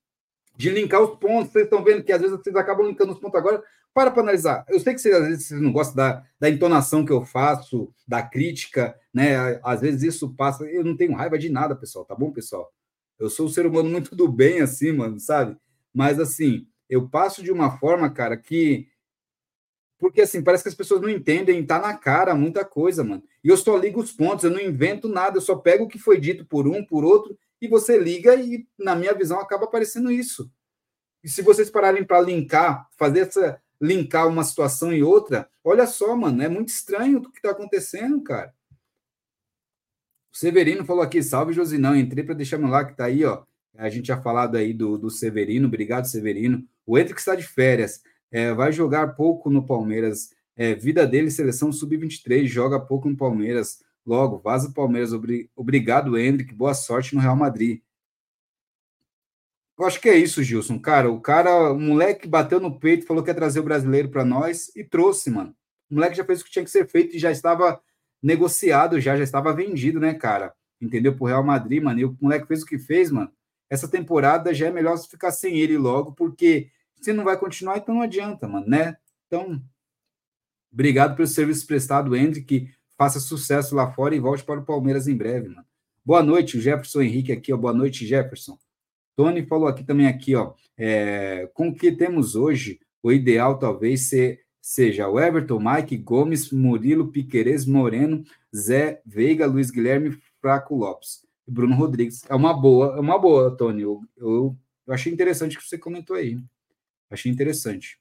de 0.57 0.71
linkar 0.71 1.03
os 1.03 1.19
pontos. 1.19 1.53
Vocês 1.53 1.65
estão 1.65 1.85
vendo 1.85 2.03
que 2.03 2.13
às 2.13 2.21
vezes 2.21 2.37
vocês 2.37 2.57
acabam 2.57 2.87
linkando 2.87 3.13
os 3.13 3.19
pontos 3.19 3.39
agora. 3.39 3.63
Para 3.95 4.11
para 4.11 4.23
analisar. 4.23 4.65
Eu 4.69 4.81
sei 4.81 4.95
que 4.95 5.01
vocês, 5.01 5.15
às 5.15 5.27
vezes 5.27 5.47
vocês 5.47 5.61
não 5.61 5.71
gostam 5.71 5.97
da, 5.97 6.25
da 6.41 6.49
entonação 6.49 7.05
que 7.05 7.13
eu 7.13 7.23
faço, 7.27 7.93
da 8.09 8.23
crítica, 8.23 8.99
né? 9.13 9.61
Às 9.63 9.83
vezes 9.83 10.03
isso 10.15 10.35
passa. 10.35 10.65
Eu 10.65 10.83
não 10.83 10.97
tenho 10.97 11.15
raiva 11.15 11.39
de 11.39 11.51
nada, 11.51 11.77
pessoal, 11.77 12.05
tá 12.05 12.15
bom, 12.15 12.33
pessoal? 12.33 12.73
Eu 13.19 13.29
sou 13.29 13.47
um 13.47 13.51
ser 13.51 13.67
humano 13.67 13.91
muito 13.91 14.17
do 14.17 14.27
bem, 14.33 14.63
assim, 14.63 14.93
mano, 14.93 15.21
sabe? 15.21 15.59
Mas 15.93 16.19
assim, 16.19 16.67
eu 16.89 17.07
passo 17.09 17.43
de 17.43 17.53
uma 17.53 17.79
forma, 17.79 18.11
cara, 18.11 18.37
que. 18.37 18.89
Porque 20.03 20.23
assim, 20.23 20.43
parece 20.43 20.65
que 20.65 20.69
as 20.69 20.75
pessoas 20.75 21.01
não 21.01 21.09
entendem, 21.09 21.65
tá 21.65 21.79
na 21.79 21.97
cara 21.97 22.35
muita 22.35 22.65
coisa, 22.65 23.05
mano. 23.05 23.23
E 23.45 23.49
eu 23.49 23.57
só 23.57 23.77
ligo 23.77 24.01
os 24.01 24.11
pontos, 24.11 24.45
eu 24.45 24.51
não 24.51 24.59
invento 24.59 25.09
nada, 25.09 25.37
eu 25.37 25.41
só 25.41 25.55
pego 25.55 25.85
o 25.85 25.89
que 25.89 25.97
foi 25.97 26.19
dito 26.19 26.45
por 26.45 26.67
um, 26.67 26.85
por 26.85 27.05
outro, 27.05 27.39
e 27.61 27.69
você 27.69 27.97
liga 27.97 28.35
e, 28.35 28.67
na 28.77 28.97
minha 28.97 29.15
visão, 29.15 29.39
acaba 29.39 29.67
aparecendo 29.67 30.11
isso. 30.11 30.51
E 31.23 31.29
se 31.29 31.41
vocês 31.41 31.71
pararem 31.71 32.03
para 32.03 32.21
linkar, 32.21 32.89
fazer 32.99 33.21
essa, 33.21 33.63
linkar 33.81 34.27
uma 34.27 34.43
situação 34.43 34.93
e 34.93 35.05
outra. 35.05 35.49
Olha 35.63 35.87
só, 35.87 36.17
mano, 36.17 36.43
é 36.43 36.49
muito 36.49 36.71
estranho 36.71 37.19
o 37.19 37.31
que 37.31 37.39
está 37.39 37.53
acontecendo, 37.53 38.21
cara. 38.25 38.53
O 40.33 40.37
Severino 40.37 40.85
falou 40.85 41.05
aqui, 41.05 41.23
salve 41.23 41.53
Josinão, 41.53 41.95
entrei 41.95 42.25
para 42.25 42.35
deixar 42.35 42.59
meu 42.59 42.71
like, 42.71 42.97
tá 42.97 43.05
aí, 43.05 43.25
ó. 43.25 43.45
A 43.77 43.89
gente 43.89 44.09
já 44.09 44.21
falado 44.21 44.57
aí 44.57 44.75
do, 44.75 44.99
do 44.99 45.11
Severino, 45.11 45.69
obrigado 45.69 46.07
Severino. 46.07 46.67
O 46.85 46.99
Entre 46.99 47.15
que 47.15 47.21
está 47.21 47.37
de 47.37 47.45
férias, 47.45 48.03
é, 48.33 48.53
vai 48.55 48.73
jogar 48.73 49.15
pouco 49.15 49.51
no 49.51 49.65
Palmeiras. 49.65 50.31
É, 50.57 50.75
vida 50.75 51.07
dele, 51.07 51.31
seleção 51.31 51.71
sub-23, 51.71 52.47
joga 52.47 52.81
pouco 52.81 53.09
no 53.09 53.17
Palmeiras. 53.17 53.85
Logo, 54.05 54.39
vaza 54.39 54.73
Palmeiras. 54.75 55.13
Obrigado, 55.55 56.19
Hendrick. 56.19 56.55
Boa 56.55 56.75
sorte 56.75 57.15
no 57.15 57.21
Real 57.21 57.37
Madrid. 57.37 57.81
Eu 59.79 59.87
acho 59.87 60.01
que 60.01 60.09
é 60.09 60.17
isso, 60.17 60.43
Gilson. 60.43 60.79
Cara, 60.79 61.11
o 61.11 61.21
cara, 61.21 61.73
o 61.73 61.79
moleque 61.79 62.27
bateu 62.27 62.59
no 62.59 62.79
peito, 62.79 63.07
falou 63.07 63.23
que 63.23 63.31
ia 63.31 63.35
trazer 63.35 63.61
o 63.61 63.65
brasileiro 63.65 64.09
para 64.09 64.25
nós 64.25 64.75
e 64.75 64.83
trouxe, 64.83 65.31
mano. 65.31 65.55
O 65.91 65.95
moleque 65.95 66.17
já 66.17 66.25
fez 66.25 66.41
o 66.41 66.45
que 66.45 66.51
tinha 66.51 66.65
que 66.65 66.71
ser 66.71 66.87
feito 66.89 67.17
e 67.17 67.19
já 67.19 67.31
estava 67.31 67.81
negociado, 68.23 69.01
já, 69.01 69.17
já 69.17 69.25
estava 69.25 69.53
vendido, 69.53 70.01
né, 70.01 70.15
cara? 70.15 70.55
Entendeu? 70.81 71.15
Pro 71.15 71.27
Real 71.27 71.45
Madrid, 71.45 71.83
mano. 71.83 72.01
E 72.01 72.05
o 72.05 72.17
moleque 72.21 72.47
fez 72.47 72.63
o 72.63 72.67
que 72.67 72.79
fez, 72.79 73.11
mano. 73.11 73.31
Essa 73.69 73.89
temporada 73.89 74.53
já 74.53 74.67
é 74.67 74.71
melhor 74.71 74.99
ficar 74.99 75.31
sem 75.31 75.59
ele 75.59 75.79
logo, 75.79 76.13
porque 76.13 76.69
se 77.03 77.13
não 77.13 77.25
vai 77.25 77.37
continuar, 77.37 77.79
então 77.79 77.97
não 77.97 78.03
adianta, 78.03 78.47
mano, 78.47 78.67
né? 78.67 78.97
Então, 79.27 79.61
obrigado 80.73 81.17
pelo 81.17 81.27
serviço 81.27 81.67
prestado, 81.67 82.15
Hendrick, 82.15 82.47
que 82.47 82.75
faça 82.97 83.19
sucesso 83.19 83.75
lá 83.75 83.91
fora 83.93 84.15
e 84.15 84.21
volte 84.21 84.45
para 84.45 84.61
o 84.61 84.65
Palmeiras 84.65 85.09
em 85.09 85.17
breve, 85.17 85.49
mano. 85.49 85.67
Boa 86.05 86.23
noite, 86.23 86.57
o 86.57 86.61
Jefferson 86.61 87.03
Henrique 87.03 87.33
aqui, 87.33 87.53
ó. 87.53 87.57
Boa 87.57 87.73
noite, 87.73 88.07
Jefferson. 88.07 88.57
Tony 89.17 89.45
falou 89.45 89.69
aqui 89.69 89.85
também 89.85 90.07
aqui, 90.07 90.35
ó, 90.35 90.55
é, 90.77 91.51
com 91.53 91.69
o 91.69 91.75
que 91.75 91.93
temos 91.93 92.35
hoje, 92.35 92.81
o 93.03 93.13
ideal 93.13 93.59
talvez 93.59 94.09
ser, 94.09 94.41
seja 94.61 95.09
o 95.09 95.21
Everton, 95.21 95.59
Mike, 95.59 95.97
Gomes, 95.99 96.51
Murilo, 96.51 97.11
Piquerez, 97.11 97.67
Moreno, 97.67 98.25
Zé, 98.55 99.03
Veiga, 99.05 99.47
Luiz 99.47 99.71
Guilherme, 99.71 100.17
Fraco 100.41 100.75
Lopes 100.77 101.27
e 101.47 101.51
Bruno 101.51 101.75
Rodrigues. 101.75 102.23
É 102.29 102.35
uma 102.35 102.55
boa, 102.55 102.97
é 102.97 103.01
uma 103.01 103.19
boa, 103.19 103.55
Tony. 103.57 103.83
Eu, 103.83 104.01
eu, 104.17 104.57
eu 104.87 104.95
achei 104.95 105.13
interessante 105.13 105.59
que 105.59 105.65
você 105.65 105.77
comentou 105.77 106.17
aí. 106.17 106.39
Achei 107.13 107.31
interessante. 107.31 107.99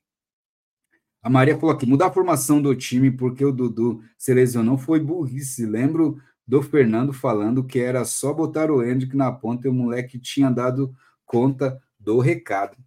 A 1.22 1.30
Maria 1.30 1.58
falou 1.58 1.76
aqui: 1.76 1.86
mudar 1.86 2.08
a 2.08 2.12
formação 2.12 2.62
do 2.62 2.76
time 2.76 3.12
porque 3.12 3.46
o 3.46 3.52
Dudu 3.52 4.04
se 4.18 4.34
lesionou 4.34 4.78
foi 4.78 5.00
burrice. 5.00 5.66
Lembro 5.66 6.22
do 6.48 6.62
Fernando 6.62 7.14
falando 7.14 7.64
que 7.64 7.80
era 7.80 8.04
só 8.06 8.34
botar 8.34 8.72
o 8.72 8.84
Hendrick 8.84 9.16
na 9.16 9.32
ponta 9.32 9.68
e 9.68 9.70
o 9.70 9.74
moleque 9.74 10.20
tinha 10.20 10.50
dado 10.50 10.96
conta 11.26 11.82
do 12.00 12.20
recado. 12.20 12.78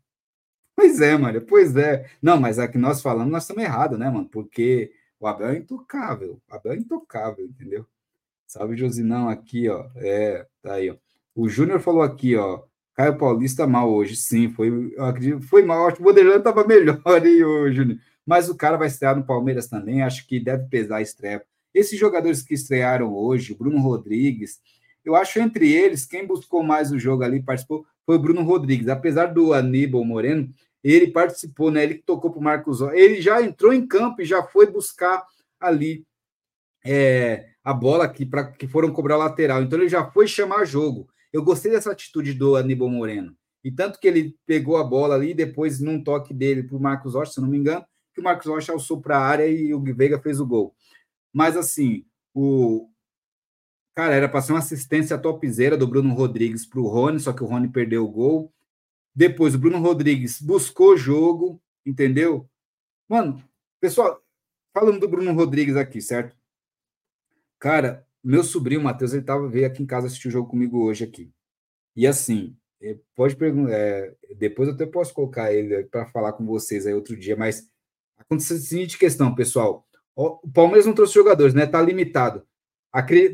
Pois 0.77 1.01
é, 1.01 1.17
mano, 1.17 1.41
pois 1.43 1.77
é. 1.77 2.11
Não, 2.21 2.41
mas 2.41 2.59
a 2.59 2.67
que 2.67 2.77
nós 2.77 3.01
falamos, 3.01 3.33
nós 3.33 3.45
estamos 3.45 3.63
errados, 3.63 3.99
né, 3.99 4.11
mano? 4.11 4.29
Porque 4.29 4.93
o 5.21 5.27
Abel 5.27 5.49
é 5.49 5.59
intocável. 5.59 6.43
O 6.51 6.55
Abel 6.55 6.73
é 6.73 6.77
intocável, 6.77 7.47
entendeu? 7.47 7.87
Salve, 8.47 8.77
Josinão, 8.77 9.29
aqui, 9.29 9.69
ó. 9.69 9.89
É, 9.97 10.47
tá 10.61 10.75
aí, 10.75 10.91
ó. 10.91 10.97
O 11.35 11.49
Júnior 11.49 11.81
falou 11.81 12.03
aqui, 12.03 12.37
ó. 12.37 12.65
Caio 12.95 13.19
Paulista 13.19 13.67
mal 13.67 13.93
hoje, 13.93 14.17
sim, 14.17 14.49
foi, 14.49 14.93
eu 14.97 15.05
acredito, 15.05 15.43
foi 15.43 15.65
mal. 15.65 15.87
Acho 15.87 15.97
que 15.97 16.03
o 16.03 16.05
Modelano 16.05 16.39
estava 16.39 16.67
melhor 16.67 17.01
aí, 17.05 17.45
ô, 17.45 17.71
Júnior. 17.73 17.99
Mas 18.25 18.49
o 18.49 18.55
cara 18.55 18.77
vai 18.77 18.87
estrear 18.87 19.17
no 19.17 19.27
Palmeiras 19.27 19.67
também, 19.67 20.03
acho 20.03 20.27
que 20.27 20.41
deve 20.41 20.69
pesar 20.69 20.99
a 20.99 21.03
estreia. 21.03 21.45
Esses 21.75 21.99
jogadores 21.99 22.43
que 22.43 22.55
estrearam 22.55 23.13
hoje, 23.13 23.55
Bruno 23.55 23.81
Rodrigues, 23.81 24.61
eu 25.05 25.15
acho 25.17 25.39
entre 25.41 25.71
eles, 25.71 26.07
quem 26.07 26.27
buscou 26.27 26.63
mais 26.63 26.93
o 26.93 26.99
jogo 26.99 27.25
ali, 27.25 27.43
participou, 27.43 27.85
foi 28.07 28.17
o 28.17 28.19
Bruno 28.19 28.43
Rodrigues. 28.43 28.89
Apesar 28.89 29.27
do 29.27 29.53
Aníbal 29.53 30.05
Moreno, 30.05 30.49
ele 30.83 31.09
participou, 31.09 31.71
né? 31.71 31.83
Ele 31.83 31.95
tocou 31.95 32.31
para 32.31 32.41
o 32.41 32.43
Marcos 32.43 32.81
Ele 32.81 33.21
já 33.21 33.43
entrou 33.43 33.73
em 33.73 33.87
campo 33.87 34.23
e 34.23 34.25
já 34.25 34.43
foi 34.43 34.71
buscar 34.71 35.25
ali 35.59 36.07
é, 36.85 37.47
a 37.65 37.73
bola 37.73 38.09
que, 38.09 38.25
pra, 38.25 38.45
que 38.45 38.69
foram 38.69 38.93
cobrar 38.93 39.17
lateral. 39.17 39.63
Então 39.63 39.79
ele 39.79 39.89
já 39.89 40.05
foi 40.11 40.27
chamar 40.27 40.65
jogo. 40.65 41.09
Eu 41.35 41.43
gostei 41.43 41.73
dessa 41.73 41.91
atitude 41.91 42.33
do 42.33 42.55
Aníbal 42.55 42.89
Moreno. 42.89 43.37
E 43.65 43.69
tanto 43.69 43.99
que 43.99 44.07
ele 44.07 44.39
pegou 44.47 44.77
a 44.77 44.85
bola 44.85 45.17
ali, 45.17 45.35
depois, 45.35 45.81
num 45.81 46.01
toque 46.01 46.33
dele 46.33 46.63
para 46.63 46.77
o 46.77 46.81
Marcos 46.81 47.15
Rocha, 47.15 47.33
se 47.33 47.41
não 47.41 47.49
me 47.49 47.59
engano, 47.59 47.85
que 48.15 48.21
o 48.21 48.23
Marcos 48.23 48.47
Rocha 48.47 48.73
alçou 48.73 49.01
para 49.01 49.19
a 49.19 49.27
área 49.27 49.49
e 49.49 49.75
o 49.75 49.81
Veiga 49.83 50.21
fez 50.21 50.39
o 50.39 50.47
gol. 50.47 50.77
Mas 51.33 51.57
assim, 51.57 52.07
o 52.33 52.89
cara 53.97 54.15
era 54.15 54.29
para 54.29 54.43
ser 54.43 54.53
uma 54.53 54.61
assistência 54.61 55.19
topzera 55.19 55.77
do 55.77 55.89
Bruno 55.89 56.15
Rodrigues 56.15 56.65
para 56.65 56.79
o 56.79 56.87
Rony, 56.87 57.19
só 57.19 57.33
que 57.33 57.43
o 57.43 57.47
Rony 57.47 57.69
perdeu 57.69 58.05
o 58.05 58.11
gol. 58.11 58.55
Depois 59.13 59.57
o 59.57 59.59
Bruno 59.59 59.81
Rodrigues 59.81 60.41
buscou 60.41 60.93
o 60.93 60.97
jogo, 60.97 61.61
entendeu? 61.85 62.49
Mano, 63.09 63.43
pessoal, 63.81 64.23
falando 64.73 65.01
do 65.01 65.09
Bruno 65.09 65.33
Rodrigues 65.33 65.75
aqui, 65.75 66.01
certo? 66.01 66.37
Cara, 67.59 68.07
meu 68.25 68.43
sobrinho 68.43 68.83
Matheus, 68.83 69.13
ele 69.13 69.23
tava 69.23 69.49
veio 69.49 69.67
aqui 69.67 69.83
em 69.83 69.87
casa 69.87 70.07
assistir 70.07 70.29
o 70.29 70.31
jogo 70.31 70.49
comigo 70.49 70.83
hoje 70.83 71.05
aqui. 71.05 71.31
E 71.95 72.07
assim, 72.07 72.57
é, 72.83 72.97
pode 73.15 73.37
perguntar, 73.37 73.73
é, 73.73 74.15
depois 74.37 74.69
eu 74.69 74.75
até 74.75 74.87
posso 74.87 75.13
colocar 75.13 75.53
ele 75.53 75.85
para 75.85 76.07
falar 76.07 76.33
com 76.33 76.47
vocês 76.47 76.87
aí 76.87 76.95
outro 76.95 77.17
dia, 77.17 77.37
mas 77.37 77.69
aconteceu 78.19 78.57
a 78.57 78.61
seguinte 78.61 78.99
questão, 78.99 79.35
pessoal. 79.35 79.87
O 80.17 80.49
Palmeiras 80.53 80.87
não 80.87 80.95
trouxe 80.95 81.15
jogadores, 81.15 81.55
né? 81.55 81.67
Tá 81.67 81.83
limitado. 81.83 82.47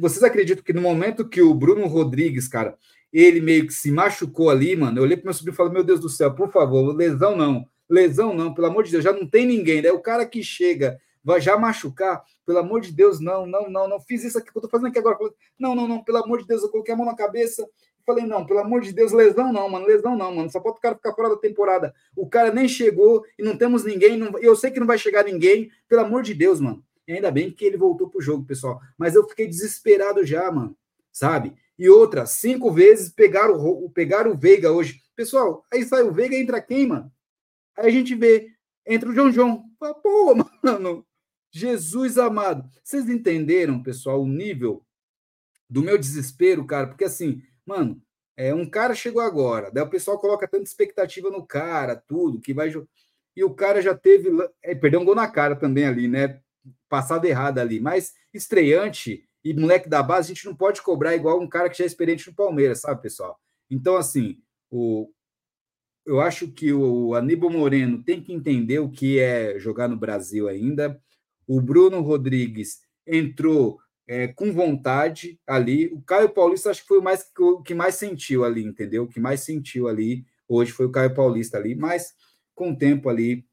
Vocês 0.00 0.22
acreditam 0.22 0.64
que 0.64 0.72
no 0.72 0.80
momento 0.80 1.28
que 1.28 1.42
o 1.42 1.54
Bruno 1.54 1.86
Rodrigues, 1.86 2.48
cara, 2.48 2.76
ele 3.12 3.40
meio 3.40 3.66
que 3.66 3.74
se 3.74 3.90
machucou 3.90 4.48
ali, 4.48 4.74
mano, 4.74 4.98
eu 4.98 5.02
olhei 5.02 5.16
pro 5.16 5.26
meu 5.26 5.34
sobrinho 5.34 5.52
e 5.52 5.56
falei, 5.56 5.72
meu 5.72 5.84
Deus 5.84 6.00
do 6.00 6.08
céu, 6.08 6.34
por 6.34 6.50
favor, 6.50 6.96
lesão 6.96 7.36
não, 7.36 7.66
lesão 7.88 8.32
não, 8.32 8.54
pelo 8.54 8.68
amor 8.68 8.84
de 8.84 8.92
Deus, 8.92 9.04
já 9.04 9.12
não 9.12 9.26
tem 9.26 9.46
ninguém, 9.46 9.82
né? 9.82 9.92
O 9.92 10.00
cara 10.00 10.24
que 10.24 10.42
chega 10.42 10.98
vai 11.22 11.40
já 11.40 11.58
machucar, 11.58 12.24
pelo 12.46 12.58
amor 12.58 12.80
de 12.80 12.92
Deus, 12.92 13.20
não, 13.20 13.46
não, 13.46 13.70
não, 13.70 13.88
não, 13.88 14.00
fiz 14.00 14.24
isso 14.24 14.38
aqui 14.38 14.50
que 14.50 14.56
eu 14.56 14.62
tô 14.62 14.68
fazendo 14.68 14.88
aqui 14.88 14.98
agora. 14.98 15.18
Não, 15.58 15.74
não, 15.74 15.86
não, 15.86 16.02
pelo 16.02 16.18
amor 16.18 16.40
de 16.40 16.46
Deus, 16.46 16.62
eu 16.62 16.70
coloquei 16.70 16.94
a 16.94 16.96
mão 16.96 17.06
na 17.06 17.14
cabeça 17.14 17.66
falei, 18.10 18.26
não, 18.26 18.44
pelo 18.44 18.60
amor 18.60 18.80
de 18.80 18.92
Deus, 18.92 19.12
lesão 19.12 19.52
não, 19.52 19.68
mano, 19.68 19.86
lesão 19.86 20.16
não, 20.16 20.34
mano. 20.34 20.50
Só 20.50 20.60
pode 20.60 20.78
o 20.78 20.80
cara 20.80 20.96
ficar 20.96 21.14
fora 21.14 21.30
da 21.30 21.36
temporada. 21.36 21.94
O 22.16 22.28
cara 22.28 22.52
nem 22.52 22.68
chegou 22.68 23.24
e 23.38 23.42
não 23.42 23.56
temos 23.56 23.84
ninguém. 23.84 24.16
Não, 24.16 24.38
eu 24.38 24.56
sei 24.56 24.70
que 24.70 24.80
não 24.80 24.86
vai 24.86 24.98
chegar 24.98 25.24
ninguém, 25.24 25.70
pelo 25.88 26.02
amor 26.02 26.22
de 26.22 26.34
Deus, 26.34 26.60
mano. 26.60 26.84
E 27.06 27.12
ainda 27.12 27.30
bem 27.30 27.50
que 27.50 27.64
ele 27.64 27.76
voltou 27.76 28.08
pro 28.08 28.20
jogo, 28.20 28.44
pessoal. 28.44 28.80
Mas 28.98 29.14
eu 29.14 29.26
fiquei 29.28 29.46
desesperado 29.46 30.24
já, 30.24 30.50
mano. 30.50 30.76
Sabe? 31.12 31.54
E 31.78 31.88
outra, 31.88 32.26
cinco 32.26 32.70
vezes 32.70 33.10
pegaram 33.10 33.54
o, 33.54 33.90
pegaram 33.90 34.32
o 34.32 34.36
Veiga 34.36 34.70
hoje. 34.70 35.00
Pessoal, 35.16 35.64
aí 35.72 35.84
sai 35.84 36.02
o 36.02 36.12
Veiga, 36.12 36.36
entra 36.36 36.60
quem, 36.60 36.86
mano? 36.86 37.10
Aí 37.76 37.86
a 37.86 37.90
gente 37.90 38.14
vê, 38.14 38.48
entra 38.86 39.08
o 39.08 39.14
João 39.14 39.32
João. 39.32 39.64
Pô, 40.02 40.34
mano, 40.62 41.06
Jesus 41.50 42.18
amado. 42.18 42.68
Vocês 42.82 43.08
entenderam, 43.08 43.82
pessoal, 43.82 44.22
o 44.22 44.28
nível 44.28 44.84
do 45.68 45.82
meu 45.82 45.98
desespero, 45.98 46.66
cara? 46.66 46.86
Porque 46.86 47.04
assim, 47.04 47.42
mano, 47.64 48.00
é, 48.36 48.54
um 48.54 48.68
cara 48.68 48.94
chegou 48.94 49.20
agora, 49.20 49.70
daí 49.70 49.84
o 49.84 49.90
pessoal 49.90 50.18
coloca 50.18 50.48
tanta 50.48 50.64
expectativa 50.64 51.30
no 51.30 51.46
cara, 51.46 51.96
tudo, 51.96 52.40
que 52.40 52.54
vai. 52.54 52.72
E 53.36 53.44
o 53.44 53.54
cara 53.54 53.82
já 53.82 53.94
teve. 53.94 54.30
É, 54.62 54.74
perdeu 54.74 55.00
um 55.00 55.04
gol 55.04 55.14
na 55.14 55.28
cara 55.28 55.54
também 55.54 55.84
ali, 55.84 56.08
né? 56.08 56.40
Passado 56.88 57.24
errado 57.24 57.58
ali. 57.58 57.80
Mas 57.80 58.14
estreante 58.32 59.28
e 59.44 59.54
moleque 59.54 59.88
da 59.88 60.02
base, 60.02 60.32
a 60.32 60.34
gente 60.34 60.46
não 60.46 60.54
pode 60.54 60.82
cobrar 60.82 61.14
igual 61.14 61.40
um 61.40 61.48
cara 61.48 61.68
que 61.70 61.78
já 61.78 61.84
é 61.84 61.86
experiente 61.86 62.28
no 62.28 62.34
Palmeiras, 62.34 62.80
sabe, 62.80 63.02
pessoal? 63.02 63.38
Então, 63.70 63.96
assim, 63.96 64.38
o, 64.70 65.10
eu 66.04 66.20
acho 66.20 66.48
que 66.48 66.72
o 66.72 67.14
Aníbal 67.14 67.50
Moreno 67.50 68.02
tem 68.02 68.22
que 68.22 68.32
entender 68.32 68.78
o 68.78 68.90
que 68.90 69.18
é 69.18 69.58
jogar 69.58 69.88
no 69.88 69.96
Brasil 69.96 70.48
ainda. 70.48 71.00
O 71.50 71.60
Bruno 71.60 72.00
Rodrigues 72.00 72.80
entrou 73.04 73.80
é, 74.06 74.28
com 74.28 74.52
vontade 74.52 75.36
ali. 75.44 75.88
O 75.88 76.00
Caio 76.00 76.28
Paulista 76.28 76.70
acho 76.70 76.82
que 76.82 76.86
foi 76.86 77.00
o, 77.00 77.02
mais, 77.02 77.28
o 77.36 77.60
que 77.60 77.74
mais 77.74 77.96
sentiu 77.96 78.44
ali, 78.44 78.62
entendeu? 78.62 79.02
O 79.02 79.08
que 79.08 79.18
mais 79.18 79.40
sentiu 79.40 79.88
ali 79.88 80.24
hoje 80.48 80.70
foi 80.70 80.86
o 80.86 80.92
Caio 80.92 81.12
Paulista 81.12 81.58
ali, 81.58 81.74
mas 81.74 82.14
com 82.54 82.70
o 82.70 82.78
tempo 82.78 83.08
ali 83.08 83.44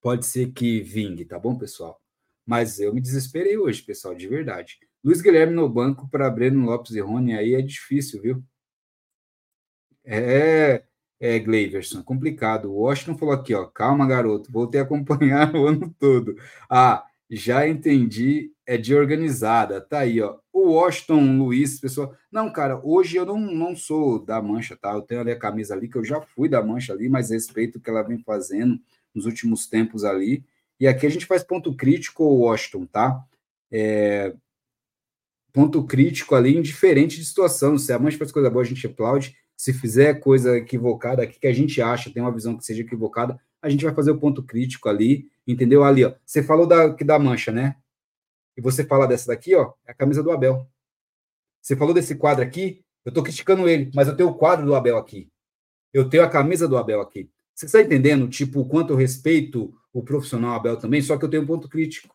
pode 0.00 0.24
ser 0.24 0.50
que 0.52 0.80
vingue, 0.80 1.26
tá 1.26 1.38
bom, 1.38 1.58
pessoal? 1.58 2.00
Mas 2.46 2.80
eu 2.80 2.94
me 2.94 3.02
desesperei 3.02 3.58
hoje, 3.58 3.82
pessoal, 3.82 4.14
de 4.14 4.26
verdade. 4.26 4.78
Luiz 5.04 5.20
Guilherme 5.20 5.52
no 5.52 5.68
banco 5.68 6.08
para 6.08 6.30
Breno 6.30 6.64
Lopes 6.64 6.92
e 6.92 7.00
Rony, 7.00 7.34
aí 7.34 7.54
é 7.54 7.60
difícil, 7.60 8.22
viu? 8.22 8.42
É, 10.06 10.84
é 11.20 11.38
Gleiverson, 11.38 12.02
complicado. 12.02 12.72
O 12.72 12.78
Washington 12.78 13.18
falou 13.18 13.34
aqui, 13.34 13.54
ó, 13.54 13.66
calma, 13.66 14.06
garoto, 14.06 14.50
voltei 14.50 14.80
a 14.80 14.84
acompanhar 14.84 15.52
o 15.54 15.66
ano 15.66 15.94
todo. 15.98 16.34
Ah, 16.68 17.06
já 17.30 17.66
entendi, 17.68 18.52
é 18.66 18.76
de 18.76 18.94
organizada. 18.94 19.80
Tá 19.80 20.00
aí, 20.00 20.20
ó. 20.20 20.38
O 20.52 20.72
Washington 20.72 21.38
Luiz, 21.38 21.78
pessoal. 21.78 22.14
Não, 22.30 22.52
cara, 22.52 22.80
hoje 22.82 23.16
eu 23.16 23.24
não, 23.24 23.38
não 23.38 23.76
sou 23.76 24.18
da 24.24 24.42
mancha, 24.42 24.76
tá? 24.76 24.92
Eu 24.92 25.02
tenho 25.02 25.20
ali 25.20 25.30
a 25.30 25.38
camisa 25.38 25.74
ali, 25.74 25.88
que 25.88 25.96
eu 25.96 26.04
já 26.04 26.20
fui 26.20 26.48
da 26.48 26.62
mancha 26.62 26.92
ali, 26.92 27.08
mas 27.08 27.30
respeito 27.30 27.78
o 27.78 27.80
que 27.80 27.88
ela 27.88 28.02
vem 28.02 28.18
fazendo 28.18 28.80
nos 29.14 29.26
últimos 29.26 29.66
tempos 29.66 30.04
ali. 30.04 30.44
E 30.78 30.88
aqui 30.88 31.06
a 31.06 31.10
gente 31.10 31.26
faz 31.26 31.44
ponto 31.44 31.74
crítico, 31.76 32.24
Washington, 32.24 32.86
tá? 32.86 33.24
É, 33.70 34.34
ponto 35.52 35.84
crítico 35.84 36.34
ali, 36.34 36.56
indiferente 36.56 37.18
de 37.18 37.24
situação. 37.24 37.78
Se 37.78 37.92
a 37.92 37.98
Mancha 37.98 38.18
faz 38.18 38.32
coisa 38.32 38.50
boa, 38.50 38.62
a 38.62 38.66
gente 38.66 38.86
aplaude. 38.86 39.36
Se 39.56 39.72
fizer 39.72 40.14
coisa 40.14 40.56
equivocada 40.56 41.22
aqui 41.22 41.38
que 41.38 41.46
a 41.46 41.52
gente 41.52 41.82
acha, 41.82 42.10
tem 42.10 42.22
uma 42.22 42.32
visão 42.32 42.56
que 42.56 42.64
seja 42.64 42.80
equivocada, 42.80 43.38
a 43.60 43.68
gente 43.68 43.84
vai 43.84 43.94
fazer 43.94 44.10
o 44.10 44.18
ponto 44.18 44.42
crítico 44.42 44.88
ali, 44.88 45.26
entendeu? 45.50 45.84
Ali, 45.84 46.04
ó. 46.04 46.14
Você 46.24 46.42
falou 46.42 46.66
da, 46.66 46.88
da 46.88 47.18
Mancha, 47.18 47.52
né? 47.52 47.76
E 48.56 48.60
você 48.60 48.84
fala 48.84 49.06
dessa 49.06 49.28
daqui, 49.28 49.54
ó, 49.54 49.72
é 49.86 49.92
a 49.92 49.94
camisa 49.94 50.22
do 50.22 50.30
Abel. 50.30 50.66
Você 51.60 51.76
falou 51.76 51.94
desse 51.94 52.14
quadro 52.14 52.44
aqui, 52.44 52.84
eu 53.04 53.12
tô 53.12 53.22
criticando 53.22 53.68
ele, 53.68 53.90
mas 53.94 54.08
eu 54.08 54.16
tenho 54.16 54.28
o 54.28 54.34
quadro 54.34 54.66
do 54.66 54.74
Abel 54.74 54.96
aqui. 54.96 55.30
Eu 55.92 56.08
tenho 56.08 56.22
a 56.22 56.28
camisa 56.28 56.68
do 56.68 56.76
Abel 56.76 57.00
aqui. 57.00 57.30
Você 57.54 57.66
está 57.66 57.80
entendendo, 57.80 58.28
tipo, 58.28 58.60
o 58.60 58.68
quanto 58.68 58.92
eu 58.92 58.96
respeito 58.96 59.74
o 59.92 60.02
profissional 60.02 60.54
Abel 60.54 60.76
também, 60.76 61.02
só 61.02 61.18
que 61.18 61.24
eu 61.24 61.28
tenho 61.28 61.42
um 61.42 61.46
ponto 61.46 61.68
crítico. 61.68 62.14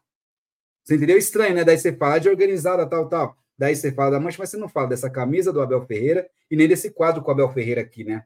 Você 0.84 0.96
entendeu? 0.96 1.18
Estranho, 1.18 1.56
né? 1.56 1.64
Daí 1.64 1.78
você 1.78 1.94
fala 1.94 2.20
de 2.20 2.30
organizada, 2.30 2.86
tal, 2.88 3.10
tal. 3.10 3.38
Daí 3.58 3.76
você 3.76 3.92
fala 3.92 4.12
da 4.12 4.20
mancha, 4.20 4.38
mas 4.40 4.50
você 4.50 4.58
não 4.58 4.70
fala 4.70 4.88
dessa 4.88 5.10
camisa 5.10 5.52
do 5.52 5.62
Abel 5.62 5.86
Ferreira 5.86 6.30
e 6.50 6.56
nem 6.56 6.68
desse 6.68 6.92
quadro 6.92 7.22
com 7.22 7.30
o 7.30 7.32
Abel 7.32 7.52
Ferreira 7.54 7.82
aqui, 7.82 8.04
né? 8.04 8.26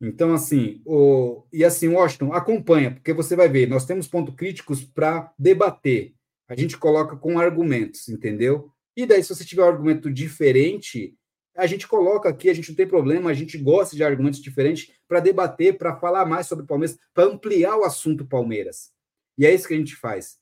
Então, 0.00 0.34
assim, 0.34 0.82
o... 0.84 1.44
e 1.52 1.64
assim, 1.64 1.88
Washington, 1.88 2.32
acompanha, 2.32 2.92
porque 2.92 3.12
você 3.12 3.36
vai 3.36 3.48
ver, 3.48 3.68
nós 3.68 3.86
temos 3.86 4.08
pontos 4.08 4.34
críticos 4.34 4.82
para 4.82 5.32
debater. 5.38 6.14
A 6.48 6.54
gente 6.54 6.76
coloca 6.76 7.16
com 7.16 7.38
argumentos, 7.38 8.08
entendeu? 8.08 8.70
E 8.96 9.06
daí, 9.06 9.22
se 9.22 9.34
você 9.34 9.44
tiver 9.44 9.62
um 9.62 9.68
argumento 9.68 10.12
diferente, 10.12 11.16
a 11.56 11.66
gente 11.66 11.86
coloca 11.86 12.28
aqui, 12.28 12.50
a 12.50 12.54
gente 12.54 12.68
não 12.68 12.76
tem 12.76 12.86
problema, 12.86 13.30
a 13.30 13.34
gente 13.34 13.56
gosta 13.56 13.94
de 13.96 14.04
argumentos 14.04 14.40
diferentes 14.40 14.92
para 15.06 15.20
debater, 15.20 15.78
para 15.78 15.96
falar 15.96 16.26
mais 16.26 16.46
sobre 16.46 16.66
Palmeiras, 16.66 16.98
para 17.12 17.24
ampliar 17.24 17.76
o 17.76 17.84
assunto 17.84 18.26
Palmeiras. 18.26 18.92
E 19.38 19.46
é 19.46 19.54
isso 19.54 19.66
que 19.66 19.74
a 19.74 19.76
gente 19.76 19.96
faz. 19.96 20.38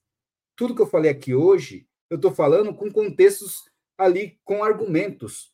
Tudo 0.56 0.74
que 0.74 0.82
eu 0.82 0.86
falei 0.86 1.10
aqui 1.10 1.34
hoje, 1.34 1.86
eu 2.10 2.16
estou 2.16 2.32
falando 2.32 2.74
com 2.74 2.90
contextos 2.90 3.62
ali, 3.96 4.38
com 4.44 4.64
argumentos, 4.64 5.52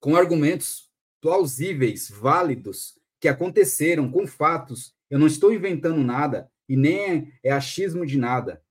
com 0.00 0.16
argumentos 0.16 0.90
plausíveis, 1.20 2.10
válidos, 2.10 2.99
que 3.20 3.28
aconteceram, 3.28 4.10
com 4.10 4.26
fatos. 4.26 4.94
Eu 5.08 5.18
não 5.18 5.26
estou 5.26 5.52
inventando 5.52 6.02
nada 6.02 6.50
e 6.68 6.76
nem 6.76 7.32
é 7.42 7.50
achismo 7.50 8.06
de 8.06 8.18
nada. 8.18 8.62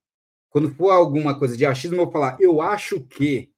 Quando 0.49 0.73
for 0.73 0.89
alguma 0.89 1.37
coisa 1.37 1.55
de 1.55 1.65
achismo, 1.65 1.95
eu 1.97 2.05
vou 2.05 2.11
falar, 2.11 2.37
eu 2.39 2.61
acho 2.61 3.01
que. 3.01 3.51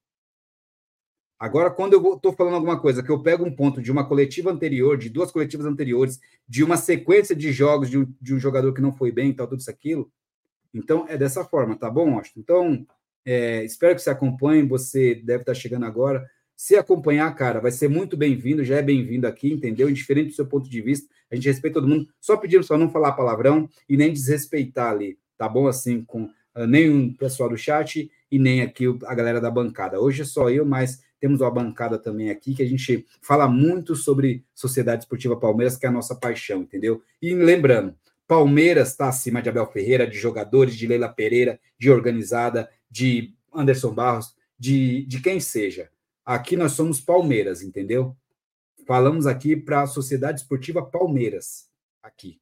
Agora, 1.39 1.71
quando 1.71 1.93
eu 1.93 2.13
estou 2.13 2.33
falando 2.33 2.55
alguma 2.55 2.79
coisa 2.79 3.01
que 3.01 3.09
eu 3.09 3.23
pego 3.23 3.43
um 3.43 3.55
ponto 3.55 3.81
de 3.81 3.91
uma 3.91 4.07
coletiva 4.07 4.51
anterior, 4.51 4.97
de 4.97 5.09
duas 5.09 5.31
coletivas 5.31 5.65
anteriores, 5.65 6.19
de 6.47 6.63
uma 6.63 6.77
sequência 6.77 7.35
de 7.35 7.51
jogos 7.51 7.89
de 7.89 7.97
um, 7.97 8.13
de 8.21 8.35
um 8.35 8.39
jogador 8.39 8.73
que 8.73 8.81
não 8.81 8.93
foi 8.93 9.11
bem, 9.11 9.33
tal, 9.33 9.47
tudo 9.47 9.59
isso, 9.59 9.69
aquilo, 9.69 10.11
então, 10.73 11.05
é 11.09 11.17
dessa 11.17 11.43
forma, 11.43 11.77
tá 11.77 11.89
bom, 11.89 12.15
Austin? 12.15 12.39
Então, 12.39 12.85
é, 13.25 13.63
espero 13.63 13.95
que 13.95 14.01
você 14.01 14.09
acompanhe, 14.09 14.63
você 14.63 15.15
deve 15.15 15.41
estar 15.41 15.53
chegando 15.53 15.85
agora. 15.85 16.25
Se 16.63 16.75
acompanhar, 16.75 17.33
cara, 17.33 17.59
vai 17.59 17.71
ser 17.71 17.87
muito 17.87 18.15
bem-vindo, 18.15 18.63
já 18.63 18.75
é 18.75 18.83
bem-vindo 18.83 19.25
aqui, 19.25 19.51
entendeu? 19.51 19.89
Indiferente 19.89 20.29
do 20.29 20.35
seu 20.35 20.45
ponto 20.45 20.69
de 20.69 20.79
vista, 20.79 21.11
a 21.31 21.33
gente 21.33 21.47
respeita 21.47 21.79
todo 21.79 21.89
mundo. 21.89 22.07
Só 22.21 22.37
pedimos 22.37 22.67
para 22.67 22.77
não 22.77 22.87
falar 22.87 23.13
palavrão 23.13 23.67
e 23.89 23.97
nem 23.97 24.13
desrespeitar 24.13 24.91
ali, 24.91 25.17
tá 25.35 25.49
bom? 25.49 25.65
Assim, 25.67 26.03
com 26.03 26.25
uh, 26.25 26.67
nem 26.67 27.07
o 27.07 27.17
pessoal 27.17 27.49
do 27.49 27.57
chat 27.57 28.11
e 28.31 28.37
nem 28.37 28.61
aqui 28.61 28.85
a 29.07 29.15
galera 29.15 29.41
da 29.41 29.49
bancada. 29.49 29.99
Hoje 29.99 30.21
é 30.21 30.23
só 30.23 30.51
eu, 30.51 30.63
mas 30.63 31.01
temos 31.19 31.41
uma 31.41 31.49
bancada 31.49 31.97
também 31.97 32.29
aqui 32.29 32.53
que 32.53 32.61
a 32.61 32.67
gente 32.67 33.07
fala 33.23 33.47
muito 33.47 33.95
sobre 33.95 34.45
Sociedade 34.53 35.01
Esportiva 35.01 35.35
Palmeiras, 35.35 35.75
que 35.75 35.87
é 35.87 35.89
a 35.89 35.91
nossa 35.91 36.13
paixão, 36.13 36.61
entendeu? 36.61 37.01
E 37.19 37.33
lembrando, 37.33 37.95
Palmeiras 38.27 38.89
está 38.89 39.09
acima 39.09 39.41
de 39.41 39.49
Abel 39.49 39.65
Ferreira, 39.65 40.05
de 40.05 40.15
jogadores, 40.19 40.75
de 40.75 40.85
Leila 40.85 41.09
Pereira, 41.09 41.59
de 41.79 41.89
organizada, 41.89 42.69
de 42.87 43.33
Anderson 43.51 43.95
Barros, 43.95 44.35
de, 44.59 45.07
de 45.07 45.19
quem 45.21 45.39
seja. 45.39 45.89
Aqui 46.31 46.55
nós 46.55 46.71
somos 46.71 47.01
Palmeiras, 47.01 47.61
entendeu? 47.61 48.15
Falamos 48.87 49.27
aqui 49.27 49.53
para 49.53 49.81
a 49.81 49.85
Sociedade 49.85 50.39
Esportiva 50.39 50.81
Palmeiras, 50.81 51.69
aqui. 52.01 52.41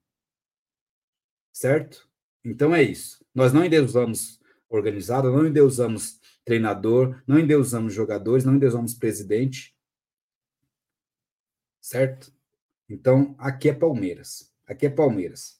Certo? 1.51 2.07
Então 2.45 2.75
é 2.75 2.83
isso. 2.83 3.25
Nós 3.33 3.51
não 3.51 3.65
endeusamos 3.65 4.39
organizada, 4.69 5.31
não 5.31 5.47
endeusamos 5.47 6.19
treinador, 6.45 7.19
não 7.25 7.39
endeusamos 7.39 7.91
jogadores, 7.91 8.45
não 8.45 8.57
endeusamos 8.57 8.93
presidente. 8.93 9.75
Certo? 11.81 12.31
Então, 12.87 13.35
aqui 13.39 13.69
é 13.69 13.73
Palmeiras. 13.73 14.53
Aqui 14.67 14.85
é 14.85 14.89
Palmeiras. 14.91 15.59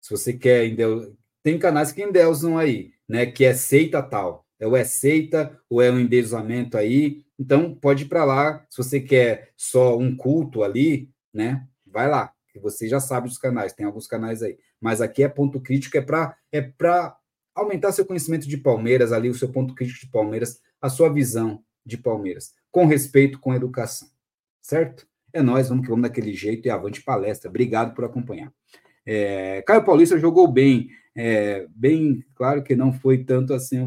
Se 0.00 0.10
você 0.10 0.36
quer 0.36 0.66
endeus... 0.66 1.14
tem 1.44 1.56
canais 1.56 1.92
que 1.92 2.02
endeusam 2.02 2.58
aí, 2.58 2.92
né? 3.08 3.24
Que 3.24 3.44
é 3.44 3.54
seita 3.54 4.02
tal. 4.02 4.47
É 4.58 4.66
o 4.66 4.76
é 4.76 4.84
seita 4.84 5.58
ou 5.68 5.80
é 5.80 5.90
um 5.90 6.00
endeusamento 6.00 6.76
aí. 6.76 7.24
Então 7.38 7.74
pode 7.74 8.04
ir 8.04 8.08
para 8.08 8.24
lá. 8.24 8.66
Se 8.68 8.78
você 8.78 9.00
quer 9.00 9.52
só 9.56 9.96
um 9.96 10.16
culto 10.16 10.62
ali, 10.62 11.10
né? 11.32 11.66
Vai 11.86 12.08
lá. 12.08 12.32
Que 12.52 12.58
você 12.58 12.88
já 12.88 13.00
sabe 13.00 13.28
os 13.28 13.38
canais. 13.38 13.72
Tem 13.72 13.86
alguns 13.86 14.06
canais 14.06 14.42
aí. 14.42 14.58
Mas 14.80 15.00
aqui 15.00 15.22
é 15.22 15.28
ponto 15.28 15.60
crítico 15.60 15.96
é 15.96 16.00
para 16.00 16.36
é 16.50 16.60
para 16.60 17.16
aumentar 17.54 17.92
seu 17.92 18.06
conhecimento 18.06 18.48
de 18.48 18.56
Palmeiras 18.56 19.12
ali, 19.12 19.28
o 19.28 19.34
seu 19.34 19.48
ponto 19.48 19.74
crítico 19.74 20.06
de 20.06 20.12
Palmeiras, 20.12 20.60
a 20.80 20.88
sua 20.88 21.12
visão 21.12 21.62
de 21.84 21.96
Palmeiras, 21.96 22.54
com 22.70 22.86
respeito, 22.86 23.40
com 23.40 23.54
educação. 23.54 24.08
Certo? 24.62 25.06
É 25.32 25.42
nós, 25.42 25.68
vamos 25.68 25.84
que 25.84 25.90
vamos 25.90 26.08
daquele 26.08 26.32
jeito 26.32 26.66
e 26.66 26.70
avante 26.70 27.02
palestra. 27.02 27.50
Obrigado 27.50 27.94
por 27.94 28.04
acompanhar. 28.04 28.52
É, 29.04 29.62
Caio 29.62 29.84
Paulista 29.84 30.18
jogou 30.18 30.46
bem, 30.46 30.90
é, 31.16 31.66
bem, 31.70 32.24
claro 32.34 32.62
que 32.62 32.76
não 32.76 32.92
foi 32.92 33.24
tanto 33.24 33.54
assim, 33.54 33.84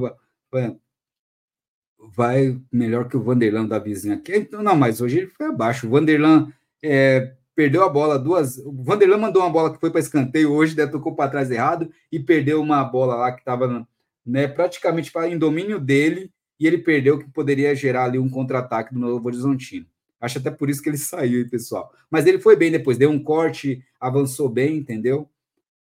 vai, 2.15 2.59
melhor 2.71 3.07
que 3.07 3.15
o 3.15 3.23
Vanderlan 3.23 3.65
da 3.65 3.79
vizinha 3.79 4.15
aqui. 4.15 4.35
Então, 4.35 4.61
não, 4.63 4.75
mas 4.75 5.01
hoje 5.01 5.19
ele 5.19 5.27
foi 5.27 5.47
abaixo. 5.47 5.87
O 5.87 5.89
Vanderlan 5.89 6.51
é, 6.83 7.33
perdeu 7.55 7.83
a 7.83 7.89
bola 7.89 8.17
duas. 8.17 8.57
O 8.57 8.83
Vanderlan 8.83 9.17
mandou 9.17 9.41
uma 9.41 9.51
bola 9.51 9.73
que 9.73 9.79
foi 9.79 9.91
para 9.91 9.99
escanteio 9.99 10.51
hoje, 10.51 10.75
né, 10.75 10.87
tocou 10.87 11.15
para 11.15 11.29
trás 11.29 11.51
errado 11.51 11.91
e 12.11 12.19
perdeu 12.19 12.61
uma 12.61 12.83
bola 12.83 13.15
lá 13.15 13.31
que 13.31 13.39
estava 13.39 13.87
né, 14.25 14.47
praticamente 14.47 15.11
em 15.27 15.37
domínio 15.37 15.79
dele 15.79 16.31
e 16.59 16.67
ele 16.67 16.77
perdeu 16.77 17.17
que 17.17 17.29
poderia 17.29 17.73
gerar 17.75 18.05
ali 18.05 18.19
um 18.19 18.29
contra-ataque 18.29 18.93
do 18.93 18.99
Novo 18.99 19.27
Horizontino. 19.27 19.85
Acho 20.19 20.37
até 20.37 20.51
por 20.51 20.69
isso 20.69 20.81
que 20.81 20.89
ele 20.89 20.97
saiu, 20.97 21.49
pessoal. 21.49 21.91
Mas 22.09 22.25
ele 22.25 22.39
foi 22.39 22.55
bem 22.55 22.71
depois, 22.71 22.97
deu 22.97 23.09
um 23.09 23.21
corte, 23.21 23.83
avançou 23.99 24.47
bem, 24.47 24.77
entendeu? 24.77 25.27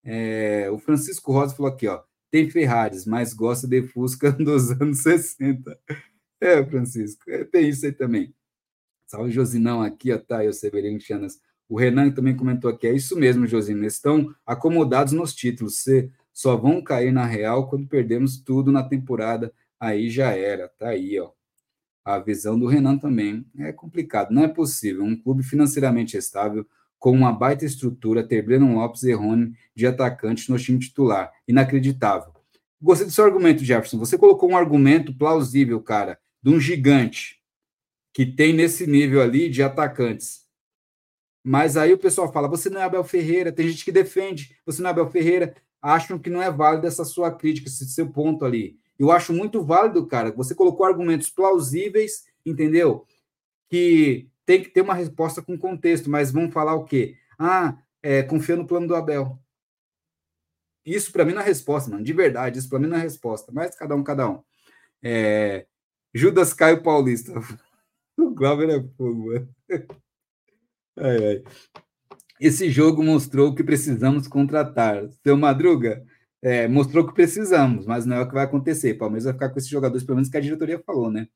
É, 0.03 0.69
o 0.71 0.77
Francisco 0.77 1.33
Rosa 1.33 1.53
falou 1.53 1.71
aqui, 1.71 1.87
ó, 1.87 2.01
tem 2.31 2.49
Ferraris, 2.49 3.05
mas 3.05 3.33
gosta 3.33 3.67
de 3.67 3.81
Fusca 3.83 4.31
dos 4.33 4.71
anos 4.71 4.99
60. 4.99 5.77
É, 6.41 6.63
Francisco, 6.65 7.29
é, 7.29 7.43
tem 7.43 7.69
isso 7.69 7.85
aí 7.85 7.91
também. 7.91 8.33
Salve, 9.05 9.31
Josinão, 9.31 9.81
aqui, 9.81 10.13
ó, 10.13 10.17
tá 10.17 10.43
o 10.43 10.53
Severino 10.53 10.99
Chanas. 10.99 11.39
O 11.67 11.77
Renan 11.77 12.11
também 12.11 12.35
comentou 12.35 12.69
aqui, 12.69 12.87
é 12.87 12.93
isso 12.93 13.17
mesmo, 13.17 13.45
Josino, 13.45 13.85
estão 13.85 14.33
acomodados 14.45 15.13
nos 15.13 15.35
títulos, 15.35 15.85
só 16.33 16.55
vão 16.55 16.83
cair 16.83 17.11
na 17.11 17.25
real 17.25 17.69
quando 17.69 17.87
perdemos 17.87 18.39
tudo 18.41 18.71
na 18.71 18.83
temporada, 18.83 19.53
aí 19.79 20.09
já 20.09 20.31
era, 20.31 20.67
tá 20.67 20.89
aí, 20.89 21.19
ó. 21.19 21.31
A 22.03 22.17
visão 22.17 22.57
do 22.57 22.65
Renan 22.65 22.97
também 22.97 23.45
é 23.57 23.71
complicado, 23.71 24.31
não 24.31 24.43
é 24.43 24.47
possível 24.47 25.03
um 25.03 25.15
clube 25.15 25.43
financeiramente 25.43 26.17
estável 26.17 26.65
com 26.99 27.11
uma 27.11 27.31
baita 27.31 27.65
estrutura, 27.65 28.27
ter 28.27 28.43
Breno 28.43 28.75
Lopes 28.75 29.03
e 29.03 29.13
Rony 29.13 29.53
de 29.73 29.87
atacante 29.87 30.51
no 30.51 30.59
time 30.59 30.77
titular. 30.77 31.31
Inacreditável. 31.47 32.33
Gostei 32.81 33.07
do 33.07 33.13
seu 33.13 33.25
argumento, 33.25 33.63
Jefferson. 33.63 33.97
Você 33.97 34.17
colocou 34.17 34.51
um 34.51 34.57
argumento 34.57 35.13
plausível, 35.17 35.81
cara, 35.81 36.19
de 36.43 36.49
um 36.49 36.59
gigante 36.59 37.39
que 38.13 38.25
tem 38.25 38.53
nesse 38.53 38.85
nível 38.85 39.21
ali 39.21 39.49
de 39.49 39.63
atacantes. 39.63 40.45
Mas 41.43 41.77
aí 41.77 41.93
o 41.93 41.97
pessoal 41.97 42.31
fala: 42.31 42.47
você 42.47 42.69
não 42.69 42.81
é 42.81 42.83
Abel 42.83 43.03
Ferreira. 43.03 43.51
Tem 43.51 43.67
gente 43.67 43.85
que 43.85 43.91
defende, 43.91 44.57
você 44.65 44.81
não 44.81 44.89
é 44.89 44.91
Abel 44.91 45.09
Ferreira. 45.09 45.55
Acham 45.81 46.19
que 46.19 46.29
não 46.29 46.41
é 46.41 46.51
válido 46.51 46.85
essa 46.85 47.05
sua 47.05 47.31
crítica, 47.31 47.69
esse 47.69 47.87
seu 47.89 48.09
ponto 48.09 48.43
ali. 48.43 48.77
Eu 48.97 49.11
acho 49.11 49.31
muito 49.31 49.63
válido, 49.63 50.05
cara. 50.05 50.31
Você 50.33 50.53
colocou 50.53 50.85
argumentos 50.85 51.29
plausíveis, 51.29 52.25
entendeu? 52.45 53.05
Que 53.69 54.27
tem 54.49 54.63
que 54.63 54.69
ter 54.69 54.81
uma 54.81 54.95
resposta 54.95 55.43
com 55.43 55.55
contexto, 55.55 56.09
mas 56.09 56.31
vamos 56.31 56.51
falar 56.51 56.73
o 56.73 56.83
quê? 56.83 57.15
Ah, 57.37 57.77
é, 58.01 58.23
confia 58.23 58.55
no 58.55 58.65
plano 58.65 58.87
do 58.87 58.95
Abel. 58.95 59.39
Isso 60.83 61.11
para 61.11 61.23
mim 61.23 61.33
não 61.33 61.41
é 61.43 61.45
resposta, 61.45 61.91
mano, 61.91 62.03
de 62.03 62.11
verdade, 62.13 62.57
isso 62.57 62.67
para 62.67 62.79
mim 62.79 62.87
não 62.87 62.97
é 62.97 62.99
resposta, 62.99 63.51
mas 63.53 63.75
cada 63.75 63.95
um, 63.95 64.03
cada 64.03 64.27
um. 64.27 64.43
É, 65.03 65.67
Judas 66.11 66.51
Caio 66.51 66.81
Paulista. 66.81 67.31
O 68.17 68.31
Glauber 68.33 68.69
é 68.69 68.83
fogo, 68.97 69.27
mano. 69.27 69.55
Ai, 70.97 71.25
ai. 71.27 71.43
Esse 72.41 72.69
jogo 72.69 73.01
mostrou 73.01 73.55
que 73.55 73.63
precisamos 73.63 74.27
contratar. 74.27 75.09
Seu 75.23 75.37
Madruga 75.37 76.03
é, 76.41 76.67
mostrou 76.67 77.07
que 77.07 77.13
precisamos, 77.13 77.85
mas 77.85 78.05
não 78.05 78.17
é 78.17 78.21
o 78.21 78.27
que 78.27 78.33
vai 78.33 78.43
acontecer. 78.43 78.95
Palmeiras 78.95 79.23
vai 79.23 79.33
ficar 79.33 79.49
com 79.49 79.59
esses 79.59 79.69
jogadores, 79.69 80.03
pelo 80.03 80.17
menos 80.17 80.29
que 80.29 80.35
a 80.35 80.41
diretoria 80.41 80.83
falou, 80.85 81.09
né? 81.09 81.29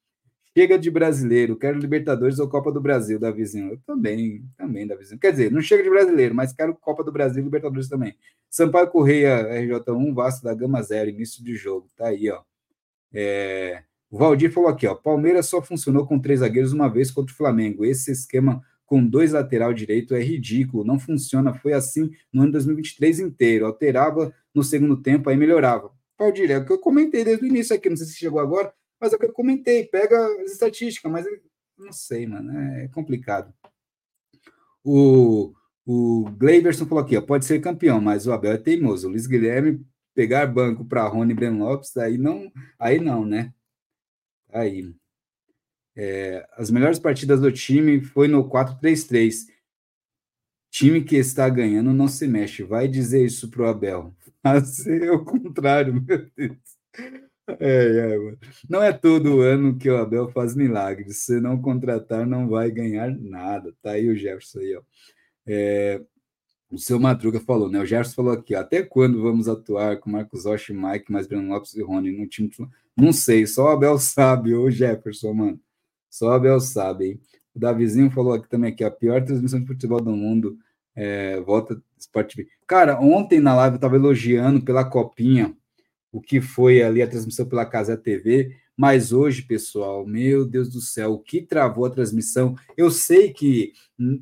Chega 0.56 0.78
de 0.78 0.92
brasileiro, 0.92 1.58
quero 1.58 1.80
Libertadores 1.80 2.38
ou 2.38 2.48
Copa 2.48 2.72
do 2.72 2.80
Brasil, 2.80 3.20
Davizinho. 3.20 3.72
Eu 3.72 3.80
também, 3.88 4.46
também, 4.56 4.86
Davizinho. 4.86 5.20
Quer 5.20 5.32
dizer, 5.32 5.52
não 5.52 5.62
chega 5.62 5.82
de 5.82 5.90
brasileiro, 5.90 6.36
mas 6.36 6.54
quero 6.54 6.76
Copa 6.76 7.04
do 7.04 7.12
Brasil 7.12 7.42
e 7.42 7.46
Libertadores 7.46 7.90
também. 7.90 8.16
Sampaio 8.52 8.88
Correia, 8.88 9.50
RJ1, 9.50 10.14
Vasco 10.14 10.44
da 10.44 10.54
Gama 10.54 10.80
Zero, 10.84 11.10
início 11.10 11.44
de 11.44 11.56
jogo. 11.56 11.88
Tá 11.98 12.10
aí, 12.10 12.30
ó. 12.30 12.44
É... 13.12 13.82
O 14.12 14.18
Valdir 14.20 14.52
falou 14.52 14.70
aqui, 14.70 14.86
ó. 14.86 14.94
Palmeiras 14.94 15.48
só 15.48 15.60
funcionou 15.60 16.06
com 16.06 16.20
três 16.20 16.42
zagueiros 16.42 16.72
uma 16.72 16.88
vez 16.88 17.10
contra 17.10 17.34
o 17.34 17.36
Flamengo. 17.36 17.84
Esse 17.84 18.12
esquema 18.12 18.62
com 18.86 19.04
dois 19.04 19.32
lateral 19.32 19.74
direito 19.74 20.14
é 20.14 20.22
ridículo, 20.22 20.84
não 20.84 21.00
funciona. 21.00 21.52
Foi 21.52 21.74
assim 21.74 22.12
no 22.32 22.44
ano 22.44 22.52
2023 22.52 23.20
inteiro. 23.22 23.66
Alterava 23.66 24.32
no 24.54 24.64
segundo 24.64 24.98
tempo, 25.02 25.32
aí 25.32 25.36
melhorava. 25.36 25.90
Valdir, 26.16 26.52
é 26.52 26.60
o 26.60 26.66
que 26.66 26.72
eu 26.72 26.78
comentei 26.78 27.24
desde 27.24 27.44
o 27.44 27.48
início 27.48 27.76
aqui, 27.76 27.90
não 27.90 27.98
sei 27.98 28.06
se 28.06 28.18
chegou 28.18 28.40
agora 28.40 28.72
mas 29.04 29.12
é 29.12 29.18
o 29.18 29.20
que 29.20 29.26
eu 29.26 29.34
comentei, 29.34 29.84
pega 29.86 30.18
as 30.44 30.54
estatísticas, 30.54 31.12
mas 31.12 31.26
não 31.78 31.92
sei, 31.92 32.26
mano, 32.26 32.58
é 32.58 32.88
complicado. 32.88 33.54
O, 34.82 35.54
o 35.86 36.24
Gleiberson 36.38 36.86
falou 36.86 37.04
aqui, 37.04 37.18
ó, 37.18 37.22
pode 37.22 37.44
ser 37.44 37.60
campeão, 37.60 38.00
mas 38.00 38.26
o 38.26 38.32
Abel 38.32 38.54
é 38.54 38.58
teimoso. 38.58 39.08
O 39.08 39.12
Luiz 39.12 39.28
Guilherme 39.28 39.86
pegar 40.16 40.48
banco 40.48 40.86
para 40.86 41.06
Rony 41.06 41.34
Ben 41.34 41.50
Lopes, 41.50 41.98
aí 41.98 42.18
não, 42.18 42.50
aí 42.80 42.98
não, 42.98 43.26
né? 43.26 43.54
Aí. 44.50 44.96
É, 45.98 46.48
as 46.54 46.72
melhores 46.72 46.98
partidas 46.98 47.42
do 47.42 47.52
time 47.52 48.02
foi 48.02 48.30
no 48.30 48.50
4-3-3. 48.50 49.48
Time 50.72 51.04
que 51.04 51.18
está 51.18 51.50
ganhando 51.50 51.94
não 51.94 52.08
se 52.08 52.26
mexe. 52.26 52.64
Vai 52.64 52.88
dizer 52.88 53.26
isso 53.26 53.50
pro 53.50 53.68
Abel. 53.68 54.16
Mas 54.42 54.88
é 54.88 55.12
o 55.12 55.26
contrário, 55.26 55.94
meu 55.94 56.26
Deus. 56.38 56.58
É, 57.60 58.16
é, 58.16 58.38
não 58.70 58.82
é 58.82 58.94
todo 58.94 59.42
ano 59.42 59.78
que 59.78 59.90
o 59.90 59.98
Abel 59.98 60.30
faz 60.30 60.56
milagres. 60.56 61.18
Se 61.26 61.40
não 61.42 61.62
contratar, 61.62 62.26
não 62.26 62.48
vai 62.48 62.72
ganhar 62.72 63.10
nada. 63.12 63.74
Tá 63.82 63.92
aí 63.92 64.10
o 64.10 64.16
Jefferson 64.16 64.60
aí, 64.60 64.76
ó. 64.76 64.82
É, 65.46 66.02
o 66.72 66.78
seu 66.78 67.00
Madruga 67.00 67.40
falou, 67.40 67.70
né? 67.70 67.80
O 67.80 67.86
Jefferson 67.86 68.16
falou 68.16 68.34
aqui, 68.34 68.56
até 68.56 68.82
quando 68.82 69.22
vamos 69.22 69.48
atuar 69.48 69.98
com 70.00 70.10
Marcos 70.10 70.46
Rocha, 70.46 70.74
Mike, 70.74 71.12
mais 71.12 71.28
Breno 71.28 71.50
Lopes 71.50 71.76
e 71.76 71.84
Rony 71.84 72.12
no 72.12 72.28
time? 72.28 72.50
Não 72.96 73.12
sei, 73.14 73.46
só 73.46 73.66
o 73.66 73.70
Abel 73.70 73.98
sabe, 74.00 74.56
ô 74.56 74.72
Jefferson, 74.72 75.34
mano. 75.34 75.60
Só 76.10 76.30
o 76.30 76.32
Abel 76.34 76.60
sabe, 76.60 77.06
hein? 77.06 77.22
O 77.54 77.60
Davizinho 77.60 78.10
falou 78.10 78.34
aqui 78.34 78.50
também 78.50 78.74
que 78.76 78.84
a 78.84 78.90
pior 78.90 79.24
transmissão 79.24 79.60
de 79.60 79.68
futebol 79.68 80.02
do 80.02 80.12
mundo 80.12 80.58
é, 80.96 81.40
volta 81.42 81.82
Sport 81.98 82.36
TV. 82.36 82.50
Cara, 82.68 83.00
ontem 83.00 83.40
na 83.40 83.56
live 83.56 83.76
eu 83.76 83.80
tava 83.80 83.96
elogiando 83.96 84.62
pela 84.64 84.84
copinha 84.84 85.56
o 86.14 86.22
que 86.22 86.40
foi 86.40 86.84
ali 86.84 87.02
a 87.02 87.08
transmissão 87.08 87.44
pela 87.48 87.66
Casa 87.66 87.98
TV, 87.98 88.56
mas 88.78 89.12
hoje, 89.12 89.42
pessoal, 89.42 90.06
meu 90.06 90.46
Deus 90.46 90.70
do 90.70 90.80
céu, 90.80 91.14
o 91.14 91.20
que 91.20 91.42
travou 91.42 91.86
a 91.86 91.90
transmissão? 91.90 92.56
Eu 92.78 92.92
sei 92.92 93.34
que 93.34 93.74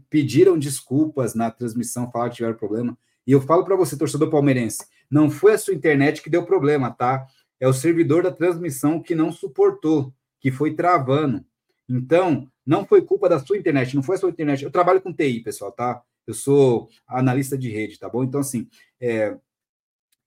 pediram 0.10 0.58
desculpas 0.58 1.36
na 1.36 1.52
transmissão, 1.52 2.10
falaram 2.10 2.32
que 2.32 2.38
tiveram 2.38 2.58
problema, 2.58 2.98
e 3.28 3.34
eu 3.34 3.42
falo 3.42 3.66
para 3.66 3.76
você, 3.76 3.98
torcedor 3.98 4.30
palmeirense, 4.30 4.86
não 5.10 5.30
foi 5.30 5.54
a 5.54 5.58
sua 5.58 5.74
internet 5.74 6.22
que 6.22 6.30
deu 6.30 6.46
problema, 6.46 6.92
tá? 6.92 7.28
É 7.60 7.68
o 7.68 7.74
servidor 7.74 8.24
da 8.24 8.32
transmissão 8.32 9.02
que 9.02 9.14
não 9.14 9.30
suportou, 9.30 10.14
que 10.40 10.50
foi 10.50 10.74
travando. 10.74 11.46
Então, 11.90 12.50
não 12.66 12.86
foi 12.86 13.02
culpa 13.02 13.28
da 13.28 13.38
sua 13.38 13.58
internet, 13.58 13.96
não 13.96 14.04
foi 14.04 14.16
a 14.16 14.20
sua 14.20 14.30
internet. 14.30 14.64
Eu 14.64 14.72
trabalho 14.72 15.02
com 15.02 15.14
TI, 15.14 15.42
pessoal, 15.42 15.74
tá? 15.74 16.02
Eu 16.26 16.34
sou 16.34 16.88
analista 17.06 17.58
de 17.58 17.70
rede, 17.70 18.00
tá 18.00 18.08
bom? 18.08 18.24
Então, 18.24 18.40
assim, 18.40 18.70
é... 19.00 19.32
o 19.32 19.40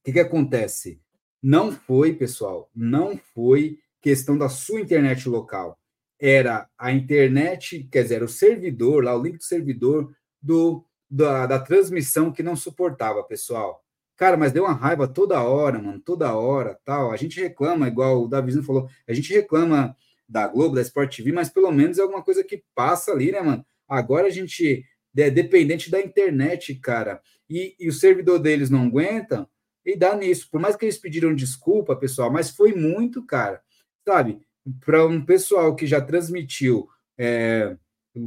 que, 0.04 0.12
que 0.12 0.20
acontece? 0.20 1.00
Não 1.46 1.70
foi, 1.70 2.14
pessoal, 2.14 2.70
não 2.74 3.18
foi 3.18 3.78
questão 4.00 4.38
da 4.38 4.48
sua 4.48 4.80
internet 4.80 5.28
local. 5.28 5.78
Era 6.18 6.66
a 6.78 6.90
internet, 6.90 7.86
quer 7.92 8.02
dizer, 8.02 8.22
o 8.22 8.28
servidor, 8.28 9.04
lá 9.04 9.14
o 9.14 9.22
link 9.22 9.36
do 9.36 9.44
servidor 9.44 10.10
do, 10.40 10.82
da, 11.10 11.44
da 11.44 11.58
transmissão 11.58 12.32
que 12.32 12.42
não 12.42 12.56
suportava, 12.56 13.22
pessoal. 13.22 13.84
Cara, 14.16 14.38
mas 14.38 14.52
deu 14.52 14.64
uma 14.64 14.72
raiva 14.72 15.06
toda 15.06 15.42
hora, 15.42 15.78
mano, 15.78 16.00
toda 16.00 16.34
hora, 16.34 16.80
tal. 16.82 17.12
A 17.12 17.16
gente 17.18 17.38
reclama, 17.38 17.88
igual 17.88 18.22
o 18.22 18.28
Davizinho 18.28 18.64
falou, 18.64 18.88
a 19.06 19.12
gente 19.12 19.30
reclama 19.30 19.94
da 20.26 20.48
Globo, 20.48 20.76
da 20.76 20.80
Sport 20.80 21.14
TV, 21.14 21.30
mas 21.30 21.50
pelo 21.50 21.70
menos 21.70 21.98
é 21.98 22.00
alguma 22.00 22.22
coisa 22.22 22.42
que 22.42 22.64
passa 22.74 23.12
ali, 23.12 23.30
né, 23.30 23.42
mano? 23.42 23.66
Agora 23.86 24.28
a 24.28 24.30
gente 24.30 24.82
é 25.14 25.28
dependente 25.28 25.90
da 25.90 26.00
internet, 26.00 26.74
cara, 26.76 27.20
e, 27.50 27.76
e 27.78 27.86
o 27.86 27.92
servidor 27.92 28.38
deles 28.38 28.70
não 28.70 28.86
aguenta, 28.86 29.46
e 29.84 29.96
dá 29.96 30.16
nisso. 30.16 30.48
Por 30.50 30.60
mais 30.60 30.76
que 30.76 30.84
eles 30.84 30.98
pediram 30.98 31.34
desculpa, 31.34 31.96
pessoal, 31.96 32.30
mas 32.30 32.50
foi 32.50 32.74
muito, 32.74 33.22
cara. 33.22 33.60
Sabe? 34.06 34.40
Para 34.84 35.06
um 35.06 35.24
pessoal 35.24 35.74
que 35.76 35.86
já 35.86 36.00
transmitiu 36.00 36.88
é, 37.18 37.76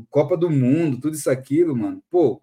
Copa 0.10 0.36
do 0.36 0.50
Mundo, 0.50 1.00
tudo 1.00 1.16
isso 1.16 1.30
aquilo, 1.30 1.76
mano, 1.76 2.04
pô, 2.10 2.42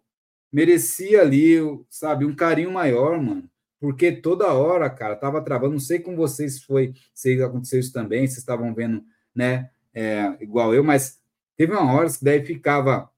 merecia 0.53 1.21
ali, 1.21 1.57
sabe, 1.89 2.25
um 2.25 2.35
carinho 2.35 2.71
maior, 2.71 3.21
mano. 3.21 3.49
Porque 3.81 4.13
toda 4.13 4.53
hora, 4.53 4.89
cara, 4.89 5.15
tava 5.17 5.43
travando. 5.43 5.73
Não 5.73 5.81
sei 5.81 5.99
com 5.99 6.17
vocês 6.17 6.63
foi, 6.63 6.95
se 7.13 7.43
aconteceu 7.43 7.81
isso 7.81 7.93
também, 7.93 8.27
vocês 8.27 8.39
estavam 8.39 8.75
vendo, 8.75 9.05
né, 9.35 9.71
é, 9.93 10.37
igual 10.41 10.75
eu, 10.75 10.83
mas 10.83 11.21
teve 11.57 11.73
uma 11.73 11.93
hora 11.93 12.11
que 12.11 12.25
daí 12.25 12.45
ficava 12.45 13.11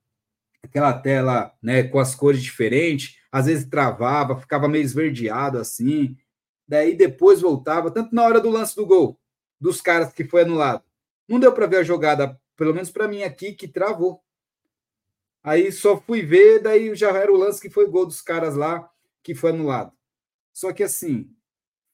aquela 0.63 0.93
tela, 0.93 1.53
né, 1.63 1.85
com 1.85 1.99
as 1.99 2.15
cores 2.15 2.43
diferentes, 2.43 3.17
às 3.37 3.45
vezes 3.45 3.67
travava, 3.67 4.41
ficava 4.41 4.67
meio 4.67 4.83
esverdeado 4.83 5.59
assim. 5.59 6.17
Daí 6.67 6.97
depois 6.97 7.43
voltava, 7.43 7.91
tanto 7.91 8.15
na 8.15 8.25
hora 8.25 8.41
do 8.41 8.49
lance 8.49 8.75
do 8.75 8.87
gol, 8.87 9.21
dos 9.61 9.83
caras 9.83 10.11
que 10.11 10.25
foi 10.25 10.41
anulado. 10.41 10.83
Não 11.29 11.39
deu 11.39 11.53
para 11.53 11.67
ver 11.67 11.77
a 11.77 11.83
jogada, 11.83 12.41
pelo 12.57 12.73
menos 12.73 12.91
para 12.91 13.07
mim 13.07 13.23
aqui, 13.25 13.53
que 13.53 13.69
travou. 13.69 14.23
Aí 15.45 15.71
só 15.71 16.01
fui 16.01 16.23
ver, 16.23 16.63
daí 16.63 16.95
já 16.95 17.11
era 17.11 17.31
o 17.31 17.37
lance 17.37 17.61
que 17.61 17.69
foi 17.69 17.87
gol 17.87 18.07
dos 18.07 18.23
caras 18.23 18.57
lá, 18.57 18.89
que 19.23 19.35
foi 19.35 19.51
anulado. 19.51 19.93
Só 20.51 20.73
que 20.73 20.83
assim, 20.83 21.31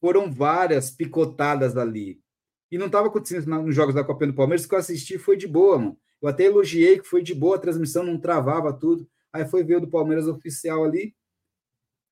foram 0.01 0.31
várias 0.31 0.93
picotadas 0.93 1.77
ali. 1.77 2.23
E 2.71 2.79
não 2.79 2.87
estava 2.87 3.09
acontecendo 3.09 3.49
nos 3.49 3.75
jogos 3.75 3.97
da 3.97 4.05
Copa 4.05 4.29
do 4.29 4.33
Palmeiras, 4.33 4.65
que 4.65 4.73
eu 4.73 4.79
assisti 4.79 5.19
foi 5.19 5.37
de 5.37 5.49
boa, 5.49 5.77
mano. 5.77 5.99
Eu 6.23 6.29
até 6.29 6.45
elogiei 6.45 7.01
que 7.01 7.05
foi 7.05 7.21
de 7.21 7.35
boa 7.35 7.57
a 7.57 7.59
transmissão, 7.59 8.05
não 8.05 8.17
travava 8.17 8.73
tudo. 8.73 9.09
Aí 9.33 9.45
foi 9.45 9.65
ver 9.65 9.79
o 9.79 9.81
do 9.81 9.91
Palmeiras 9.91 10.29
oficial 10.29 10.85
ali, 10.85 11.13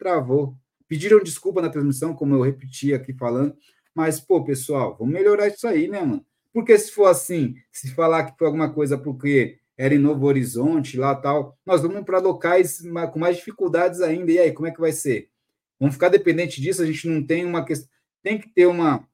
travou. 0.01 0.57
Pediram 0.89 1.23
desculpa 1.23 1.63
na 1.63 1.69
transmissão, 1.69 2.15
como 2.15 2.35
eu 2.35 2.41
repeti 2.41 2.93
aqui 2.93 3.13
falando, 3.13 3.55
mas, 3.95 4.19
pô, 4.19 4.43
pessoal, 4.43 4.97
vamos 4.99 5.13
melhorar 5.13 5.47
isso 5.47 5.69
aí, 5.69 5.87
né, 5.87 6.01
mano? 6.01 6.25
Porque 6.53 6.77
se 6.79 6.91
for 6.91 7.07
assim, 7.07 7.55
se 7.71 7.95
falar 7.95 8.25
que 8.25 8.37
foi 8.37 8.47
alguma 8.47 8.73
coisa 8.73 8.99
porque 8.99 9.59
era 9.77 9.95
em 9.95 9.99
Novo 9.99 10.27
Horizonte, 10.27 10.97
lá 10.97 11.15
tal, 11.15 11.57
nós 11.65 11.83
vamos 11.83 12.05
para 12.05 12.19
locais 12.19 12.83
com 13.13 13.19
mais 13.19 13.37
dificuldades 13.37 14.01
ainda. 14.01 14.33
E 14.33 14.39
aí, 14.39 14.53
como 14.53 14.67
é 14.67 14.71
que 14.71 14.81
vai 14.81 14.93
ser? 14.93 15.29
Vamos 15.79 15.95
ficar 15.95 16.09
dependente 16.09 16.61
disso? 16.61 16.83
A 16.83 16.87
gente 16.87 17.09
não 17.09 17.25
tem 17.25 17.47
uma 17.47 17.65
questão. 17.65 17.89
Tem 18.23 18.39
que 18.39 18.49
ter 18.49 18.67
uma. 18.67 19.09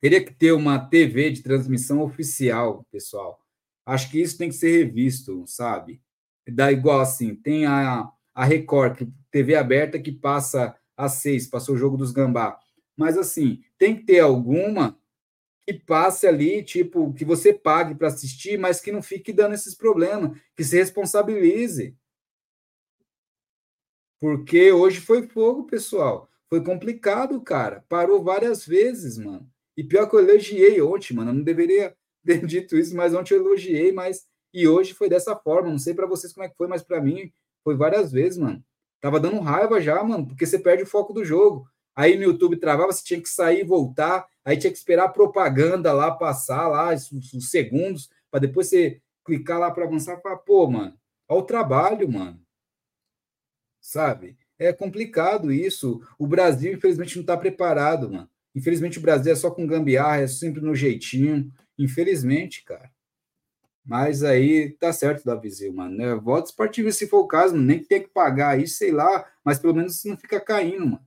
Teria 0.00 0.24
que 0.24 0.32
ter 0.32 0.52
uma 0.52 0.78
TV 0.78 1.30
de 1.30 1.42
transmissão 1.42 2.00
oficial, 2.00 2.86
pessoal. 2.90 3.38
Acho 3.84 4.10
que 4.10 4.20
isso 4.20 4.38
tem 4.38 4.48
que 4.48 4.54
ser 4.54 4.84
revisto, 4.84 5.44
sabe? 5.46 6.00
Dá 6.48 6.72
igual 6.72 7.00
assim, 7.00 7.34
tem 7.34 7.66
a, 7.66 8.08
a 8.34 8.44
Record, 8.44 9.08
TV 9.30 9.54
aberta, 9.54 9.98
que 9.98 10.12
passa 10.12 10.76
às 10.96 11.14
seis, 11.14 11.46
passou 11.46 11.74
o 11.74 11.78
jogo 11.78 11.96
dos 11.96 12.12
Gambá. 12.12 12.58
Mas 12.96 13.16
assim, 13.16 13.62
tem 13.78 13.96
que 13.96 14.04
ter 14.04 14.20
alguma 14.20 14.98
que 15.66 15.74
passe 15.74 16.26
ali, 16.26 16.62
tipo, 16.62 17.12
que 17.14 17.24
você 17.24 17.52
pague 17.52 17.94
para 17.94 18.08
assistir, 18.08 18.58
mas 18.58 18.80
que 18.80 18.92
não 18.92 19.02
fique 19.02 19.32
dando 19.32 19.54
esses 19.54 19.74
problemas, 19.74 20.38
que 20.56 20.64
se 20.64 20.76
responsabilize. 20.76 21.96
Porque 24.20 24.70
hoje 24.72 25.00
foi 25.00 25.26
fogo, 25.26 25.64
pessoal. 25.64 26.28
Foi 26.48 26.62
complicado, 26.62 27.40
cara. 27.40 27.84
Parou 27.88 28.22
várias 28.22 28.66
vezes, 28.66 29.16
mano. 29.16 29.48
E 29.76 29.84
pior 29.84 30.08
que 30.08 30.16
eu 30.16 30.20
elogiei 30.20 30.82
ontem, 30.82 31.14
mano. 31.14 31.30
Eu 31.30 31.34
não 31.34 31.42
deveria 31.42 31.96
ter 32.26 32.44
dito 32.44 32.76
isso, 32.76 32.94
mas 32.94 33.14
ontem 33.14 33.34
eu 33.34 33.40
elogiei, 33.40 33.92
mas. 33.92 34.26
E 34.52 34.66
hoje 34.66 34.92
foi 34.92 35.08
dessa 35.08 35.36
forma. 35.36 35.70
Não 35.70 35.78
sei 35.78 35.94
para 35.94 36.06
vocês 36.06 36.32
como 36.32 36.44
é 36.44 36.48
que 36.48 36.56
foi, 36.56 36.66
mas 36.66 36.82
para 36.82 37.00
mim 37.00 37.32
foi 37.64 37.76
várias 37.76 38.12
vezes, 38.12 38.38
mano. 38.38 38.64
Tava 39.00 39.18
dando 39.18 39.40
raiva 39.40 39.80
já, 39.80 40.02
mano, 40.04 40.26
porque 40.26 40.44
você 40.46 40.58
perde 40.58 40.82
o 40.82 40.86
foco 40.86 41.12
do 41.12 41.24
jogo. 41.24 41.66
Aí 41.94 42.16
no 42.16 42.24
YouTube 42.24 42.56
travava, 42.56 42.92
você 42.92 43.04
tinha 43.04 43.20
que 43.20 43.28
sair 43.28 43.60
e 43.60 43.64
voltar, 43.64 44.26
aí 44.44 44.56
tinha 44.56 44.70
que 44.70 44.78
esperar 44.78 45.04
a 45.04 45.08
propaganda 45.08 45.92
lá 45.92 46.10
passar 46.10 46.68
lá, 46.68 46.94
os, 46.94 47.50
segundos, 47.50 48.08
para 48.30 48.40
depois 48.40 48.68
você 48.68 49.00
clicar 49.24 49.58
lá 49.58 49.70
para 49.70 49.84
avançar 49.84 50.20
falar, 50.20 50.36
pô, 50.38 50.66
mano, 50.68 50.94
olha 51.28 51.40
o 51.40 51.44
trabalho, 51.44 52.10
mano. 52.10 52.40
Sabe? 53.80 54.36
É 54.58 54.72
complicado 54.72 55.50
isso. 55.50 56.00
O 56.18 56.26
Brasil, 56.26 56.72
infelizmente, 56.72 57.16
não 57.16 57.22
está 57.22 57.36
preparado, 57.36 58.10
mano. 58.10 58.28
Infelizmente, 58.54 58.98
o 58.98 59.02
Brasil 59.02 59.32
é 59.32 59.36
só 59.36 59.50
com 59.50 59.66
gambiarra, 59.66 60.20
é 60.20 60.26
sempre 60.26 60.60
no 60.60 60.74
jeitinho. 60.74 61.50
Infelizmente, 61.78 62.62
cara. 62.64 62.90
Mas 63.90 64.22
aí 64.22 64.70
tá 64.78 64.92
certo, 64.92 65.24
Davizil, 65.24 65.72
mano. 65.72 65.96
Né? 65.96 66.14
Voto 66.14 66.46
esportivo, 66.46 66.92
se 66.92 67.08
for 67.08 67.22
o 67.22 67.26
caso, 67.26 67.56
nem 67.56 67.80
que 67.80 67.88
tem 67.88 68.00
que 68.00 68.06
pagar 68.06 68.56
isso, 68.56 68.78
sei 68.78 68.92
lá, 68.92 69.28
mas 69.44 69.58
pelo 69.58 69.74
menos 69.74 70.04
não 70.04 70.16
fica 70.16 70.40
caindo, 70.40 70.86
mano. 70.86 71.04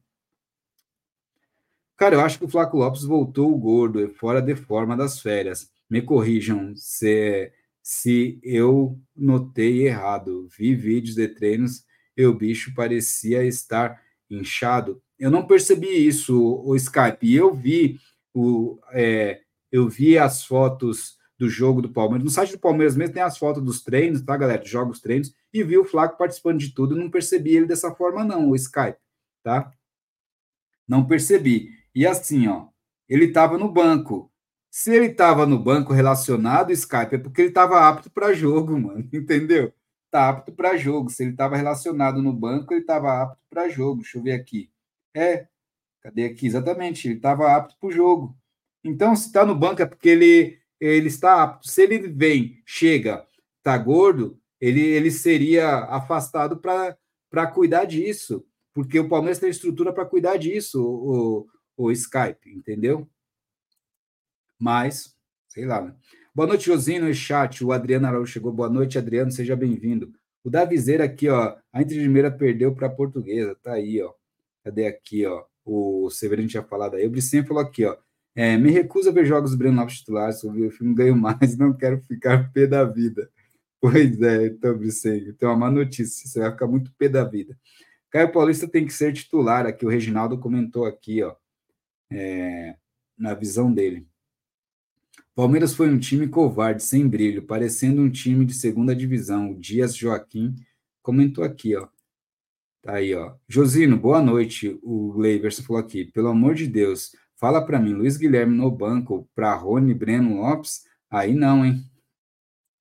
Cara, 1.95 2.15
eu 2.15 2.19
acho 2.19 2.37
que 2.37 2.43
o 2.43 2.49
Flaco 2.49 2.75
Lopes 2.75 3.05
voltou 3.05 3.57
gordo, 3.57 4.13
fora 4.15 4.41
de 4.41 4.53
forma 4.53 4.97
das 4.97 5.21
férias. 5.21 5.71
Me 5.89 6.01
corrijam 6.01 6.73
se, 6.75 7.53
se 7.81 8.37
eu 8.43 8.99
notei 9.15 9.87
errado. 9.87 10.49
Vi 10.49 10.75
vídeos 10.75 11.15
de 11.15 11.29
treinos 11.29 11.85
e 12.17 12.25
o 12.25 12.33
bicho 12.33 12.73
parecia 12.75 13.45
estar 13.45 13.97
inchado. 14.29 15.01
Eu 15.17 15.31
não 15.31 15.47
percebi 15.47 16.05
isso, 16.05 16.37
o 16.37 16.75
Skype. 16.75 17.33
Eu 17.33 17.53
vi 17.53 17.97
o, 18.33 18.77
é, 18.91 19.39
eu 19.71 19.87
vi 19.87 20.17
as 20.17 20.43
fotos 20.43 21.22
do 21.37 21.49
jogo 21.49 21.81
do 21.81 21.89
Palmeiras. 21.89 22.23
No 22.23 22.29
site 22.29 22.53
do 22.53 22.59
Palmeiras 22.59 22.95
mesmo 22.95 23.13
tem 23.13 23.23
as 23.23 23.37
fotos 23.37 23.63
dos 23.63 23.81
treinos, 23.81 24.21
tá, 24.21 24.35
galera? 24.37 24.63
Jogos 24.65 24.99
treinos, 24.99 25.33
e 25.53 25.63
vi 25.63 25.77
o 25.77 25.85
Flaco 25.85 26.17
participando 26.17 26.59
de 26.59 26.73
tudo. 26.73 26.95
não 26.95 27.09
percebi 27.09 27.55
ele 27.55 27.65
dessa 27.65 27.93
forma, 27.93 28.23
não, 28.23 28.49
o 28.49 28.55
Skype, 28.55 28.97
tá? 29.43 29.71
Não 30.87 31.05
percebi. 31.05 31.71
E 31.95 32.05
assim, 32.05 32.47
ó, 32.47 32.67
ele 33.07 33.25
estava 33.25 33.57
no 33.57 33.71
banco. 33.71 34.31
Se 34.71 34.91
ele 34.93 35.07
estava 35.07 35.45
no 35.45 35.59
banco 35.59 35.93
relacionado, 35.93 36.71
Skype, 36.71 37.15
é 37.15 37.17
porque 37.17 37.41
ele 37.41 37.49
estava 37.49 37.87
apto 37.87 38.09
para 38.09 38.33
jogo, 38.33 38.73
mano, 38.79 39.07
entendeu? 39.13 39.73
Tá 40.09 40.29
apto 40.29 40.51
para 40.51 40.77
jogo. 40.77 41.09
Se 41.09 41.23
ele 41.23 41.31
estava 41.31 41.55
relacionado 41.55 42.21
no 42.21 42.33
banco, 42.33 42.73
ele 42.73 42.81
estava 42.81 43.21
apto 43.21 43.39
para 43.49 43.69
jogo. 43.69 44.01
Deixa 44.01 44.17
eu 44.17 44.23
ver 44.23 44.33
aqui. 44.33 44.71
É, 45.15 45.47
cadê 46.01 46.25
aqui? 46.25 46.47
Exatamente, 46.47 47.07
ele 47.07 47.15
estava 47.17 47.55
apto 47.55 47.75
para 47.79 47.91
jogo. 47.91 48.35
Então, 48.83 49.15
se 49.15 49.27
está 49.27 49.45
no 49.45 49.55
banco 49.55 49.81
é 49.81 49.85
porque 49.85 50.09
ele, 50.09 50.59
ele 50.85 51.07
está 51.07 51.43
apto. 51.43 51.67
Se 51.69 51.83
ele 51.83 52.07
vem, 52.09 52.61
chega, 52.65 53.25
tá 53.61 53.77
gordo, 53.77 54.39
ele, 54.59 54.81
ele 54.81 55.11
seria 55.11 55.85
afastado 55.85 56.57
para 56.57 57.47
cuidar 57.47 57.85
disso. 57.85 58.45
Porque 58.73 58.99
o 58.99 59.07
Palmeiras 59.07 59.39
tem 59.39 59.49
estrutura 59.49 59.93
para 59.93 60.05
cuidar 60.05 60.37
disso. 60.37 60.83
O, 60.83 61.47
o 61.77 61.91
Skype, 61.91 62.49
entendeu? 62.49 63.07
Mas, 64.59 65.15
sei 65.47 65.65
lá, 65.65 65.81
né? 65.81 65.95
Boa 66.33 66.47
noite, 66.47 66.65
Josino 66.65 67.07
e 67.07 67.13
chat. 67.13 67.63
O 67.63 67.71
Adriano 67.71 68.07
Araújo 68.07 68.31
chegou. 68.31 68.51
Boa 68.51 68.69
noite, 68.69 68.97
Adriano, 68.97 69.31
seja 69.31 69.55
bem-vindo. 69.55 70.11
O 70.43 70.49
Davizeira 70.49 71.03
aqui, 71.03 71.29
ó. 71.29 71.55
A 71.71 71.81
Inter 71.81 71.97
de 71.97 72.03
Limeira 72.03 72.31
perdeu 72.31 72.73
para 72.73 72.87
a 72.87 72.89
Portuguesa. 72.89 73.55
Tá 73.61 73.73
aí, 73.73 74.01
ó. 74.01 74.11
Cadê 74.63 74.87
aqui, 74.87 75.25
ó? 75.25 75.45
O 75.63 76.09
Severino 76.09 76.49
tinha 76.49 76.63
falado 76.63 76.95
aí. 76.95 77.05
O 77.05 77.09
Bricinho 77.11 77.45
falou 77.45 77.61
aqui, 77.61 77.85
ó. 77.85 77.95
É, 78.35 78.57
me 78.57 78.71
recuso 78.71 79.09
a 79.09 79.11
ver 79.11 79.25
jogos 79.25 79.51
do 79.51 79.57
Breno 79.57 79.79
Lopes 79.79 79.99
titulares. 79.99 80.43
O 80.43 80.71
filme 80.71 80.93
ganho 80.95 81.15
mais, 81.15 81.55
não 81.57 81.73
quero 81.73 82.01
ficar 82.01 82.51
pé 82.51 82.67
da 82.67 82.83
vida. 82.83 83.29
Pois 83.79 84.21
é, 84.21 84.47
então, 84.47 84.77
Bricinho. 84.77 85.29
Então, 85.29 85.49
uma 85.49 85.57
má 85.57 85.71
notícia. 85.71 86.27
Você 86.27 86.39
vai 86.39 86.51
ficar 86.51 86.67
muito 86.67 86.91
pé 86.97 87.09
da 87.09 87.23
vida. 87.23 87.57
Caio 88.09 88.31
Paulista 88.31 88.67
tem 88.67 88.85
que 88.85 88.93
ser 88.93 89.13
titular 89.13 89.65
aqui. 89.65 89.85
O 89.85 89.89
Reginaldo 89.89 90.39
comentou 90.39 90.85
aqui, 90.85 91.21
ó 91.23 91.35
é, 92.13 92.75
na 93.17 93.33
visão 93.33 93.73
dele. 93.73 94.07
Palmeiras 95.35 95.73
foi 95.73 95.89
um 95.89 95.97
time 95.97 96.27
covarde, 96.27 96.83
sem 96.83 97.07
brilho, 97.07 97.41
parecendo 97.43 98.01
um 98.01 98.09
time 98.09 98.45
de 98.45 98.53
segunda 98.53 98.95
divisão. 98.95 99.51
O 99.51 99.59
Dias 99.59 99.95
Joaquim 99.95 100.55
comentou 101.01 101.43
aqui, 101.43 101.75
ó. 101.75 101.87
Tá 102.83 102.95
aí, 102.95 103.15
ó. 103.15 103.33
Josino, 103.47 103.97
boa 103.97 104.21
noite. 104.21 104.77
O 104.83 105.17
Leiverson 105.17 105.63
falou 105.63 105.81
aqui. 105.81 106.05
Pelo 106.05 106.27
amor 106.27 106.53
de 106.53 106.67
Deus, 106.67 107.15
fala 107.43 107.61
para 107.65 107.77
mim, 107.77 107.91
Luiz 107.91 108.15
Guilherme 108.15 108.55
no 108.55 108.71
banco 108.71 109.27
para 109.35 109.53
Rony 109.53 109.93
Breno 109.93 110.39
Lopes? 110.39 110.85
Aí 111.09 111.33
não, 111.35 111.65
hein? 111.65 111.83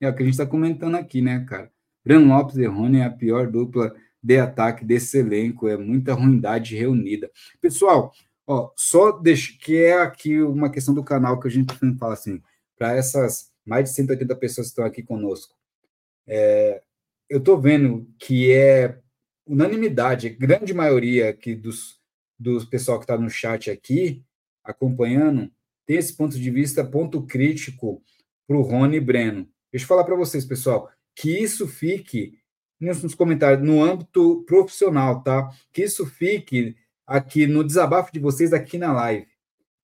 É 0.01 0.09
o 0.09 0.15
que 0.15 0.23
a 0.23 0.25
gente 0.25 0.35
está 0.35 0.47
comentando 0.47 0.95
aqui, 0.95 1.21
né, 1.21 1.45
cara? 1.49 1.69
Breno 2.05 2.29
Lopes 2.29 2.57
e 2.59 2.65
Rony 2.65 3.01
é 3.01 3.05
a 3.05 3.11
pior 3.11 3.51
dupla 3.51 3.93
de 4.23 4.39
ataque 4.39 4.85
desse 4.85 5.19
elenco. 5.19 5.67
É 5.67 5.77
muita 5.77 6.15
ruindade 6.15 6.77
reunida. 6.77 7.29
Pessoal, 7.61 8.13
Ó, 8.47 8.71
só 8.77 9.11
deixa, 9.11 9.53
que 9.59 9.83
é 9.83 10.01
aqui 10.01 10.41
uma 10.41 10.71
questão 10.71 10.95
do 10.95 11.03
canal 11.03 11.41
que 11.41 11.49
a 11.49 11.51
gente 11.51 11.75
fala 11.99 12.13
assim, 12.13 12.41
para 12.79 12.95
essas 12.95 13.51
mais 13.67 13.89
de 13.89 13.97
180 13.97 14.37
pessoas 14.37 14.69
que 14.69 14.71
estão 14.71 14.85
aqui 14.85 15.03
conosco. 15.03 15.57
É, 16.25 16.81
eu 17.29 17.39
estou 17.39 17.61
vendo 17.61 18.09
que 18.17 18.53
é 18.53 18.97
unanimidade, 19.45 20.29
grande 20.29 20.73
maioria 20.73 21.31
aqui 21.31 21.57
dos, 21.57 22.01
dos 22.39 22.65
pessoal 22.65 23.01
que 23.01 23.05
está 23.05 23.19
no 23.19 23.29
chat 23.29 23.69
aqui, 23.69 24.25
acompanhando, 24.65 25.51
tem 25.87 25.97
esse 25.97 26.17
ponto 26.17 26.39
de 26.39 26.51
vista, 26.51 26.85
ponto 26.85 27.23
crítico 27.23 28.03
para 28.47 28.57
o 28.57 28.63
Rony 28.63 29.01
Breno. 29.01 29.49
Deixa 29.71 29.85
eu 29.85 29.89
falar 29.89 30.05
para 30.05 30.17
vocês, 30.17 30.45
pessoal, 30.45 30.91
que 31.15 31.31
isso 31.31 31.67
fique 31.67 32.39
nos 32.81 33.15
comentários, 33.15 33.65
no 33.67 33.83
âmbito 33.83 34.43
profissional, 34.45 35.23
tá? 35.23 35.51
Que 35.73 35.85
isso 35.85 36.05
fique 36.05 36.77
aqui 37.07 37.47
no 37.47 37.63
desabafo 37.63 38.13
de 38.13 38.19
vocês 38.19 38.53
aqui 38.53 38.77
na 38.77 38.93
live. 38.93 39.27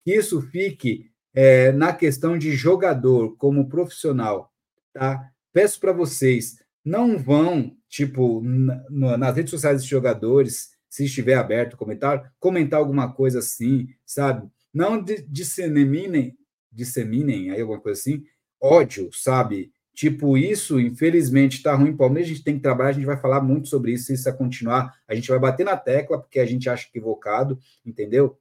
Que 0.04 0.16
isso 0.16 0.40
fique 0.42 1.10
é, 1.32 1.70
na 1.72 1.92
questão 1.92 2.36
de 2.36 2.52
jogador 2.52 3.36
como 3.36 3.68
profissional, 3.68 4.52
tá? 4.92 5.30
Peço 5.52 5.78
para 5.78 5.92
vocês, 5.92 6.58
não 6.84 7.18
vão, 7.18 7.76
tipo, 7.88 8.40
na, 8.42 9.16
nas 9.16 9.36
redes 9.36 9.50
sociais 9.50 9.78
dos 9.78 9.88
jogadores, 9.88 10.70
se 10.88 11.04
estiver 11.04 11.34
aberto 11.34 11.74
o 11.74 11.76
comentário, 11.76 12.28
comentar 12.40 12.80
alguma 12.80 13.12
coisa 13.12 13.38
assim, 13.38 13.88
sabe? 14.04 14.48
Não 14.78 15.04
disseminem, 15.26 16.38
disseminem 16.70 17.50
aí 17.50 17.60
alguma 17.60 17.80
coisa 17.80 17.98
assim, 17.98 18.22
ódio, 18.62 19.10
sabe? 19.12 19.72
Tipo, 19.92 20.38
isso, 20.38 20.78
infelizmente, 20.78 21.56
está 21.56 21.74
ruim. 21.74 21.96
Palmeiras, 21.96 22.30
a 22.30 22.32
gente 22.32 22.44
tem 22.44 22.54
que 22.54 22.62
trabalhar, 22.62 22.90
a 22.90 22.92
gente 22.92 23.04
vai 23.04 23.16
falar 23.16 23.40
muito 23.40 23.66
sobre 23.66 23.90
isso, 23.90 24.04
se 24.04 24.14
isso 24.14 24.28
a 24.28 24.32
continuar. 24.32 24.94
A 25.08 25.16
gente 25.16 25.28
vai 25.28 25.38
bater 25.40 25.64
na 25.64 25.76
tecla, 25.76 26.20
porque 26.20 26.38
a 26.38 26.46
gente 26.46 26.70
acha 26.70 26.86
equivocado, 26.86 27.58
entendeu? 27.84 28.38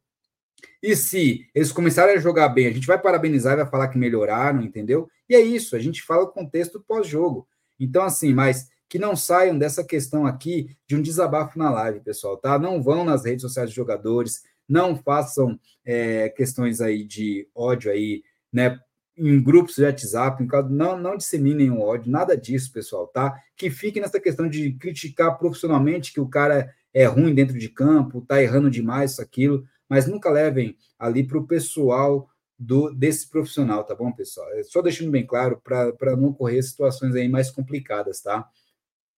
E 0.79 0.95
se 0.95 1.47
eles 1.55 1.71
começarem 1.71 2.13
a 2.13 2.19
jogar 2.19 2.49
bem, 2.49 2.67
a 2.67 2.71
gente 2.71 2.85
vai 2.85 3.01
parabenizar 3.01 3.53
e 3.53 3.63
vai 3.63 3.71
falar 3.71 3.87
que 3.87 3.97
melhoraram, 3.97 4.61
entendeu? 4.61 5.09
E 5.27 5.33
é 5.33 5.41
isso, 5.41 5.75
a 5.75 5.79
gente 5.79 6.03
fala 6.03 6.25
o 6.25 6.31
contexto 6.31 6.79
pós-jogo. 6.87 7.47
Então, 7.79 8.03
assim, 8.03 8.31
mas 8.31 8.69
que 8.87 8.99
não 8.99 9.15
saiam 9.15 9.57
dessa 9.57 9.83
questão 9.83 10.27
aqui 10.27 10.77
de 10.85 10.95
um 10.95 11.01
desabafo 11.01 11.57
na 11.57 11.71
live, 11.71 12.01
pessoal, 12.01 12.37
tá? 12.37 12.59
Não 12.59 12.79
vão 12.83 13.03
nas 13.03 13.25
redes 13.25 13.41
sociais 13.41 13.69
dos 13.69 13.75
jogadores, 13.75 14.43
não 14.67 14.95
façam 14.95 15.59
é, 15.85 16.29
questões 16.29 16.81
aí 16.81 17.03
de 17.03 17.47
ódio 17.55 17.91
aí, 17.91 18.23
né? 18.51 18.79
em 19.17 19.41
grupos 19.41 19.75
de 19.75 19.83
WhatsApp, 19.83 20.47
não, 20.69 20.97
não 20.97 21.17
disseminem 21.17 21.71
o 21.71 21.81
ódio, 21.81 22.11
nada 22.11 22.37
disso, 22.37 22.71
pessoal, 22.71 23.07
tá? 23.07 23.41
Que 23.55 23.71
fique 23.71 23.99
nessa 23.99 24.19
questão 24.19 24.47
de 24.47 24.73
criticar 24.73 25.37
profissionalmente 25.39 26.13
que 26.13 26.19
o 26.21 26.29
cara 26.29 26.71
é 26.93 27.05
ruim 27.05 27.33
dentro 27.33 27.57
de 27.57 27.67
campo, 27.67 28.21
tá 28.21 28.41
errando 28.41 28.69
demais 28.69 29.13
isso, 29.13 29.21
aquilo, 29.21 29.65
mas 29.89 30.05
nunca 30.05 30.29
levem 30.29 30.77
ali 30.99 31.25
para 31.25 31.39
o 31.39 31.47
pessoal 31.47 32.29
do 32.59 32.91
desse 32.91 33.29
profissional, 33.29 33.83
tá 33.83 33.95
bom, 33.95 34.11
pessoal? 34.11 34.47
É 34.53 34.63
só 34.63 34.81
deixando 34.81 35.11
bem 35.11 35.25
claro 35.25 35.59
para 35.63 36.15
não 36.15 36.29
ocorrer 36.29 36.63
situações 36.63 37.15
aí 37.15 37.27
mais 37.27 37.49
complicadas, 37.49 38.21
tá? 38.21 38.47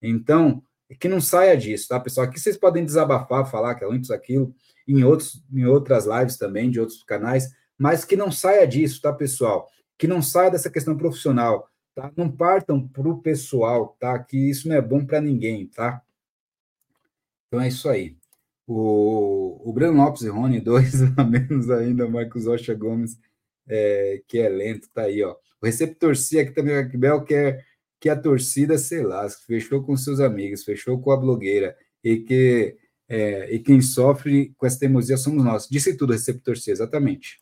Então, 0.02 0.64
que 0.95 1.07
não 1.07 1.22
saia 1.22 1.56
disso, 1.56 1.88
tá, 1.88 1.99
pessoal? 1.99 2.28
Aqui 2.28 2.40
vocês 2.40 2.57
podem 2.57 2.84
desabafar, 2.84 3.49
falar 3.49 3.76
que 3.76 3.84
é 3.84 3.88
antes 3.88 4.10
aquilo, 4.10 4.53
em, 4.88 5.03
outros, 5.03 5.44
em 5.53 5.66
outras 5.66 6.06
lives 6.06 6.38
também, 6.38 6.70
de 6.70 6.80
outros 6.80 7.03
canais, 7.03 7.49
mas 7.78 8.03
que 8.03 8.16
não 8.16 8.32
saia 8.32 8.68
disso, 8.68 9.02
tá, 9.02 9.14
pessoal? 9.14 9.70
Que 9.98 10.07
não 10.07 10.22
saia 10.22 10.49
dessa 10.49 10.70
questão 10.70 10.98
profissional, 10.98 11.70
tá? 11.94 12.11
Não 12.16 12.30
partam 12.32 12.88
para 12.88 13.07
o 13.07 13.22
pessoal, 13.22 13.95
tá? 13.99 14.18
Que 14.18 14.49
isso 14.49 14.68
não 14.68 14.76
é 14.76 14.82
bom 14.82 15.06
para 15.06 15.22
ninguém, 15.22 15.68
tá? 15.68 16.02
Então 17.48 17.61
é 17.61 17.68
isso 17.68 17.88
aí. 17.88 18.18
O, 18.66 19.61
o 19.64 19.74
Breno 19.74 19.98
Lopes 19.98 20.24
e 20.24 20.30
Rony, 20.30 20.60
dois 20.61 21.02
a 21.18 21.24
menos 21.24 21.70
ainda, 21.70 22.07
Marcos 22.07 22.45
Rocha 22.45 22.74
Gomes, 22.74 23.20
é, 23.68 24.22
que 24.28 24.40
é 24.40 24.49
lento, 24.49 24.90
tá 24.94 25.03
aí, 25.03 25.24
ó. 25.24 25.36
O 25.61 25.66
receptor 25.66 26.16
C 26.16 26.40
aqui 26.40 26.52
também, 26.52 26.76
o 26.76 26.80
Akbel, 26.80 27.24
quer 27.24 27.66
que 28.00 28.10
a 28.10 28.16
torcida, 28.16 28.78
sei 28.78 29.04
lá, 29.04 29.28
fechou 29.30 29.84
com 29.84 29.98
seus 29.98 30.20
amigos, 30.20 30.64
fechou 30.64 31.00
com 31.02 31.12
a 31.12 31.18
blogueira, 31.18 31.76
e 32.04 32.18
que 32.18 32.78
é, 33.10 33.52
e 33.52 33.60
quem 33.60 33.82
sofre 33.82 34.54
com 34.56 34.68
essa 34.68 34.80
teimosia 34.80 35.18
somos 35.18 35.44
nós. 35.44 35.68
Disse 35.68 35.98
tudo, 35.98 36.14
receptor 36.14 36.56
C, 36.58 36.72
exatamente. 36.72 37.42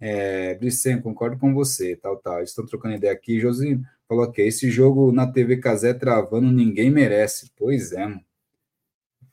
É, 0.00 0.58
concordo 1.02 1.38
com 1.38 1.54
você, 1.54 1.94
tal, 1.94 2.16
tal. 2.16 2.42
Estão 2.42 2.66
trocando 2.66 2.96
ideia 2.96 3.12
aqui. 3.12 3.38
Josinho 3.38 3.84
falou 4.08 4.30
que 4.32 4.42
esse 4.42 4.70
jogo 4.70 5.12
na 5.12 5.30
TV 5.30 5.58
Casé 5.58 5.94
travando, 5.94 6.50
ninguém 6.50 6.90
merece. 6.90 7.52
Pois 7.54 7.92
é, 7.92 8.06
mano. 8.06 8.24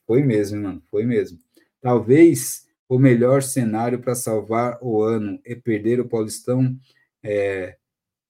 Foi 0.05 0.21
mesmo, 0.23 0.61
mano. 0.61 0.83
Foi 0.91 1.05
mesmo. 1.05 1.39
Talvez 1.81 2.67
o 2.87 2.99
melhor 2.99 3.41
cenário 3.41 3.99
para 3.99 4.15
salvar 4.15 4.77
o 4.81 5.01
ano 5.01 5.39
é 5.45 5.55
perder 5.55 5.99
o 6.01 6.07
Paulistão 6.07 6.77
é, 7.23 7.77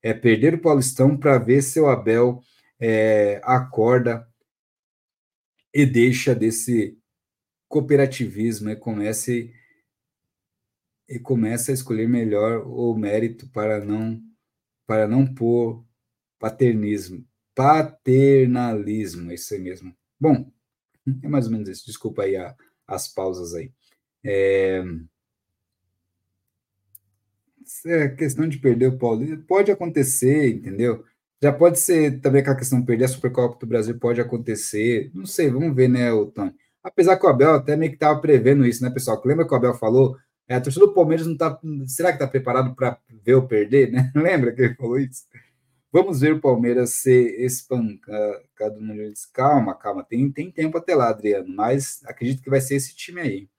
é 0.01 0.13
perder 0.13 0.55
o 0.55 0.61
Paulistão 0.61 1.17
para 1.17 1.37
ver 1.37 1.61
se 1.61 1.79
o 1.79 1.87
Abel 1.87 2.41
é, 2.79 3.41
acorda 3.43 4.27
e 5.73 5.85
deixa 5.85 6.33
desse 6.33 6.97
cooperativismo 7.67 8.69
e 8.69 8.75
comece 8.75 9.53
e 11.07 11.19
começa 11.19 11.71
a 11.71 11.73
escolher 11.73 12.07
melhor 12.07 12.67
o 12.67 12.95
mérito 12.95 13.49
para 13.49 13.83
não 13.83 14.21
para 14.85 15.07
não 15.07 15.31
pôr 15.31 15.85
paternismo, 16.39 17.23
paternalismo, 17.53 19.29
é 19.29 19.35
isso 19.35 19.53
aí 19.53 19.59
mesmo. 19.59 19.95
Bom, 20.19 20.51
é 21.21 21.27
mais 21.27 21.45
ou 21.45 21.51
menos 21.51 21.69
isso. 21.69 21.85
Desculpa 21.85 22.23
aí 22.23 22.35
a, 22.35 22.55
as 22.87 23.07
pausas 23.07 23.53
aí. 23.53 23.71
É, 24.23 24.81
é 27.85 28.09
questão 28.09 28.47
de 28.47 28.57
perder 28.57 28.87
o 28.87 28.97
Paulista, 28.97 29.37
pode 29.47 29.71
acontecer, 29.71 30.49
entendeu? 30.49 31.03
Já 31.41 31.53
pode 31.53 31.79
ser 31.79 32.19
também 32.21 32.41
aquela 32.41 32.55
questão 32.57 32.79
de 32.79 32.85
perder 32.85 33.05
a 33.05 33.07
Supercopa 33.07 33.57
do 33.59 33.67
Brasil, 33.67 33.97
pode 33.99 34.19
acontecer. 34.19 35.11
Não 35.13 35.25
sei, 35.25 35.49
vamos 35.49 35.75
ver, 35.75 35.87
né, 35.87 36.11
o 36.11 36.25
Tony? 36.27 36.53
Apesar 36.83 37.17
que 37.17 37.25
o 37.25 37.29
Abel 37.29 37.53
até 37.55 37.75
meio 37.75 37.91
que 37.91 37.97
estava 37.97 38.19
prevendo 38.19 38.65
isso, 38.65 38.83
né, 38.83 38.89
pessoal? 38.89 39.21
Lembra 39.25 39.47
que 39.47 39.53
o 39.53 39.57
Abel 39.57 39.73
falou? 39.75 40.17
É, 40.47 40.55
a 40.55 40.61
torcida 40.61 40.85
do 40.85 40.93
Palmeiras 40.93 41.25
não 41.27 41.33
está. 41.33 41.59
Será 41.87 42.09
que 42.09 42.15
está 42.15 42.27
preparado 42.27 42.75
para 42.75 42.97
ver 43.23 43.35
ou 43.35 43.47
perder, 43.47 43.91
né? 43.91 44.11
Lembra 44.15 44.51
que 44.51 44.61
ele 44.61 44.75
falou 44.75 44.99
isso? 44.99 45.23
Vamos 45.91 46.21
ver 46.21 46.33
o 46.33 46.41
Palmeiras 46.41 46.91
ser 46.95 47.39
espancado 47.43 48.79
no 48.79 48.93
Calma, 49.33 49.73
calma, 49.75 50.03
tem, 50.03 50.31
tem 50.31 50.51
tempo 50.51 50.77
até 50.77 50.93
lá, 50.95 51.09
Adriano, 51.09 51.47
mas 51.55 52.01
acredito 52.05 52.43
que 52.43 52.49
vai 52.49 52.61
ser 52.61 52.75
esse 52.75 52.95
time 52.95 53.21
aí. 53.21 53.49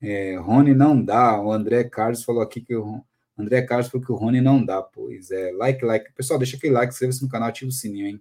É, 0.00 0.36
Rony 0.36 0.74
não 0.74 1.02
dá, 1.02 1.40
o 1.40 1.52
André 1.52 1.84
Carlos 1.84 2.24
falou 2.24 2.42
aqui 2.42 2.60
que 2.62 2.74
o 2.74 3.04
André 3.38 3.62
Carlos 3.62 3.88
falou 3.88 4.04
que 4.04 4.12
o 4.12 4.16
Rony 4.16 4.40
não 4.40 4.64
dá, 4.64 4.82
pois 4.82 5.30
é. 5.30 5.52
Like, 5.52 5.84
like. 5.84 6.12
Pessoal, 6.12 6.38
deixa 6.38 6.56
aquele 6.56 6.72
like, 6.72 6.92
inscreva-se 6.92 7.22
no 7.22 7.28
canal, 7.28 7.48
ativa 7.48 7.68
o 7.68 7.72
sininho, 7.72 8.08
hein? 8.08 8.20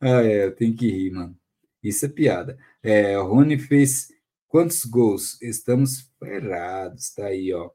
Ah, 0.00 0.22
é, 0.22 0.50
tem 0.50 0.74
que 0.74 0.88
rir, 0.90 1.12
mano. 1.12 1.38
Isso 1.82 2.06
é 2.06 2.08
piada. 2.08 2.58
É, 2.82 3.18
o 3.18 3.26
Rony 3.28 3.58
fez 3.58 4.08
quantos 4.48 4.84
gols? 4.84 5.40
Estamos 5.42 6.10
ferrados, 6.20 7.12
tá 7.14 7.26
aí, 7.26 7.52
ó. 7.54 7.70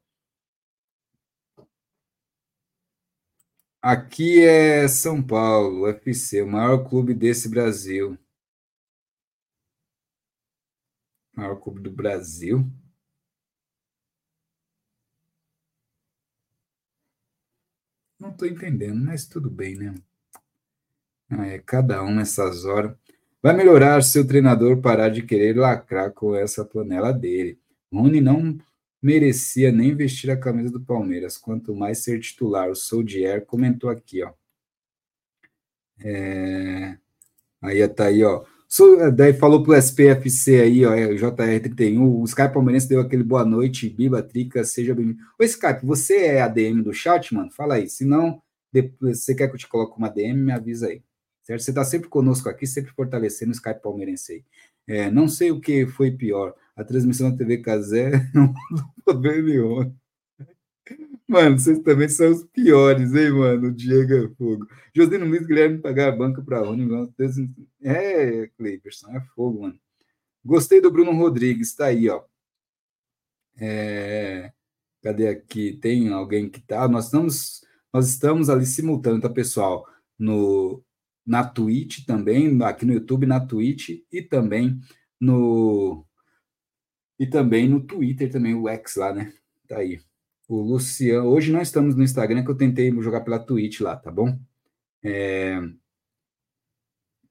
Aqui 3.82 4.40
é 4.44 4.88
São 4.88 5.20
Paulo, 5.20 5.82
UFC, 5.86 6.44
o 6.44 6.48
maior 6.48 6.88
clube 6.88 7.12
desse 7.16 7.50
Brasil. 7.50 8.16
Maior 11.34 11.56
clube 11.62 11.80
do 11.80 11.90
Brasil. 11.90 12.70
Não 18.20 18.30
estou 18.30 18.48
entendendo, 18.48 19.04
mas 19.04 19.26
tudo 19.26 19.50
bem, 19.50 19.76
né? 19.76 19.96
É, 21.30 21.60
cada 21.60 22.04
um 22.04 22.14
nessas 22.14 22.64
horas. 22.66 22.96
Vai 23.42 23.56
melhorar 23.56 24.02
se 24.04 24.20
o 24.20 24.28
treinador 24.28 24.82
parar 24.82 25.10
de 25.10 25.22
querer 25.22 25.56
lacrar 25.58 26.12
com 26.12 26.36
essa 26.36 26.66
panela 26.66 27.12
dele. 27.12 27.60
Rony 27.92 28.22
não 28.22 28.58
merecia 29.02 29.72
nem 29.72 29.96
vestir 29.96 30.32
a 30.32 30.38
camisa 30.38 30.72
do 30.72 30.82
Palmeiras, 30.82 31.38
quanto 31.38 31.76
mais 31.76 32.00
ser 32.04 32.20
titular. 32.20 32.70
O 32.70 32.76
Soldier 32.76 33.46
comentou 33.46 33.90
aqui, 33.90 34.24
ó. 34.24 34.34
É... 36.00 36.98
Aí 37.62 37.88
tá 37.90 38.06
aí, 38.06 38.24
ó. 38.24 38.44
Daí 39.16 39.34
falou 39.34 39.64
pro 39.64 39.76
SPFC 39.76 40.62
aí, 40.62 40.86
ó, 40.86 40.94
é, 40.94 41.08
JR31, 41.16 42.00
o 42.02 42.24
Skype 42.26 42.54
Palmeirense 42.54 42.90
deu 42.90 43.00
aquele 43.00 43.24
boa 43.24 43.46
noite, 43.46 43.90
Biba, 43.90 44.22
Trica, 44.22 44.64
seja 44.66 44.94
bem-vindo. 44.94 45.20
Ô, 45.40 45.44
Skype, 45.44 45.86
você 45.86 46.18
é 46.26 46.42
ADM 46.42 46.82
do 46.84 46.94
chat, 46.94 47.34
mano? 47.34 47.50
Fala 47.52 47.76
aí. 47.76 47.90
Se 47.90 48.04
não, 48.06 48.42
você 49.00 49.34
quer 49.34 49.48
que 49.48 49.56
eu 49.56 49.60
te 49.60 49.68
coloque 49.68 49.98
uma 49.98 50.10
DM, 50.10 50.42
me 50.42 50.52
avisa 50.52 50.88
aí 50.88 51.02
certo? 51.48 51.62
Você 51.62 51.72
está 51.72 51.86
sempre 51.86 52.10
conosco 52.10 52.50
aqui, 52.50 52.68
sempre 52.68 52.92
fortalecendo 52.92 53.52
o 53.52 53.56
Skype 53.56 53.82
palmeirense. 53.82 54.46
É, 54.86 55.10
não 55.10 55.28
sei 55.28 55.52
o 55.52 55.62
que 55.62 55.88
foi 55.88 56.12
pior, 56.12 56.54
a 56.76 56.84
transmissão 56.84 57.32
da 57.32 57.38
TV 57.38 57.60
Casé 57.60 58.12
ou 58.36 59.14
poder 59.16 59.42
nenhum. 59.44 59.96
Mano, 61.28 61.58
vocês 61.60 61.80
também 61.80 62.08
são 62.08 62.32
os 62.32 62.44
piores, 62.46 63.14
hein, 63.14 63.32
mano? 63.32 63.68
O 63.68 63.74
Diego 63.74 64.14
é 64.14 64.30
fogo. 64.36 64.68
Josino 64.94 65.26
Luiz 65.26 65.46
Guilherme 65.46 65.80
pagar 65.80 66.10
a 66.10 66.16
banca 66.16 66.42
para 66.42 66.60
Rony. 66.60 66.88
É, 67.82 68.48
Cleiperson, 68.58 69.10
é 69.12 69.22
fogo, 69.36 69.64
mano. 69.64 69.80
Gostei 70.44 70.80
do 70.82 70.92
Bruno 70.92 71.12
Rodrigues, 71.12 71.76
tá 71.76 71.88
aí, 71.88 72.10
ó. 72.10 72.24
É, 73.60 74.54
cadê 75.02 75.28
aqui? 75.28 75.74
Tem 75.74 76.10
alguém 76.14 76.50
que 76.50 76.62
tá? 76.62 76.88
Nós 76.88 77.06
estamos, 77.06 77.62
nós 77.94 78.08
estamos 78.08 78.50
ali 78.50 78.66
simultâneo, 78.66 79.22
tá, 79.22 79.30
pessoal? 79.30 79.86
No 80.18 80.82
na 81.28 81.44
Twitch 81.44 82.06
também, 82.06 82.58
aqui 82.64 82.86
no 82.86 82.94
YouTube, 82.94 83.26
na 83.26 83.46
Twitch 83.46 83.90
e 84.10 84.22
também 84.22 84.80
no 85.20 86.06
e 87.20 87.28
também 87.28 87.68
no 87.68 87.82
Twitter 87.82 88.32
também 88.32 88.56
o 88.56 88.70
X 88.70 88.96
lá, 88.96 89.14
né? 89.14 89.34
Tá 89.68 89.80
aí. 89.80 90.00
O 90.48 90.62
Luciano, 90.62 91.28
hoje 91.28 91.52
não 91.52 91.62
estamos 91.62 91.96
no 91.96 92.04
Instagram 92.04 92.44
que 92.46 92.52
eu 92.52 92.56
tentei 92.56 92.90
jogar 93.02 93.22
pela 93.22 93.40
Twitch 93.40 93.82
lá, 93.82 93.98
tá 93.98 94.10
bom? 94.10 94.40
É... 95.04 95.60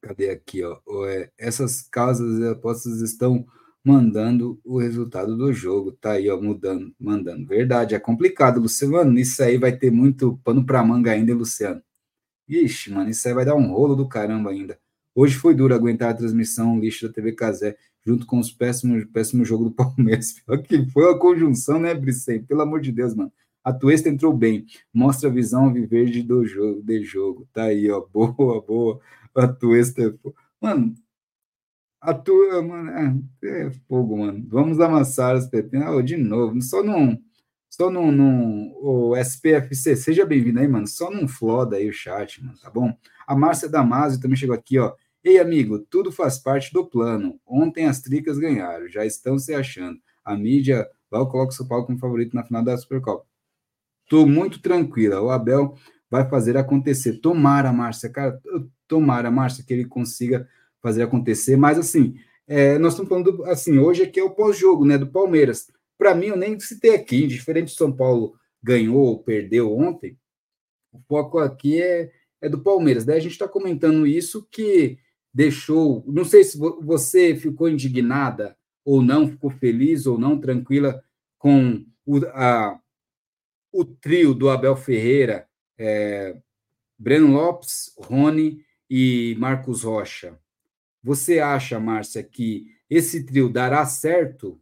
Cadê 0.02 0.31
aqui, 0.31 0.62
ó? 0.62 0.78
É, 1.06 1.31
essas 1.39 1.82
casas 1.82 2.39
de 2.39 2.48
apostas 2.48 3.01
estão 3.01 3.47
mandando 3.82 4.60
o 4.64 4.78
resultado 4.78 5.36
do 5.36 5.52
jogo, 5.52 5.93
tá 5.93 6.12
aí, 6.12 6.28
ó, 6.28 6.40
mudando, 6.40 6.94
mandando. 6.98 7.47
Verdade, 7.47 7.94
é 7.94 7.98
complicado, 8.01 8.60
Luciano. 8.60 9.18
Isso 9.18 9.43
aí 9.43 9.56
vai 9.59 9.77
ter 9.77 9.90
muito 9.90 10.39
pano 10.44 10.66
para 10.66 10.85
manga 10.85 11.12
ainda, 11.12 11.35
Luciano. 11.35 11.82
Ixi, 12.48 12.93
mano, 12.93 13.10
isso 13.10 13.27
aí 13.27 13.35
vai 13.35 13.44
dar 13.44 13.55
um 13.56 13.73
rolo 13.73 13.97
do 13.97 14.09
caramba 14.09 14.51
ainda. 14.51 14.78
Hoje 15.14 15.36
foi 15.36 15.55
duro 15.55 15.74
aguentar 15.74 16.10
a 16.10 16.14
transmissão 16.14 16.78
lixo 16.78 17.06
da 17.09 17.12
TV 17.12 17.32
Casé, 17.32 17.77
junto 18.05 18.27
com 18.27 18.39
os 18.39 18.52
péssimos, 18.52 19.05
péssimo 19.06 19.44
jogo 19.44 19.64
do 19.64 19.70
Palmeiras. 19.74 20.32
Pior 20.32 20.62
que 20.62 20.86
foi 20.90 21.10
a 21.10 21.18
conjunção, 21.18 21.81
né, 21.81 21.94
Brissem? 21.94 22.43
Pelo 22.43 22.62
amor 22.62 22.81
de 22.81 22.93
Deus, 22.93 23.14
mano. 23.14 23.32
A 23.64 23.73
Tuesta 23.73 24.09
entrou 24.09 24.32
bem, 24.32 24.64
mostra 24.94 25.28
a 25.28 25.32
visão 25.32 25.73
viverde 25.73 26.23
do 26.23 26.44
jogo, 26.47 26.81
de 26.82 27.02
jogo. 27.02 27.48
Tá 27.52 27.64
aí, 27.64 27.90
ó, 27.90 28.01
boa, 28.12 28.60
boa. 28.62 29.01
A 29.35 29.48
Tuesta, 29.48 30.02
é 30.02 30.31
mano, 30.60 30.94
a 32.01 32.14
tua, 32.14 32.62
mano, 32.62 32.90
é, 33.43 33.66
é, 33.66 33.70
fogo, 33.89 34.18
mano. 34.18 34.44
Vamos 34.48 34.78
amassar 34.81 35.35
as 35.35 35.48
pepinas. 35.48 35.89
Oh, 35.93 36.02
de 36.02 36.16
novo, 36.16 36.60
só 36.62 36.82
não, 36.82 37.18
Só 37.77 37.90
no, 37.90 38.11
o 38.81 39.15
SPFC, 39.15 39.97
seja 39.97 40.24
bem-vindo 40.24 40.59
aí, 40.59 40.66
mano. 40.66 40.86
Só 40.86 41.11
não 41.11 41.28
floda 41.28 41.77
aí 41.77 41.86
o 41.86 41.93
chat, 41.93 42.43
mano, 42.43 42.57
tá 42.59 42.70
bom? 42.70 42.97
A 43.27 43.36
Márcia 43.36 43.69
Damasio 43.69 44.19
também 44.19 44.35
chegou 44.35 44.57
aqui, 44.57 44.78
ó. 44.78 44.94
Ei, 45.23 45.39
amigo, 45.39 45.81
tudo 45.81 46.11
faz 46.11 46.39
parte 46.39 46.73
do 46.73 46.86
plano. 46.86 47.39
Ontem 47.47 47.85
as 47.85 48.01
tricas 48.01 48.39
ganharam, 48.39 48.89
já 48.89 49.05
estão 49.05 49.39
se 49.39 49.53
achando. 49.53 49.98
A 50.24 50.35
mídia 50.35 50.89
vai 51.11 51.20
coloca 51.27 51.53
o 51.53 51.55
São 51.55 51.69
Paulo 51.69 51.85
como 51.85 51.98
favorito 51.98 52.35
na 52.35 52.43
final 52.43 52.65
da 52.65 52.78
Supercopa. 52.78 53.27
Tô 54.09 54.24
muito 54.24 54.62
tranquila. 54.62 55.20
O 55.20 55.28
Abel 55.28 55.74
vai 56.11 56.27
fazer 56.27 56.57
acontecer. 56.57 57.20
Tomara, 57.20 57.74
Márcia, 57.74 58.09
cara, 58.09 58.40
tomara, 58.89 59.31
Márcia, 59.31 59.62
que 59.62 59.74
ele 59.74 59.85
consiga 59.85 60.48
fazer 60.81 61.03
acontecer. 61.03 61.57
Mas 61.57 61.78
assim, 61.78 62.15
é, 62.47 62.78
nós 62.78 62.94
estamos 62.94 63.11
falando, 63.11 63.32
do, 63.32 63.44
assim, 63.44 63.77
hoje 63.77 64.05
aqui 64.05 64.19
é 64.19 64.24
o 64.24 64.31
pós-jogo, 64.31 64.86
né, 64.86 64.97
do 64.97 65.07
Palmeiras. 65.07 65.66
Para 65.98 66.14
mim, 66.14 66.27
eu 66.27 66.36
nem 66.36 66.59
citei 66.60 66.94
aqui, 66.94 67.27
diferente 67.27 67.68
de 67.68 67.78
São 67.78 67.93
Paulo 67.93 68.35
ganhou 68.62 69.05
ou 69.05 69.23
perdeu 69.23 69.77
ontem, 69.77 70.18
o 70.93 70.98
foco 71.06 71.39
aqui 71.39 71.81
é, 71.81 72.10
é 72.40 72.48
do 72.48 72.62
Palmeiras. 72.62 73.05
Daí 73.05 73.18
a 73.18 73.20
gente 73.20 73.32
está 73.32 73.47
comentando 73.47 74.06
isso 74.06 74.47
que 74.51 74.98
deixou. 75.32 76.02
Não 76.06 76.24
sei 76.24 76.43
se 76.43 76.59
você 76.59 77.36
ficou 77.36 77.68
indignada 77.68 78.56
ou 78.85 79.02
não, 79.02 79.28
ficou 79.28 79.51
feliz 79.51 80.06
ou 80.06 80.18
não, 80.18 80.40
tranquila 80.40 81.02
com 81.39 81.85
o, 82.05 82.18
a, 82.28 82.81
o 83.73 83.85
trio 83.85 84.32
do 84.32 84.48
Abel 84.48 84.77
Ferreira, 84.77 85.47
é, 85.78 86.36
Breno 86.98 87.32
Lopes, 87.32 87.93
Rony 87.98 88.64
e 88.89 89.36
Marcos 89.39 89.82
Rocha. 89.82 90.39
Você 91.02 91.39
acha, 91.39 91.78
Márcia, 91.78 92.23
que 92.23 92.66
esse 92.89 93.24
trio 93.24 93.48
dará 93.48 93.85
certo 93.85 94.60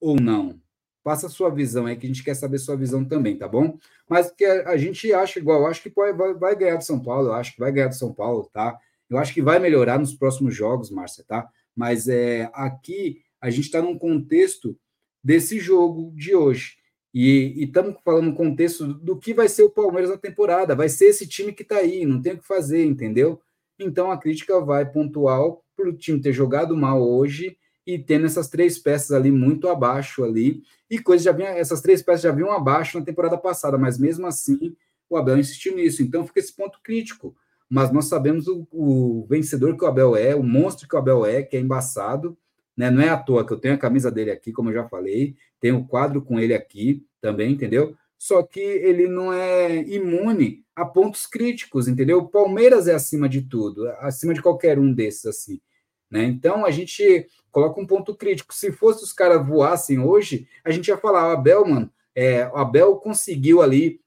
ou 0.00 0.20
não? 0.20 0.60
Passa 1.02 1.26
a 1.26 1.30
sua 1.30 1.50
visão 1.50 1.86
aí, 1.86 1.96
que 1.96 2.06
a 2.06 2.08
gente 2.08 2.24
quer 2.24 2.34
saber 2.34 2.58
sua 2.58 2.76
visão 2.76 3.04
também, 3.04 3.36
tá 3.36 3.48
bom? 3.48 3.78
Mas 4.08 4.30
que 4.30 4.44
a, 4.44 4.70
a 4.70 4.76
gente 4.76 5.12
acha 5.12 5.38
igual, 5.38 5.60
eu 5.60 5.66
acho 5.66 5.82
que 5.82 5.90
vai, 5.90 6.12
vai 6.12 6.56
ganhar 6.56 6.76
do 6.76 6.84
São 6.84 7.00
Paulo, 7.02 7.28
eu 7.28 7.34
acho 7.34 7.54
que 7.54 7.60
vai 7.60 7.72
ganhar 7.72 7.88
do 7.88 7.94
São 7.94 8.12
Paulo, 8.12 8.48
tá? 8.52 8.78
Eu 9.08 9.18
acho 9.18 9.34
que 9.34 9.42
vai 9.42 9.58
melhorar 9.58 9.98
nos 9.98 10.14
próximos 10.14 10.54
jogos, 10.54 10.90
Márcia, 10.90 11.24
tá? 11.26 11.48
Mas 11.74 12.08
é, 12.08 12.50
aqui 12.52 13.22
a 13.40 13.50
gente 13.50 13.64
está 13.64 13.80
num 13.80 13.98
contexto 13.98 14.76
desse 15.22 15.58
jogo 15.58 16.12
de 16.14 16.34
hoje. 16.34 16.76
E 17.12 17.64
estamos 17.64 17.96
falando 18.04 18.26
no 18.26 18.34
contexto 18.36 18.86
do 18.86 19.16
que 19.16 19.34
vai 19.34 19.48
ser 19.48 19.64
o 19.64 19.70
Palmeiras 19.70 20.10
na 20.10 20.16
temporada. 20.16 20.76
Vai 20.76 20.88
ser 20.88 21.06
esse 21.06 21.26
time 21.26 21.52
que 21.52 21.62
está 21.62 21.78
aí, 21.78 22.06
não 22.06 22.22
tem 22.22 22.34
o 22.34 22.38
que 22.38 22.46
fazer, 22.46 22.84
entendeu? 22.84 23.40
Então 23.78 24.10
a 24.10 24.18
crítica 24.18 24.60
vai 24.60 24.88
pontual 24.88 25.64
para 25.76 25.88
o 25.88 25.96
time 25.96 26.20
ter 26.20 26.32
jogado 26.32 26.76
mal 26.76 27.02
hoje 27.02 27.56
e 27.86 27.98
tendo 27.98 28.26
essas 28.26 28.48
três 28.48 28.78
peças 28.78 29.12
ali 29.12 29.30
muito 29.30 29.68
abaixo 29.68 30.24
ali. 30.24 30.62
E 30.88 30.98
coisas 30.98 31.24
já 31.24 31.32
vinha, 31.32 31.50
essas 31.50 31.80
três 31.80 32.02
peças 32.02 32.22
já 32.22 32.32
vinham 32.32 32.52
abaixo 32.52 32.98
na 32.98 33.04
temporada 33.04 33.38
passada, 33.38 33.78
mas 33.78 33.98
mesmo 33.98 34.26
assim 34.26 34.76
o 35.08 35.16
Abel 35.16 35.38
insistiu 35.38 35.74
nisso. 35.74 36.02
Então 36.02 36.26
fica 36.26 36.40
esse 36.40 36.54
ponto 36.54 36.80
crítico. 36.82 37.34
Mas 37.68 37.92
nós 37.92 38.06
sabemos 38.06 38.48
o, 38.48 38.66
o 38.72 39.26
vencedor 39.28 39.76
que 39.76 39.84
o 39.84 39.86
Abel 39.86 40.16
é, 40.16 40.34
o 40.34 40.42
monstro 40.42 40.88
que 40.88 40.94
o 40.94 40.98
Abel 40.98 41.24
é, 41.24 41.42
que 41.42 41.56
é 41.56 41.60
embaçado. 41.60 42.36
Né? 42.76 42.90
Não 42.90 43.02
é 43.02 43.08
à 43.08 43.16
toa 43.16 43.46
que 43.46 43.52
eu 43.52 43.58
tenho 43.58 43.74
a 43.74 43.78
camisa 43.78 44.10
dele 44.10 44.30
aqui, 44.30 44.52
como 44.52 44.70
eu 44.70 44.74
já 44.74 44.88
falei, 44.88 45.36
tenho 45.60 45.76
o 45.76 45.78
um 45.80 45.86
quadro 45.86 46.22
com 46.22 46.40
ele 46.40 46.54
aqui 46.54 47.04
também, 47.20 47.52
entendeu? 47.52 47.94
Só 48.18 48.42
que 48.42 48.60
ele 48.60 49.06
não 49.06 49.32
é 49.32 49.82
imune 49.82 50.64
a 50.74 50.84
pontos 50.84 51.26
críticos, 51.26 51.88
entendeu? 51.88 52.18
O 52.18 52.28
Palmeiras 52.28 52.88
é 52.88 52.94
acima 52.94 53.28
de 53.28 53.42
tudo, 53.42 53.88
acima 53.98 54.34
de 54.34 54.42
qualquer 54.42 54.78
um 54.78 54.92
desses, 54.92 55.26
assim. 55.26 55.60
Né? 56.10 56.24
Então 56.24 56.64
a 56.64 56.70
gente 56.70 57.26
coloca 57.50 57.80
um 57.80 57.86
ponto 57.86 58.14
crítico. 58.14 58.54
Se 58.54 58.72
fosse 58.72 59.04
os 59.04 59.12
caras 59.12 59.46
voassem 59.46 59.98
hoje, 59.98 60.48
a 60.64 60.70
gente 60.70 60.88
ia 60.88 60.96
falar: 60.96 61.28
o 61.28 61.32
Abel, 61.32 61.66
mano, 61.66 61.90
é, 62.14 62.46
o 62.48 62.56
Abel 62.56 62.96
conseguiu 62.96 63.62
ali 63.62 64.00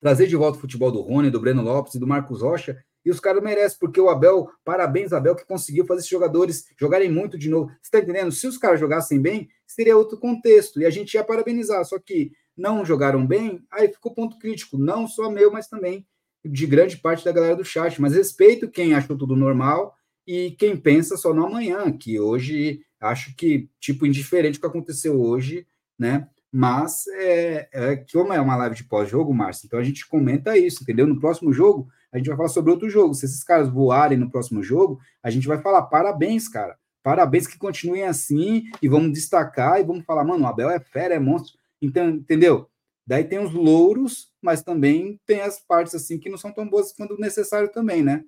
trazer 0.00 0.26
de 0.26 0.36
volta 0.36 0.58
o 0.58 0.60
futebol 0.60 0.90
do 0.90 1.00
Rony, 1.00 1.30
do 1.30 1.40
Breno 1.40 1.62
Lopes 1.62 1.94
e 1.94 1.98
do 1.98 2.06
Marcos 2.06 2.42
Rocha, 2.42 2.82
e 3.04 3.10
os 3.10 3.20
caras 3.20 3.42
merecem, 3.42 3.78
porque 3.78 4.00
o 4.00 4.08
Abel, 4.08 4.48
parabéns, 4.64 5.12
Abel, 5.12 5.34
que 5.34 5.44
conseguiu 5.44 5.86
fazer 5.86 6.00
esses 6.00 6.10
jogadores 6.10 6.68
jogarem 6.78 7.10
muito 7.10 7.38
de 7.38 7.48
novo. 7.48 7.68
Você 7.68 7.78
está 7.84 7.98
entendendo? 7.98 8.30
Se 8.30 8.46
os 8.46 8.58
caras 8.58 8.78
jogassem 8.78 9.20
bem, 9.20 9.48
seria 9.66 9.96
outro 9.96 10.18
contexto, 10.18 10.80
e 10.80 10.86
a 10.86 10.90
gente 10.90 11.14
ia 11.14 11.24
parabenizar. 11.24 11.84
Só 11.84 11.98
que 11.98 12.32
não 12.56 12.84
jogaram 12.84 13.26
bem, 13.26 13.64
aí 13.70 13.88
ficou 13.88 14.14
ponto 14.14 14.38
crítico, 14.38 14.76
não 14.76 15.06
só 15.06 15.30
meu, 15.30 15.50
mas 15.50 15.68
também 15.68 16.06
de 16.44 16.66
grande 16.66 16.96
parte 16.96 17.24
da 17.24 17.32
galera 17.32 17.56
do 17.56 17.64
chat. 17.64 18.00
Mas 18.00 18.14
respeito 18.14 18.70
quem 18.70 18.94
achou 18.94 19.16
tudo 19.16 19.34
normal 19.34 19.97
e 20.28 20.50
quem 20.58 20.76
pensa 20.76 21.16
só 21.16 21.32
no 21.32 21.46
amanhã, 21.46 21.90
que 21.90 22.20
hoje 22.20 22.82
acho 23.00 23.34
que, 23.34 23.70
tipo, 23.80 24.04
indiferente 24.04 24.58
o 24.58 24.60
que 24.60 24.66
aconteceu 24.66 25.18
hoje, 25.18 25.66
né? 25.98 26.28
Mas 26.52 27.06
é, 27.14 27.66
é 27.72 27.96
como 28.12 28.34
é 28.34 28.38
uma 28.38 28.54
live 28.56 28.76
de 28.76 28.84
pós-jogo, 28.84 29.32
Márcio, 29.32 29.64
então 29.64 29.80
a 29.80 29.82
gente 29.82 30.06
comenta 30.06 30.54
isso, 30.58 30.82
entendeu? 30.82 31.06
No 31.06 31.18
próximo 31.18 31.50
jogo, 31.50 31.88
a 32.12 32.18
gente 32.18 32.26
vai 32.26 32.36
falar 32.36 32.50
sobre 32.50 32.70
outro 32.70 32.90
jogo. 32.90 33.14
Se 33.14 33.24
esses 33.24 33.42
caras 33.42 33.70
voarem 33.70 34.18
no 34.18 34.30
próximo 34.30 34.62
jogo, 34.62 35.00
a 35.22 35.30
gente 35.30 35.48
vai 35.48 35.62
falar 35.62 35.84
parabéns, 35.84 36.46
cara. 36.46 36.76
Parabéns 37.02 37.46
que 37.46 37.56
continuem 37.56 38.02
assim 38.02 38.64
e 38.82 38.88
vamos 38.88 39.12
destacar 39.12 39.80
e 39.80 39.84
vamos 39.84 40.04
falar, 40.04 40.24
mano, 40.24 40.44
o 40.44 40.46
Abel 40.46 40.68
é 40.68 40.78
fera, 40.78 41.14
é 41.14 41.18
monstro. 41.18 41.54
Então, 41.80 42.10
entendeu? 42.10 42.68
Daí 43.06 43.24
tem 43.24 43.38
os 43.38 43.54
louros, 43.54 44.30
mas 44.42 44.62
também 44.62 45.18
tem 45.24 45.40
as 45.40 45.58
partes 45.58 45.94
assim 45.94 46.18
que 46.18 46.28
não 46.28 46.36
são 46.36 46.52
tão 46.52 46.68
boas 46.68 46.92
quando 46.92 47.16
necessário 47.16 47.72
também, 47.72 48.02
né? 48.02 48.24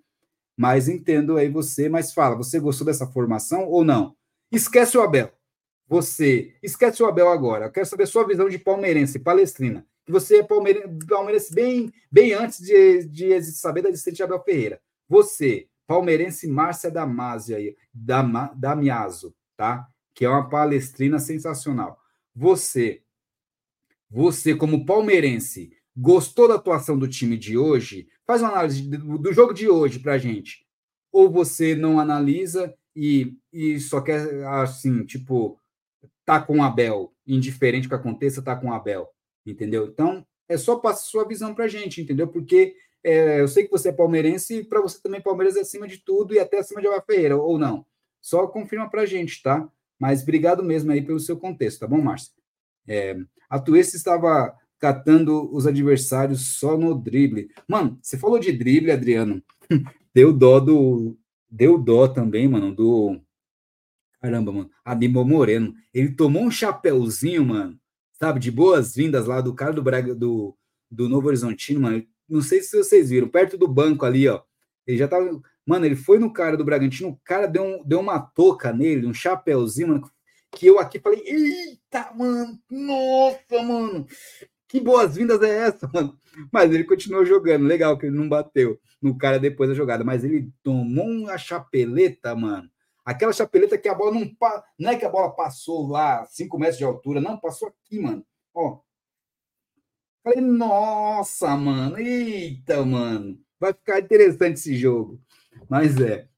Mas 0.61 0.91
entendo 0.91 1.39
aí 1.39 1.49
você, 1.49 1.89
mas 1.89 2.13
fala, 2.13 2.37
você 2.37 2.61
gostou 2.61 2.85
dessa 2.85 3.07
formação 3.07 3.67
ou 3.67 3.83
não? 3.83 4.15
Esquece 4.53 4.99
o 4.99 5.01
Abel. 5.01 5.33
Você, 5.89 6.55
esquece 6.63 7.03
o 7.03 7.07
Abel 7.07 7.31
agora. 7.31 7.65
Eu 7.65 7.73
quero 7.73 7.87
saber 7.87 8.05
sua 8.05 8.27
visão 8.27 8.47
de 8.47 8.59
palmeirense, 8.59 9.19
palestrina. 9.19 9.87
Que 10.05 10.13
você 10.13 10.41
é 10.41 10.43
palmeirense, 10.43 11.55
bem, 11.55 11.91
bem 12.13 12.35
antes 12.35 12.59
de, 12.61 13.05
de 13.05 13.43
saber 13.45 13.81
da 13.81 13.89
existência 13.89 14.17
de 14.17 14.23
Abel 14.23 14.45
Ferreira. 14.45 14.83
Você, 15.09 15.67
palmeirense 15.87 16.47
Márcia 16.47 16.91
Damasio 16.91 17.57
aí, 17.57 17.75
Damiaso, 17.95 19.35
tá? 19.57 19.89
Que 20.15 20.27
é 20.27 20.29
uma 20.29 20.47
palestrina 20.47 21.19
sensacional. 21.19 21.99
Você, 22.37 23.03
você, 24.11 24.55
como 24.55 24.85
palmeirense, 24.85 25.73
gostou 26.01 26.49
da 26.49 26.55
atuação 26.55 26.99
do 26.99 27.07
time 27.07 27.37
de 27.37 27.59
hoje? 27.59 28.09
Faz 28.27 28.41
uma 28.41 28.51
análise 28.51 28.83
do 28.89 29.33
jogo 29.33 29.53
de 29.53 29.69
hoje 29.69 29.99
para 29.99 30.17
gente. 30.17 30.67
Ou 31.13 31.31
você 31.31 31.75
não 31.75 32.01
analisa 32.01 32.75
e, 32.97 33.37
e 33.53 33.79
só 33.79 34.01
quer, 34.01 34.45
assim, 34.47 35.05
tipo, 35.05 35.59
tá 36.25 36.41
com 36.41 36.59
o 36.59 36.63
Abel, 36.63 37.13
indiferente 37.27 37.87
que 37.89 37.95
aconteça, 37.95 38.41
tá 38.41 38.57
com 38.57 38.69
o 38.69 38.73
Abel, 38.73 39.09
entendeu? 39.45 39.87
Então, 39.87 40.27
é 40.49 40.57
só 40.57 40.77
passar 40.77 41.03
sua 41.03 41.29
visão 41.29 41.55
para 41.55 41.69
gente, 41.69 42.01
entendeu? 42.01 42.29
Porque 42.29 42.75
é, 43.05 43.41
eu 43.41 43.49
sei 43.49 43.65
que 43.65 43.71
você 43.71 43.91
é 43.91 43.93
palmeirense 43.93 44.57
e 44.57 44.65
para 44.65 44.81
você 44.81 45.01
também 45.03 45.21
Palmeiras 45.21 45.57
é 45.57 45.61
acima 45.61 45.87
de 45.87 45.99
tudo 45.99 46.35
e 46.35 46.39
até 46.39 46.59
acima 46.59 46.81
de 46.81 46.87
Abel 46.87 47.03
Ferreira, 47.03 47.37
ou 47.37 47.59
não. 47.59 47.85
Só 48.21 48.47
confirma 48.47 48.89
para 48.89 49.07
gente, 49.07 49.43
tá? 49.43 49.69
Mas 49.99 50.23
obrigado 50.23 50.63
mesmo 50.63 50.93
aí 50.93 51.03
pelo 51.03 51.21
seu 51.21 51.37
contexto, 51.37 51.81
tá 51.81 51.87
bom, 51.87 52.01
Márcio? 52.01 52.33
É, 52.89 53.17
a 53.49 53.59
Tuesta 53.59 53.97
estava 53.97 54.55
catando 54.81 55.55
os 55.55 55.67
adversários 55.67 56.57
só 56.59 56.77
no 56.77 56.95
drible. 56.95 57.51
Mano, 57.69 57.99
você 58.03 58.17
falou 58.17 58.39
de 58.39 58.51
drible, 58.51 58.91
Adriano. 58.91 59.43
Deu 60.13 60.33
dó 60.33 60.59
do. 60.59 61.17
Deu 61.49 61.79
dó 61.79 62.09
também, 62.09 62.49
mano, 62.49 62.75
do. 62.75 63.21
Caramba, 64.21 64.51
mano. 64.51 64.71
Adimo 64.85 65.25
Moreno. 65.25 65.75
Ele 65.93 66.11
tomou 66.13 66.43
um 66.43 66.51
chapéuzinho, 66.51 67.45
mano. 67.45 67.79
Sabe, 68.15 68.41
de 68.41 68.51
boas-vindas 68.51 69.27
lá 69.27 69.41
do 69.41 69.55
cara 69.55 69.73
do 69.73 69.83
Braga, 69.83 70.15
do, 70.15 70.57
do 70.91 71.09
Novo 71.09 71.29
Horizontino, 71.29 71.81
mano. 71.81 72.05
Não 72.29 72.43
sei 72.43 72.63
se 72.63 72.77
vocês 72.77 73.11
viram, 73.11 73.29
perto 73.29 73.57
do 73.57 73.69
banco 73.69 74.05
ali, 74.05 74.29
ó. 74.29 74.43
Ele 74.87 74.97
já 74.97 75.07
tava. 75.07 75.41
Mano, 75.67 75.87
ele 75.87 75.97
foi 75.97 76.19
no 76.19 76.33
cara 76.33 76.57
do 76.57 76.65
Bragantino, 76.65 77.11
o 77.11 77.21
cara 77.23 77.47
deu, 77.47 77.63
um, 77.63 77.85
deu 77.85 78.01
uma 78.01 78.19
touca 78.19 78.73
nele, 78.73 79.07
um 79.07 79.15
chapéuzinho, 79.15 79.89
mano, 79.89 80.11
que 80.53 80.67
eu 80.67 80.79
aqui 80.79 80.99
falei, 80.99 81.23
eita, 81.25 82.13
mano, 82.15 82.59
nossa, 82.69 83.63
mano, 83.63 84.07
que 84.71 84.81
boas-vindas 84.81 85.43
é 85.43 85.67
essa, 85.67 85.89
mano? 85.93 86.17
Mas 86.53 86.73
ele 86.73 86.85
continuou 86.85 87.27
jogando, 87.27 87.67
legal 87.67 87.99
que 87.99 88.07
ele 88.07 88.17
não 88.17 88.29
bateu 88.29 88.81
no 89.03 89.19
cara 89.19 89.37
depois 89.39 89.69
da 89.69 89.75
jogada, 89.75 90.05
mas 90.05 90.23
ele 90.23 90.49
tomou 90.63 91.07
uma 91.07 91.37
chapeleta, 91.37 92.37
mano. 92.37 92.71
Aquela 93.05 93.33
chapeleta 93.33 93.77
que 93.77 93.89
a 93.89 93.95
bola 93.95 94.13
não 94.13 94.31
não 94.79 94.91
é 94.91 94.97
que 94.97 95.05
a 95.05 95.09
bola 95.09 95.35
passou 95.35 95.89
lá 95.89 96.25
5 96.25 96.57
metros 96.57 96.79
de 96.79 96.85
altura, 96.85 97.21
não, 97.21 97.37
passou 97.37 97.67
aqui, 97.69 97.99
mano. 97.99 98.25
Ó. 98.55 98.79
Falei, 100.23 100.41
nossa, 100.41 101.57
mano, 101.57 101.99
eita, 101.99 102.85
mano. 102.85 103.41
Vai 103.59 103.73
ficar 103.73 103.99
interessante 103.99 104.59
esse 104.59 104.77
jogo. 104.77 105.21
Mas 105.69 106.01
é. 106.01 106.29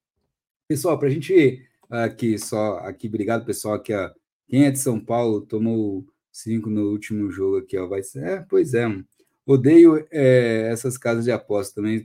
Pessoal, 0.66 0.98
para 0.98 1.08
a 1.08 1.10
gente 1.10 1.68
aqui 1.90 2.38
só 2.38 2.78
aqui, 2.78 3.08
obrigado 3.08 3.44
pessoal 3.44 3.74
aqui, 3.74 3.92
ó. 3.92 4.10
Quem 4.48 4.64
é 4.64 4.70
de 4.70 4.78
São 4.78 4.98
Paulo 4.98 5.42
tomou 5.42 6.06
cinco 6.32 6.70
no 6.70 6.90
último 6.90 7.30
jogo 7.30 7.58
aqui, 7.58 7.76
ó. 7.78 7.86
Vai 7.86 8.02
ser, 8.02 8.24
é, 8.24 8.40
pois 8.48 8.74
é, 8.74 8.86
mano. 8.86 9.06
Odeio 9.46 10.06
é, 10.10 10.68
essas 10.72 10.96
casas 10.96 11.24
de 11.24 11.32
aposta 11.32 11.76
também. 11.76 12.04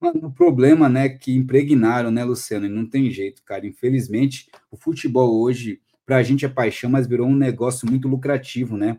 Mano, 0.00 0.28
o 0.28 0.32
problema, 0.32 0.88
né, 0.88 1.08
que 1.10 1.32
impregnaram, 1.34 2.10
né, 2.10 2.24
Luciano? 2.24 2.66
E 2.66 2.70
não 2.70 2.88
tem 2.88 3.10
jeito, 3.10 3.42
cara. 3.44 3.66
Infelizmente, 3.66 4.50
o 4.70 4.76
futebol 4.76 5.40
hoje, 5.40 5.80
pra 6.06 6.22
gente 6.22 6.44
é 6.44 6.48
paixão, 6.48 6.90
mas 6.90 7.06
virou 7.06 7.28
um 7.28 7.36
negócio 7.36 7.88
muito 7.88 8.08
lucrativo, 8.08 8.76
né? 8.76 8.98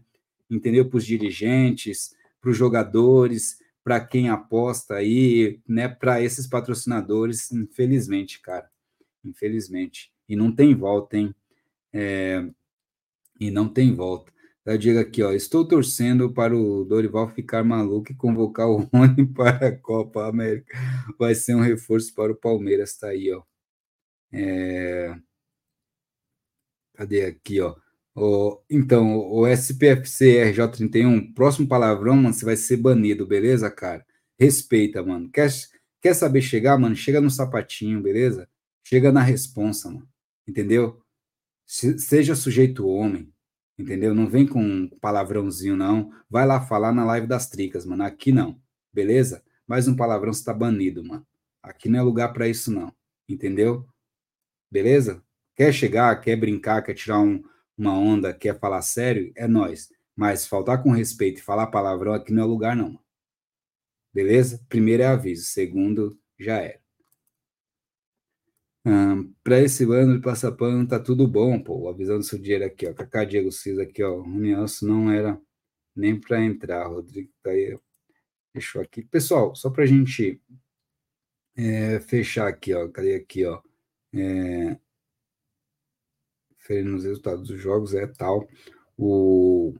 entendeu? 0.51 0.87
Para 0.87 0.97
os 0.97 1.05
dirigentes, 1.05 2.15
para 2.41 2.51
os 2.51 2.57
jogadores, 2.57 3.59
para 3.83 3.99
quem 3.99 4.29
aposta 4.29 4.95
aí, 4.95 5.59
né? 5.67 5.87
Para 5.87 6.21
esses 6.21 6.45
patrocinadores, 6.45 7.51
infelizmente, 7.51 8.41
cara, 8.41 8.69
infelizmente. 9.23 10.11
E 10.27 10.35
não 10.35 10.53
tem 10.53 10.75
volta, 10.75 11.17
hein? 11.17 11.33
É, 11.93 12.45
e 13.39 13.49
não 13.49 13.67
tem 13.67 13.93
volta. 13.95 14.31
Eu 14.65 14.77
digo 14.77 14.99
aqui, 14.99 15.23
ó, 15.23 15.31
estou 15.33 15.67
torcendo 15.67 16.31
para 16.31 16.55
o 16.55 16.85
Dorival 16.85 17.27
ficar 17.29 17.63
maluco 17.63 18.11
e 18.11 18.15
convocar 18.15 18.67
o 18.67 18.77
Rony 18.93 19.25
para 19.33 19.69
a 19.69 19.77
Copa 19.77 20.27
América. 20.27 20.77
Vai 21.17 21.33
ser 21.33 21.55
um 21.55 21.61
reforço 21.61 22.13
para 22.13 22.31
o 22.31 22.35
Palmeiras, 22.35 22.95
tá 22.97 23.07
aí, 23.07 23.31
ó. 23.33 23.43
É... 24.31 25.15
Cadê 26.93 27.25
aqui, 27.25 27.59
ó? 27.59 27.75
O, 28.15 28.61
então, 28.69 29.17
o 29.17 29.47
SPFC 29.47 30.51
RJ31, 30.53 31.33
próximo 31.33 31.67
palavrão, 31.67 32.15
mano, 32.15 32.33
você 32.33 32.45
vai 32.45 32.55
ser 32.55 32.77
banido, 32.77 33.25
beleza, 33.25 33.71
cara? 33.71 34.05
Respeita, 34.39 35.01
mano. 35.03 35.29
Quer, 35.31 35.49
quer 36.01 36.13
saber 36.13 36.41
chegar, 36.41 36.77
mano? 36.77 36.95
Chega 36.95 37.21
no 37.21 37.31
sapatinho, 37.31 38.01
beleza? 38.01 38.49
Chega 38.83 39.11
na 39.11 39.21
responsa, 39.21 39.89
mano. 39.89 40.07
Entendeu? 40.47 41.01
Se, 41.65 41.97
seja 41.99 42.35
sujeito 42.35 42.87
homem, 42.87 43.33
entendeu? 43.77 44.13
Não 44.13 44.27
vem 44.29 44.47
com 44.47 44.87
palavrãozinho, 45.01 45.75
não. 45.75 46.11
Vai 46.29 46.45
lá 46.45 46.61
falar 46.61 46.91
na 46.91 47.05
live 47.05 47.27
das 47.27 47.49
tricas, 47.49 47.85
mano. 47.85 48.03
Aqui 48.03 48.31
não, 48.31 48.61
beleza? 48.93 49.43
Mais 49.67 49.87
um 49.87 49.95
palavrão, 49.95 50.33
você 50.33 50.43
tá 50.43 50.53
banido, 50.53 51.03
mano. 51.03 51.25
Aqui 51.63 51.89
não 51.89 51.99
é 51.99 52.01
lugar 52.01 52.33
para 52.33 52.47
isso, 52.47 52.71
não. 52.71 52.93
Entendeu? 53.27 53.87
Beleza? 54.69 55.23
Quer 55.55 55.73
chegar, 55.73 56.19
quer 56.21 56.35
brincar, 56.35 56.81
quer 56.81 56.93
tirar 56.93 57.19
um, 57.19 57.43
uma 57.77 57.97
onda, 57.97 58.33
quer 58.33 58.59
falar 58.59 58.81
sério, 58.81 59.31
é 59.35 59.47
nós. 59.47 59.89
Mas 60.15 60.45
faltar 60.47 60.81
com 60.83 60.91
respeito 60.91 61.39
e 61.39 61.43
falar 61.43 61.67
palavrão 61.67 62.13
aqui 62.13 62.33
não 62.33 62.43
é 62.43 62.45
lugar, 62.45 62.75
não. 62.75 62.99
Beleza? 64.13 64.63
Primeiro 64.67 65.03
é 65.03 65.07
aviso, 65.07 65.45
segundo 65.45 66.19
já 66.39 66.57
era. 66.57 66.80
Um, 68.83 69.31
para 69.43 69.59
esse 69.59 69.83
ano 69.83 70.15
de 70.15 70.21
passapano 70.21 70.87
tá 70.87 70.99
tudo 70.99 71.27
bom, 71.27 71.61
pô. 71.61 71.87
Avisando 71.89 72.23
seu 72.23 72.39
dinheiro 72.39 72.65
aqui, 72.65 72.87
ó. 72.87 72.93
Cacá 72.93 73.23
Diego 73.23 73.51
Cis 73.51 73.77
aqui, 73.79 74.03
ó. 74.03 74.21
O 74.21 74.27
Nelson 74.27 74.87
não 74.87 75.11
era 75.11 75.39
nem 75.95 76.19
para 76.19 76.43
entrar. 76.43 76.87
Rodrigo 76.87 77.31
tá 77.43 77.51
aí. 77.51 77.77
Fechou 78.53 78.81
aqui. 78.81 79.03
Pessoal, 79.03 79.55
só 79.55 79.69
para 79.69 79.83
a 79.83 79.87
gente 79.87 80.41
é, 81.55 81.99
fechar 81.99 82.47
aqui, 82.47 82.73
ó. 82.73 82.87
Cadê 82.89 83.15
aqui, 83.15 83.45
ó? 83.45 83.61
É, 84.13 84.77
nos 86.83 87.03
resultados 87.03 87.47
dos 87.47 87.59
jogos 87.59 87.93
é 87.93 88.07
tal. 88.07 88.47
O, 88.97 89.73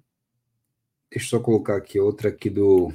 deixa 1.10 1.28
eu 1.28 1.30
só 1.30 1.40
colocar 1.40 1.78
aqui 1.78 2.00
outra 2.00 2.30
aqui 2.30 2.50
do. 2.50 2.92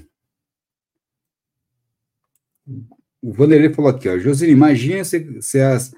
O 3.27 3.33
Vanderlei 3.33 3.75
falou 3.75 3.91
aqui, 3.91 4.09
ó. 4.09 4.17
Josine, 4.17 4.53
imagina 4.53 5.03
se, 5.03 5.43
se 5.43 5.61
as. 5.61 5.93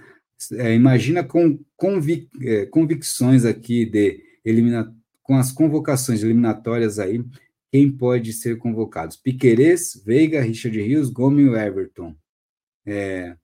É, 0.52 0.74
imagina 0.74 1.22
com 1.22 1.62
convic, 1.76 2.26
é, 2.40 2.64
convicções 2.64 3.44
aqui 3.44 3.84
de 3.84 4.22
eliminar 4.42 4.90
com 5.22 5.36
as 5.36 5.52
convocações 5.52 6.22
eliminatórias 6.22 6.98
aí, 6.98 7.22
quem 7.70 7.92
pode 7.92 8.32
ser 8.32 8.56
convocado? 8.56 9.14
Piquerez, 9.22 10.02
Veiga, 10.06 10.40
Richard 10.40 10.80
Rios, 10.80 11.10
Gomes 11.10 11.52
e 11.52 11.54
Everton. 11.54 12.16
É, 12.86 13.36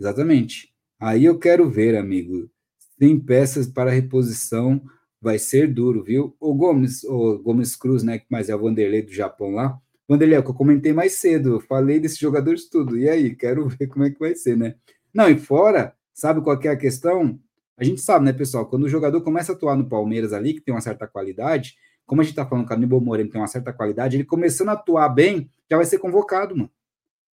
exatamente. 0.00 0.74
Aí 0.98 1.24
eu 1.24 1.38
quero 1.38 1.70
ver, 1.70 1.94
amigo, 1.96 2.50
tem 2.98 3.20
peças 3.20 3.68
para 3.68 3.92
reposição, 3.92 4.82
vai 5.20 5.38
ser 5.38 5.72
duro, 5.72 6.02
viu? 6.02 6.34
O 6.40 6.52
Gomes, 6.54 7.04
o 7.04 7.38
Gomes 7.38 7.76
Cruz, 7.76 8.02
né, 8.02 8.20
mas 8.28 8.48
é 8.48 8.56
o 8.56 8.60
Vanderlei 8.60 9.02
do 9.02 9.12
Japão 9.12 9.52
lá. 9.52 9.80
Vanderlei, 10.08 10.38
é 10.38 10.42
que 10.42 10.48
eu 10.48 10.54
comentei 10.54 10.92
mais 10.92 11.14
cedo, 11.18 11.54
eu 11.54 11.60
falei 11.60 12.00
desses 12.00 12.18
jogadores 12.18 12.68
tudo. 12.68 12.96
E 12.98 13.08
aí, 13.08 13.34
quero 13.34 13.68
ver 13.68 13.86
como 13.88 14.04
é 14.04 14.10
que 14.10 14.18
vai 14.18 14.34
ser, 14.34 14.56
né? 14.56 14.74
Não, 15.12 15.28
e 15.28 15.38
fora, 15.38 15.94
sabe 16.14 16.40
qual 16.40 16.58
é 16.62 16.68
a 16.68 16.76
questão? 16.76 17.38
A 17.76 17.84
gente 17.84 18.00
sabe, 18.00 18.24
né, 18.24 18.32
pessoal, 18.32 18.66
quando 18.66 18.84
o 18.84 18.88
jogador 18.88 19.20
começa 19.20 19.52
a 19.52 19.54
atuar 19.54 19.76
no 19.76 19.88
Palmeiras 19.88 20.32
ali, 20.32 20.54
que 20.54 20.60
tem 20.60 20.74
uma 20.74 20.80
certa 20.80 21.06
qualidade, 21.06 21.76
como 22.06 22.20
a 22.20 22.24
gente 22.24 22.34
tá 22.34 22.46
falando 22.46 22.66
que 22.66 22.72
o 22.72 22.76
Aníbal 22.76 23.00
Moreno 23.00 23.30
tem 23.30 23.40
uma 23.40 23.46
certa 23.46 23.72
qualidade, 23.72 24.16
ele 24.16 24.24
começando 24.24 24.70
a 24.70 24.72
atuar 24.72 25.08
bem, 25.10 25.50
já 25.70 25.76
vai 25.76 25.86
ser 25.86 25.98
convocado, 25.98 26.56
mano. 26.56 26.70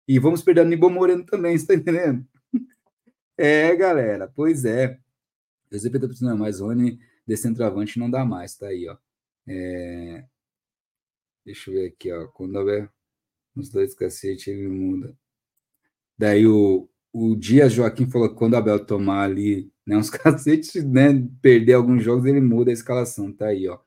E 0.07 0.19
vamos 0.19 0.43
perder 0.43 0.61
o 0.61 0.63
Aníbal 0.65 0.89
Moreno 0.89 1.25
também, 1.25 1.57
você 1.57 1.65
tá 1.65 1.73
entendendo? 1.75 2.25
É, 3.37 3.75
galera, 3.75 4.31
pois 4.35 4.65
é. 4.65 4.97
O 5.71 5.77
ZP 5.77 5.99
tá 5.99 6.07
precisando 6.07 6.37
mais, 6.37 6.59
Rony 6.59 6.99
de 7.27 7.35
centroavante 7.35 7.97
não 7.99 8.09
dá 8.09 8.23
mais, 8.23 8.55
tá 8.55 8.67
aí, 8.67 8.87
ó. 8.87 8.97
É... 9.47 10.23
Deixa 11.45 11.69
eu 11.69 11.75
ver 11.75 11.87
aqui, 11.87 12.11
ó. 12.11 12.27
Quando 12.27 12.55
houver 12.55 12.89
uns 13.55 13.69
dois 13.69 13.93
cacete, 13.93 14.49
ele 14.49 14.67
muda. 14.67 15.15
Daí 16.17 16.47
o, 16.47 16.89
o 17.13 17.35
Dias 17.35 17.73
Joaquim 17.73 18.09
falou 18.09 18.29
que 18.29 18.35
quando 18.35 18.53
o 18.53 18.57
Abel 18.57 18.85
tomar 18.85 19.23
ali 19.23 19.71
né, 19.85 19.97
uns 19.97 20.09
cacetes, 20.11 20.83
né, 20.83 21.09
perder 21.41 21.73
alguns 21.73 22.03
jogos, 22.03 22.25
ele 22.25 22.41
muda 22.41 22.71
a 22.71 22.73
escalação, 22.73 23.31
tá 23.31 23.47
aí, 23.47 23.67
ó. 23.67 23.79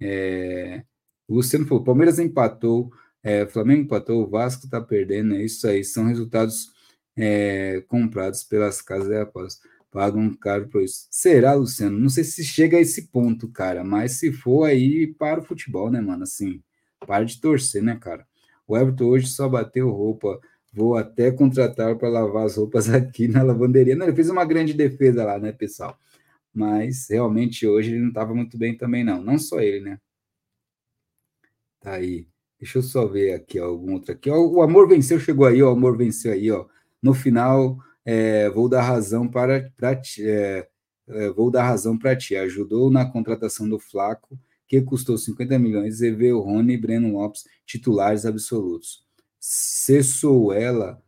É... 0.00 0.84
O 1.28 1.36
Luciano 1.36 1.66
falou: 1.66 1.84
Palmeiras 1.84 2.18
empatou, 2.18 2.92
é, 3.22 3.46
Flamengo 3.46 3.82
empatou, 3.82 4.22
o 4.24 4.30
Vasco 4.30 4.68
tá 4.68 4.80
perdendo, 4.80 5.34
é 5.34 5.44
isso 5.44 5.66
aí, 5.66 5.82
são 5.84 6.06
resultados 6.06 6.72
é, 7.16 7.82
comprados 7.88 8.44
pelas 8.44 8.82
casas 8.82 9.08
de 9.08 9.16
apostas 9.16 9.60
pagam 9.94 10.34
caro 10.34 10.68
por 10.68 10.82
isso. 10.82 11.06
Será, 11.08 11.54
Luciano? 11.54 11.96
Não 11.96 12.08
sei 12.08 12.24
se 12.24 12.42
chega 12.44 12.76
a 12.76 12.80
esse 12.80 13.06
ponto, 13.12 13.48
cara, 13.48 13.84
mas 13.84 14.18
se 14.18 14.32
for 14.32 14.64
aí, 14.64 15.06
para 15.14 15.40
o 15.40 15.44
futebol, 15.44 15.88
né, 15.88 16.00
mano? 16.00 16.24
Assim, 16.24 16.60
para 17.06 17.24
de 17.24 17.40
torcer, 17.40 17.82
né, 17.82 17.96
cara? 17.96 18.26
O 18.66 18.76
Everton 18.76 19.04
hoje 19.06 19.26
só 19.26 19.48
bateu 19.48 19.90
roupa. 19.90 20.40
Vou 20.72 20.96
até 20.96 21.30
contratar 21.30 21.96
para 21.96 22.08
lavar 22.08 22.46
as 22.46 22.56
roupas 22.56 22.88
aqui 22.90 23.28
na 23.28 23.42
lavanderia. 23.42 23.94
Não, 23.94 24.06
ele 24.06 24.16
fez 24.16 24.28
uma 24.30 24.44
grande 24.44 24.74
defesa 24.74 25.24
lá, 25.24 25.38
né, 25.38 25.52
pessoal? 25.52 25.98
Mas 26.52 27.08
realmente 27.10 27.66
hoje 27.66 27.92
ele 27.92 28.00
não 28.00 28.08
estava 28.08 28.34
muito 28.34 28.56
bem 28.58 28.76
também, 28.76 29.04
não. 29.04 29.22
Não 29.22 29.38
só 29.38 29.60
ele, 29.60 29.80
né? 29.80 29.98
Tá 31.80 31.94
aí. 31.94 32.26
Deixa 32.58 32.78
eu 32.78 32.82
só 32.82 33.06
ver 33.06 33.34
aqui 33.34 33.58
algum 33.58 33.92
outro 33.94 34.12
aqui. 34.12 34.30
O 34.30 34.62
amor 34.62 34.88
venceu, 34.88 35.20
chegou 35.20 35.46
aí, 35.46 35.62
ó, 35.62 35.70
o 35.70 35.76
amor 35.76 35.96
venceu 35.96 36.32
aí, 36.32 36.50
ó. 36.50 36.66
No 37.02 37.12
final, 37.12 37.78
é, 38.04 38.48
vou 38.50 38.68
dar 38.68 38.82
razão 38.82 39.28
para, 39.28 39.70
para 39.76 39.94
ti, 39.96 40.26
é, 40.26 40.66
é, 41.08 41.30
vou 41.30 41.50
dar 41.50 41.64
razão 41.64 41.98
para 41.98 42.16
ti. 42.16 42.36
Ajudou 42.36 42.90
na 42.90 43.04
contratação 43.04 43.68
do 43.68 43.78
Flaco, 43.78 44.38
que 44.80 44.86
custou 44.86 45.18
50 45.18 45.58
milhões, 45.58 46.00
e 46.00 46.10
veio 46.10 46.40
Rony 46.40 46.74
e 46.74 46.78
Breno 46.78 47.12
Lopes, 47.12 47.44
titulares 47.66 48.26
absolutos. 48.26 49.04
Se 49.40 50.02
sou 50.02 50.52
ela, 50.52 51.02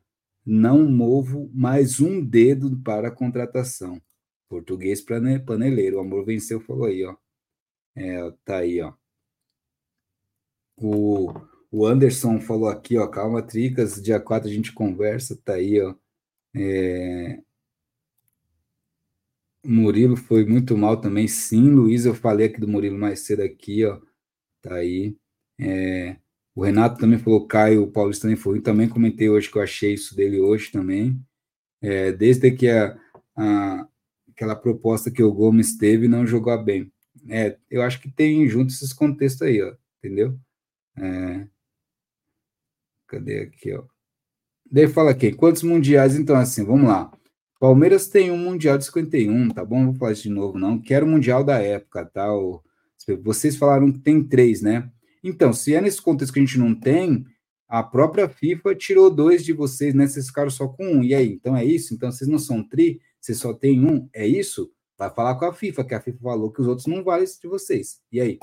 não 0.45 0.89
movo 0.91 1.51
mais 1.55 2.01
um 2.01 2.25
dedo 2.25 2.77
para 2.85 3.09
a 3.09 3.11
contratação. 3.11 4.01
Português 4.49 5.01
paneleiro, 5.45 5.97
o 5.97 6.01
amor 6.01 6.25
venceu, 6.25 6.61
falou 6.61 6.87
aí, 6.87 7.05
ó. 7.05 7.17
É, 7.97 8.31
tá 8.45 8.59
aí, 8.59 8.81
ó. 8.81 8.93
O, 10.77 11.33
o 11.71 11.87
Anderson 11.87 12.41
falou 12.41 12.69
aqui, 12.69 12.99
ó, 12.99 13.07
calma, 13.09 13.43
Tricas, 13.43 14.01
dia 14.03 14.21
4 14.21 14.49
a 14.49 14.53
gente 14.53 14.73
conversa, 14.73 15.37
tá 15.45 15.55
aí, 15.55 15.81
ó. 15.81 15.95
É... 16.55 17.43
Murilo 19.67 20.17
foi 20.17 20.45
muito 20.45 20.77
mal 20.77 21.01
também. 21.01 21.29
Sim, 21.29 21.71
Luiz, 21.71 22.05
eu 22.07 22.15
falei 22.15 22.47
aqui 22.47 22.61
do 22.61 22.69
Murilo 22.69 22.99
mais 22.99 23.21
cedo 23.21 23.43
aqui, 23.43 23.85
ó. 23.85 24.01
Tá 24.63 24.77
aí. 24.77 25.17
É... 25.61 26.17
O 26.55 26.65
Renato 26.65 26.99
também 26.99 27.19
falou, 27.19 27.47
Caio, 27.47 27.83
o 27.83 27.91
Paulista 27.91 28.23
também 28.23 28.37
foi. 28.37 28.61
Também 28.63 28.89
comentei 28.89 29.29
hoje 29.29 29.51
que 29.51 29.59
eu 29.59 29.63
achei 29.63 29.95
isso 29.95 30.17
dele 30.17 30.41
hoje 30.41 30.73
também. 30.73 31.21
É, 31.83 32.13
desde 32.13 32.51
que 32.51 32.69
a, 32.69 32.99
a, 33.37 33.87
aquela 34.31 34.57
proposta 34.57 35.11
que 35.11 35.23
o 35.23 35.33
Gomes 35.33 35.77
teve 35.77 36.09
não 36.09 36.27
jogou 36.27 36.63
bem. 36.63 36.91
É, 37.29 37.59
eu 37.71 37.83
acho 37.83 38.01
que 38.01 38.11
tem 38.11 38.49
junto 38.49 38.73
esses 38.73 38.93
contextos 38.93 39.43
aí, 39.43 39.63
ó, 39.63 39.75
entendeu? 39.99 40.39
É, 40.97 41.47
cadê 43.07 43.41
aqui, 43.41 43.75
ó? 43.75 43.85
Daí 44.71 44.89
fala 44.89 45.11
aqui, 45.11 45.33
quantos 45.33 45.63
mundiais? 45.63 46.17
Então, 46.17 46.37
assim, 46.37 46.65
vamos 46.65 46.89
lá. 46.89 47.13
Palmeiras 47.59 48.09
tem 48.09 48.31
um 48.31 48.37
Mundial 48.37 48.77
de 48.77 48.85
51, 48.85 49.49
tá 49.49 49.65
bom? 49.65 49.87
Vou 49.87 49.95
falar 49.95 50.12
isso 50.12 50.24
de 50.24 50.31
novo, 50.31 50.59
não. 50.59 50.78
Quero 50.78 51.07
o 51.07 51.09
Mundial 51.09 51.43
da 51.43 51.59
época, 51.59 52.05
tá? 52.05 52.28
Vocês 53.23 53.57
falaram 53.57 53.91
que 53.91 53.99
tem 53.99 54.23
três, 54.23 54.61
né? 54.61 54.91
Então, 55.23 55.53
se 55.53 55.74
é 55.74 55.81
nesse 55.81 56.01
contexto 56.01 56.33
que 56.33 56.39
a 56.39 56.43
gente 56.43 56.59
não 56.59 56.74
tem, 56.74 57.24
a 57.69 57.83
própria 57.83 58.28
FIFA 58.28 58.74
tirou 58.74 59.11
dois 59.11 59.45
de 59.45 59.53
vocês, 59.53 59.95
né? 59.95 60.07
Vocês 60.07 60.27
ficaram 60.27 60.51
só 60.51 60.69
com 60.69 60.87
um. 60.87 61.03
E 61.03 61.15
aí? 61.15 61.33
Então 61.33 61.57
é 61.57 61.65
isso? 61.65 61.95
Então 61.95 62.11
vocês 62.12 62.28
não 62.28 62.39
são 62.39 62.62
tri? 62.62 63.01
Vocês 63.20 63.39
só 63.39 63.53
tem 63.53 63.85
um? 63.85 64.09
É 64.12 64.27
isso? 64.27 64.70
Vai 64.99 65.11
falar 65.11 65.35
com 65.35 65.47
a 65.47 65.53
FIFA, 65.53 65.85
que 65.85 65.95
a 65.95 66.01
FIFA 66.01 66.19
falou 66.23 66.53
que 66.53 66.61
os 66.61 66.66
outros 66.66 66.87
não 66.87 67.03
valem 67.03 67.27
de 67.27 67.49
vocês. 67.49 68.01
E 68.11 68.20
aí? 68.20 68.39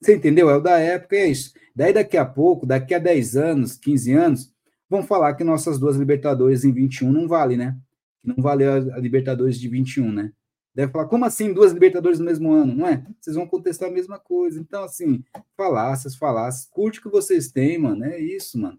Você 0.00 0.14
entendeu? 0.14 0.48
É 0.48 0.56
o 0.56 0.60
da 0.60 0.78
época, 0.78 1.16
é 1.16 1.26
isso. 1.26 1.52
Daí 1.74 1.92
daqui 1.92 2.16
a 2.16 2.24
pouco, 2.24 2.64
daqui 2.64 2.94
a 2.94 2.98
10 2.98 3.36
anos, 3.36 3.76
15 3.76 4.12
anos, 4.12 4.54
vão 4.88 5.02
falar 5.02 5.34
que 5.34 5.44
nossas 5.44 5.78
duas 5.78 5.96
Libertadores 5.96 6.64
em 6.64 6.72
21 6.72 7.12
não 7.12 7.28
vale, 7.28 7.56
né? 7.56 7.76
Não 8.22 8.36
valeu 8.36 8.72
a 8.72 8.98
Libertadores 8.98 9.58
de 9.58 9.68
21, 9.68 10.12
né? 10.12 10.32
Deve 10.74 10.92
falar, 10.92 11.06
como 11.06 11.24
assim 11.24 11.52
duas 11.52 11.72
Libertadores 11.72 12.18
no 12.18 12.24
mesmo 12.24 12.52
ano? 12.52 12.74
Não 12.74 12.86
é? 12.86 13.04
Vocês 13.20 13.34
vão 13.34 13.46
contestar 13.46 13.88
a 13.88 13.92
mesma 13.92 14.18
coisa. 14.18 14.60
Então, 14.60 14.84
assim, 14.84 15.24
falácias, 15.56 16.14
falácias, 16.14 16.68
curte 16.70 17.00
o 17.00 17.02
que 17.02 17.08
vocês 17.08 17.50
têm, 17.50 17.78
mano. 17.78 18.04
É 18.04 18.20
isso, 18.20 18.58
mano. 18.58 18.78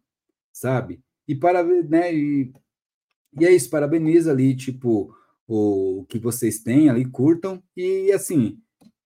Sabe? 0.54 1.02
E 1.28 1.36
para, 1.36 1.64
né? 1.64 2.14
E, 2.14 2.52
e 3.40 3.46
é 3.46 3.52
isso, 3.52 3.70
parabeniza 3.70 4.32
ali, 4.32 4.56
tipo, 4.56 5.14
o, 5.48 6.00
o 6.00 6.06
que 6.06 6.18
vocês 6.20 6.60
têm 6.60 6.90
ali, 6.90 7.06
curtam. 7.06 7.62
E 7.76 8.12
assim, 8.12 8.60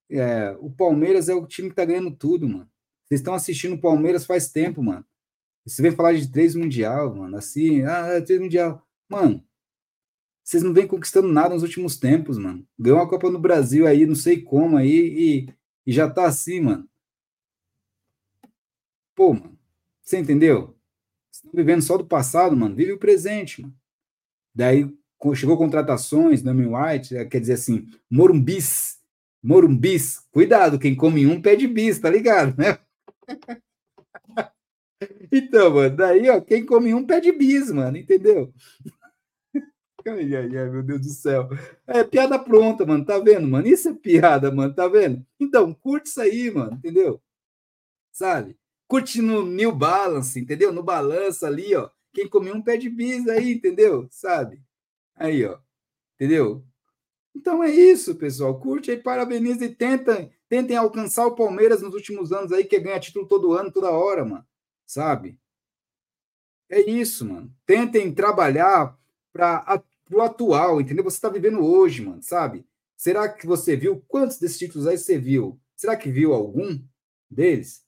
é, 0.09 0.55
o 0.59 0.69
Palmeiras 0.69 1.29
é 1.29 1.33
o 1.33 1.45
time 1.45 1.69
que 1.69 1.75
tá 1.75 1.85
ganhando 1.85 2.11
tudo, 2.11 2.47
mano. 2.47 2.69
Vocês 3.05 3.19
estão 3.19 3.33
assistindo 3.33 3.75
o 3.75 3.81
Palmeiras 3.81 4.25
faz 4.25 4.49
tempo, 4.51 4.81
mano. 4.83 5.05
Você 5.65 5.81
vem 5.81 5.91
falar 5.91 6.13
de 6.13 6.31
três 6.31 6.55
mundial, 6.55 7.15
mano, 7.15 7.37
assim, 7.37 7.81
ah, 7.83 8.21
três 8.21 8.39
mundial. 8.39 8.85
Mano, 9.09 9.43
vocês 10.45 10.61
não 10.61 10.73
vêm 10.73 10.85
conquistando 10.85 11.27
nada 11.27 11.55
nos 11.55 11.63
últimos 11.63 11.97
tempos, 11.97 12.37
mano. 12.37 12.63
Ganhou 12.77 12.99
a 12.99 13.09
Copa 13.09 13.31
no 13.31 13.39
Brasil 13.39 13.87
aí, 13.87 14.05
não 14.05 14.13
sei 14.13 14.39
como 14.39 14.77
aí, 14.77 15.47
e, 15.47 15.49
e 15.87 15.91
já 15.91 16.07
tá 16.07 16.27
assim, 16.27 16.59
mano. 16.59 16.87
Pô, 19.15 19.33
mano, 19.33 19.57
você 20.03 20.19
entendeu? 20.19 20.77
Vocês 21.31 21.43
estão 21.45 21.51
vivendo 21.51 21.81
só 21.81 21.97
do 21.97 22.05
passado, 22.05 22.55
mano. 22.55 22.75
Vive 22.75 22.91
o 22.93 22.99
presente, 22.99 23.63
mano. 23.63 23.73
Daí 24.53 24.87
chegou 25.33 25.57
contratações, 25.57 26.43
Nami 26.43 26.67
White, 26.67 27.17
é, 27.17 27.25
quer 27.25 27.39
dizer 27.39 27.53
assim, 27.53 27.89
Morumbis, 28.07 28.99
Morumbis, 29.41 30.19
cuidado, 30.31 30.77
quem 30.77 30.95
come 30.95 31.25
um 31.25 31.41
pede 31.41 31.67
bis, 31.67 31.97
tá 31.97 32.09
ligado, 32.09 32.55
né? 32.55 32.77
Então, 35.31 35.73
mano, 35.73 35.95
daí, 35.97 36.29
ó, 36.29 36.39
quem 36.39 36.65
come 36.65 36.93
um 36.93 37.05
pede 37.05 37.31
bis, 37.31 37.69
mano, 37.69 37.97
entendeu? 37.97 38.53
Ai, 40.07 40.35
ai, 40.35 40.57
ai, 40.57 40.69
meu 40.69 40.83
Deus 40.83 41.01
do 41.01 41.09
céu. 41.09 41.49
É 41.87 42.03
piada 42.03 42.37
pronta, 42.37 42.85
mano, 42.85 43.03
tá 43.05 43.17
vendo, 43.19 43.47
mano? 43.47 43.67
Isso 43.67 43.89
é 43.89 43.93
piada, 43.93 44.51
mano, 44.51 44.73
tá 44.73 44.87
vendo? 44.87 45.25
Então, 45.39 45.73
curte 45.73 46.07
isso 46.09 46.21
aí, 46.21 46.51
mano, 46.51 46.73
entendeu? 46.75 47.21
Sabe? 48.11 48.57
Curte 48.87 49.21
no 49.21 49.45
New 49.45 49.71
Balance, 49.73 50.39
entendeu? 50.39 50.73
No 50.73 50.83
balanço 50.83 51.45
ali, 51.45 51.75
ó. 51.75 51.89
Quem 52.13 52.29
come 52.29 52.51
um 52.51 52.61
pede 52.61 52.89
bis 52.89 53.27
aí, 53.27 53.53
entendeu? 53.53 54.07
Sabe? 54.11 54.61
Aí, 55.15 55.45
ó. 55.45 55.59
Entendeu? 56.15 56.65
Então 57.35 57.63
é 57.63 57.71
isso, 57.71 58.15
pessoal. 58.15 58.59
Curte 58.59 58.91
aí, 58.91 58.97
parabeniza 58.97 59.65
e 59.65 59.75
tenta, 59.75 60.29
tentem 60.49 60.77
alcançar 60.77 61.27
o 61.27 61.35
Palmeiras 61.35 61.81
nos 61.81 61.93
últimos 61.93 62.31
anos 62.33 62.51
aí, 62.51 62.65
que 62.65 62.79
ganha 62.79 62.99
título 62.99 63.27
todo 63.27 63.53
ano, 63.53 63.71
toda 63.71 63.91
hora, 63.91 64.25
mano 64.25 64.45
sabe? 64.87 65.39
É 66.69 66.79
isso, 66.81 67.25
mano. 67.25 67.53
Tentem 67.65 68.13
trabalhar 68.13 68.97
para 69.31 69.81
o 70.11 70.21
atual, 70.21 70.79
entendeu? 70.81 71.03
Você 71.03 71.17
está 71.17 71.29
vivendo 71.29 71.65
hoje, 71.65 72.03
mano, 72.03 72.21
sabe? 72.21 72.65
Será 72.97 73.27
que 73.29 73.45
você 73.45 73.75
viu 73.75 74.03
quantos 74.07 74.37
desses 74.37 74.57
títulos 74.57 74.87
aí 74.87 74.97
você 74.97 75.17
viu? 75.17 75.59
Será 75.75 75.95
que 75.95 76.09
viu 76.11 76.33
algum 76.33 76.79
deles? 77.29 77.83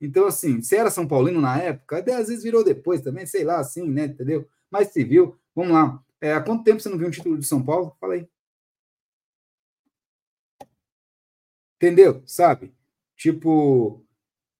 Então, 0.00 0.26
assim, 0.26 0.62
se 0.62 0.76
era 0.76 0.90
São 0.90 1.06
Paulino 1.06 1.40
na 1.40 1.60
época, 1.60 1.98
até 1.98 2.14
às 2.14 2.28
vezes 2.28 2.44
virou 2.44 2.64
depois 2.64 3.00
também, 3.02 3.26
sei 3.26 3.44
lá, 3.44 3.58
assim, 3.58 3.88
né? 3.88 4.04
Entendeu? 4.06 4.48
Mas 4.70 4.88
se 4.88 5.04
viu, 5.04 5.36
vamos 5.54 5.72
lá. 5.72 6.02
É, 6.20 6.32
há 6.32 6.40
quanto 6.40 6.64
tempo 6.64 6.80
você 6.80 6.88
não 6.88 6.98
viu 6.98 7.08
um 7.08 7.10
título 7.10 7.38
de 7.38 7.46
São 7.46 7.64
Paulo? 7.64 7.96
Fala 8.00 8.14
aí. 8.14 8.28
Entendeu? 11.76 12.22
Sabe? 12.26 12.74
Tipo, 13.16 14.04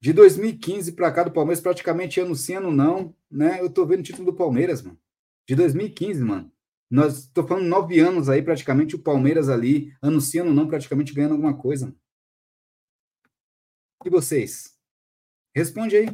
de 0.01 0.13
2015 0.13 0.93
para 0.93 1.13
cá 1.13 1.25
do 1.25 1.33
Palmeiras, 1.33 1.61
praticamente 1.61 2.21
anunciando 2.21 2.71
não, 2.71 3.15
né? 3.31 3.61
Eu 3.61 3.71
tô 3.71 3.85
vendo 3.87 4.01
o 4.01 4.03
título 4.05 4.27
do 4.33 4.37
Palmeiras, 4.37 4.83
mano. 4.83 4.99
De 5.47 5.55
2015, 5.57 6.23
mano. 6.23 6.53
Nós 6.91 7.27
tô 7.27 7.47
falando 7.47 7.67
nove 7.67 7.99
anos 8.01 8.29
aí, 8.29 8.43
praticamente, 8.43 8.97
o 8.97 9.03
Palmeiras 9.03 9.49
ali, 9.49 9.95
anunciando 10.01 10.55
não, 10.55 10.67
praticamente 10.67 11.13
ganhando 11.13 11.33
alguma 11.33 11.57
coisa. 11.57 11.95
E 14.05 14.11
vocês? 14.11 14.75
Responde 15.55 15.97
aí. 15.97 16.07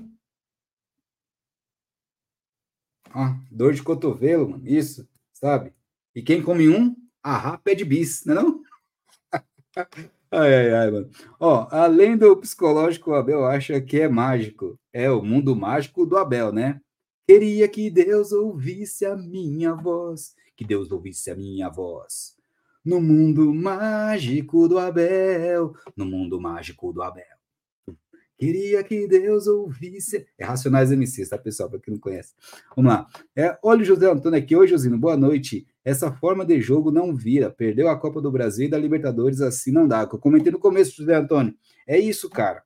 Ó, 3.15 3.37
dor 3.51 3.73
de 3.73 3.83
cotovelo, 3.83 4.51
mano. 4.51 4.67
Isso, 4.67 5.09
sabe? 5.33 5.73
E 6.15 6.23
quem 6.23 6.43
come 6.43 6.69
um, 6.69 6.97
ahá, 7.23 7.57
pede 7.59 7.85
bis, 7.85 8.25
não 8.25 8.33
é 8.33 8.43
não? 8.43 8.65
Ai, 10.31 10.55
ai, 10.55 10.73
ai, 10.73 10.91
mano. 10.91 11.11
Ó, 11.39 11.69
além 11.71 12.17
do 12.17 12.37
psicológico, 12.37 13.11
o 13.11 13.15
Abel 13.15 13.45
acha 13.45 13.81
que 13.81 14.01
é 14.01 14.09
mágico. 14.09 14.79
É 14.93 15.09
o 15.09 15.23
mundo 15.23 15.55
mágico 15.55 16.05
do 16.05 16.17
Abel, 16.17 16.53
né? 16.53 16.81
Queria 17.29 17.69
que 17.69 17.89
Deus 17.89 18.33
ouvisse 18.33 19.07
a 19.07 19.17
minha 19.17 19.75
voz, 19.75 20.35
que 20.57 20.65
Deus 20.65 20.91
ouvisse 20.91 21.31
a 21.31 21.37
minha 21.37 21.69
voz. 21.69 22.37
No 22.85 23.01
mundo 23.01 23.53
mágico 23.55 24.69
do 24.69 24.79
Abel, 24.79 25.75
no 25.97 26.05
mundo 26.05 26.41
mágico 26.41 26.93
do 26.93 27.03
Abel. 27.03 27.25
Queria 28.37 28.83
que 28.83 29.07
Deus 29.07 29.47
ouvisse. 29.47 30.27
É 30.37 30.45
Racionais 30.45 30.91
MCs, 30.91 31.29
tá, 31.29 31.39
pessoal? 31.39 31.71
Para 31.71 31.79
quem 31.79 31.95
não 31.95 32.01
conhece. 32.01 32.35
Vamos 32.77 32.93
lá. 32.93 33.07
É, 33.35 33.57
olha 33.63 33.83
o 33.83 33.85
José 33.85 34.11
Antônio 34.11 34.39
aqui. 34.39 34.57
Oi, 34.57 34.67
Josino, 34.67 34.99
boa 34.99 35.17
noite. 35.17 35.67
Essa 35.85 36.13
forma 36.13 36.45
de 36.45 36.61
jogo 36.61 36.91
não 36.91 37.15
vira. 37.15 37.51
Perdeu 37.51 37.89
a 37.89 37.99
Copa 37.99 38.21
do 38.21 38.31
Brasil 38.33 38.67
e 38.67 38.71
da 38.71 38.77
Libertadores, 38.77 39.41
assim 39.41 39.71
não 39.71 39.87
dá. 39.87 40.03
Eu 40.03 40.19
comentei 40.19 40.51
no 40.51 40.59
começo, 40.59 40.97
José 40.97 41.15
Antônio. 41.15 41.55
É 41.87 41.99
isso, 41.99 42.29
cara. 42.29 42.63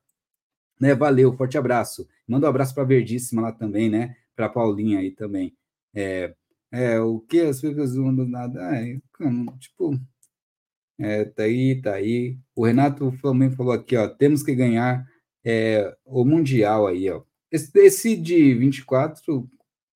Né, 0.79 0.95
valeu, 0.95 1.33
forte 1.33 1.57
abraço. 1.57 2.07
Manda 2.27 2.47
um 2.47 2.49
abraço 2.49 2.73
para 2.73 2.83
Verdíssima 2.83 3.41
lá 3.41 3.51
também, 3.51 3.89
né? 3.89 4.15
Para 4.35 4.49
Paulinha 4.49 4.99
aí 4.99 5.11
também. 5.11 5.55
É, 5.93 6.33
é, 6.71 6.99
o 6.99 7.19
que 7.19 7.41
as 7.41 7.61
pessoas 7.61 7.95
não 7.95 8.05
mandam 8.05 8.27
nada? 8.27 8.59
É, 8.75 8.99
tipo, 9.59 9.99
é, 10.99 11.25
tá 11.25 11.43
aí, 11.43 11.81
tá 11.81 11.93
aí. 11.95 12.37
O 12.55 12.65
Renato 12.65 13.11
também 13.21 13.51
falou 13.51 13.73
aqui, 13.73 13.95
ó, 13.95 14.07
temos 14.07 14.43
que 14.43 14.53
ganhar 14.53 15.07
é, 15.43 15.95
o 16.05 16.25
Mundial 16.25 16.87
aí, 16.87 17.09
ó. 17.09 17.23
Esse, 17.51 17.71
esse 17.79 18.15
de 18.15 18.53
24, 18.55 19.49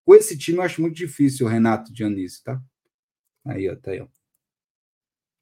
com 0.05 0.15
esse 0.15 0.37
time 0.37 0.57
eu 0.57 0.63
acho 0.63 0.81
muito 0.81 0.95
difícil, 0.95 1.45
o 1.45 1.49
Renato 1.49 1.93
Dionísio, 1.93 2.43
tá? 2.43 2.61
Aí, 3.45 3.69
ó, 3.69 3.75
tá 3.75 3.91
aí, 3.91 4.01
ó. 4.01 4.07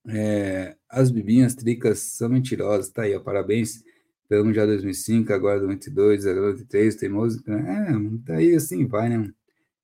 É, 0.07 0.75
as 0.89 1.11
bibinhas 1.11 1.53
tricas 1.55 1.99
são 1.99 2.29
mentirosas, 2.29 2.89
tá 2.89 3.03
aí, 3.03 3.15
ó, 3.15 3.19
parabéns 3.19 3.83
pelo 4.27 4.45
Mundial 4.45 4.65
2005, 4.65 5.31
agora 5.33 5.59
2022, 5.59 6.25
agora 6.25 6.53
2023, 6.53 6.95
teimoso, 6.95 7.43
é, 7.47 8.25
tá 8.25 8.35
aí, 8.37 8.55
assim 8.55 8.87
vai, 8.87 9.09
né? 9.09 9.31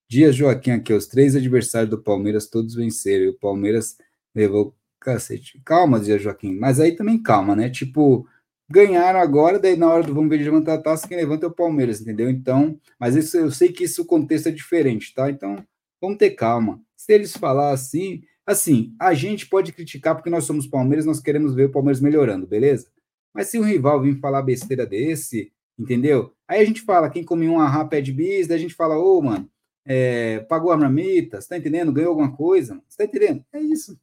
Dias 0.10 0.36
Joaquim 0.36 0.72
aqui, 0.72 0.94
os 0.94 1.06
três 1.06 1.36
adversários 1.36 1.90
do 1.90 2.02
Palmeiras 2.02 2.48
todos 2.48 2.76
venceram, 2.76 3.26
e 3.26 3.30
o 3.30 3.38
Palmeiras 3.38 3.98
levou 4.34 4.76
cacete. 5.00 5.62
Calma, 5.66 6.00
Dias 6.00 6.22
Joaquim, 6.22 6.56
mas 6.56 6.80
aí 6.80 6.96
também 6.96 7.22
calma, 7.22 7.56
né? 7.56 7.70
Tipo, 7.70 8.26
ganharam 8.70 9.20
agora, 9.20 9.60
daí 9.60 9.76
na 9.76 9.90
hora 9.90 10.04
do 10.04 10.14
vamos 10.14 10.30
ver 10.30 10.38
de 10.38 10.46
levantar 10.46 10.76
a 10.76 10.82
taça, 10.82 11.08
quem 11.08 11.18
levanta 11.18 11.46
é 11.46 11.50
o 11.50 11.54
Palmeiras, 11.54 12.02
entendeu? 12.02 12.30
Então, 12.30 12.80
mas 13.00 13.16
isso, 13.16 13.38
eu 13.38 13.52
sei 13.52 13.72
que 13.72 13.84
isso 13.84 14.02
o 14.02 14.06
contexto 14.06 14.48
é 14.48 14.52
diferente, 14.52 15.14
tá? 15.14 15.30
Então, 15.30 15.64
vamos 16.02 16.18
ter 16.18 16.32
calma. 16.32 16.82
Se 16.96 17.14
eles 17.14 17.36
falar 17.36 17.72
assim, 17.72 18.22
assim, 18.46 18.96
a 19.00 19.14
gente 19.14 19.48
pode 19.48 19.74
criticar 19.74 20.16
porque 20.16 20.30
nós 20.30 20.46
somos 20.46 20.68
Palmeiras, 20.68 21.06
nós 21.06 21.20
queremos 21.20 21.54
ver 21.54 21.66
o 21.66 21.72
Palmeiras 21.72 22.00
melhorando, 22.00 22.48
beleza? 22.48 22.88
Mas 23.34 23.48
se 23.48 23.60
um 23.60 23.64
rival 23.64 24.02
vir 24.02 24.20
falar 24.20 24.42
besteira 24.42 24.86
desse, 24.86 25.52
entendeu? 25.78 26.34
Aí 26.48 26.62
a 26.62 26.66
gente 26.66 26.82
fala, 26.82 27.10
quem 27.10 27.24
come 27.24 27.48
um 27.48 27.60
arra 27.60 27.86
pede 27.86 28.12
bis, 28.14 28.48
daí 28.48 28.58
a 28.58 28.62
gente 28.62 28.74
fala, 28.74 28.98
ô, 28.98 29.18
oh, 29.20 29.22
mano, 29.22 29.50
é, 29.88 30.40
pagou 30.42 30.72
a 30.72 30.78
marmita, 30.78 31.40
você 31.42 31.48
tá 31.50 31.58
entendendo? 31.58 31.94
Ganhou 31.94 32.10
alguma 32.10 32.36
coisa? 32.36 32.82
Você 32.88 32.98
tá 32.98 33.04
entendendo? 33.06 33.46
É 33.54 33.60
isso. 33.60 34.00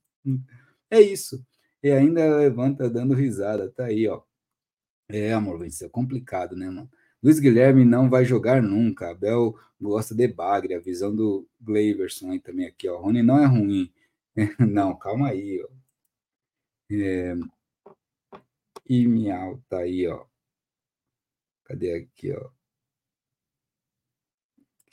É 0.90 1.01
isso. 1.01 1.44
E 1.82 1.90
ainda 1.90 2.36
levanta 2.39 2.89
dando 2.89 3.15
risada, 3.15 3.70
tá 3.70 3.85
aí, 3.86 4.09
ó. 4.09 4.23
É, 5.09 5.32
amor, 5.35 5.66
isso 5.66 5.85
é 5.85 5.89
complicado, 5.89 6.56
né, 6.56 6.66
mano? 6.66 6.90
Luiz 7.23 7.39
Guilherme 7.39 7.85
não 7.85 8.09
vai 8.11 8.24
jogar 8.24 8.62
nunca. 8.62 9.11
Abel 9.11 9.55
gosta 9.81 10.15
de 10.15 10.28
bagre. 10.28 10.74
A 10.74 10.81
visão 10.81 11.15
do 11.15 11.47
Glaverson 11.61 12.32
aí 12.32 12.40
também 12.40 12.66
aqui, 12.66 12.89
ó. 12.89 12.98
Rony 13.01 13.23
não 13.23 13.39
é 13.39 13.47
ruim. 13.47 13.93
não, 14.59 14.97
calma 14.98 15.28
aí, 15.28 15.62
ó. 15.62 15.69
É... 16.90 17.36
E 18.89 19.06
Miau 19.06 19.62
tá 19.69 19.78
aí, 19.81 20.06
ó. 20.06 20.27
Cadê 21.65 21.94
aqui, 21.94 22.32
ó? 22.32 22.51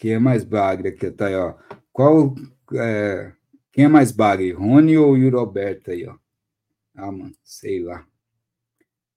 Quem 0.02 0.14
é 0.14 0.20
mais 0.20 0.44
bagre 0.44 0.90
aqui? 0.90 1.12
Tá 1.12 1.28
aí, 1.28 1.36
ó. 1.36 1.54
Qual. 1.94 2.34
É... 2.74 3.32
Quem 3.72 3.86
é 3.86 3.88
mais 3.88 4.12
bagre? 4.12 4.52
Rony 4.52 4.98
ou 4.98 5.16
Yuri 5.16 5.36
Alberto 5.36 5.92
aí, 5.92 6.08
ó? 6.08 6.18
Ah, 6.96 7.12
mano, 7.12 7.36
sei 7.44 7.80
lá. 7.84 8.04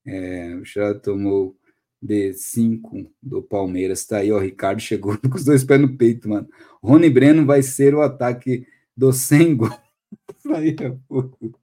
É, 0.07 0.61
já 0.63 0.95
tomou 0.95 1.57
de 2.03 2.35
5 2.35 3.11
do 3.23 3.43
Palmeiras. 3.43 4.05
Tá 4.05 4.19
aí, 4.19 4.31
ó. 4.31 4.39
Ricardo 4.39 4.79
chegou 4.79 5.17
com 5.27 5.35
os 5.35 5.47
dois 5.47 5.65
pés 5.65 5.81
no 5.81 5.97
peito, 5.97 6.29
mano. 6.29 6.47
Rony 6.83 7.09
Breno 7.09 7.47
vai 7.47 7.63
ser 7.63 7.95
o 7.95 8.03
ataque 8.03 8.67
do 8.95 9.11
100 9.11 9.57
gols. 9.57 9.81
aí 10.55 10.77
é 10.79 10.99
fogo. 11.09 11.59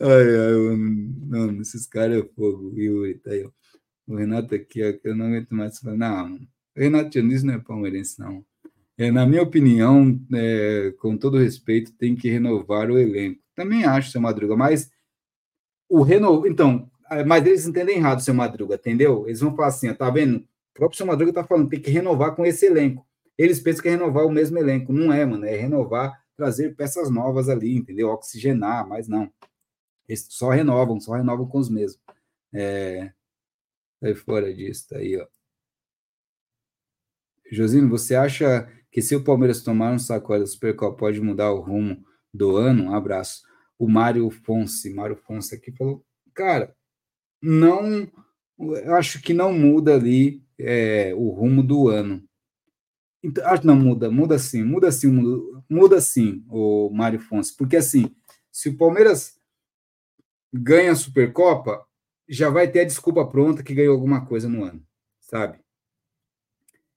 Ai, 0.00 0.36
ai, 0.36 0.76
mano, 1.26 1.60
esses 1.60 1.88
caras 1.88 2.22
é 2.22 2.28
fogo. 2.36 2.72
Yuri, 2.78 3.18
tá 3.18 3.32
aí, 3.32 3.44
ó. 3.44 3.50
O 4.06 4.14
Renato 4.14 4.54
aqui, 4.54 4.80
ó, 4.84 4.92
que 4.92 5.08
eu 5.08 5.16
não 5.16 5.26
aguento 5.26 5.52
mais 5.52 5.80
falar. 5.80 5.96
Não, 5.96 6.36
o 6.36 6.53
Renato 6.76 7.22
não 7.22 7.54
é 7.54 7.58
palmeirense, 7.58 8.18
não. 8.18 8.44
É, 8.96 9.10
na 9.10 9.26
minha 9.26 9.42
opinião, 9.42 10.20
é, 10.32 10.94
com 10.98 11.16
todo 11.16 11.38
respeito, 11.38 11.92
tem 11.92 12.14
que 12.14 12.28
renovar 12.28 12.90
o 12.90 12.98
elenco. 12.98 13.40
Também 13.54 13.84
acho, 13.84 14.10
seu 14.10 14.20
Madruga, 14.20 14.56
mas 14.56 14.90
o 15.88 16.02
renovo. 16.02 16.46
Então, 16.46 16.90
é, 17.10 17.24
mas 17.24 17.44
eles 17.46 17.66
entendem 17.66 17.96
errado, 17.96 18.20
seu 18.22 18.34
Madruga, 18.34 18.76
entendeu? 18.76 19.26
Eles 19.26 19.40
vão 19.40 19.54
falar 19.54 19.68
assim, 19.68 19.88
ó, 19.88 19.94
tá 19.94 20.10
vendo? 20.10 20.38
O 20.38 20.74
próprio 20.74 20.96
seu 20.96 21.06
Madruga 21.06 21.32
tá 21.32 21.44
falando, 21.44 21.68
tem 21.68 21.80
que 21.80 21.90
renovar 21.90 22.34
com 22.34 22.44
esse 22.44 22.66
elenco. 22.66 23.06
Eles 23.38 23.60
pensam 23.60 23.82
que 23.82 23.88
é 23.88 23.92
renovar 23.92 24.26
o 24.26 24.30
mesmo 24.30 24.58
elenco. 24.58 24.92
Não 24.92 25.12
é, 25.12 25.24
mano, 25.24 25.44
é 25.44 25.56
renovar, 25.56 26.24
trazer 26.36 26.74
peças 26.76 27.10
novas 27.10 27.48
ali, 27.48 27.76
entendeu? 27.76 28.08
Oxigenar, 28.10 28.88
mas 28.88 29.08
não. 29.08 29.30
Eles 30.08 30.26
só 30.30 30.50
renovam, 30.50 31.00
só 31.00 31.14
renovam 31.14 31.46
com 31.46 31.58
os 31.58 31.68
mesmos. 31.68 32.00
É... 32.52 33.12
Aí 34.02 34.14
fora 34.14 34.52
disso, 34.54 34.88
tá 34.88 34.98
aí, 34.98 35.16
ó. 35.16 35.26
Josino, 37.54 37.88
você 37.88 38.14
acha 38.14 38.68
que 38.90 39.00
se 39.02 39.14
o 39.16 39.24
Palmeiras 39.24 39.62
tomar 39.62 39.92
um 39.92 39.98
sacode 39.98 40.40
da 40.40 40.46
Supercopa 40.46 40.96
pode 40.96 41.20
mudar 41.20 41.52
o 41.52 41.60
rumo 41.60 42.04
do 42.32 42.56
ano? 42.56 42.84
Um 42.84 42.94
abraço. 42.94 43.42
O 43.78 43.88
Mário 43.88 44.28
Fonse, 44.30 44.92
Mário 44.92 45.16
Fonse 45.16 45.54
aqui 45.54 45.72
falou, 45.72 46.04
cara, 46.34 46.74
não, 47.42 48.08
acho 48.96 49.20
que 49.20 49.34
não 49.34 49.52
muda 49.52 49.94
ali 49.94 50.42
é, 50.58 51.12
o 51.14 51.30
rumo 51.30 51.62
do 51.62 51.88
ano. 51.88 52.22
Então, 53.22 53.46
acho 53.46 53.66
não 53.66 53.76
muda, 53.76 54.10
muda 54.10 54.38
sim, 54.38 54.62
muda 54.62 54.92
sim, 54.92 55.08
muda, 55.08 55.62
muda 55.68 56.00
sim, 56.00 56.44
o 56.48 56.90
Mário 56.90 57.18
Fonse, 57.18 57.56
porque 57.56 57.76
assim, 57.76 58.14
se 58.52 58.68
o 58.68 58.76
Palmeiras 58.76 59.40
ganha 60.52 60.92
a 60.92 60.96
Supercopa, 60.96 61.84
já 62.28 62.50
vai 62.50 62.70
ter 62.70 62.80
a 62.80 62.84
desculpa 62.84 63.26
pronta 63.26 63.62
que 63.62 63.74
ganhou 63.74 63.94
alguma 63.94 64.26
coisa 64.26 64.48
no 64.48 64.62
ano, 64.62 64.86
sabe? 65.20 65.63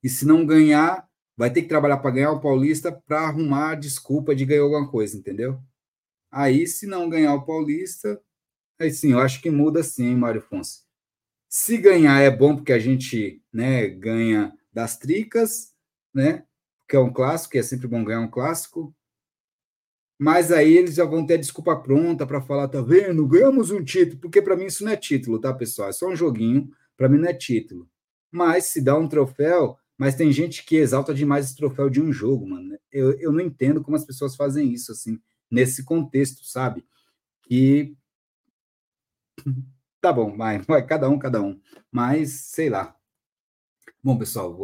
E 0.04 0.10
se 0.10 0.26
não 0.26 0.46
ganhar, 0.46 1.08
vai 1.36 1.52
ter 1.52 1.62
que 1.62 1.68
trabalhar 1.68 1.98
para 1.98 2.12
ganhar 2.12 2.32
o 2.32 2.40
Paulista 2.40 2.92
para 2.92 3.22
arrumar 3.22 3.72
a 3.72 3.76
desculpa 3.76 4.36
de 4.36 4.46
ganhar 4.46 4.64
alguma 4.64 4.90
coisa, 4.90 5.18
entendeu? 5.18 5.60
Aí, 6.32 6.68
se 6.68 6.86
não 6.88 7.10
ganhar 7.10 7.34
o 7.36 7.46
Paulista, 7.46 8.22
aí 8.80 8.92
sim, 8.92 9.12
eu 9.14 9.20
acho 9.20 9.42
que 9.42 9.50
muda 9.50 9.84
sim, 9.84 10.16
Mário 10.16 10.42
Fonse. 10.42 10.84
Se 11.50 11.78
ganhar 11.78 12.20
é 12.22 12.30
bom 12.30 12.56
porque 12.56 12.74
a 12.74 12.80
gente 12.80 13.42
né, 13.54 13.88
ganha 13.88 14.54
das 14.74 14.98
tricas, 14.98 15.74
né? 16.14 16.46
Que 16.88 16.96
é 16.96 17.00
um 17.00 17.12
clássico, 17.12 17.58
é 17.58 17.64
sempre 17.64 17.88
bom 17.88 18.04
ganhar 18.04 18.22
um 18.22 18.30
clássico. 18.30 18.94
Mas 20.20 20.52
aí 20.52 20.76
eles 20.76 20.96
já 20.96 21.06
vão 21.06 21.26
ter 21.26 21.38
desculpa 21.38 21.76
pronta 21.80 22.26
para 22.26 22.42
falar, 22.42 22.68
tá 22.68 22.82
vendo? 22.82 23.28
Ganhamos 23.28 23.70
um 23.72 23.84
título, 23.84 24.20
porque 24.20 24.42
para 24.42 24.56
mim 24.56 24.66
isso 24.66 24.84
não 24.84 24.92
é 24.92 24.98
título, 24.98 25.40
tá, 25.40 25.54
pessoal? 25.54 25.90
É 25.90 25.94
só 25.94 26.08
um 26.08 26.16
joguinho, 26.16 26.70
para 26.98 27.08
mim 27.08 27.20
não 27.20 27.30
é 27.30 27.34
título. 27.34 27.88
Mas 28.32 28.66
se 28.66 28.82
dá 28.82 28.98
um 28.98 29.08
troféu, 29.08 29.78
mas 29.98 30.16
tem 30.16 30.32
gente 30.32 30.64
que 30.64 30.76
exalta 30.76 31.14
demais 31.14 31.46
esse 31.46 31.56
troféu 31.56 31.90
de 31.90 32.02
um 32.02 32.14
jogo, 32.14 32.48
mano. 32.48 32.78
Eu, 32.92 33.12
eu 33.20 33.32
não 33.32 33.42
entendo 33.42 33.82
como 33.82 33.98
as 33.98 34.06
pessoas 34.06 34.36
fazem 34.36 34.72
isso, 34.72 34.92
assim, 34.92 35.20
nesse 35.50 35.84
contexto, 35.84 36.46
sabe? 36.46 36.86
Que. 37.44 37.96
Tá 40.00 40.14
bom, 40.14 40.38
vai, 40.38 40.60
vai, 40.60 40.86
cada 40.86 41.10
um, 41.10 41.18
cada 41.18 41.42
um. 41.42 41.60
Mas, 41.92 42.32
sei 42.52 42.70
lá. 42.70 42.96
Bom, 44.02 44.16
pessoal, 44.16 44.56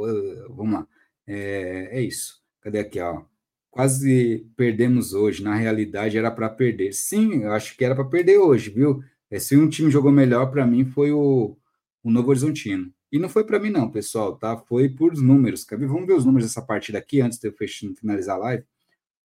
vamos 0.50 0.74
lá. 0.74 0.88
É, 1.26 1.98
é 2.00 2.02
isso. 2.02 2.42
Cadê 2.62 2.80
aqui, 2.80 3.00
ó? 3.00 3.24
Quase 3.72 4.48
perdemos 4.56 5.14
hoje. 5.14 5.44
Na 5.44 5.56
realidade, 5.56 6.18
era 6.18 6.30
para 6.32 6.48
perder. 6.50 6.94
Sim, 6.94 7.44
eu 7.44 7.52
acho 7.52 7.76
que 7.76 7.84
era 7.84 7.96
para 7.96 8.06
perder 8.06 8.38
hoje, 8.38 8.70
viu? 8.70 9.04
É, 9.30 9.40
se 9.40 9.58
um 9.58 9.68
time 9.68 9.90
jogou 9.90 10.12
melhor, 10.12 10.52
para 10.52 10.68
mim, 10.68 10.86
foi 10.86 11.12
o, 11.12 11.58
o 12.04 12.12
Novo 12.12 12.30
Horizontino. 12.30 12.94
E 13.14 13.20
não 13.20 13.30
foi 13.30 13.44
para 13.46 13.60
mim, 13.60 13.70
não, 13.70 13.92
pessoal, 13.92 14.36
tá? 14.36 14.58
Foi 14.58 14.90
por 14.90 15.16
números. 15.16 15.64
Vamos 15.70 16.08
ver 16.08 16.14
os 16.14 16.26
números 16.26 16.48
dessa 16.48 16.64
partida 16.64 16.98
aqui 16.98 17.22
antes 17.22 17.38
de 17.38 17.48
eu 17.48 17.54
finalizar 17.96 18.38
a 18.38 18.40
live. 18.40 18.66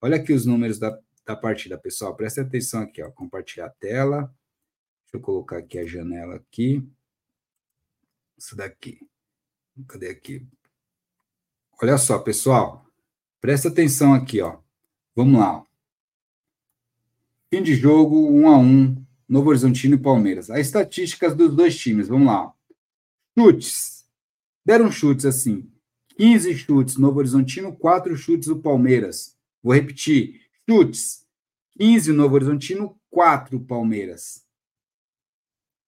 Olha 0.03 0.17
aqui 0.17 0.31
os 0.35 0.45
números 0.45 0.79
da, 0.79 1.01
da 1.25 1.35
partida, 1.35 1.79
pessoal. 1.79 2.15
Presta 2.15 2.43
atenção 2.43 2.83
aqui, 2.83 3.03
ó. 3.03 3.11
Compartilhar 3.11 3.65
a 3.65 3.71
tela. 3.71 4.25
Deixa 5.05 5.17
eu 5.17 5.21
colocar 5.23 5.57
aqui 5.57 5.79
a 5.79 5.87
janela 5.87 6.35
aqui. 6.37 6.87
Isso 8.37 8.55
daqui. 8.55 9.01
Cadê 9.89 10.11
aqui? 10.11 10.47
Olha 11.81 11.97
só, 11.97 12.19
pessoal. 12.19 12.85
Presta 13.41 13.69
atenção 13.69 14.13
aqui, 14.13 14.43
ó. 14.43 14.59
Vamos 15.17 15.41
lá. 15.41 15.65
Fim 17.49 17.63
de 17.63 17.75
jogo, 17.75 18.29
1 18.33 18.41
um 18.43 18.49
a 18.49 18.59
1 18.59 18.63
um, 18.63 19.07
Novo 19.27 19.49
Horizontino 19.49 19.95
e 19.95 19.99
Palmeiras. 19.99 20.51
As 20.51 20.59
estatísticas 20.59 21.35
dos 21.35 21.57
dois 21.57 21.75
times, 21.75 22.07
vamos 22.07 22.27
lá. 22.27 22.53
Chutes. 23.39 24.05
Deram 24.67 24.91
chutes 24.91 25.25
assim. 25.25 25.71
15 26.17 26.57
chutes 26.57 26.97
Novo 26.97 27.21
Horizontino, 27.21 27.73
4 27.77 28.17
chutes 28.17 28.49
o 28.49 28.61
Palmeiras. 28.61 29.39
Vou 29.63 29.73
repetir. 29.73 30.41
Chutes. 30.69 31.25
15 31.79 32.11
Novo 32.11 32.35
Horizontino, 32.35 33.01
4 33.09 33.61
Palmeiras. 33.61 34.45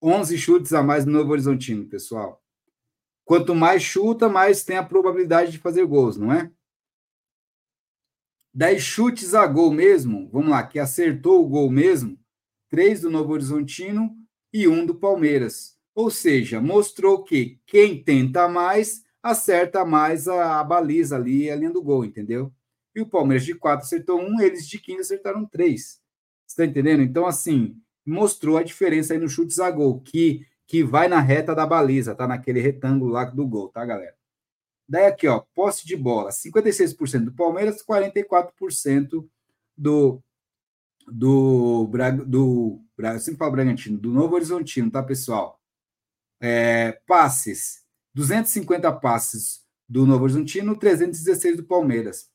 11 0.01 0.39
chutes 0.39 0.73
a 0.73 0.81
mais 0.81 1.05
no 1.05 1.11
Novo 1.11 1.33
Horizontino, 1.33 1.89
pessoal. 1.89 2.41
Quanto 3.25 3.53
mais 3.53 3.83
chuta, 3.83 4.29
mais 4.29 4.63
tem 4.63 4.77
a 4.77 4.85
probabilidade 4.85 5.51
de 5.51 5.59
fazer 5.59 5.85
gols, 5.87 6.17
não 6.17 6.33
é? 6.33 6.53
10 8.55 8.81
chutes 8.81 9.35
a 9.35 9.45
gol 9.49 9.73
mesmo, 9.73 10.31
vamos 10.31 10.51
lá, 10.51 10.65
que 10.65 10.79
acertou 10.79 11.45
o 11.45 11.49
gol 11.49 11.69
mesmo, 11.69 12.17
3 12.69 13.01
do 13.01 13.11
Novo 13.11 13.33
Horizontino 13.33 14.17
e 14.53 14.69
1 14.69 14.87
do 14.87 14.95
Palmeiras. 14.95 15.80
Ou 16.01 16.11
seja, 16.11 16.63
mostrou 16.63 17.23
que 17.23 17.61
quem 17.67 18.03
tenta 18.03 18.49
mais 18.49 19.05
acerta 19.23 19.85
mais 19.85 20.27
a, 20.27 20.59
a 20.59 20.65
baliza 20.65 21.15
ali, 21.15 21.51
a 21.51 21.55
linha 21.55 21.71
do 21.71 21.83
gol, 21.83 22.07
entendeu? 22.07 22.51
E 22.95 23.03
o 23.03 23.07
Palmeiras 23.07 23.45
de 23.45 23.55
4 23.55 23.85
acertou 23.85 24.19
um, 24.19 24.41
eles 24.41 24.67
de 24.67 24.79
15 24.79 24.99
acertaram 24.99 25.45
três. 25.45 26.01
Está 26.47 26.65
entendendo? 26.65 27.03
Então, 27.03 27.27
assim, 27.27 27.77
mostrou 28.05 28.57
a 28.57 28.63
diferença 28.63 29.13
aí 29.13 29.19
no 29.21 29.29
chutes 29.29 29.61
a 29.61 29.71
gol, 29.71 30.01
que, 30.01 30.47
que 30.67 30.83
vai 30.83 31.07
na 31.07 31.21
reta 31.21 31.55
da 31.55 31.67
baliza, 31.67 32.15
tá? 32.15 32.27
Naquele 32.27 32.61
retângulo 32.61 33.13
lá 33.13 33.27
do 33.27 33.47
gol, 33.47 33.69
tá, 33.69 33.85
galera? 33.85 34.17
Daí 34.89 35.05
aqui, 35.05 35.29
ó, 35.29 35.43
posse 35.55 35.87
de 35.87 35.97
bola, 35.97 36.31
56% 36.31 37.27
do 37.27 37.35
Palmeiras, 37.35 37.85
44% 37.85 39.29
do 39.77 40.23
do, 41.07 41.87
do, 41.87 41.91
do 42.27 42.81
sempre 43.19 43.39
falo 43.39 43.53
Bragantino, 43.53 43.99
do 43.99 44.11
Novo 44.11 44.37
Horizontino, 44.37 44.91
tá, 44.91 45.03
pessoal? 45.03 45.60
É, 46.41 46.93
passes, 47.07 47.85
250 48.15 48.91
passes 48.93 49.61
do 49.89 50.07
Novo 50.07 50.25
Horizontino, 50.25 50.77
316 50.77 51.59
do 51.59 51.65
Palmeiras. 51.65 52.31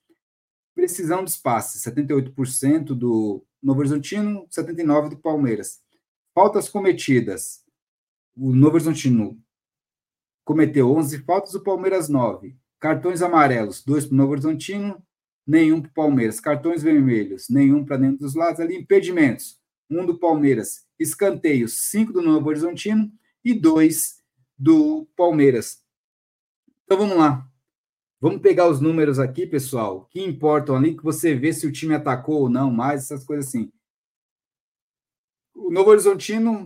Precisão 0.76 1.24
dos 1.24 1.38
passes, 1.38 1.82
78% 1.84 2.94
do 2.94 3.44
Novo 3.64 3.80
Horizontino, 3.80 4.48
79% 4.50 5.10
do 5.10 5.18
Palmeiras. 5.18 5.82
Faltas 6.34 6.70
cometidas, 6.70 7.64
o 8.36 8.54
Novo 8.54 8.76
Horizontino 8.76 9.42
cometeu 10.44 10.92
11 10.92 11.20
faltas, 11.20 11.56
o 11.56 11.64
Palmeiras 11.64 12.10
9. 12.10 12.56
Cartões 12.80 13.22
amarelos, 13.22 13.84
dois 13.84 14.06
para 14.06 14.14
o 14.14 14.18
Novo 14.18 14.34
Horizontino, 14.34 15.02
nenhum 15.48 15.82
para 15.82 15.90
o 15.90 15.94
Palmeiras. 15.94 16.40
Cartões 16.40 16.84
vermelhos, 16.84 17.48
nenhum 17.50 17.84
para 17.84 17.98
dentro 17.98 18.20
dos 18.20 18.36
lados. 18.36 18.60
Ali, 18.60 18.76
impedimentos, 18.76 19.58
um 19.90 20.06
do 20.06 20.20
Palmeiras. 20.20 20.86
Escanteios, 21.00 21.90
cinco 21.90 22.14
do 22.14 22.22
Novo 22.22 22.50
Horizontino 22.50 23.12
e 23.46 23.54
dois 23.54 24.22
do 24.58 25.08
Palmeiras. 25.16 25.84
Então 26.84 26.98
vamos 26.98 27.16
lá. 27.16 27.48
Vamos 28.20 28.42
pegar 28.42 28.68
os 28.68 28.82
números 28.82 29.20
aqui, 29.20 29.46
pessoal, 29.46 30.06
que 30.06 30.20
importam 30.20 30.76
ali, 30.76 30.98
que 30.98 31.04
você 31.04 31.36
vê 31.36 31.54
se 31.54 31.68
o 31.68 31.72
time 31.72 31.94
atacou 31.94 32.42
ou 32.42 32.50
não 32.50 32.72
mais, 32.72 33.04
essas 33.04 33.24
coisas 33.24 33.48
assim. 33.48 33.72
O 35.54 35.70
Novo 35.72 35.92
Horizontino, 35.92 36.66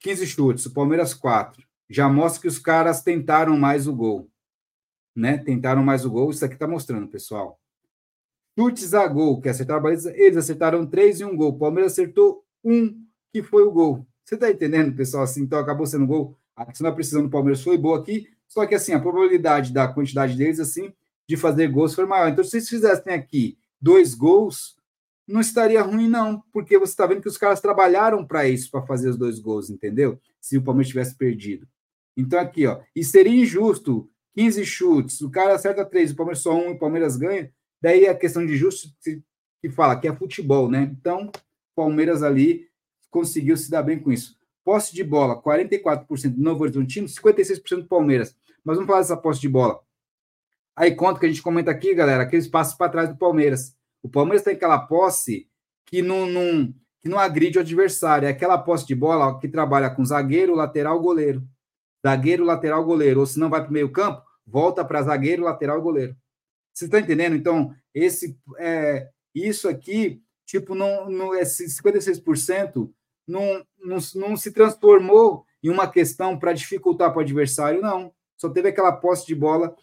15 0.00 0.26
chutes, 0.26 0.66
o 0.66 0.74
Palmeiras, 0.74 1.14
4. 1.14 1.62
Já 1.88 2.08
mostra 2.08 2.42
que 2.42 2.48
os 2.48 2.58
caras 2.58 3.02
tentaram 3.02 3.56
mais 3.56 3.86
o 3.86 3.94
gol. 3.94 4.28
Né? 5.14 5.38
Tentaram 5.38 5.84
mais 5.84 6.04
o 6.04 6.10
gol, 6.10 6.30
isso 6.30 6.44
aqui 6.44 6.54
está 6.54 6.66
mostrando, 6.66 7.06
pessoal. 7.08 7.60
Chutes 8.58 8.94
a 8.94 9.06
gol, 9.06 9.40
que 9.40 9.48
acertaram 9.48 9.78
a 9.80 9.82
baliza, 9.82 10.12
eles 10.16 10.36
acertaram 10.36 10.86
três 10.86 11.20
e 11.20 11.24
um 11.24 11.36
gol. 11.36 11.50
O 11.50 11.58
Palmeiras 11.58 11.92
acertou 11.92 12.44
um, 12.64 13.06
que 13.32 13.42
foi 13.42 13.62
o 13.62 13.70
gol. 13.70 14.06
Você 14.30 14.36
está 14.36 14.48
entendendo, 14.48 14.94
pessoal? 14.94 15.24
Assim, 15.24 15.42
então 15.42 15.58
acabou 15.58 15.84
sendo 15.84 16.06
gol. 16.06 16.38
A 16.54 16.64
questão 16.64 16.88
da 16.88 16.94
precisão 16.94 17.20
do 17.20 17.28
Palmeiras 17.28 17.64
foi 17.64 17.76
boa 17.76 17.98
aqui, 17.98 18.28
só 18.46 18.64
que 18.64 18.76
assim, 18.76 18.92
a 18.92 19.00
probabilidade 19.00 19.72
da 19.72 19.88
quantidade 19.88 20.36
deles, 20.36 20.60
assim, 20.60 20.92
de 21.28 21.36
fazer 21.36 21.66
gols 21.66 21.96
foi 21.96 22.06
maior. 22.06 22.28
Então, 22.28 22.44
se 22.44 22.50
vocês 22.50 22.68
fizessem 22.68 23.12
aqui 23.12 23.58
dois 23.80 24.14
gols, 24.14 24.76
não 25.26 25.40
estaria 25.40 25.82
ruim, 25.82 26.08
não, 26.08 26.44
porque 26.52 26.78
você 26.78 26.92
está 26.92 27.08
vendo 27.08 27.22
que 27.22 27.28
os 27.28 27.36
caras 27.36 27.60
trabalharam 27.60 28.24
para 28.24 28.48
isso, 28.48 28.70
para 28.70 28.86
fazer 28.86 29.08
os 29.08 29.16
dois 29.16 29.40
gols, 29.40 29.68
entendeu? 29.68 30.16
Se 30.40 30.56
o 30.56 30.62
Palmeiras 30.62 30.90
tivesse 30.90 31.16
perdido. 31.16 31.66
Então, 32.16 32.38
aqui, 32.38 32.68
ó, 32.68 32.78
e 32.94 33.02
seria 33.02 33.34
injusto 33.34 34.08
15 34.36 34.64
chutes, 34.64 35.20
o 35.22 35.30
cara 35.30 35.56
acerta 35.56 35.84
três, 35.84 36.12
o 36.12 36.14
Palmeiras 36.14 36.40
só 36.40 36.54
um 36.54 36.70
e 36.70 36.74
o 36.74 36.78
Palmeiras 36.78 37.16
ganha. 37.16 37.50
Daí 37.82 38.06
a 38.06 38.14
questão 38.14 38.46
de 38.46 38.56
justo 38.56 38.90
que 39.60 39.70
fala 39.70 39.98
que 39.98 40.06
é 40.06 40.14
futebol, 40.14 40.70
né? 40.70 40.88
Então, 40.96 41.32
Palmeiras 41.74 42.22
ali 42.22 42.69
conseguiu 43.10 43.56
se 43.56 43.70
dar 43.70 43.82
bem 43.82 43.98
com 43.98 44.12
isso. 44.12 44.36
Posse 44.64 44.94
de 44.94 45.02
bola, 45.02 45.40
44% 45.42 46.30
do 46.30 46.42
Novo 46.42 46.62
Horizontino, 46.62 47.06
56% 47.06 47.82
do 47.82 47.88
Palmeiras. 47.88 48.36
Mas 48.64 48.76
vamos 48.76 48.86
falar 48.86 49.00
dessa 49.00 49.16
posse 49.16 49.40
de 49.40 49.48
bola. 49.48 49.80
Aí 50.76 50.94
conta 50.94 51.20
que 51.20 51.26
a 51.26 51.28
gente 51.28 51.42
comenta 51.42 51.70
aqui, 51.70 51.94
galera, 51.94 52.22
aqueles 52.22 52.48
passos 52.48 52.74
para 52.74 52.90
trás 52.90 53.08
do 53.08 53.16
Palmeiras. 53.16 53.74
O 54.02 54.08
Palmeiras 54.08 54.42
tem 54.42 54.54
aquela 54.54 54.78
posse 54.78 55.48
que 55.86 56.02
não, 56.02 56.26
não, 56.26 56.72
que 57.00 57.08
não 57.08 57.18
agride 57.18 57.58
o 57.58 57.60
adversário. 57.60 58.26
É 58.26 58.30
aquela 58.30 58.56
posse 58.56 58.86
de 58.86 58.94
bola 58.94 59.38
que 59.38 59.48
trabalha 59.48 59.90
com 59.90 60.04
zagueiro, 60.04 60.54
lateral, 60.54 61.00
goleiro. 61.00 61.42
Zagueiro, 62.06 62.44
lateral, 62.44 62.84
goleiro. 62.84 63.20
Ou 63.20 63.26
se 63.26 63.38
não 63.38 63.50
vai 63.50 63.60
para 63.60 63.70
o 63.70 63.72
meio 63.72 63.90
campo, 63.90 64.22
volta 64.46 64.84
para 64.84 65.02
zagueiro, 65.02 65.42
lateral, 65.42 65.82
goleiro. 65.82 66.16
Você 66.72 66.84
está 66.84 67.00
entendendo? 67.00 67.36
Então, 67.36 67.74
esse, 67.94 68.38
é, 68.58 69.08
isso 69.34 69.68
aqui, 69.68 70.22
tipo, 70.46 70.74
não, 70.74 71.10
não, 71.10 71.34
esse 71.34 71.66
56% 71.66 72.90
não, 73.30 73.64
não, 73.82 73.98
não 74.14 74.36
se 74.36 74.52
transformou 74.52 75.44
em 75.62 75.68
uma 75.70 75.88
questão 75.88 76.38
para 76.38 76.52
dificultar 76.52 77.10
para 77.10 77.18
o 77.18 77.22
adversário, 77.22 77.80
não. 77.80 78.12
Só 78.36 78.48
teve 78.48 78.68
aquela 78.68 78.92
posse 78.92 79.26
de 79.26 79.34
bola 79.34 79.74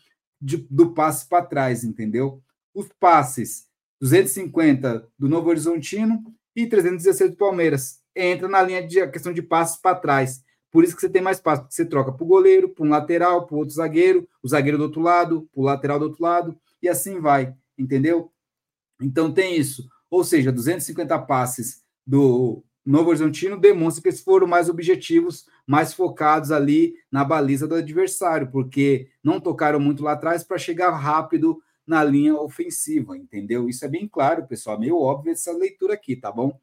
de, 0.41 0.57
do 0.69 0.93
passe 0.93 1.27
para 1.27 1.45
trás, 1.45 1.83
entendeu? 1.83 2.41
Os 2.73 2.87
passes, 2.99 3.67
250 4.01 5.07
do 5.17 5.29
Novo 5.29 5.49
Horizontino 5.49 6.23
e 6.55 6.67
316 6.67 7.31
do 7.31 7.37
Palmeiras. 7.37 8.01
Entra 8.15 8.47
na 8.47 8.61
linha 8.61 8.85
de 8.85 9.05
questão 9.07 9.31
de 9.31 9.41
passes 9.41 9.77
para 9.77 9.95
trás. 9.95 10.43
Por 10.71 10.83
isso 10.83 10.95
que 10.95 11.01
você 11.01 11.09
tem 11.09 11.21
mais 11.21 11.39
passes, 11.39 11.63
porque 11.63 11.75
você 11.75 11.85
troca 11.85 12.11
para 12.11 12.23
o 12.23 12.27
goleiro, 12.27 12.69
para 12.69 12.85
um 12.85 12.89
lateral, 12.89 13.45
para 13.45 13.55
outro 13.55 13.73
zagueiro, 13.73 14.27
o 14.43 14.47
zagueiro 14.47 14.77
do 14.77 14.83
outro 14.85 15.01
lado, 15.01 15.47
para 15.53 15.61
o 15.61 15.63
lateral 15.63 15.99
do 15.99 16.05
outro 16.05 16.21
lado, 16.21 16.59
e 16.81 16.89
assim 16.89 17.19
vai, 17.19 17.55
entendeu? 17.77 18.31
Então 19.01 19.31
tem 19.31 19.55
isso. 19.55 19.87
Ou 20.09 20.23
seja, 20.23 20.51
250 20.51 21.17
passes 21.19 21.83
do 22.05 22.63
Novo 22.87 23.09
Horizontino 23.09 23.59
demonstra 23.59 24.01
que 24.01 24.07
eles 24.07 24.21
foram 24.21 24.47
mais 24.47 24.69
objetivos, 24.69 25.45
mais 25.65 25.93
focados 25.93 26.51
ali 26.51 26.95
na 27.11 27.25
baliza 27.25 27.67
do 27.67 27.75
adversário, 27.75 28.49
porque 28.49 29.09
não 29.21 29.41
tocaram 29.41 29.77
muito 29.77 30.01
lá 30.01 30.13
atrás 30.13 30.41
para 30.41 30.57
chegar 30.57 30.91
rápido 30.91 31.61
na 31.85 32.01
linha 32.01 32.35
ofensiva, 32.35 33.17
entendeu? 33.17 33.67
Isso 33.67 33.83
é 33.83 33.89
bem 33.89 34.07
claro, 34.07 34.47
pessoal, 34.47 34.79
meio 34.79 34.97
óbvio 34.97 35.33
essa 35.33 35.51
leitura 35.51 35.95
aqui, 35.95 36.15
tá 36.15 36.31
bom? 36.31 36.57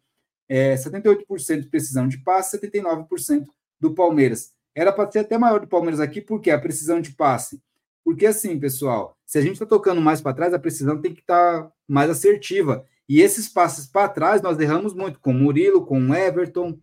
É, 0.49 0.75
78% 0.75 1.61
de 1.61 1.69
precisão 1.69 2.09
de 2.09 2.17
passe, 2.19 2.59
79% 2.59 3.47
do 3.79 3.95
Palmeiras. 3.95 4.53
Era 4.75 4.93
para 4.93 5.11
ser 5.11 5.19
até 5.21 5.37
maior 5.37 5.61
do 5.61 5.67
Palmeiras 5.67 6.01
aqui, 6.01 6.23
porque 6.23 6.51
a 6.51 6.59
precisão 6.59 7.03
de 7.03 7.13
passe. 7.13 7.63
Porque 8.03 8.25
assim, 8.25 8.59
pessoal, 8.59 9.17
se 9.27 9.37
a 9.37 9.43
gente 9.43 9.55
está 9.55 9.67
tocando 9.67 10.01
mais 10.01 10.23
para 10.23 10.35
trás, 10.35 10.55
a 10.55 10.59
precisão 10.59 11.01
tem 11.01 11.15
que 11.15 11.21
estar 11.21 11.65
tá 11.65 11.73
mais 11.87 12.11
assertiva. 12.11 12.87
E 13.09 13.21
esses 13.21 13.49
passes 13.49 13.87
para 13.87 14.09
trás 14.09 14.41
nós 14.41 14.59
erramos 14.59 14.95
muito, 14.95 15.21
com 15.21 15.33
Murilo, 15.33 15.85
com 15.85 16.15
Everton, 16.15 16.79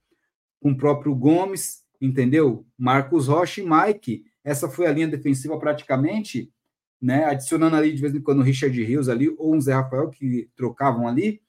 com 0.62 0.72
o 0.72 0.78
próprio 0.78 1.16
Gomes, 1.16 1.84
entendeu? 2.00 2.66
Marcos 2.78 3.28
Rocha 3.28 3.62
e 3.62 3.66
Mike. 3.68 4.26
Essa 4.44 4.70
foi 4.70 4.88
a 4.88 4.92
linha 4.92 5.08
defensiva 5.08 5.58
praticamente, 5.58 6.52
né? 7.02 7.26
Adicionando 7.26 7.76
ali 7.76 7.94
de 7.94 8.02
vez 8.02 8.14
em 8.14 8.22
quando 8.22 8.40
o 8.40 8.44
Richard 8.44 8.84
Rios 8.84 9.10
ali, 9.10 9.34
ou 9.38 9.56
um 9.56 9.62
Zé 9.62 9.74
Rafael 9.74 10.10
que 10.10 10.50
trocavam 10.56 11.08
ali. 11.08 11.42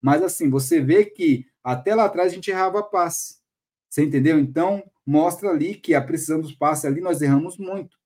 Mas 0.00 0.22
assim, 0.22 0.48
você 0.48 0.80
vê 0.80 1.04
que 1.04 1.46
até 1.62 1.94
lá 1.94 2.04
atrás 2.04 2.32
a 2.32 2.34
gente 2.34 2.50
errava 2.50 2.82
passe. 2.82 3.40
Você 3.88 4.04
entendeu? 4.04 4.38
Então, 4.38 4.84
mostra 5.04 5.50
ali 5.50 5.74
que 5.74 5.94
a 5.94 6.00
precisão 6.00 6.40
dos 6.40 6.54
passes 6.54 6.84
ali 6.84 7.00
nós 7.00 7.20
erramos 7.20 7.58
muito. 7.58 7.98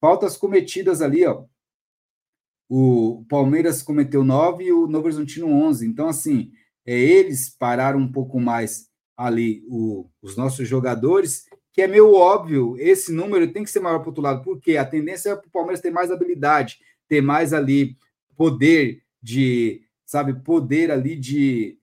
Faltas 0.00 0.36
cometidas 0.36 1.02
ali, 1.02 1.26
ó. 1.26 1.44
O 2.68 3.24
Palmeiras 3.28 3.82
cometeu 3.82 4.22
9 4.22 4.64
e 4.64 4.72
o 4.72 4.86
Novo 4.86 5.06
Horizontino 5.06 5.48
11. 5.48 5.86
Então, 5.86 6.06
assim, 6.06 6.52
é, 6.84 6.98
eles 6.98 7.48
pararam 7.48 7.98
um 7.98 8.12
pouco 8.12 8.38
mais 8.38 8.88
ali 9.16 9.64
o, 9.68 10.08
os 10.22 10.36
nossos 10.36 10.68
jogadores, 10.68 11.46
que 11.72 11.82
é 11.82 11.86
meio 11.86 12.14
óbvio, 12.14 12.76
esse 12.78 13.12
número 13.12 13.52
tem 13.52 13.64
que 13.64 13.70
ser 13.70 13.80
maior 13.80 13.98
para 13.98 14.06
o 14.06 14.10
outro 14.10 14.22
lado, 14.22 14.42
porque 14.42 14.76
a 14.76 14.84
tendência 14.84 15.30
é 15.30 15.36
para 15.36 15.46
o 15.46 15.50
Palmeiras 15.50 15.80
ter 15.80 15.90
mais 15.90 16.10
habilidade, 16.10 16.78
ter 17.08 17.20
mais 17.20 17.52
ali 17.52 17.96
poder 18.36 19.02
de, 19.22 19.82
sabe, 20.04 20.34
poder 20.34 20.90
ali 20.90 21.16
de, 21.16 21.78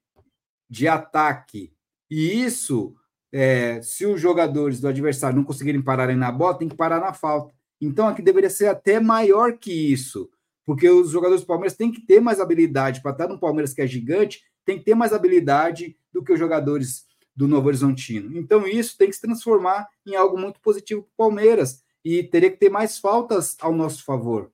de 0.70 0.88
ataque. 0.88 1.74
E 2.10 2.44
isso, 2.44 2.96
é, 3.32 3.82
se 3.82 4.06
os 4.06 4.22
jogadores 4.22 4.80
do 4.80 4.88
adversário 4.88 5.36
não 5.36 5.44
conseguirem 5.44 5.82
parar 5.82 6.16
na 6.16 6.32
bola, 6.32 6.58
tem 6.58 6.70
que 6.70 6.76
parar 6.76 7.00
na 7.00 7.14
falta. 7.14 7.54
Então, 7.82 8.08
aqui 8.08 8.22
deveria 8.22 8.50
ser 8.50 8.68
até 8.68 9.00
maior 9.00 9.58
que 9.58 9.72
isso 9.72 10.30
porque 10.66 10.90
os 10.90 11.12
jogadores 11.12 11.42
do 11.42 11.48
Palmeiras 11.48 11.78
têm 11.78 11.92
que 11.92 12.02
ter 12.02 12.20
mais 12.20 12.40
habilidade 12.40 13.02
para 13.02 13.12
estar 13.12 13.28
no 13.28 13.40
Palmeiras 13.40 13.74
que 13.74 13.82
é 13.82 13.88
gigante, 13.88 14.44
tem 14.66 14.80
que 14.80 14.86
ter 14.86 14.96
mais 14.96 15.14
habilidade 15.14 15.96
do 16.12 16.24
que 16.24 16.34
os 16.34 16.40
jogadores 16.40 17.06
do 17.36 17.48
Novo 17.48 17.68
Horizontino. 17.68 18.38
Então 18.38 18.66
isso 18.66 18.98
tem 18.98 19.10
que 19.10 19.16
se 19.16 19.22
transformar 19.22 19.88
em 20.06 20.16
algo 20.16 20.38
muito 20.38 20.60
positivo 20.62 21.04
para 21.04 21.26
o 21.26 21.30
Palmeiras 21.30 21.84
e 22.04 22.24
teria 22.24 22.50
que 22.50 22.58
ter 22.58 22.70
mais 22.70 22.98
faltas 22.98 23.56
ao 23.60 23.74
nosso 23.74 24.04
favor. 24.04 24.52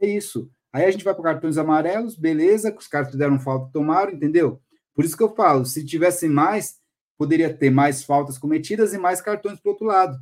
É 0.00 0.06
isso. 0.06 0.50
Aí 0.72 0.84
a 0.84 0.90
gente 0.90 1.04
vai 1.04 1.14
para 1.14 1.24
cartões 1.24 1.56
amarelos, 1.56 2.16
beleza, 2.16 2.70
que 2.70 2.78
os 2.78 2.86
caras 2.86 3.10
fizeram 3.10 3.38
falta, 3.38 3.70
tomaram, 3.72 4.12
entendeu? 4.12 4.60
Por 4.94 5.04
isso 5.04 5.16
que 5.16 5.22
eu 5.22 5.34
falo, 5.34 5.64
se 5.64 5.84
tivesse 5.84 6.28
mais, 6.28 6.78
poderia 7.16 7.52
ter 7.52 7.70
mais 7.70 8.02
faltas 8.02 8.36
cometidas 8.36 8.92
e 8.92 8.98
mais 8.98 9.20
cartões 9.20 9.60
para 9.60 9.70
outro 9.70 9.86
lado. 9.86 10.18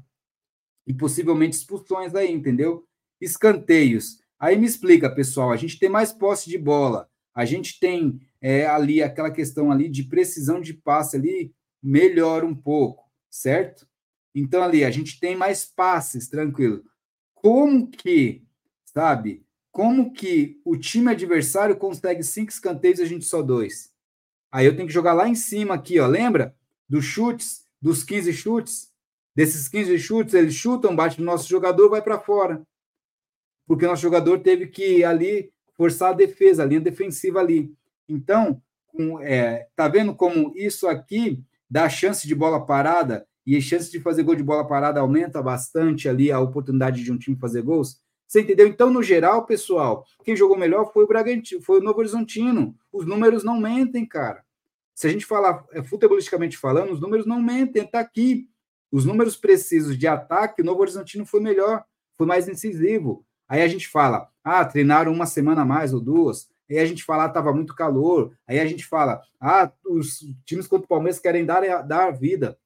E 0.86 0.94
possivelmente 0.94 1.57
expulsões 1.57 2.15
aí, 2.15 2.31
entendeu? 2.31 2.86
Escanteios. 3.20 4.20
Aí 4.38 4.56
me 4.56 4.66
explica, 4.66 5.08
pessoal, 5.08 5.50
a 5.50 5.56
gente 5.56 5.78
tem 5.78 5.88
mais 5.88 6.12
posse 6.12 6.50
de 6.50 6.58
bola, 6.58 7.08
a 7.34 7.44
gente 7.44 7.80
tem 7.80 8.20
é, 8.40 8.66
ali 8.66 9.02
aquela 9.02 9.30
questão 9.30 9.72
ali 9.72 9.88
de 9.88 10.04
precisão 10.04 10.60
de 10.60 10.74
passe 10.74 11.16
ali, 11.16 11.54
melhora 11.82 12.44
um 12.44 12.54
pouco, 12.54 13.04
certo? 13.30 13.86
Então 14.34 14.62
ali 14.62 14.84
a 14.84 14.90
gente 14.90 15.18
tem 15.18 15.34
mais 15.34 15.64
passes, 15.64 16.28
tranquilo. 16.28 16.84
Como 17.34 17.88
que, 17.88 18.44
sabe, 18.84 19.42
como 19.72 20.12
que 20.12 20.60
o 20.64 20.76
time 20.76 21.10
adversário 21.10 21.76
consegue 21.76 22.22
cinco 22.22 22.50
escanteios 22.50 22.98
e 22.98 23.02
a 23.02 23.06
gente 23.06 23.24
só 23.24 23.40
dois? 23.40 23.90
Aí 24.52 24.66
eu 24.66 24.76
tenho 24.76 24.88
que 24.88 24.94
jogar 24.94 25.14
lá 25.14 25.26
em 25.26 25.34
cima 25.34 25.74
aqui, 25.74 25.98
ó, 25.98 26.06
lembra? 26.06 26.54
Dos 26.86 27.04
chutes, 27.04 27.64
dos 27.80 28.04
15 28.04 28.32
chutes, 28.34 28.92
desses 29.34 29.66
15 29.68 29.98
chutes, 29.98 30.34
eles 30.34 30.54
chutam, 30.54 30.94
bate 30.94 31.20
no 31.20 31.26
nosso 31.26 31.48
jogador, 31.48 31.88
vai 31.88 32.02
para 32.02 32.20
fora 32.20 32.66
porque 33.66 33.84
o 33.84 33.88
nosso 33.88 34.02
jogador 34.02 34.40
teve 34.40 34.66
que 34.66 35.05
ali 35.05 35.51
forçar 35.76 36.10
a 36.10 36.14
defesa, 36.14 36.62
a 36.62 36.66
linha 36.66 36.80
defensiva 36.80 37.40
ali. 37.40 37.72
Então, 38.09 38.62
é, 39.22 39.66
tá 39.74 39.88
vendo 39.88 40.14
como 40.14 40.52
isso 40.56 40.86
aqui 40.86 41.43
dá 41.68 41.88
chance 41.88 42.26
de 42.26 42.34
bola 42.34 42.64
parada 42.64 43.26
e 43.47 43.56
a 43.56 43.60
chance 43.60 43.90
de 43.90 44.01
fazer 44.01 44.22
gol 44.22 44.34
de 44.34 44.43
bola 44.43 44.66
parada 44.66 45.01
aumenta 45.01 45.43
bastante 45.43 46.09
ali 46.09 46.32
a 46.32 46.40
oportunidade 46.40 47.02
de 47.02 47.12
um 47.12 47.18
time 47.18 47.36
fazer 47.36 47.62
gols? 47.62 48.01
Você 48.26 48.40
entendeu? 48.40 48.66
Então, 48.66 48.90
no 48.90 49.02
geral, 49.02 49.47
pessoal, 49.47 50.05
quem 50.24 50.34
jogou 50.34 50.59
melhor 50.59 50.93
foi 50.93 51.05
o 51.05 51.06
Bragantino, 51.06 51.62
foi 51.62 51.78
o 51.78 51.82
Novo 51.82 52.01
Horizontino. 52.01 52.74
Os 52.93 53.06
números 53.06 53.44
não 53.44 53.60
mentem, 53.60 54.05
cara. 54.05 54.44
Se 54.94 55.06
a 55.06 55.10
gente 55.10 55.26
falar 55.26 55.64
é, 55.72 55.82
futebolisticamente 55.82 56.56
falando, 56.56 56.93
os 56.93 57.01
números 57.01 57.26
não 57.26 57.40
mentem, 57.40 57.86
tá 57.86 58.01
aqui. 58.01 58.48
Os 58.90 59.05
números 59.05 59.36
precisos 59.36 59.97
de 59.98 60.06
ataque, 60.06 60.62
o 60.62 60.64
Novo 60.64 60.80
Horizontino 60.80 61.26
foi 61.26 61.40
melhor, 61.40 61.84
foi 62.16 62.26
mais 62.26 62.48
incisivo. 62.48 63.26
Aí 63.48 63.62
a 63.62 63.68
gente 63.68 63.89
fala, 63.89 64.28
ah, 64.43 64.64
treinaram 64.64 65.12
uma 65.12 65.27
semana 65.27 65.62
a 65.62 65.64
mais 65.64 65.93
ou 65.94 66.01
duas. 66.01 66.48
Aí 66.68 66.78
a 66.78 66.86
gente 66.86 67.05
fala, 67.05 67.24
ah, 67.24 67.28
estava 67.28 67.52
muito 67.52 67.74
calor. 67.74 68.36
Aí 68.47 68.59
a 68.59 68.66
gente 68.66 68.85
fala, 68.85 69.23
ah, 69.40 69.70
os 69.85 70.18
times 70.44 70.66
contra 70.66 70.85
o 70.85 70.89
Palmeiras 70.89 71.18
querem 71.18 71.44
dar, 71.44 71.82
dar 71.82 72.10
vida. 72.10 72.59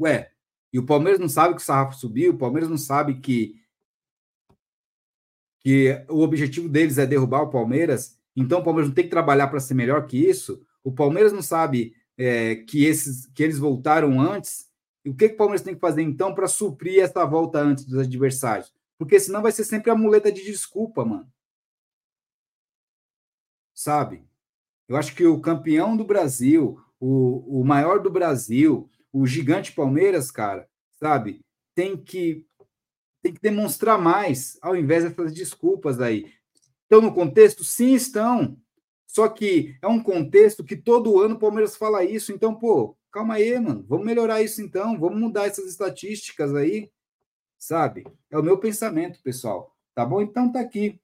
Ué, 0.00 0.30
e 0.72 0.78
o 0.78 0.86
Palmeiras 0.86 1.20
não 1.20 1.28
sabe 1.28 1.54
que 1.54 1.60
o 1.60 1.64
sarrafo 1.64 1.96
subiu, 1.96 2.32
o 2.32 2.38
Palmeiras 2.38 2.70
não 2.70 2.78
sabe 2.78 3.20
que, 3.20 3.56
que 5.60 6.04
o 6.08 6.20
objetivo 6.20 6.68
deles 6.68 6.98
é 6.98 7.06
derrubar 7.06 7.42
o 7.42 7.50
Palmeiras, 7.50 8.18
então 8.36 8.60
o 8.60 8.64
Palmeiras 8.64 8.88
não 8.88 8.94
tem 8.94 9.04
que 9.04 9.10
trabalhar 9.10 9.48
para 9.48 9.60
ser 9.60 9.74
melhor 9.74 10.06
que 10.06 10.16
isso. 10.16 10.62
O 10.84 10.92
Palmeiras 10.92 11.32
não 11.32 11.42
sabe 11.42 11.94
é, 12.16 12.56
que, 12.56 12.84
esses, 12.84 13.26
que 13.26 13.42
eles 13.42 13.58
voltaram 13.58 14.20
antes. 14.20 14.68
E 15.04 15.10
o 15.10 15.14
que, 15.14 15.28
que 15.28 15.34
o 15.34 15.38
Palmeiras 15.38 15.62
tem 15.62 15.74
que 15.74 15.80
fazer 15.80 16.02
então 16.02 16.34
para 16.34 16.46
suprir 16.46 17.02
essa 17.02 17.24
volta 17.24 17.58
antes 17.58 17.84
dos 17.84 17.98
adversários? 17.98 18.72
Porque 18.98 19.20
senão 19.20 19.40
vai 19.40 19.52
ser 19.52 19.64
sempre 19.64 19.90
a 19.90 19.94
muleta 19.94 20.30
de 20.30 20.44
desculpa, 20.44 21.04
mano. 21.04 21.32
Sabe? 23.72 24.26
Eu 24.88 24.96
acho 24.96 25.14
que 25.14 25.24
o 25.24 25.40
campeão 25.40 25.96
do 25.96 26.04
Brasil, 26.04 26.80
o, 26.98 27.60
o 27.60 27.64
maior 27.64 28.00
do 28.00 28.10
Brasil, 28.10 28.90
o 29.12 29.24
gigante 29.24 29.72
Palmeiras, 29.72 30.32
cara, 30.32 30.68
sabe? 30.98 31.40
Tem 31.74 31.96
que 31.96 32.44
tem 33.22 33.34
que 33.34 33.40
demonstrar 33.40 33.98
mais, 33.98 34.56
ao 34.62 34.76
invés 34.76 35.04
dessas 35.04 35.32
desculpas 35.32 36.00
aí. 36.00 36.32
Estão 36.84 37.00
no 37.00 37.12
contexto? 37.12 37.64
Sim, 37.64 37.94
estão. 37.94 38.56
Só 39.06 39.28
que 39.28 39.76
é 39.82 39.88
um 39.88 40.02
contexto 40.02 40.64
que 40.64 40.76
todo 40.76 41.20
ano 41.20 41.34
o 41.34 41.38
Palmeiras 41.38 41.76
fala 41.76 42.04
isso. 42.04 42.32
Então, 42.32 42.54
pô, 42.54 42.96
calma 43.10 43.34
aí, 43.34 43.58
mano. 43.58 43.84
Vamos 43.88 44.06
melhorar 44.06 44.40
isso 44.40 44.62
então. 44.62 44.98
Vamos 44.98 45.20
mudar 45.20 45.46
essas 45.46 45.68
estatísticas 45.68 46.54
aí 46.54 46.90
sabe? 47.58 48.06
É 48.30 48.38
o 48.38 48.42
meu 48.42 48.58
pensamento, 48.58 49.20
pessoal. 49.22 49.74
Tá 49.94 50.04
bom? 50.04 50.20
Então 50.20 50.50
tá 50.50 50.60
aqui. 50.60 51.00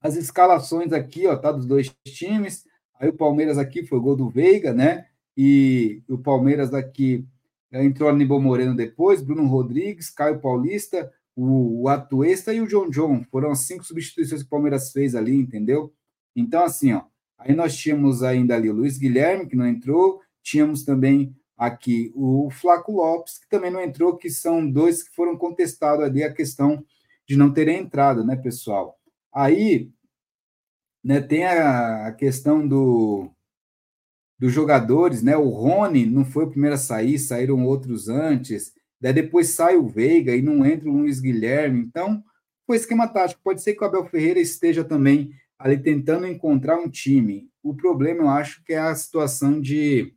As 0.00 0.16
escalações 0.16 0.92
aqui, 0.92 1.26
ó, 1.26 1.36
tá 1.36 1.52
dos 1.52 1.66
dois 1.66 1.94
times. 2.04 2.66
Aí 2.98 3.08
o 3.08 3.16
Palmeiras 3.16 3.58
aqui 3.58 3.84
foi 3.86 3.98
o 3.98 4.02
gol 4.02 4.16
do 4.16 4.28
Veiga, 4.28 4.72
né? 4.72 5.06
E 5.36 6.02
o 6.08 6.18
Palmeiras 6.18 6.74
aqui 6.74 7.26
é, 7.70 7.82
entrou 7.84 8.08
Aníbal 8.08 8.40
Moreno 8.40 8.76
depois, 8.76 9.22
Bruno 9.22 9.46
Rodrigues, 9.46 10.10
Caio 10.10 10.40
Paulista, 10.40 11.12
o, 11.34 11.82
o 11.82 11.88
Atuesta 11.88 12.52
e 12.52 12.60
o 12.60 12.66
John 12.66 12.90
John. 12.90 13.24
Foram 13.30 13.50
as 13.50 13.60
cinco 13.60 13.84
substituições 13.84 14.42
que 14.42 14.46
o 14.48 14.50
Palmeiras 14.50 14.92
fez 14.92 15.14
ali, 15.14 15.34
entendeu? 15.34 15.94
Então, 16.36 16.64
assim, 16.64 16.92
ó, 16.92 17.04
Aí 17.44 17.56
nós 17.56 17.76
tínhamos 17.76 18.22
ainda 18.22 18.54
ali 18.54 18.70
o 18.70 18.72
Luiz 18.72 18.96
Guilherme, 18.96 19.46
que 19.46 19.56
não 19.56 19.66
entrou, 19.66 20.20
tínhamos 20.42 20.84
também 20.84 21.36
aqui 21.66 22.12
o 22.14 22.50
Flaco 22.50 22.92
Lopes, 22.92 23.38
que 23.38 23.48
também 23.48 23.70
não 23.70 23.80
entrou, 23.80 24.16
que 24.16 24.28
são 24.28 24.68
dois 24.68 25.02
que 25.02 25.14
foram 25.14 25.36
contestados 25.36 26.04
ali 26.04 26.24
a 26.24 26.32
questão 26.32 26.84
de 27.26 27.36
não 27.36 27.52
terem 27.52 27.78
entrado, 27.80 28.24
né, 28.24 28.34
pessoal? 28.34 28.98
Aí, 29.32 29.90
né, 31.04 31.20
tem 31.20 31.44
a, 31.44 32.08
a 32.08 32.12
questão 32.12 32.66
do 32.66 33.30
dos 34.38 34.52
jogadores, 34.52 35.22
né? 35.22 35.36
O 35.36 35.50
Rony 35.50 36.04
não 36.04 36.24
foi 36.24 36.44
o 36.44 36.50
primeiro 36.50 36.74
a 36.74 36.78
sair, 36.78 37.16
saíram 37.16 37.64
outros 37.64 38.08
antes. 38.08 38.72
Daí 39.00 39.12
depois 39.12 39.50
sai 39.50 39.76
o 39.76 39.86
Veiga 39.86 40.34
e 40.34 40.42
não 40.42 40.66
entra 40.66 40.90
o 40.90 40.92
Luiz 40.92 41.20
Guilherme. 41.20 41.78
Então, 41.78 42.24
foi 42.66 42.76
esquema 42.76 43.06
tático. 43.06 43.40
Pode 43.44 43.62
ser 43.62 43.74
que 43.74 43.84
o 43.84 43.86
Abel 43.86 44.04
Ferreira 44.06 44.40
esteja 44.40 44.82
também 44.82 45.30
ali 45.56 45.78
tentando 45.78 46.26
encontrar 46.26 46.76
um 46.76 46.90
time. 46.90 47.48
O 47.62 47.72
problema, 47.72 48.22
eu 48.24 48.28
acho, 48.28 48.64
que 48.64 48.72
é 48.72 48.78
a 48.78 48.94
situação 48.96 49.60
de 49.60 50.12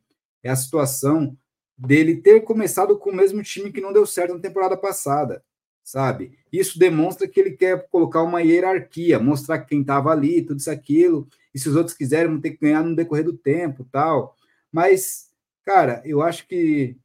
é 0.46 0.50
a 0.50 0.56
situação 0.56 1.36
dele 1.76 2.16
ter 2.16 2.40
começado 2.40 2.98
com 2.98 3.10
o 3.10 3.14
mesmo 3.14 3.42
time 3.42 3.72
que 3.72 3.80
não 3.80 3.92
deu 3.92 4.06
certo 4.06 4.34
na 4.34 4.40
temporada 4.40 4.76
passada, 4.76 5.42
sabe? 5.84 6.38
Isso 6.52 6.78
demonstra 6.78 7.28
que 7.28 7.38
ele 7.38 7.50
quer 7.50 7.86
colocar 7.88 8.22
uma 8.22 8.40
hierarquia, 8.40 9.18
mostrar 9.18 9.60
quem 9.60 9.82
estava 9.82 10.10
ali, 10.10 10.42
tudo 10.42 10.58
isso 10.58 10.70
aquilo, 10.70 11.28
e 11.54 11.58
se 11.58 11.68
os 11.68 11.76
outros 11.76 11.96
quiserem, 11.96 12.30
vão 12.30 12.40
ter 12.40 12.50
que 12.50 12.60
ganhar 12.60 12.82
no 12.82 12.96
decorrer 12.96 13.24
do 13.24 13.36
tempo, 13.36 13.86
tal. 13.90 14.36
Mas, 14.72 15.30
cara, 15.64 16.02
eu 16.04 16.22
acho 16.22 16.46
que 16.46 16.96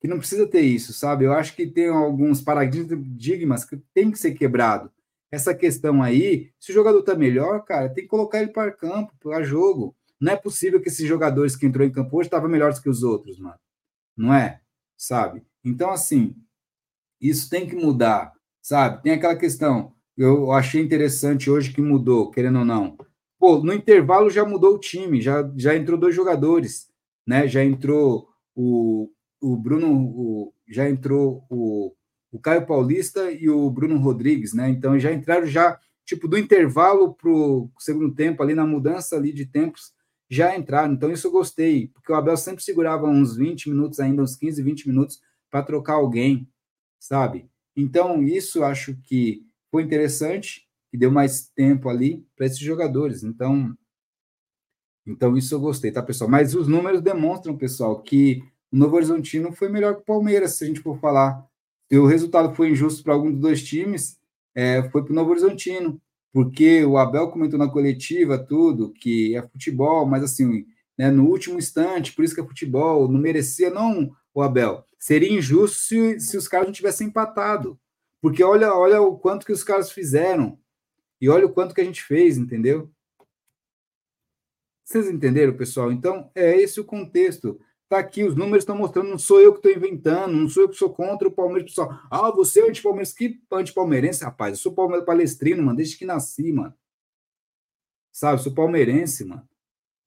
que 0.00 0.08
não 0.08 0.18
precisa 0.18 0.46
ter 0.46 0.60
isso, 0.60 0.92
sabe? 0.92 1.24
Eu 1.24 1.32
acho 1.32 1.56
que 1.56 1.66
tem 1.66 1.88
alguns 1.88 2.42
paradigmas 2.42 3.64
que 3.64 3.78
tem 3.94 4.10
que 4.10 4.18
ser 4.18 4.32
quebrado 4.34 4.92
essa 5.34 5.54
questão 5.54 6.02
aí, 6.02 6.50
se 6.58 6.70
o 6.70 6.74
jogador 6.74 7.02
tá 7.02 7.14
melhor, 7.14 7.64
cara, 7.64 7.88
tem 7.88 8.04
que 8.04 8.10
colocar 8.10 8.40
ele 8.40 8.52
para 8.52 8.72
campo, 8.72 9.12
para 9.20 9.42
jogo. 9.42 9.94
Não 10.24 10.32
é 10.32 10.36
possível 10.36 10.80
que 10.80 10.88
esses 10.88 11.06
jogadores 11.06 11.54
que 11.54 11.66
entrou 11.66 11.86
em 11.86 11.92
campo 11.92 12.16
hoje 12.16 12.28
estavam 12.28 12.48
melhores 12.48 12.78
que 12.78 12.88
os 12.88 13.02
outros, 13.02 13.38
mano. 13.38 13.58
Não 14.16 14.32
é? 14.32 14.58
Sabe? 14.96 15.42
Então, 15.62 15.90
assim, 15.90 16.34
isso 17.20 17.50
tem 17.50 17.66
que 17.68 17.76
mudar, 17.76 18.32
sabe? 18.62 19.02
Tem 19.02 19.12
aquela 19.12 19.36
questão, 19.36 19.92
eu 20.16 20.50
achei 20.50 20.82
interessante 20.82 21.50
hoje 21.50 21.74
que 21.74 21.82
mudou, 21.82 22.30
querendo 22.30 22.60
ou 22.60 22.64
não. 22.64 22.96
Pô, 23.38 23.62
no 23.62 23.74
intervalo 23.74 24.30
já 24.30 24.46
mudou 24.46 24.76
o 24.76 24.80
time, 24.80 25.20
já, 25.20 25.46
já 25.56 25.76
entrou 25.76 25.98
dois 25.98 26.14
jogadores, 26.14 26.88
né? 27.26 27.46
Já 27.46 27.62
entrou 27.62 28.26
o, 28.54 29.10
o 29.42 29.56
Bruno, 29.58 29.92
o, 29.92 30.54
já 30.66 30.88
entrou 30.88 31.44
o 31.50 31.94
o 32.32 32.40
Caio 32.40 32.66
Paulista 32.66 33.30
e 33.30 33.48
o 33.48 33.70
Bruno 33.70 33.96
Rodrigues, 33.96 34.52
né? 34.54 34.68
Então 34.68 34.98
já 34.98 35.12
entraram 35.12 35.46
já 35.46 35.78
tipo 36.04 36.26
do 36.26 36.36
intervalo 36.36 37.14
para 37.14 37.30
o 37.30 37.70
segundo 37.78 38.12
tempo 38.12 38.42
ali 38.42 38.56
na 38.56 38.66
mudança 38.66 39.14
ali 39.14 39.32
de 39.32 39.46
tempos 39.46 39.93
já 40.28 40.56
entraram. 40.56 40.94
Então 40.94 41.10
isso 41.10 41.26
eu 41.26 41.32
gostei, 41.32 41.88
porque 41.88 42.12
o 42.12 42.14
Abel 42.14 42.36
sempre 42.36 42.62
segurava 42.62 43.06
uns 43.06 43.36
20 43.36 43.70
minutos 43.70 44.00
ainda, 44.00 44.22
uns 44.22 44.36
15, 44.36 44.62
20 44.62 44.88
minutos 44.88 45.20
para 45.50 45.62
trocar 45.62 45.94
alguém, 45.94 46.48
sabe? 46.98 47.48
Então 47.76 48.22
isso 48.22 48.64
acho 48.64 48.96
que 49.02 49.46
foi 49.70 49.82
interessante, 49.82 50.68
que 50.90 50.96
deu 50.96 51.10
mais 51.10 51.48
tempo 51.48 51.88
ali 51.88 52.26
para 52.36 52.46
esses 52.46 52.58
jogadores. 52.58 53.22
Então 53.22 53.76
então 55.06 55.36
isso 55.36 55.54
eu 55.54 55.60
gostei, 55.60 55.92
tá, 55.92 56.02
pessoal? 56.02 56.30
Mas 56.30 56.54
os 56.54 56.66
números 56.66 57.02
demonstram, 57.02 57.56
pessoal, 57.56 58.00
que 58.00 58.42
o 58.72 58.76
Novo 58.76 58.96
Horizontino 58.96 59.52
foi 59.52 59.68
melhor 59.68 59.96
que 59.96 60.02
o 60.02 60.04
Palmeiras, 60.04 60.56
se 60.56 60.64
a 60.64 60.66
gente 60.66 60.80
for 60.80 60.98
falar 60.98 61.46
se 61.90 61.98
o 61.98 62.06
resultado 62.06 62.54
foi 62.54 62.70
injusto 62.70 63.04
para 63.04 63.12
algum 63.12 63.30
dos 63.30 63.40
dois 63.40 63.62
times, 63.62 64.18
é, 64.54 64.82
foi 64.90 65.04
para 65.04 65.12
o 65.12 65.14
Novo 65.14 65.30
Horizontino, 65.30 66.00
porque 66.34 66.84
o 66.84 66.98
Abel 66.98 67.30
comentou 67.30 67.56
na 67.56 67.70
coletiva 67.70 68.36
tudo, 68.36 68.92
que 68.92 69.36
é 69.36 69.42
futebol, 69.48 70.04
mas 70.04 70.24
assim, 70.24 70.66
né, 70.98 71.08
no 71.08 71.28
último 71.28 71.60
instante, 71.60 72.12
por 72.12 72.24
isso 72.24 72.34
que 72.34 72.40
é 72.40 72.44
futebol, 72.44 73.06
não 73.08 73.20
merecia, 73.20 73.70
não, 73.70 74.10
o 74.34 74.42
Abel. 74.42 74.84
Seria 74.98 75.32
injusto 75.32 75.78
se, 75.78 76.18
se 76.18 76.36
os 76.36 76.48
caras 76.48 76.66
não 76.66 76.72
tivessem 76.72 77.06
empatado, 77.06 77.78
porque 78.20 78.42
olha, 78.42 78.74
olha 78.74 79.00
o 79.00 79.16
quanto 79.16 79.46
que 79.46 79.52
os 79.52 79.62
caras 79.62 79.92
fizeram, 79.92 80.58
e 81.20 81.28
olha 81.28 81.46
o 81.46 81.52
quanto 81.52 81.72
que 81.72 81.80
a 81.80 81.84
gente 81.84 82.02
fez, 82.02 82.36
entendeu? 82.36 82.90
Vocês 84.84 85.08
entenderam, 85.08 85.56
pessoal? 85.56 85.92
Então, 85.92 86.32
é 86.34 86.60
esse 86.60 86.80
o 86.80 86.84
contexto. 86.84 87.60
Tá 87.88 87.98
aqui, 87.98 88.24
os 88.24 88.34
números 88.34 88.62
estão 88.62 88.76
mostrando, 88.76 89.10
não 89.10 89.18
sou 89.18 89.40
eu 89.40 89.52
que 89.52 89.58
estou 89.58 89.72
inventando, 89.72 90.32
não 90.34 90.48
sou 90.48 90.64
eu 90.64 90.68
que 90.68 90.76
sou 90.76 90.92
contra 90.92 91.28
o 91.28 91.30
Palmeiras, 91.30 91.70
pessoal. 91.70 91.90
Ah, 92.10 92.30
você 92.30 92.60
é 92.60 92.68
anti-palmeirense, 92.68 93.14
que 93.14 93.40
anti-palmeirense, 93.52 94.24
rapaz? 94.24 94.52
Eu 94.52 94.62
sou 94.62 94.72
palmeirense 94.72 95.06
palestrino, 95.06 95.62
mano, 95.62 95.76
desde 95.76 95.98
que 95.98 96.06
nasci, 96.06 96.50
mano. 96.52 96.74
Sabe, 98.10 98.42
sou 98.42 98.54
palmeirense, 98.54 99.24
mano. 99.24 99.46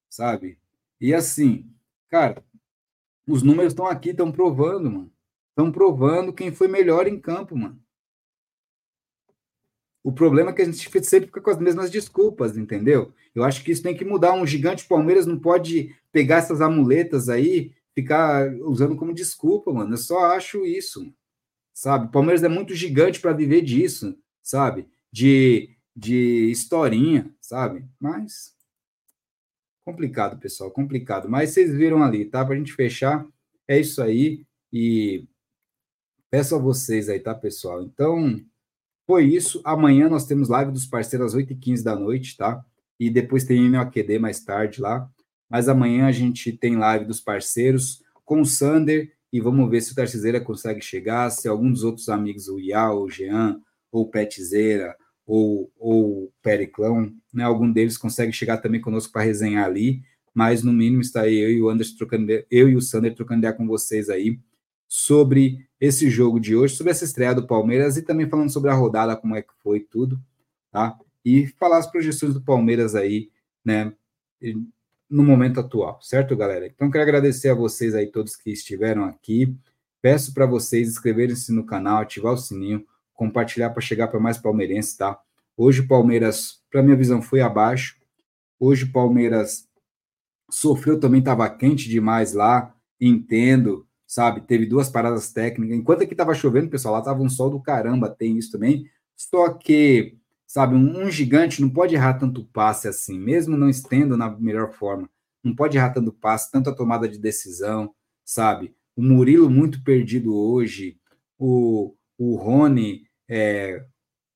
Sabe? 0.10 0.58
E 1.00 1.14
assim, 1.14 1.70
cara, 2.10 2.44
os 3.28 3.44
números 3.44 3.74
estão 3.74 3.86
aqui, 3.86 4.10
estão 4.10 4.32
provando, 4.32 4.90
mano. 4.90 5.12
Estão 5.50 5.72
provando 5.72 6.34
quem 6.34 6.52
foi 6.52 6.68
melhor 6.68 7.08
em 7.08 7.20
campo, 7.20 7.56
mano. 7.56 7.80
O 10.08 10.12
problema 10.14 10.52
é 10.52 10.54
que 10.54 10.62
a 10.62 10.66
gente 10.66 10.78
sempre 10.78 11.28
fica 11.28 11.42
com 11.42 11.50
as 11.50 11.60
mesmas 11.60 11.92
desculpas, 11.92 12.56
entendeu? 12.56 13.14
Eu 13.36 13.44
acho 13.44 13.62
que 13.62 13.74
isso 13.74 13.84
tem 13.84 13.94
que 13.94 14.06
mudar. 14.06 14.32
Um 14.32 14.48
gigante 14.48 14.88
Palmeiras 14.88 15.26
não 15.26 15.38
pode 15.38 15.94
pegar 16.14 16.38
essas 16.38 16.62
amuletas 16.62 17.28
aí, 17.28 17.74
ficar 17.94 18.50
usando 18.62 18.96
como 18.96 19.14
desculpa, 19.14 19.70
mano. 19.74 19.96
Eu 19.96 19.98
só 19.98 20.28
acho 20.28 20.66
isso, 20.66 21.14
sabe? 21.74 22.10
Palmeiras 22.10 22.42
é 22.42 22.48
muito 22.48 22.74
gigante 22.74 23.20
para 23.20 23.34
viver 23.34 23.62
disso, 23.62 24.18
sabe? 24.42 24.88
De, 25.12 25.76
de 25.94 26.52
historinha, 26.52 27.30
sabe? 27.42 27.86
Mas 28.00 28.56
complicado, 29.84 30.40
pessoal, 30.40 30.72
complicado. 30.72 31.28
Mas 31.28 31.50
vocês 31.50 31.70
viram 31.70 32.02
ali, 32.02 32.24
tá? 32.24 32.46
Para 32.46 32.56
a 32.56 32.58
gente 32.58 32.72
fechar, 32.72 33.28
é 33.68 33.78
isso 33.78 34.02
aí. 34.02 34.46
E 34.72 35.28
peço 36.32 36.56
a 36.56 36.60
vocês 36.60 37.10
aí, 37.10 37.20
tá, 37.20 37.36
pessoal? 37.36 37.84
Então, 37.84 38.42
foi 39.08 39.26
isso. 39.26 39.62
Amanhã 39.64 40.10
nós 40.10 40.26
temos 40.26 40.50
live 40.50 40.72
dos 40.72 40.86
parceiros 40.86 41.34
às 41.34 41.42
8h15 41.42 41.82
da 41.82 41.96
noite, 41.96 42.36
tá? 42.36 42.64
E 43.00 43.10
depois 43.10 43.46
tem 43.46 43.70
NOQD 43.70 44.20
mais 44.20 44.42
tarde 44.42 44.82
lá. 44.82 45.10
Mas 45.50 45.70
amanhã 45.70 46.08
a 46.08 46.12
gente 46.12 46.52
tem 46.52 46.76
live 46.76 47.06
dos 47.06 47.22
parceiros 47.22 48.04
com 48.26 48.42
o 48.42 48.46
Sander 48.46 49.14
e 49.32 49.40
vamos 49.40 49.70
ver 49.70 49.82
se 49.82 49.94
o 49.94 49.96
Tarciseira 49.96 50.42
consegue 50.42 50.82
chegar, 50.82 51.30
se 51.30 51.48
algum 51.48 51.72
dos 51.72 51.84
outros 51.84 52.10
amigos, 52.10 52.50
o 52.50 52.60
Ial, 52.60 53.02
o 53.02 53.10
Jean, 53.10 53.62
ou 53.92 54.04
o 54.04 54.10
Petzeira, 54.10 54.96
ou, 55.26 55.72
ou 55.78 56.24
o 56.26 56.32
Periclão, 56.42 57.12
né? 57.34 57.44
Algum 57.44 57.72
deles 57.72 57.98
consegue 57.98 58.34
chegar 58.34 58.58
também 58.58 58.82
conosco 58.82 59.14
para 59.14 59.24
resenhar 59.24 59.66
ali, 59.66 60.02
mas 60.34 60.64
no 60.64 60.74
mínimo 60.74 61.02
está 61.02 61.28
eu 61.28 61.52
e 61.52 61.62
o 61.62 61.70
Anderson 61.70 61.96
trocando, 61.98 62.32
eu 62.50 62.70
e 62.70 62.76
o 62.76 62.82
Sander 62.82 63.16
trocando 63.16 63.40
ideia 63.40 63.54
com 63.54 63.68
vocês 63.68 64.10
aí 64.10 64.40
sobre 64.88 65.67
esse 65.80 66.10
jogo 66.10 66.40
de 66.40 66.56
hoje, 66.56 66.76
sobre 66.76 66.92
essa 66.92 67.06
estreia 67.06 67.36
do 67.36 67.46
Palmeiras 67.46 67.98
e 67.98 68.02
também 68.02 68.30
falando 68.30 68.52
sobre 68.52 68.70
a 68.70 68.74
rodada, 68.74 69.16
como 69.16 69.36
é 69.36 69.42
que 69.42 69.54
foi 69.62 69.80
tudo, 69.80 70.20
tá? 70.72 70.98
E 71.24 71.48
falar 71.60 71.78
as 71.78 71.90
projeções 71.90 72.34
do 72.34 72.42
Palmeiras 72.42 72.96
aí, 72.96 73.30
né, 73.64 73.94
no 75.10 75.24
momento 75.24 75.60
atual, 75.60 76.02
certo, 76.02 76.36
galera? 76.36 76.68
Então, 76.68 76.90
quero 76.90 77.04
agradecer 77.04 77.50
a 77.50 77.56
vocês 77.56 77.96
aí, 77.96 78.08
todos 78.08 78.36
que 78.36 78.52
estiveram 78.52 79.06
aqui. 79.06 79.56
Peço 80.02 80.34
para 80.34 80.46
vocês 80.46 80.88
inscreverem-se 80.88 81.52
no 81.52 81.66
canal, 81.66 82.02
ativar 82.02 82.34
o 82.34 82.38
sininho, 82.38 82.86
compartilhar 83.14 83.70
para 83.72 83.82
chegar 83.82 84.08
para 84.08 84.20
mais 84.20 84.38
palmeirenses, 84.38 84.96
tá? 84.96 85.20
Hoje 85.56 85.82
o 85.82 85.88
Palmeiras, 85.88 86.62
para 86.70 86.84
minha 86.84 86.96
visão, 86.96 87.22
foi 87.22 87.42
abaixo. 87.42 87.98
Hoje 88.60 88.84
o 88.84 88.92
Palmeiras 88.92 89.68
sofreu 90.52 91.00
também, 91.00 91.20
estava 91.20 91.50
quente 91.50 91.90
demais 91.90 92.34
lá, 92.34 92.76
entendo, 93.00 93.87
sabe? 94.08 94.42
Teve 94.42 94.66
duas 94.66 94.90
paradas 94.90 95.32
técnicas. 95.32 95.78
Enquanto 95.78 96.04
aqui 96.04 96.14
estava 96.14 96.34
chovendo, 96.34 96.70
pessoal, 96.70 96.94
lá 96.94 97.00
estava 97.02 97.22
um 97.22 97.30
sol 97.30 97.50
do 97.50 97.62
caramba, 97.62 98.10
tem 98.10 98.38
isso 98.38 98.52
também. 98.52 98.90
Só 99.16 99.50
que, 99.50 100.18
sabe, 100.48 100.76
um, 100.76 101.04
um, 101.04 101.12
gigante 101.12 101.62
não 101.62 101.70
pode 101.70 101.94
errar 101.94 102.14
tanto 102.14 102.46
passe 102.46 102.88
assim, 102.88 103.20
mesmo 103.20 103.58
não 103.58 103.70
estendo 103.70 104.16
na 104.16 104.30
melhor 104.30 104.72
forma. 104.72 105.10
Não 105.44 105.54
pode 105.54 105.78
errar 105.78 105.90
tanto 105.90 106.14
passe, 106.14 106.52
tanta 106.52 106.74
tomada 106.74 107.08
de 107.08 107.20
decisão, 107.20 107.94
sabe? 108.24 108.74
O 108.96 109.02
Murilo 109.02 109.50
muito 109.50 109.84
perdido 109.84 110.36
hoje, 110.36 110.98
o, 111.38 111.94
o 112.18 112.36
Rony, 112.36 113.04
é, 113.30 113.84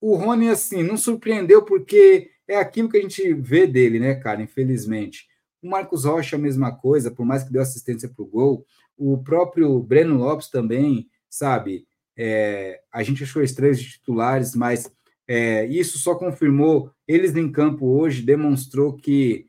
o 0.01 0.15
Rony, 0.15 0.49
assim, 0.49 0.83
não 0.83 0.97
surpreendeu 0.97 1.63
porque 1.63 2.31
é 2.47 2.57
aquilo 2.57 2.89
que 2.89 2.97
a 2.97 3.01
gente 3.01 3.33
vê 3.33 3.65
dele, 3.65 3.99
né, 3.99 4.15
cara, 4.15 4.41
infelizmente. 4.41 5.27
O 5.61 5.69
Marcos 5.69 6.05
Rocha, 6.05 6.35
a 6.35 6.39
mesma 6.39 6.75
coisa, 6.75 7.11
por 7.11 7.25
mais 7.25 7.43
que 7.43 7.51
deu 7.53 7.61
assistência 7.61 8.09
para 8.09 8.23
o 8.23 8.27
gol, 8.27 8.65
o 9.01 9.17
próprio 9.17 9.79
Breno 9.79 10.15
Lopes 10.15 10.47
também, 10.47 11.09
sabe? 11.27 11.87
É, 12.15 12.81
a 12.91 13.01
gente 13.01 13.23
achou 13.23 13.41
estranhos 13.41 13.79
de 13.79 13.89
titulares, 13.89 14.53
mas 14.53 14.91
é, 15.27 15.65
isso 15.65 15.97
só 15.97 16.13
confirmou 16.13 16.91
eles 17.07 17.35
em 17.35 17.51
campo 17.51 17.87
hoje, 17.87 18.21
demonstrou 18.21 18.95
que, 18.95 19.47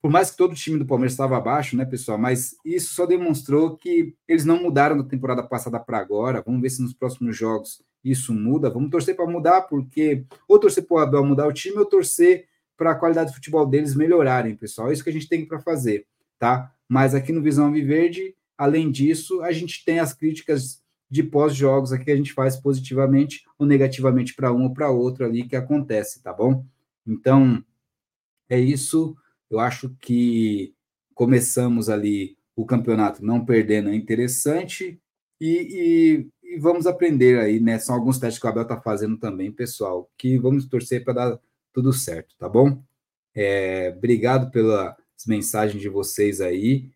por 0.00 0.12
mais 0.12 0.30
que 0.30 0.36
todo 0.36 0.52
o 0.52 0.54
time 0.54 0.78
do 0.78 0.86
Palmeiras 0.86 1.12
estava 1.12 1.36
abaixo, 1.36 1.76
né, 1.76 1.84
pessoal? 1.84 2.16
Mas 2.18 2.54
isso 2.64 2.94
só 2.94 3.04
demonstrou 3.04 3.76
que 3.76 4.14
eles 4.28 4.44
não 4.44 4.62
mudaram 4.62 4.96
da 4.96 5.04
temporada 5.04 5.42
passada 5.42 5.80
para 5.80 5.98
agora. 5.98 6.42
Vamos 6.46 6.62
ver 6.62 6.70
se 6.70 6.82
nos 6.82 6.94
próximos 6.94 7.36
jogos 7.36 7.82
isso 8.04 8.32
muda. 8.32 8.70
Vamos 8.70 8.90
torcer 8.90 9.16
para 9.16 9.26
mudar, 9.26 9.62
porque 9.62 10.24
ou 10.46 10.58
torcer 10.58 10.86
para 10.86 10.94
o 10.94 10.98
Abel 10.98 11.24
mudar 11.24 11.48
o 11.48 11.52
time, 11.52 11.78
ou 11.78 11.86
torcer 11.86 12.46
para 12.76 12.92
a 12.92 12.94
qualidade 12.94 13.30
do 13.30 13.34
futebol 13.34 13.66
deles 13.66 13.96
melhorarem, 13.96 14.54
pessoal. 14.54 14.88
É 14.88 14.92
isso 14.92 15.02
que 15.02 15.10
a 15.10 15.12
gente 15.12 15.28
tem 15.28 15.44
para 15.44 15.58
fazer, 15.58 16.06
tá? 16.38 16.72
Mas 16.88 17.14
aqui 17.14 17.32
no 17.32 17.42
Visão 17.42 17.72
Viverde, 17.72 18.36
além 18.62 18.92
disso, 18.92 19.42
a 19.42 19.50
gente 19.50 19.84
tem 19.84 19.98
as 19.98 20.14
críticas 20.14 20.80
de 21.10 21.20
pós-jogos 21.20 21.92
aqui 21.92 22.04
que 22.04 22.12
a 22.12 22.16
gente 22.16 22.32
faz 22.32 22.56
positivamente 22.56 23.44
ou 23.58 23.66
negativamente 23.66 24.34
para 24.34 24.52
um 24.52 24.62
ou 24.62 24.72
para 24.72 24.88
outro 24.88 25.24
ali 25.24 25.48
que 25.48 25.56
acontece, 25.56 26.22
tá 26.22 26.32
bom? 26.32 26.64
Então, 27.04 27.62
é 28.48 28.60
isso. 28.60 29.16
Eu 29.50 29.58
acho 29.58 29.90
que 30.00 30.72
começamos 31.12 31.88
ali 31.88 32.36
o 32.54 32.64
campeonato 32.64 33.24
não 33.24 33.44
perdendo 33.44 33.90
é 33.90 33.96
interessante 33.96 35.00
e, 35.40 36.28
e, 36.44 36.54
e, 36.54 36.58
vamos 36.60 36.86
aprender 36.86 37.40
aí, 37.40 37.58
né? 37.58 37.80
São 37.80 37.96
alguns 37.96 38.20
testes 38.20 38.40
que 38.40 38.46
o 38.46 38.50
Abel 38.50 38.62
está 38.62 38.80
fazendo 38.80 39.16
também, 39.16 39.50
pessoal, 39.50 40.08
que 40.16 40.38
vamos 40.38 40.66
torcer 40.68 41.02
para 41.02 41.14
dar 41.14 41.40
tudo 41.72 41.92
certo, 41.92 42.36
tá 42.38 42.48
bom? 42.48 42.80
É, 43.34 43.92
obrigado 43.96 44.52
pelas 44.52 44.94
mensagens 45.26 45.82
de 45.82 45.88
vocês 45.88 46.40
aí 46.40 46.92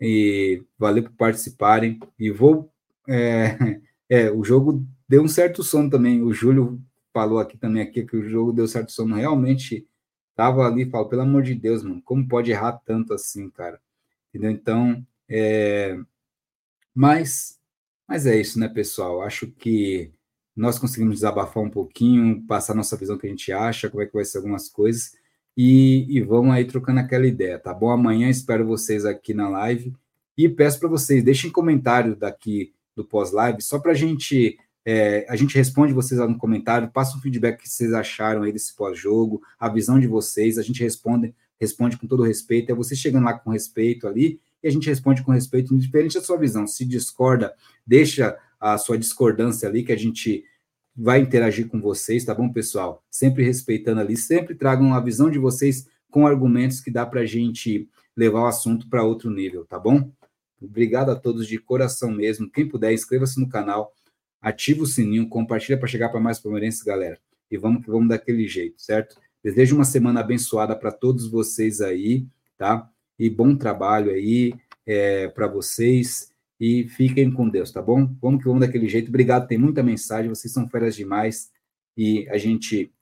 e 0.00 0.62
valeu 0.78 1.04
por 1.04 1.12
participarem. 1.12 1.98
E 2.18 2.30
vou. 2.30 2.70
É, 3.08 3.56
é, 4.08 4.30
o 4.30 4.44
jogo 4.44 4.86
deu 5.08 5.22
um 5.22 5.28
certo 5.28 5.62
sono 5.62 5.90
também. 5.90 6.22
O 6.22 6.32
Júlio 6.32 6.80
falou 7.12 7.38
aqui 7.38 7.56
também 7.56 7.82
aqui 7.82 8.04
que 8.04 8.16
o 8.16 8.28
jogo 8.28 8.52
deu 8.52 8.68
certo 8.68 8.92
sono. 8.92 9.16
Realmente 9.16 9.86
tava 10.34 10.66
ali, 10.66 10.88
falo, 10.90 11.08
pelo 11.08 11.22
amor 11.22 11.42
de 11.42 11.54
Deus, 11.54 11.82
mano, 11.82 12.02
como 12.02 12.28
pode 12.28 12.50
errar 12.50 12.72
tanto 12.84 13.14
assim, 13.14 13.48
cara? 13.50 13.80
Entendeu? 14.28 14.50
Então, 14.50 15.06
é, 15.28 15.98
mas, 16.94 17.58
mas 18.06 18.26
é 18.26 18.38
isso, 18.38 18.58
né, 18.58 18.68
pessoal? 18.68 19.22
Acho 19.22 19.46
que 19.50 20.12
nós 20.54 20.78
conseguimos 20.78 21.16
desabafar 21.16 21.62
um 21.62 21.70
pouquinho, 21.70 22.46
passar 22.46 22.74
nossa 22.74 22.96
visão 22.96 23.18
que 23.18 23.26
a 23.26 23.30
gente 23.30 23.52
acha, 23.52 23.90
como 23.90 24.02
é 24.02 24.06
que 24.06 24.14
vai 24.14 24.24
ser 24.24 24.38
algumas 24.38 24.68
coisas, 24.68 25.12
e, 25.56 26.06
e 26.08 26.20
vamos 26.20 26.52
aí 26.52 26.64
trocando 26.64 27.00
aquela 27.00 27.26
ideia, 27.26 27.58
tá 27.58 27.72
bom? 27.72 27.90
Amanhã 27.90 28.28
espero 28.28 28.66
vocês 28.66 29.04
aqui 29.04 29.32
na 29.32 29.48
live, 29.48 29.94
e 30.36 30.48
peço 30.48 30.78
para 30.78 30.88
vocês, 30.88 31.24
deixem 31.24 31.50
comentário 31.50 32.14
daqui 32.14 32.72
do 32.94 33.04
pós-live, 33.04 33.62
só 33.62 33.78
para 33.78 33.92
a 33.92 33.94
gente, 33.94 34.58
é, 34.84 35.26
a 35.28 35.36
gente 35.36 35.56
responde 35.56 35.92
vocês 35.92 36.20
lá 36.20 36.28
no 36.28 36.36
comentário, 36.36 36.90
passa 36.90 37.16
um 37.16 37.20
feedback 37.20 37.62
que 37.62 37.68
vocês 37.68 37.92
acharam 37.92 38.42
aí 38.42 38.52
desse 38.52 38.74
pós-jogo, 38.76 39.40
a 39.58 39.68
visão 39.68 39.98
de 39.98 40.06
vocês, 40.06 40.58
a 40.58 40.62
gente 40.62 40.82
responde, 40.82 41.34
responde 41.58 41.96
com 41.96 42.06
todo 42.06 42.22
respeito, 42.22 42.70
é 42.70 42.74
você 42.74 42.94
chegando 42.94 43.24
lá 43.24 43.32
com 43.32 43.50
respeito 43.50 44.06
ali, 44.06 44.40
e 44.62 44.68
a 44.68 44.70
gente 44.70 44.88
responde 44.88 45.22
com 45.22 45.32
respeito, 45.32 45.76
diferente 45.76 46.14
da 46.14 46.22
sua 46.22 46.36
visão. 46.36 46.66
Se 46.66 46.84
discorda, 46.84 47.54
deixa 47.86 48.36
a 48.58 48.76
sua 48.76 48.98
discordância 48.98 49.68
ali, 49.68 49.84
que 49.84 49.92
a 49.92 49.96
gente 49.96 50.44
vai 50.96 51.20
interagir 51.20 51.68
com 51.68 51.80
vocês, 51.80 52.24
tá 52.24 52.34
bom, 52.34 52.50
pessoal? 52.50 53.04
Sempre 53.10 53.44
respeitando 53.44 54.00
ali, 54.00 54.16
sempre 54.16 54.54
tragam 54.54 54.94
a 54.94 55.00
visão 55.00 55.30
de 55.30 55.38
vocês 55.38 55.86
com 56.10 56.26
argumentos 56.26 56.80
que 56.80 56.90
dá 56.90 57.04
para 57.04 57.20
a 57.20 57.26
gente 57.26 57.88
levar 58.16 58.40
o 58.40 58.46
assunto 58.46 58.88
para 58.88 59.04
outro 59.04 59.30
nível, 59.30 59.66
tá 59.66 59.78
bom? 59.78 60.10
Obrigado 60.60 61.10
a 61.10 61.16
todos 61.16 61.46
de 61.46 61.58
coração 61.58 62.10
mesmo. 62.10 62.50
Quem 62.50 62.66
puder, 62.66 62.92
inscreva-se 62.92 63.38
no 63.38 63.48
canal, 63.48 63.92
ativa 64.40 64.82
o 64.82 64.86
sininho, 64.86 65.28
compartilha 65.28 65.78
para 65.78 65.86
chegar 65.86 66.08
para 66.08 66.20
mais 66.20 66.38
palmeirenses, 66.38 66.82
galera. 66.82 67.18
E 67.50 67.58
vamos 67.58 67.84
que 67.84 67.90
vamos 67.90 68.08
daquele 68.08 68.48
jeito, 68.48 68.80
certo? 68.80 69.20
Desejo 69.44 69.76
uma 69.76 69.84
semana 69.84 70.20
abençoada 70.20 70.74
para 70.74 70.90
todos 70.90 71.30
vocês 71.30 71.82
aí, 71.82 72.26
tá? 72.56 72.90
E 73.18 73.28
bom 73.28 73.54
trabalho 73.54 74.10
aí 74.10 74.54
é, 74.86 75.28
para 75.28 75.46
vocês 75.46 76.32
e 76.58 76.88
fiquem 76.88 77.30
com 77.30 77.48
Deus, 77.48 77.70
tá 77.70 77.82
bom? 77.82 78.08
Vamos 78.20 78.40
que 78.40 78.48
vamos 78.48 78.66
daquele 78.66 78.88
jeito. 78.88 79.08
Obrigado, 79.08 79.46
tem 79.46 79.58
muita 79.58 79.82
mensagem, 79.82 80.28
vocês 80.28 80.52
são 80.52 80.68
feras 80.68 80.94
demais 80.96 81.50
e 81.96 82.28
a 82.30 82.38
gente 82.38 82.92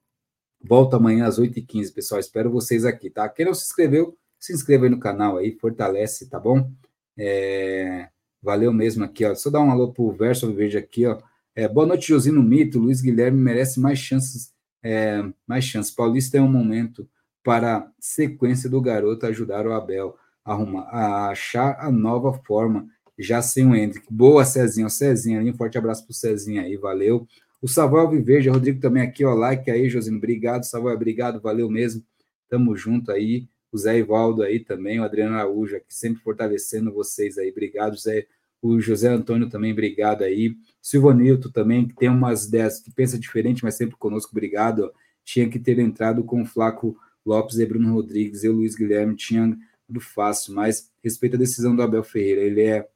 volta 0.61 0.97
amanhã 0.97 1.27
às 1.27 1.39
8h15, 1.39 1.95
pessoal. 1.95 2.21
Espero 2.21 2.51
vocês 2.51 2.85
aqui, 2.85 3.11
tá? 3.11 3.29
Quem 3.29 3.47
não 3.47 3.55
se 3.55 3.65
inscreveu, 3.65 4.17
se 4.39 4.53
inscreva 4.53 4.85
aí 4.85 4.91
no 4.91 4.99
canal 4.99 5.39
aí, 5.39 5.53
fortalece, 5.53 6.29
tá 6.29 6.41
bom? 6.41 6.71
É, 7.17 8.09
valeu 8.43 8.73
mesmo 8.73 9.05
aqui, 9.05 9.25
ó. 9.25 9.35
Só 9.35 9.51
dar 9.51 9.61
um 9.61 9.71
alô 9.71 9.93
pro 9.93 10.13
Verso 10.13 10.53
Verde 10.53 10.79
aqui, 10.79 11.07
ó. 11.07 11.21
É, 11.55 11.69
boa 11.69 11.87
noite, 11.87 12.09
Josino 12.09 12.43
Mito. 12.43 12.79
Luiz 12.79 13.01
Guilherme 13.01 13.41
merece 13.41 13.79
mais 13.79 13.99
chances, 13.99 14.53
é, 14.83 15.23
mais 15.47 15.65
chances. 15.65 15.95
Paulista 15.95 16.37
é 16.39 16.41
um 16.41 16.51
momento 16.51 17.09
para 17.45 17.91
sequência 18.01 18.69
do 18.69 18.81
garoto 18.81 19.27
ajudar 19.27 19.67
o 19.67 19.73
Abel 19.73 20.17
a, 20.45 20.53
arrumar, 20.53 20.83
a 20.85 21.29
achar 21.29 21.77
a 21.79 21.93
nova 21.93 22.33
forma 22.33 22.89
já 23.19 23.41
sem 23.43 23.67
o 23.67 23.75
Hendrick. 23.75 24.07
Boa, 24.11 24.45
Cezinha. 24.45 24.89
Cezinha 24.89 25.41
ali, 25.41 25.51
um 25.51 25.55
forte 25.55 25.79
abraço 25.79 26.05
pro 26.05 26.15
Cezinha 26.15 26.63
aí, 26.63 26.77
valeu. 26.77 27.27
O 27.63 27.69
Savoy 27.69 28.09
Viverde, 28.11 28.51
Rodrigo 28.51 28.81
também 28.81 29.03
aqui, 29.03 29.25
ó, 29.25 29.33
like 29.33 29.71
aí, 29.71 29.89
Josino, 29.89 30.19
obrigado, 30.19 30.65
Savoy, 30.65 30.93
obrigado, 30.93 31.41
valeu 31.41 31.71
mesmo, 31.71 32.05
tamo 32.49 32.77
junto 32.77 33.11
aí. 33.11 33.49
O 33.73 33.79
Zé 33.79 33.99
Ivaldo 33.99 34.43
aí 34.43 34.61
também, 34.61 35.01
o 35.01 35.03
Adriano 35.03 35.35
Araújo 35.35 35.77
aqui, 35.77 35.95
sempre 35.95 36.23
fortalecendo 36.23 36.93
vocês 36.93 37.39
aí, 37.39 37.51
obrigado, 37.51 37.97
Zé. 37.97 38.27
O 38.61 38.81
José 38.81 39.09
Antônio 39.09 39.49
também, 39.49 39.73
obrigado 39.73 40.23
aí. 40.23 40.55
Silvanilto 40.81 41.51
também, 41.51 41.89
que 41.89 41.95
tem 41.95 42.09
umas 42.09 42.47
ideias 42.47 42.81
que 42.81 42.91
pensa 42.91 43.19
diferente, 43.19 43.65
mas 43.65 43.75
sempre 43.77 43.97
conosco, 43.97 44.33
obrigado. 44.33 44.93
Tinha 45.25 45.49
que 45.49 45.59
ter 45.59 45.79
entrado 45.79 46.23
com 46.23 46.43
o 46.43 46.47
Flaco 46.47 46.97
Lopes 47.25 47.59
e 47.59 47.65
Bruno 47.65 47.95
Rodrigues, 47.95 48.45
eu, 48.45 48.53
Luiz 48.53 48.75
Guilherme, 48.75 49.17
tinha 49.17 49.57
do 49.89 50.01
fácil, 50.01 50.55
mas 50.55 50.91
respeito 51.03 51.37
a 51.37 51.39
decisão 51.39 51.75
do 51.75 51.83
Abel 51.83 52.05
Ferreira, 52.05 52.43
ele 52.43 52.63
é 52.63 52.87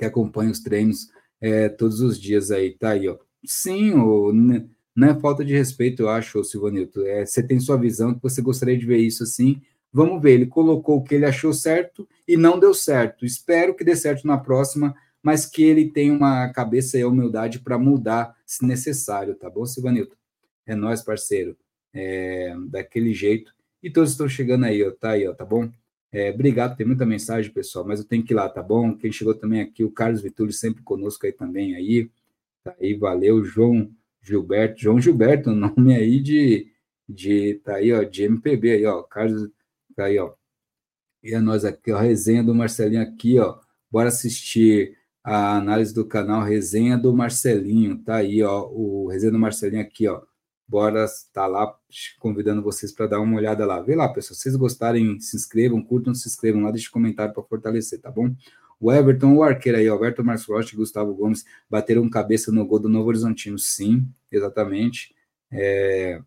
que 0.00 0.06
acompanha 0.06 0.50
os 0.50 0.60
treinos 0.60 1.10
é, 1.38 1.68
todos 1.68 2.00
os 2.00 2.18
dias 2.18 2.50
aí, 2.50 2.72
tá 2.72 2.92
aí, 2.92 3.06
ó. 3.06 3.18
Sim, 3.44 3.92
o, 3.92 4.32
não 4.32 5.08
é 5.08 5.20
falta 5.20 5.44
de 5.44 5.52
respeito, 5.52 6.02
eu 6.02 6.08
acho, 6.08 6.42
Silvanilto. 6.42 7.04
É, 7.04 7.26
você 7.26 7.42
tem 7.42 7.60
sua 7.60 7.76
visão 7.76 8.14
que 8.14 8.22
você 8.22 8.40
gostaria 8.40 8.78
de 8.78 8.86
ver 8.86 8.96
isso 8.96 9.22
assim. 9.22 9.60
Vamos 9.92 10.22
ver, 10.22 10.32
ele 10.32 10.46
colocou 10.46 10.98
o 10.98 11.04
que 11.04 11.14
ele 11.14 11.26
achou 11.26 11.52
certo 11.52 12.08
e 12.26 12.34
não 12.34 12.58
deu 12.58 12.72
certo. 12.72 13.26
Espero 13.26 13.74
que 13.74 13.84
dê 13.84 13.94
certo 13.94 14.26
na 14.26 14.38
próxima, 14.38 14.94
mas 15.22 15.44
que 15.44 15.62
ele 15.62 15.90
tenha 15.90 16.14
uma 16.14 16.48
cabeça 16.48 16.98
e 16.98 17.04
humildade 17.04 17.60
para 17.60 17.78
mudar 17.78 18.34
se 18.46 18.64
necessário, 18.64 19.34
tá 19.34 19.50
bom, 19.50 19.66
Silvanilto? 19.66 20.16
É 20.66 20.74
nós, 20.74 21.02
parceiro. 21.02 21.56
É, 21.92 22.54
daquele 22.68 23.12
jeito. 23.12 23.52
E 23.82 23.90
todos 23.90 24.12
estão 24.12 24.28
chegando 24.28 24.64
aí, 24.64 24.82
ó, 24.82 24.90
tá 24.92 25.10
aí, 25.10 25.28
ó, 25.28 25.34
tá 25.34 25.44
bom? 25.44 25.70
É, 26.12 26.30
obrigado, 26.30 26.76
tem 26.76 26.86
muita 26.86 27.06
mensagem, 27.06 27.52
pessoal, 27.52 27.86
mas 27.86 28.00
eu 28.00 28.06
tenho 28.06 28.24
que 28.24 28.32
ir 28.32 28.36
lá, 28.36 28.48
tá 28.48 28.62
bom? 28.62 28.96
Quem 28.96 29.12
chegou 29.12 29.34
também 29.34 29.60
aqui, 29.60 29.84
o 29.84 29.92
Carlos 29.92 30.20
Vitulli, 30.20 30.52
sempre 30.52 30.82
conosco 30.82 31.24
aí 31.26 31.32
também, 31.32 31.74
aí. 31.76 32.10
Tá 32.64 32.74
aí, 32.80 32.94
valeu, 32.94 33.44
João 33.44 33.90
Gilberto. 34.20 34.80
João 34.80 35.00
Gilberto, 35.00 35.50
nome 35.52 35.94
aí 35.96 36.20
de, 36.20 36.72
de 37.08 37.54
tá 37.64 37.76
aí, 37.76 37.92
ó, 37.92 38.02
de 38.02 38.24
MPB 38.24 38.72
aí, 38.72 38.86
ó. 38.86 39.02
Carlos, 39.02 39.50
tá 39.96 40.06
aí, 40.06 40.18
ó. 40.18 40.34
E 41.22 41.34
a 41.34 41.40
nós 41.40 41.64
aqui, 41.64 41.92
ó, 41.92 41.98
resenha 41.98 42.42
do 42.42 42.54
Marcelinho 42.54 43.02
aqui, 43.02 43.38
ó. 43.38 43.58
Bora 43.90 44.08
assistir 44.08 44.96
a 45.22 45.56
análise 45.56 45.94
do 45.94 46.06
canal 46.06 46.42
Resenha 46.42 46.96
do 46.96 47.14
Marcelinho, 47.14 47.98
tá 48.02 48.16
aí, 48.16 48.42
ó. 48.42 48.68
O 48.70 49.08
resenha 49.08 49.32
do 49.32 49.38
Marcelinho 49.38 49.82
aqui, 49.82 50.08
ó. 50.08 50.22
Bora 50.70 51.04
tá 51.32 51.48
lá 51.48 51.76
convidando 52.20 52.62
vocês 52.62 52.92
para 52.92 53.08
dar 53.08 53.20
uma 53.20 53.36
olhada 53.36 53.66
lá. 53.66 53.80
Vê 53.80 53.96
lá, 53.96 54.08
pessoal. 54.08 54.36
Se 54.36 54.42
vocês 54.42 54.54
gostarem, 54.54 55.18
se 55.18 55.36
inscrevam, 55.36 55.82
curtam, 55.82 56.14
se 56.14 56.28
inscrevam 56.28 56.62
lá, 56.62 56.70
deixem 56.70 56.92
comentário 56.92 57.34
para 57.34 57.42
fortalecer, 57.42 58.00
tá 58.00 58.08
bom? 58.08 58.32
O 58.78 58.92
Everton, 58.92 59.34
o 59.34 59.42
arqueiro 59.42 59.78
aí, 59.78 59.90
o 59.90 59.96
Everton 59.96 60.22
Marcos 60.22 60.46
Rocha 60.46 60.72
e 60.72 60.76
Gustavo 60.76 61.12
Gomes 61.12 61.44
bateram 61.68 62.08
cabeça 62.08 62.52
no 62.52 62.64
gol 62.64 62.78
do 62.78 62.88
Novo 62.88 63.08
Horizontino. 63.08 63.58
Sim, 63.58 64.06
exatamente. 64.30 65.12
É... 65.50 66.22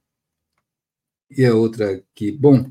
E 1.32 1.46
a 1.46 1.56
outra 1.56 1.92
aqui. 1.94 2.30
Bom, 2.30 2.70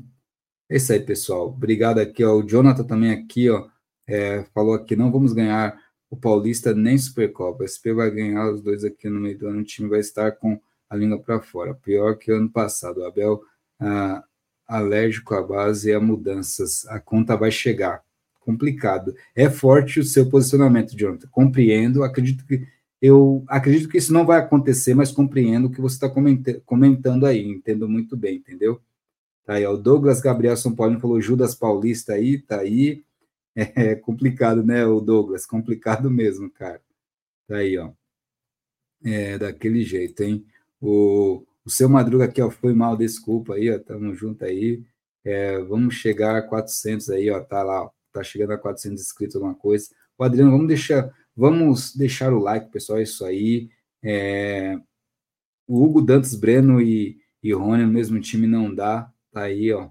é 0.69 0.77
isso 0.77 0.93
aí, 0.93 0.99
pessoal. 0.99 1.47
Obrigado 1.47 1.97
aqui, 1.97 2.23
ó. 2.23 2.35
O 2.35 2.47
Jonathan 2.47 2.83
também 2.83 3.11
aqui, 3.11 3.49
ó, 3.49 3.67
é, 4.05 4.43
falou 4.53 4.75
aqui, 4.75 4.95
não 4.95 5.11
vamos 5.11 5.33
ganhar 5.33 5.75
o 6.07 6.15
Paulista 6.15 6.71
nem 6.75 6.99
Supercopa. 6.99 7.63
O 7.63 7.67
SP 7.67 7.93
vai 7.93 8.11
ganhar 8.11 8.51
os 8.51 8.61
dois 8.61 8.83
aqui 8.83 9.09
no 9.09 9.19
meio 9.19 9.39
do 9.39 9.47
ano. 9.47 9.61
O 9.61 9.63
time 9.63 9.89
vai 9.89 10.01
estar 10.01 10.33
com 10.33 10.61
a 10.93 10.95
língua 10.95 11.19
para 11.19 11.41
fora. 11.41 11.73
Pior 11.73 12.17
que 12.17 12.31
ano 12.31 12.49
passado. 12.49 13.01
O 13.01 13.05
Abel 13.05 13.41
ah, 13.79 14.23
alérgico 14.67 15.33
à 15.33 15.41
base 15.41 15.89
e 15.89 15.93
a 15.93 15.99
mudanças. 15.99 16.85
A 16.87 16.99
conta 16.99 17.35
vai 17.35 17.51
chegar. 17.51 18.03
Complicado. 18.39 19.15
É 19.35 19.49
forte 19.49 19.99
o 19.99 20.03
seu 20.03 20.29
posicionamento, 20.29 20.95
Jonathan. 20.95 21.27
Compreendo. 21.31 22.03
Acredito 22.03 22.45
que 22.45 22.67
eu 23.01 23.43
acredito 23.47 23.89
que 23.89 23.97
isso 23.97 24.13
não 24.13 24.25
vai 24.25 24.39
acontecer, 24.39 24.93
mas 24.93 25.11
compreendo 25.11 25.67
o 25.67 25.71
que 25.71 25.81
você 25.81 25.95
está 25.95 26.09
comentando 26.65 27.25
aí. 27.25 27.43
Entendo 27.45 27.89
muito 27.89 28.15
bem, 28.15 28.37
entendeu? 28.37 28.79
Tá 29.45 29.55
aí, 29.55 29.65
ó, 29.65 29.73
o 29.73 29.77
Douglas 29.77 30.21
Gabriel 30.21 30.55
São 30.55 30.73
Paulo 30.73 30.99
falou 30.99 31.19
Judas 31.19 31.53
Paulista 31.55 32.13
aí, 32.13 32.37
tá 32.39 32.59
aí. 32.59 33.03
É 33.55 33.93
complicado, 33.93 34.63
né, 34.63 34.83
o 34.83 34.99
Douglas? 34.99 35.45
Complicado 35.45 36.09
mesmo, 36.09 36.49
cara. 36.49 36.81
Tá 37.47 37.57
aí, 37.57 37.77
ó. 37.77 37.91
É 39.03 39.37
daquele 39.37 39.83
jeito, 39.83 40.23
hein? 40.23 40.43
O, 40.83 41.45
o 41.65 41.69
seu 41.69 41.87
Madruga 41.87 42.25
aqui, 42.25 42.41
ó, 42.41 42.49
foi 42.51 42.73
mal, 42.73 42.97
desculpa 42.97 43.55
aí, 43.55 43.71
ó, 43.71 43.79
tamo 43.79 44.13
junto 44.13 44.43
aí. 44.43 44.83
É, 45.23 45.59
vamos 45.59 45.95
chegar 45.95 46.35
a 46.35 46.41
400 46.41 47.09
aí, 47.09 47.29
ó, 47.29 47.39
tá 47.41 47.63
lá, 47.63 47.83
ó, 47.83 47.91
tá 48.11 48.21
chegando 48.23 48.51
a 48.51 48.57
400 48.57 49.01
inscritos, 49.01 49.35
alguma 49.35 49.55
coisa. 49.55 49.87
O 50.17 50.23
Adriano, 50.23 50.51
vamos 50.51 50.67
deixar, 50.67 51.09
vamos 51.35 51.95
deixar 51.95 52.33
o 52.33 52.39
like, 52.39 52.69
pessoal, 52.71 52.99
é 52.99 53.03
isso 53.03 53.23
aí. 53.25 53.69
É, 54.03 54.77
o 55.67 55.81
Hugo 55.83 56.01
Dantas 56.01 56.35
Breno 56.35 56.81
e, 56.81 57.17
e 57.41 57.53
Rony 57.53 57.85
no 57.85 57.91
mesmo 57.93 58.19
time 58.19 58.45
não 58.45 58.73
dá, 58.73 59.13
Tá 59.33 59.43
aí, 59.43 59.73
ó. 59.73 59.89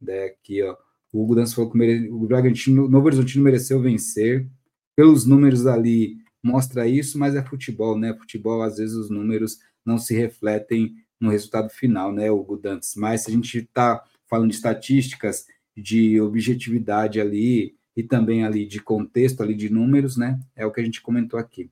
Daqui, 0.00 0.62
ó. 0.62 0.76
O 1.12 1.22
Hugo 1.22 1.34
Dantas 1.34 1.54
falou 1.54 1.70
que 1.70 1.78
mere... 1.78 2.10
o 2.10 2.26
Bragantino, 2.26 2.84
o 2.84 2.88
Novo 2.88 3.06
Horizontino 3.06 3.42
mereceu 3.42 3.80
vencer. 3.80 4.48
Pelos 4.94 5.24
números 5.24 5.66
ali, 5.66 6.18
mostra 6.42 6.86
isso, 6.86 7.18
mas 7.18 7.34
é 7.34 7.42
futebol, 7.42 7.98
né? 7.98 8.14
Futebol, 8.14 8.62
às 8.62 8.76
vezes, 8.76 8.94
os 8.94 9.08
números 9.08 9.58
não 9.84 9.98
se 9.98 10.14
refletem 10.14 10.94
no 11.20 11.30
resultado 11.30 11.70
final, 11.70 12.12
né, 12.12 12.30
Hugo 12.30 12.56
Dantas? 12.56 12.94
Mas 12.96 13.22
se 13.22 13.30
a 13.30 13.34
gente 13.34 13.58
está 13.58 14.02
falando 14.28 14.50
de 14.50 14.56
estatísticas, 14.56 15.46
de 15.76 16.20
objetividade 16.20 17.20
ali, 17.20 17.76
e 17.96 18.02
também 18.02 18.44
ali 18.44 18.66
de 18.66 18.80
contexto, 18.80 19.42
ali 19.42 19.54
de 19.54 19.70
números, 19.70 20.16
né? 20.16 20.40
É 20.56 20.64
o 20.64 20.72
que 20.72 20.80
a 20.80 20.84
gente 20.84 21.00
comentou 21.00 21.38
aqui. 21.38 21.70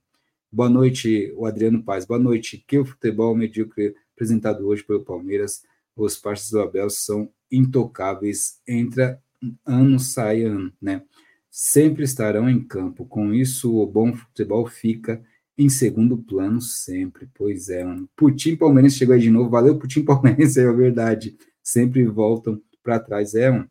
Boa 0.52 0.68
noite, 0.68 1.32
o 1.36 1.46
Adriano 1.46 1.82
Paz. 1.82 2.04
Boa 2.04 2.20
noite. 2.20 2.62
Que 2.66 2.78
o 2.78 2.84
futebol 2.84 3.34
medíocre 3.34 3.94
apresentado 4.14 4.66
hoje 4.66 4.82
pelo 4.82 5.04
Palmeiras, 5.04 5.62
os 5.96 6.16
parceiros 6.16 6.50
do 6.50 6.60
Abel 6.60 6.90
são 6.90 7.30
intocáveis. 7.50 8.60
Entra 8.66 9.22
ano, 9.64 9.98
sai 9.98 10.42
ano, 10.42 10.72
né? 10.80 11.02
Sempre 11.50 12.04
estarão 12.04 12.48
em 12.48 12.62
campo. 12.62 13.06
Com 13.06 13.32
isso, 13.32 13.74
o 13.74 13.86
bom 13.86 14.12
futebol 14.12 14.66
fica 14.66 15.24
em 15.60 15.68
segundo 15.68 16.16
plano 16.16 16.60
sempre. 16.60 17.28
Pois 17.34 17.68
é, 17.68 17.84
mano. 17.84 18.08
Putin 18.16 18.56
Palmeirense 18.56 18.96
chegou 18.96 19.14
aí 19.14 19.20
de 19.20 19.30
novo. 19.30 19.50
Valeu, 19.50 19.78
Putin 19.78 20.04
Palmeirense, 20.04 20.58
é 20.60 20.72
verdade. 20.72 21.36
Sempre 21.62 22.04
voltam 22.06 22.60
para 22.82 22.98
trás. 22.98 23.34
É, 23.34 23.50
mano. 23.50 23.68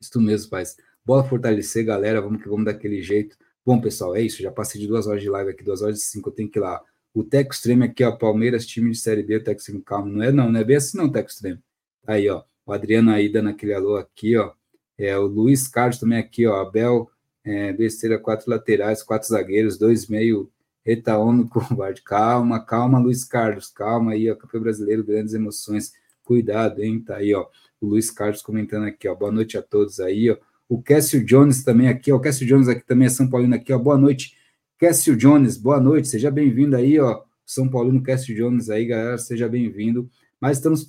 Isso 0.00 0.20
mesmo, 0.20 0.50
paz. 0.50 0.76
Bora 1.04 1.26
fortalecer, 1.26 1.84
galera. 1.84 2.20
Vamos 2.20 2.42
que 2.42 2.48
vamos 2.48 2.64
daquele 2.64 3.00
jeito. 3.02 3.36
Bom, 3.64 3.80
pessoal, 3.80 4.16
é 4.16 4.22
isso. 4.22 4.42
Já 4.42 4.50
passei 4.50 4.80
de 4.80 4.88
duas 4.88 5.06
horas 5.06 5.22
de 5.22 5.30
live 5.30 5.50
aqui, 5.50 5.62
duas 5.62 5.80
horas 5.80 5.98
e 5.98 6.04
cinco. 6.04 6.30
Eu 6.30 6.34
tenho 6.34 6.50
que 6.50 6.58
ir 6.58 6.62
lá. 6.62 6.82
O 7.14 7.22
Teco 7.22 7.52
Extreme 7.52 7.84
aqui, 7.84 8.02
ó. 8.02 8.12
Palmeiras, 8.12 8.66
time 8.66 8.90
de 8.90 8.98
Série 8.98 9.22
B, 9.22 9.36
o 9.36 9.44
Teco 9.44 9.60
Extreme, 9.60 9.82
calma. 9.82 10.10
Não 10.10 10.22
é, 10.22 10.32
não, 10.32 10.50
não 10.50 10.58
é 10.58 10.64
bem 10.64 10.76
assim, 10.76 10.98
não, 10.98 11.10
Teco 11.10 11.30
Extreme. 11.30 11.60
Aí, 12.06 12.28
ó. 12.28 12.42
O 12.66 12.72
Adriano 12.72 13.10
aí 13.10 13.28
dando 13.28 13.48
aquele 13.50 13.74
alô 13.74 13.96
aqui, 13.96 14.36
ó. 14.36 14.52
É, 14.98 15.16
o 15.16 15.26
Luiz 15.26 15.68
Carlos 15.68 15.98
também 15.98 16.18
aqui, 16.18 16.46
ó. 16.46 16.60
Abel, 16.60 17.08
é, 17.44 17.72
besteira, 17.72 18.18
quatro 18.18 18.50
laterais, 18.50 19.02
quatro 19.02 19.28
zagueiros, 19.28 19.78
dois 19.78 20.08
meio. 20.08 20.50
Retaono 20.84 21.48
covarde. 21.48 22.02
Calma, 22.02 22.64
calma, 22.64 22.98
Luiz 22.98 23.24
Carlos. 23.24 23.68
Calma 23.68 24.12
aí, 24.12 24.30
ó. 24.30 24.36
Campeão 24.36 24.62
brasileiro, 24.62 25.04
grandes 25.04 25.34
emoções. 25.34 25.92
Cuidado, 26.24 26.82
hein? 26.82 27.00
Tá 27.00 27.16
aí, 27.16 27.34
ó. 27.34 27.46
O 27.80 27.86
Luiz 27.86 28.10
Carlos 28.10 28.42
comentando 28.42 28.84
aqui, 28.84 29.08
ó. 29.08 29.14
Boa 29.14 29.32
noite 29.32 29.56
a 29.58 29.62
todos 29.62 30.00
aí, 30.00 30.30
ó. 30.30 30.36
O 30.68 30.82
Cássio 30.82 31.24
Jones 31.24 31.62
também 31.64 31.88
aqui, 31.88 32.12
ó. 32.12 32.16
O 32.16 32.20
Cássio 32.20 32.46
Jones 32.46 32.68
aqui 32.68 32.84
também 32.86 33.06
é 33.06 33.10
São 33.10 33.28
Paulino 33.28 33.54
aqui, 33.54 33.72
ó. 33.72 33.78
Boa 33.78 33.98
noite, 33.98 34.36
Cássio 34.78 35.16
Jones. 35.16 35.56
Boa 35.56 35.80
noite, 35.80 36.08
seja 36.08 36.30
bem-vindo 36.30 36.76
aí, 36.76 36.98
ó. 36.98 37.22
São 37.44 37.68
Paulino 37.68 38.02
Cássio 38.02 38.34
Jones 38.34 38.70
aí, 38.70 38.86
galera, 38.86 39.18
seja 39.18 39.48
bem-vindo. 39.48 40.08
Mas 40.40 40.56
estamos, 40.58 40.86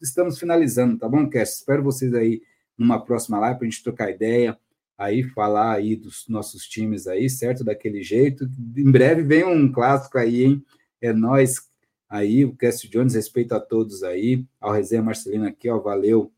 estamos 0.00 0.38
finalizando, 0.38 0.98
tá 0.98 1.08
bom, 1.08 1.28
Cássio? 1.28 1.56
Espero 1.56 1.82
vocês 1.82 2.14
aí 2.14 2.42
numa 2.78 2.98
próxima 2.98 3.38
live 3.38 3.58
para 3.58 3.66
a 3.66 3.70
gente 3.70 3.82
trocar 3.82 4.10
ideia, 4.10 4.58
aí 4.98 5.22
falar 5.22 5.74
aí 5.74 5.96
dos 5.96 6.24
nossos 6.28 6.66
times 6.66 7.06
aí, 7.06 7.28
certo? 7.28 7.62
Daquele 7.64 8.02
jeito. 8.02 8.48
Em 8.76 8.90
breve 8.90 9.22
vem 9.22 9.44
um 9.44 9.70
clássico 9.70 10.18
aí, 10.18 10.44
hein? 10.44 10.64
É 11.00 11.12
nós 11.12 11.68
aí, 12.08 12.44
o 12.44 12.54
Cássio 12.54 12.88
Jones, 12.88 13.14
respeito 13.14 13.52
a 13.54 13.60
todos 13.60 14.02
aí, 14.02 14.44
ao 14.60 14.72
Resenha 14.72 15.02
Marcelino 15.02 15.46
aqui, 15.46 15.68
ó, 15.68 15.78
valeu 15.78 16.32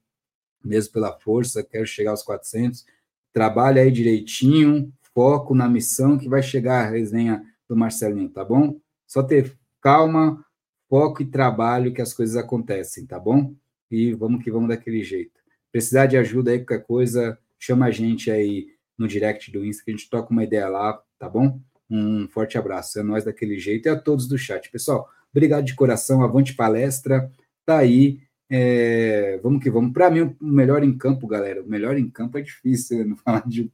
mesmo 0.65 0.93
pela 0.93 1.13
força, 1.13 1.63
quero 1.63 1.87
chegar 1.87 2.11
aos 2.11 2.23
400. 2.23 2.85
Trabalha 3.33 3.83
aí 3.83 3.91
direitinho, 3.91 4.93
foco 5.15 5.55
na 5.55 5.69
missão 5.69 6.19
que 6.19 6.29
vai 6.29 6.43
chegar 6.43 6.85
a 6.85 6.91
resenha 6.91 7.45
do 7.69 7.77
Marcelinho, 7.77 8.31
tá 8.31 8.45
bom? 8.45 8.81
Só 9.07 9.23
ter 9.23 9.57
calma, 9.81 10.45
foco 10.89 11.23
e 11.23 11.27
trabalho 11.27 11.93
que 11.93 12.03
as 12.03 12.13
coisas 12.13 12.37
acontecem, 12.37 13.07
tá 13.07 13.19
bom? 13.19 13.55
E 13.91 14.13
vamos 14.15 14.43
que 14.43 14.51
vamos 14.51 14.69
daquele 14.69 15.03
jeito. 15.03 15.39
Precisar 15.71 16.07
de 16.07 16.17
ajuda 16.17 16.51
aí, 16.51 16.59
qualquer 16.59 16.85
coisa, 16.85 17.39
chama 17.59 17.87
a 17.87 17.91
gente 17.91 18.31
aí 18.31 18.67
no 18.97 19.07
direct 19.07 19.51
do 19.51 19.65
Insta, 19.65 19.85
que 19.85 19.91
a 19.91 19.95
gente 19.95 20.11
toca 20.11 20.31
uma 20.31 20.45
ideia 20.45 20.69
lá, 20.69 21.01
tá 21.19 21.29
bom? 21.29 21.61
Um 21.91 22.29
forte 22.29 22.59
abraço, 22.59 22.99
é 22.99 23.03
nós 23.03 23.25
daquele 23.25 23.59
jeito 23.59 23.87
e 23.87 23.89
a 23.89 23.99
todos 23.99 24.29
do 24.29 24.37
chat. 24.37 24.71
Pessoal, 24.71 25.09
obrigado 25.31 25.65
de 25.65 25.75
coração, 25.75 26.23
avante 26.23 26.55
palestra, 26.55 27.31
tá 27.65 27.79
aí, 27.79 28.21
é, 28.51 29.39
vamos 29.43 29.63
que 29.63 29.71
vamos. 29.71 29.93
Para 29.93 30.11
mim, 30.11 30.35
o 30.41 30.47
melhor 30.47 30.83
em 30.83 30.97
campo, 30.97 31.27
galera, 31.27 31.63
o 31.63 31.69
melhor 31.69 31.97
em 31.99 32.09
campo 32.09 32.39
é 32.39 32.41
difícil 32.41 33.05
não 33.07 33.17
falar 33.17 33.47
de. 33.47 33.71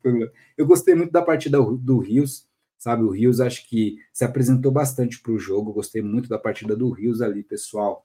Eu 0.57 0.67
gostei 0.67 0.95
muito 0.95 1.13
da 1.13 1.23
partida 1.23 1.59
do 1.61 1.99
Rios, 1.99 2.47
sabe? 2.77 3.05
O 3.05 3.11
Rios 3.11 3.41
acho 3.41 3.69
que 3.69 3.99
se 4.13 4.25
apresentou 4.25 4.73
bastante 4.73 5.21
para 5.21 5.33
o 5.33 5.39
jogo. 5.39 5.73
Gostei 5.73 6.03
muito 6.03 6.29
da 6.29 6.39
partida 6.39 6.77
do 6.77 6.91
Rios 6.91 7.23
ali, 7.23 7.43
pessoal. 7.43 8.05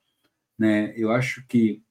Né? 0.57 0.93
Eu 0.95 1.11
acho 1.11 1.45
que 1.47 1.81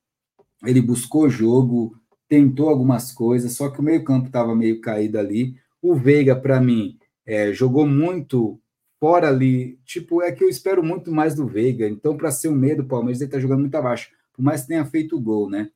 ele 0.64 0.80
buscou 0.80 1.24
o 1.24 1.30
jogo, 1.30 1.96
tentou 2.28 2.68
algumas 2.68 3.12
coisas, 3.12 3.52
só 3.52 3.70
que 3.70 3.80
o 3.80 3.82
meio-campo 3.82 4.26
estava 4.26 4.54
meio 4.54 4.80
caído 4.80 5.18
ali. 5.18 5.56
O 5.80 5.94
Veiga, 5.94 6.36
para 6.36 6.60
mim, 6.60 6.98
é, 7.24 7.52
jogou 7.52 7.86
muito 7.86 8.60
fora 9.00 9.28
ali. 9.28 9.78
Tipo, 9.84 10.22
é 10.22 10.32
que 10.32 10.44
eu 10.44 10.48
espero 10.48 10.82
muito 10.82 11.10
mais 11.10 11.34
do 11.34 11.46
Veiga. 11.46 11.88
Então, 11.88 12.16
para 12.16 12.30
ser 12.30 12.48
o 12.48 12.54
medo 12.54 12.82
do 12.82 12.88
Palmeiras, 12.88 13.20
ele 13.20 13.28
está 13.28 13.40
jogando 13.40 13.60
muito 13.60 13.74
abaixo 13.74 14.10
por 14.38 14.44
mais 14.44 14.62
que 14.62 14.68
tenha 14.68 14.84
feito 14.84 15.16
o 15.16 15.20
gol, 15.20 15.50
né? 15.50 15.68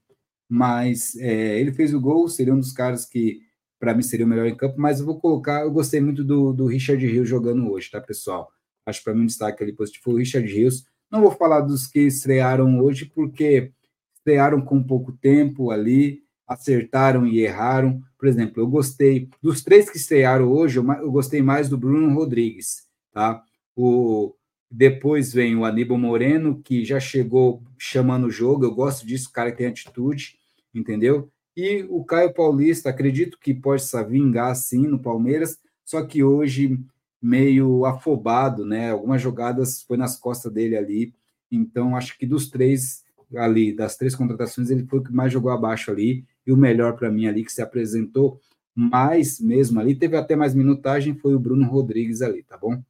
Mas 0.48 1.16
é, 1.16 1.58
ele 1.58 1.72
fez 1.72 1.92
o 1.92 2.00
gol, 2.00 2.28
seria 2.28 2.54
um 2.54 2.60
dos 2.60 2.72
caras 2.72 3.04
que, 3.04 3.40
para 3.80 3.92
mim, 3.92 4.02
seria 4.02 4.24
o 4.24 4.28
melhor 4.28 4.46
em 4.46 4.56
campo, 4.56 4.76
mas 4.78 5.00
eu 5.00 5.06
vou 5.06 5.18
colocar, 5.18 5.62
eu 5.62 5.72
gostei 5.72 6.00
muito 6.00 6.22
do, 6.22 6.52
do 6.52 6.66
Richard 6.66 7.04
Rios 7.04 7.28
jogando 7.28 7.68
hoje, 7.68 7.90
tá, 7.90 8.00
pessoal? 8.00 8.48
Acho 8.86 9.02
para 9.02 9.14
mim 9.14 9.22
um 9.22 9.26
destaque 9.26 9.64
ali 9.64 9.72
positivo 9.72 10.04
foi 10.04 10.14
o 10.14 10.18
Richard 10.18 10.46
Rios. 10.46 10.86
Não 11.10 11.20
vou 11.20 11.32
falar 11.32 11.62
dos 11.62 11.88
que 11.88 12.00
estrearam 12.00 12.78
hoje, 12.78 13.06
porque 13.06 13.72
estrearam 14.14 14.60
com 14.60 14.80
pouco 14.80 15.10
tempo 15.10 15.72
ali, 15.72 16.21
acertaram 16.46 17.26
e 17.26 17.40
erraram. 17.40 18.00
Por 18.18 18.28
exemplo, 18.28 18.62
eu 18.62 18.66
gostei 18.66 19.28
dos 19.40 19.62
três 19.62 19.90
que 19.90 19.96
estrearam 19.96 20.50
hoje, 20.50 20.78
eu, 20.78 21.10
gostei 21.10 21.42
mais 21.42 21.68
do 21.68 21.78
Bruno 21.78 22.14
Rodrigues, 22.14 22.86
tá? 23.12 23.42
O, 23.74 24.34
depois 24.70 25.32
vem 25.32 25.56
o 25.56 25.64
Aníbal 25.64 25.98
Moreno, 25.98 26.60
que 26.62 26.84
já 26.84 26.98
chegou 26.98 27.62
chamando 27.78 28.26
o 28.26 28.30
jogo. 28.30 28.64
Eu 28.64 28.74
gosto 28.74 29.06
disso, 29.06 29.28
o 29.28 29.32
cara 29.32 29.52
tem 29.52 29.66
atitude, 29.66 30.38
entendeu? 30.74 31.30
E 31.56 31.86
o 31.90 32.04
Caio 32.04 32.32
Paulista, 32.32 32.88
acredito 32.88 33.38
que 33.38 33.52
possa 33.52 34.02
vingar 34.02 34.54
sim 34.56 34.86
no 34.86 34.98
Palmeiras, 34.98 35.58
só 35.84 36.02
que 36.04 36.24
hoje 36.24 36.78
meio 37.20 37.84
afobado, 37.84 38.64
né? 38.64 38.90
Algumas 38.90 39.20
jogadas 39.20 39.82
foi 39.82 39.96
nas 39.96 40.16
costas 40.16 40.52
dele 40.52 40.76
ali. 40.76 41.14
Então, 41.50 41.94
acho 41.94 42.18
que 42.18 42.26
dos 42.26 42.48
três 42.48 43.04
ali, 43.36 43.72
das 43.72 43.96
três 43.96 44.14
contratações, 44.14 44.70
ele 44.70 44.86
foi 44.86 44.98
o 44.98 45.04
que 45.04 45.12
mais 45.12 45.32
jogou 45.32 45.52
abaixo 45.52 45.90
ali. 45.90 46.24
E 46.46 46.52
o 46.52 46.56
melhor 46.56 46.96
para 46.96 47.10
mim 47.10 47.26
ali, 47.26 47.44
que 47.44 47.52
se 47.52 47.62
apresentou 47.62 48.40
mais 48.74 49.38
mesmo 49.40 49.78
ali, 49.80 49.94
teve 49.94 50.16
até 50.16 50.34
mais 50.34 50.54
minutagem, 50.54 51.14
foi 51.14 51.34
o 51.34 51.38
Bruno 51.38 51.66
Rodrigues 51.66 52.22
ali, 52.22 52.42
tá 52.42 52.56
bom? 52.56 52.82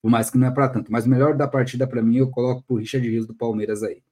Por 0.00 0.10
mais 0.10 0.30
que 0.30 0.38
não 0.38 0.46
é 0.46 0.50
para 0.50 0.68
tanto. 0.68 0.92
Mas 0.92 1.06
o 1.06 1.08
melhor 1.08 1.36
da 1.36 1.48
partida 1.48 1.86
para 1.86 2.02
mim 2.02 2.18
eu 2.18 2.30
coloco 2.30 2.62
o 2.68 2.76
Richard 2.76 3.08
Rios 3.08 3.26
do 3.26 3.34
Palmeiras 3.34 3.82
aí. 3.82 4.02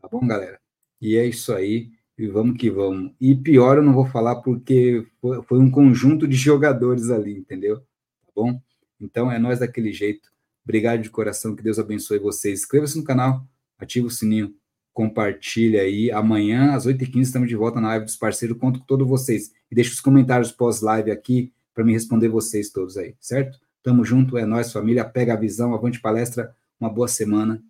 Tá 0.00 0.08
bom, 0.08 0.26
galera? 0.26 0.60
E 1.00 1.16
é 1.16 1.24
isso 1.24 1.52
aí. 1.52 1.92
E 2.16 2.26
vamos 2.26 2.56
que 2.58 2.70
vamos. 2.70 3.12
E 3.20 3.34
pior 3.34 3.76
eu 3.76 3.82
não 3.82 3.92
vou 3.92 4.06
falar 4.06 4.36
porque 4.36 5.06
foi 5.20 5.58
um 5.58 5.70
conjunto 5.70 6.28
de 6.28 6.36
jogadores 6.36 7.10
ali, 7.10 7.36
entendeu? 7.36 7.78
Tá 7.78 8.32
bom? 8.34 8.60
Então 9.00 9.30
é 9.30 9.38
nós 9.38 9.58
daquele 9.60 9.92
jeito. 9.92 10.30
Obrigado 10.64 11.02
de 11.02 11.10
coração, 11.10 11.54
que 11.54 11.62
Deus 11.62 11.78
abençoe 11.78 12.18
vocês. 12.18 12.60
Inscreva-se 12.60 12.96
no 12.96 13.04
canal, 13.04 13.46
ative 13.78 14.06
o 14.06 14.10
sininho, 14.10 14.54
compartilha 14.94 15.82
aí. 15.82 16.10
Amanhã, 16.10 16.72
às 16.72 16.86
8h15, 16.86 17.20
estamos 17.20 17.48
de 17.48 17.56
volta 17.56 17.80
na 17.80 17.88
live 17.88 18.06
dos 18.06 18.16
parceiros. 18.16 18.56
Conto 18.56 18.78
com 18.78 18.86
todos 18.86 19.06
vocês. 19.06 19.52
E 19.70 19.74
deixa 19.74 19.92
os 19.92 20.00
comentários 20.00 20.52
pós-live 20.52 21.10
aqui 21.10 21.52
para 21.74 21.84
me 21.84 21.92
responder 21.92 22.28
vocês 22.28 22.70
todos 22.70 22.96
aí, 22.96 23.14
certo? 23.20 23.58
Tamo 23.82 24.04
junto, 24.04 24.38
é 24.38 24.46
nós, 24.46 24.72
família. 24.72 25.04
Pega 25.04 25.34
a 25.34 25.36
visão, 25.36 25.74
avante 25.74 26.00
palestra. 26.00 26.54
Uma 26.80 26.88
boa 26.88 27.08
semana. 27.08 27.62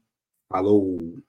Falou! 0.48 1.24